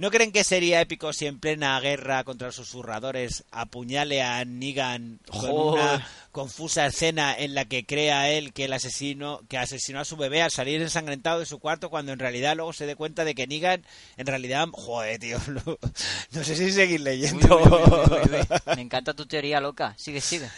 ¿No 0.00 0.10
creen 0.10 0.32
que 0.32 0.44
sería 0.44 0.80
épico 0.80 1.12
si 1.12 1.26
en 1.26 1.38
plena 1.38 1.78
guerra 1.78 2.24
contra 2.24 2.46
los 2.48 2.56
susurradores 2.56 3.44
apuñale 3.50 4.22
a 4.22 4.42
Negan 4.46 5.20
con 5.26 5.40
Joder. 5.40 5.84
una 5.84 6.08
confusa 6.32 6.86
escena 6.86 7.36
en 7.36 7.54
la 7.54 7.66
que 7.66 7.84
crea 7.84 8.30
él 8.30 8.54
que 8.54 8.64
el 8.64 8.72
asesino 8.72 9.42
que 9.50 9.58
asesinó 9.58 10.00
a 10.00 10.06
su 10.06 10.16
bebé 10.16 10.40
al 10.40 10.50
salir 10.50 10.80
ensangrentado 10.80 11.40
de 11.40 11.44
su 11.44 11.58
cuarto 11.58 11.90
cuando 11.90 12.12
en 12.12 12.18
realidad 12.18 12.56
luego 12.56 12.72
se 12.72 12.86
dé 12.86 12.96
cuenta 12.96 13.26
de 13.26 13.34
que 13.34 13.46
Negan 13.46 13.84
en 14.16 14.26
realidad 14.26 14.68
joder 14.72 15.20
tío 15.20 15.36
no, 15.48 15.78
no 16.30 16.44
sé 16.44 16.56
si 16.56 16.72
seguir 16.72 17.02
leyendo 17.02 17.58
Uy, 17.58 17.68
uy, 17.68 18.38
uy. 18.38 18.74
Me 18.76 18.80
encanta 18.80 19.12
tu 19.12 19.26
teoría 19.26 19.60
loca. 19.60 19.92
Sigue, 19.98 20.22
sigue. 20.22 20.48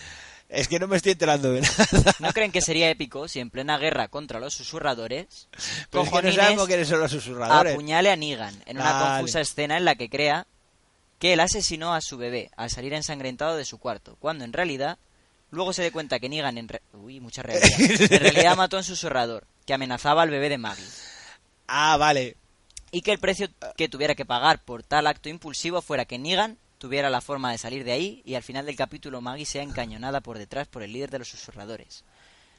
Es 0.53 0.69
que 0.69 0.79
no 0.79 0.87
me 0.87 0.97
estoy 0.97 1.13
enterando 1.13 1.51
de 1.53 1.63
nada. 1.63 1.87
¿No 2.19 2.33
creen 2.33 2.53
que 2.53 2.61
sería 2.61 2.91
épico 2.91 3.27
si 3.29 3.41
en 3.41 3.51
plena 3.51 3.79
guerra 3.79 4.09
contra 4.09 4.39
los 4.39 4.55
susurradores, 4.55 5.49
Pero 5.91 6.05
es 6.05 6.11
que 6.11 6.55
no 6.55 6.67
quiénes 6.67 6.89
son 6.89 7.01
los 7.01 7.11
susurradores. 7.11 7.73
apuñale 7.73 8.11
a 8.11 8.17
Negan 8.17 8.55
en 8.67 8.77
una 8.79 9.17
confusa 9.17 9.41
escena 9.41 9.77
en 9.77 9.85
la 9.85 9.95
que 9.95 10.09
crea 10.09 10.47
que 11.19 11.33
él 11.33 11.41
asesinó 11.41 11.95
a 11.95 12.01
su 12.01 12.17
bebé 12.19 12.51
al 12.57 12.71
salir 12.71 12.93
ensangrentado 12.95 13.57
de 13.57 13.65
su 13.65 13.79
cuarto, 13.79 14.17
cuando 14.21 14.45
en 14.45 14.53
realidad 14.53 14.99
luego 15.51 15.73
se 15.73 15.83
dé 15.83 15.91
cuenta 15.93 16.19
que 16.19 16.29
Negan 16.29 16.59
en, 16.59 16.69
re- 16.69 16.83
Uy, 16.95 17.21
mucha 17.21 17.43
realidad. 17.43 17.71
en 17.79 18.21
realidad 18.21 18.57
mató 18.57 18.77
a 18.77 18.81
un 18.81 18.85
susurrador 18.85 19.47
que 19.67 19.75
amenazaba 19.75 20.23
al 20.23 20.31
bebé 20.31 20.49
de 20.49 20.59
Maggie. 20.59 20.85
Ah 21.69 21.97
vale. 21.97 22.37
Y 22.91 23.01
que 23.03 23.13
el 23.13 23.19
precio 23.19 23.49
que 23.77 23.89
tuviera 23.89 24.15
que 24.15 24.27
pagar 24.27 24.63
por 24.65 24.83
tal 24.83 25.07
acto 25.07 25.29
impulsivo 25.29 25.81
fuera 25.81 26.05
que 26.05 26.19
Negan 26.19 26.59
tuviera 26.83 27.09
la 27.11 27.21
forma 27.21 27.53
de 27.53 27.59
salir 27.59 27.85
de 27.85 27.93
ahí 27.93 28.23
y 28.25 28.35
al 28.35 28.43
final 28.43 28.67
del 28.67 28.75
capítulo 28.75 29.21
Maggie 29.21 29.47
sea 29.47 29.63
encañonada 29.63 30.21
por 30.21 30.37
detrás 30.37 30.67
por 30.67 30.83
el 30.83 30.93
líder 30.93 31.11
de 31.13 31.21
los 31.21 31.29
susurradores, 31.29 32.03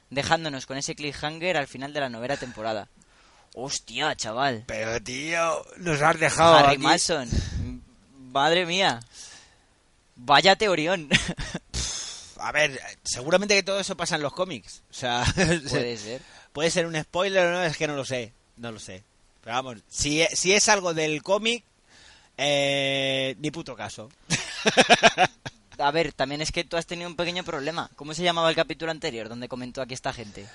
dejándonos 0.08 0.64
con 0.64 0.78
ese 0.78 0.94
cliffhanger 0.94 1.58
al 1.58 1.66
final 1.66 1.92
de 1.92 2.00
la 2.00 2.08
novena 2.08 2.38
temporada. 2.38 2.88
Hostia, 3.54 4.16
chaval. 4.16 4.64
pero 4.66 4.98
tío 5.02 5.62
nos 5.76 6.00
has 6.00 6.18
dejado 6.18 6.54
Harry 6.56 6.76
aquí- 6.76 6.82
Mason. 6.84 7.28
Madre 8.32 8.64
mía. 8.64 9.00
Vaya 10.16 10.56
teorión. 10.56 11.10
a 12.38 12.50
ver 12.52 12.80
seguramente 13.04 13.54
que 13.54 13.62
todo 13.62 13.78
eso 13.78 13.94
pasa 13.96 14.16
en 14.16 14.22
los 14.22 14.32
cómics 14.32 14.82
o 14.90 14.94
sea 14.94 15.22
Puede 15.34 15.96
ser. 15.98 16.22
Puede 16.54 16.70
ser 16.70 16.86
un 16.86 16.98
spoiler 16.98 17.46
o 17.48 17.52
no, 17.52 17.62
es 17.62 17.76
que 17.76 17.86
no 17.86 17.94
lo 17.94 18.06
sé. 18.06 18.32
No 18.56 18.72
lo 18.72 18.78
sé. 18.80 19.04
Pero 19.42 19.56
vamos, 19.56 19.78
si, 19.88 20.22
e- 20.22 20.34
si 20.34 20.52
es 20.54 20.68
algo 20.70 20.94
del 20.94 21.22
cómic, 21.22 21.62
eh, 22.36 23.36
ni 23.38 23.50
puto 23.50 23.74
caso. 23.76 24.08
A 25.78 25.90
ver, 25.90 26.12
también 26.12 26.40
es 26.40 26.52
que 26.52 26.64
tú 26.64 26.76
has 26.76 26.86
tenido 26.86 27.08
un 27.08 27.16
pequeño 27.16 27.42
problema. 27.44 27.90
¿Cómo 27.96 28.14
se 28.14 28.22
llamaba 28.22 28.48
el 28.48 28.54
capítulo 28.56 28.90
anterior 28.90 29.28
donde 29.28 29.48
comentó 29.48 29.82
aquí 29.82 29.94
esta 29.94 30.12
gente? 30.12 30.46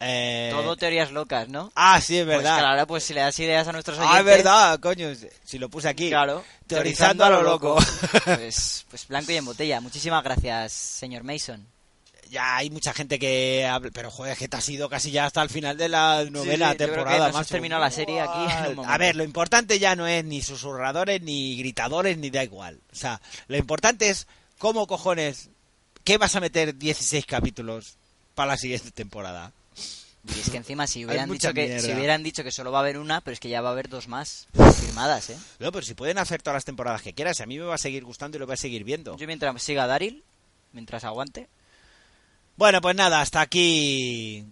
Eh, 0.00 0.50
Todo 0.52 0.76
teorías 0.76 1.10
locas, 1.10 1.48
¿no? 1.48 1.72
Ah, 1.74 2.00
sí, 2.02 2.18
es 2.18 2.24
Pues 2.26 2.38
verdad. 2.38 2.58
claro, 2.58 2.86
pues 2.86 3.02
si 3.04 3.14
le 3.14 3.20
das 3.22 3.38
ideas 3.38 3.66
a 3.66 3.72
nuestros 3.72 3.96
oyentes... 3.98 4.14
ah, 4.16 4.20
es 4.20 4.24
verdad, 4.26 4.80
coño. 4.80 5.08
Si 5.44 5.58
lo 5.58 5.68
puse 5.70 5.88
aquí. 5.88 6.10
Claro, 6.10 6.44
Teorizando 6.66 7.24
a 7.24 7.30
lo 7.30 7.42
loco. 7.42 7.78
Pues, 8.24 8.84
pues 8.90 9.08
blanco 9.08 9.32
y 9.32 9.36
en 9.36 9.44
botella. 9.46 9.80
Muchísimas 9.80 10.22
gracias, 10.22 10.72
señor 10.72 11.22
Mason. 11.22 11.66
Ya 12.30 12.56
hay 12.56 12.70
mucha 12.70 12.92
gente 12.92 13.18
que 13.18 13.66
habla, 13.66 13.90
pero 13.92 14.10
joder, 14.10 14.36
que 14.36 14.48
te 14.48 14.56
has 14.56 14.68
ido 14.68 14.88
casi 14.88 15.10
ya 15.10 15.26
hasta 15.26 15.42
el 15.42 15.50
final 15.50 15.76
de 15.76 15.88
la 15.88 16.24
novela 16.30 16.72
sí, 16.72 16.78
que 16.78 16.86
temporada. 16.86 17.32
macho. 17.32 17.50
terminado 17.50 17.80
la 17.80 17.90
serie 17.90 18.20
aquí 18.20 18.70
en 18.70 18.78
un. 18.78 18.86
A 18.86 18.98
ver, 18.98 19.16
lo 19.16 19.24
importante 19.24 19.78
ya 19.78 19.96
no 19.96 20.06
es 20.06 20.24
ni 20.24 20.42
susurradores, 20.42 21.22
ni 21.22 21.56
gritadores, 21.56 22.18
ni 22.18 22.30
da 22.30 22.44
igual. 22.44 22.80
O 22.92 22.96
sea, 22.96 23.20
lo 23.48 23.56
importante 23.56 24.08
es 24.08 24.26
cómo 24.58 24.86
cojones, 24.86 25.50
¿qué 26.04 26.18
vas 26.18 26.36
a 26.36 26.40
meter 26.40 26.76
16 26.76 27.26
capítulos 27.26 27.96
para 28.34 28.52
la 28.52 28.56
siguiente 28.56 28.90
temporada? 28.90 29.52
Y 30.34 30.40
es 30.40 30.50
que 30.50 30.56
encima 30.56 30.86
si 30.86 31.04
hubieran, 31.06 31.30
dicho 31.30 31.52
que, 31.52 31.66
mierda. 31.66 31.86
si 31.86 31.92
hubieran 31.92 32.22
dicho 32.22 32.42
que 32.42 32.50
solo 32.50 32.72
va 32.72 32.78
a 32.78 32.82
haber 32.82 32.98
una, 32.98 33.20
pero 33.20 33.32
es 33.32 33.40
que 33.40 33.48
ya 33.48 33.60
va 33.60 33.70
a 33.70 33.72
haber 33.72 33.88
dos 33.88 34.08
más 34.08 34.48
firmadas, 34.80 35.30
¿eh? 35.30 35.38
No, 35.58 35.70
pero 35.72 35.84
si 35.84 35.94
pueden 35.94 36.18
hacer 36.18 36.42
todas 36.42 36.56
las 36.56 36.64
temporadas 36.64 37.02
que 37.02 37.12
quieras, 37.12 37.40
a 37.40 37.46
mí 37.46 37.58
me 37.58 37.64
va 37.64 37.76
a 37.76 37.78
seguir 37.78 38.04
gustando 38.04 38.36
y 38.36 38.40
lo 38.40 38.46
voy 38.46 38.54
a 38.54 38.58
seguir 38.58 38.84
viendo. 38.84 39.16
Yo 39.16 39.26
mientras 39.26 39.62
siga 39.62 39.86
Daryl, 39.86 40.24
mientras 40.72 41.04
aguante, 41.04 41.48
Bueno, 42.56 42.80
pues 42.80 42.96
nada, 42.96 43.20
hasta 43.20 43.40
aquí 43.40 44.46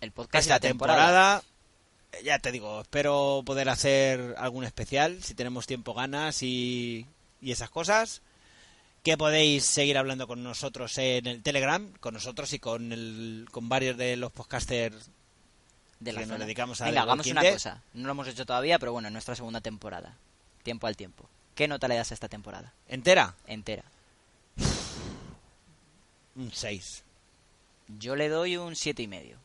el 0.00 0.12
podcast 0.12 0.42
esta 0.42 0.54
la 0.54 0.60
temporada. 0.60 1.40
temporada. 1.40 1.42
Ya 2.24 2.38
te 2.38 2.50
digo, 2.50 2.80
espero 2.80 3.42
poder 3.44 3.68
hacer 3.68 4.34
algún 4.38 4.64
especial, 4.64 5.22
si 5.22 5.34
tenemos 5.34 5.66
tiempo, 5.66 5.94
ganas 5.94 6.42
y, 6.42 7.06
y 7.40 7.52
esas 7.52 7.70
cosas. 7.70 8.22
Que 9.02 9.16
podéis 9.16 9.64
seguir 9.64 9.98
hablando 9.98 10.26
con 10.26 10.42
nosotros 10.42 10.98
en 10.98 11.26
el 11.28 11.42
Telegram, 11.42 11.92
con 12.00 12.14
nosotros 12.14 12.52
y 12.52 12.58
con, 12.58 12.92
el, 12.92 13.46
con 13.52 13.68
varios 13.68 13.96
de 13.96 14.16
los 14.16 14.32
podcasters 14.32 15.10
de 16.00 16.12
la 16.12 16.20
que 16.20 16.26
nos 16.26 16.40
dedicamos 16.40 16.80
a 16.80 16.86
Venga, 16.86 17.02
hagamos 17.02 17.26
una 17.28 17.48
cosa. 17.52 17.82
No 17.94 18.06
lo 18.06 18.12
hemos 18.12 18.28
hecho 18.28 18.44
todavía, 18.44 18.80
pero 18.80 18.92
bueno, 18.92 19.06
en 19.08 19.12
nuestra 19.12 19.36
segunda 19.36 19.60
temporada. 19.60 20.16
Tiempo 20.64 20.88
al 20.88 20.96
tiempo. 20.96 21.28
¿Qué 21.54 21.68
nota 21.68 21.86
le 21.86 21.94
das 21.94 22.10
a 22.10 22.14
esta 22.14 22.28
temporada? 22.28 22.72
entera. 22.88 23.36
Entera. 23.46 23.84
Un 26.36 26.52
6. 26.52 27.02
Yo 27.98 28.16
le 28.16 28.28
doy 28.28 28.56
un 28.56 28.76
siete 28.76 29.02
y 29.02 29.08
medio. 29.08 29.38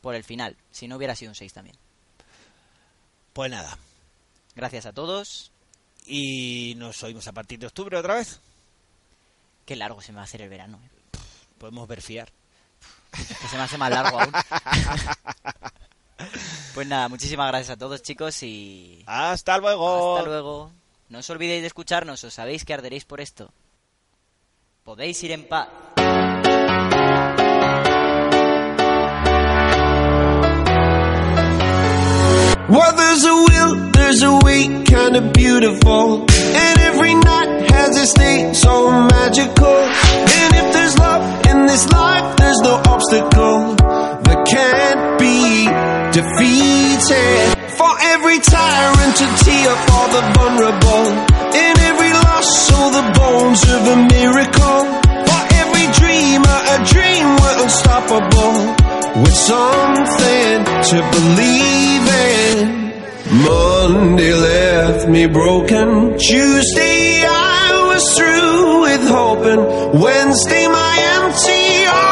Por 0.00 0.14
el 0.14 0.24
final. 0.24 0.56
Si 0.70 0.88
no 0.88 0.96
hubiera 0.96 1.14
sido 1.14 1.30
un 1.30 1.34
6 1.34 1.52
también. 1.52 1.76
Pues 3.32 3.50
nada. 3.50 3.78
Gracias 4.54 4.86
a 4.86 4.92
todos. 4.92 5.52
Y 6.06 6.74
nos 6.76 7.02
oímos 7.02 7.26
a 7.28 7.32
partir 7.32 7.58
de 7.58 7.66
octubre 7.66 7.96
otra 7.96 8.14
vez. 8.14 8.40
Qué 9.64 9.76
largo 9.76 10.00
se 10.00 10.12
me 10.12 10.16
va 10.16 10.22
a 10.22 10.24
hacer 10.24 10.42
el 10.42 10.48
verano. 10.48 10.80
¿eh? 10.84 11.18
Podemos 11.58 11.86
ver 11.86 12.02
fiar. 12.02 12.32
Que 13.12 13.48
se 13.48 13.56
me 13.56 13.62
hace 13.62 13.78
más 13.78 13.90
largo 13.90 14.18
aún. 14.18 14.32
pues 16.74 16.86
nada, 16.86 17.08
muchísimas 17.08 17.48
gracias 17.48 17.70
a 17.70 17.78
todos 17.78 18.02
chicos 18.02 18.42
y... 18.42 19.04
Hasta 19.06 19.58
luego. 19.58 20.16
Hasta 20.16 20.28
luego. 20.28 20.72
No 21.08 21.18
os 21.18 21.30
olvidéis 21.30 21.60
de 21.60 21.68
escucharnos, 21.68 22.24
os 22.24 22.34
sabéis 22.34 22.64
que 22.64 22.74
arderéis 22.74 23.04
por 23.04 23.20
esto. 23.20 23.52
Podéis 24.84 25.22
ir 25.22 25.30
en 25.30 25.44
paz. 25.44 25.68
Well, 32.68 32.92
there's 32.96 33.24
a 33.24 33.34
will, 33.46 33.90
there's 33.92 34.22
a 34.24 34.32
way, 34.42 34.82
kinda 34.82 35.30
beautiful. 35.32 36.26
And 36.26 36.80
every 36.80 37.14
night 37.14 37.70
has 37.70 37.96
its 37.96 38.12
day, 38.14 38.52
so 38.54 38.90
magical. 38.90 39.78
And 40.40 40.50
if 40.60 40.72
there's 40.72 40.98
love 40.98 41.46
in 41.46 41.66
this 41.66 41.88
life, 41.92 42.36
there's 42.38 42.60
no 42.62 42.82
obstacle 42.84 43.76
that 44.26 44.44
can't 44.50 45.16
be 45.16 45.66
defeated. 46.10 47.70
For 47.78 47.92
every 48.00 48.40
tyrant 48.40 49.14
to 49.20 49.26
tear 49.44 49.76
for 49.86 50.04
the 50.14 50.22
vulnerable. 50.34 51.06
In 51.54 51.78
every 51.78 52.12
so 52.42 52.90
the 52.90 53.04
bones 53.18 53.62
of 53.76 53.82
a 53.94 53.96
miracle. 54.16 54.80
For 55.28 55.42
every 55.60 55.86
dreamer, 56.00 56.58
a 56.74 56.78
dream 56.84 57.24
we're 57.40 57.58
unstoppable. 57.62 58.56
With 59.22 59.34
something 59.34 60.56
to 60.90 60.96
believe 61.16 62.06
in. 62.28 62.92
Monday 63.44 64.34
left 64.34 65.08
me 65.08 65.26
broken. 65.26 66.18
Tuesday 66.18 67.24
I 67.24 67.84
was 67.88 68.04
through 68.16 68.82
with 68.82 69.08
hoping. 69.08 70.00
Wednesday 70.00 70.66
my 70.66 70.94
empty 71.16 72.11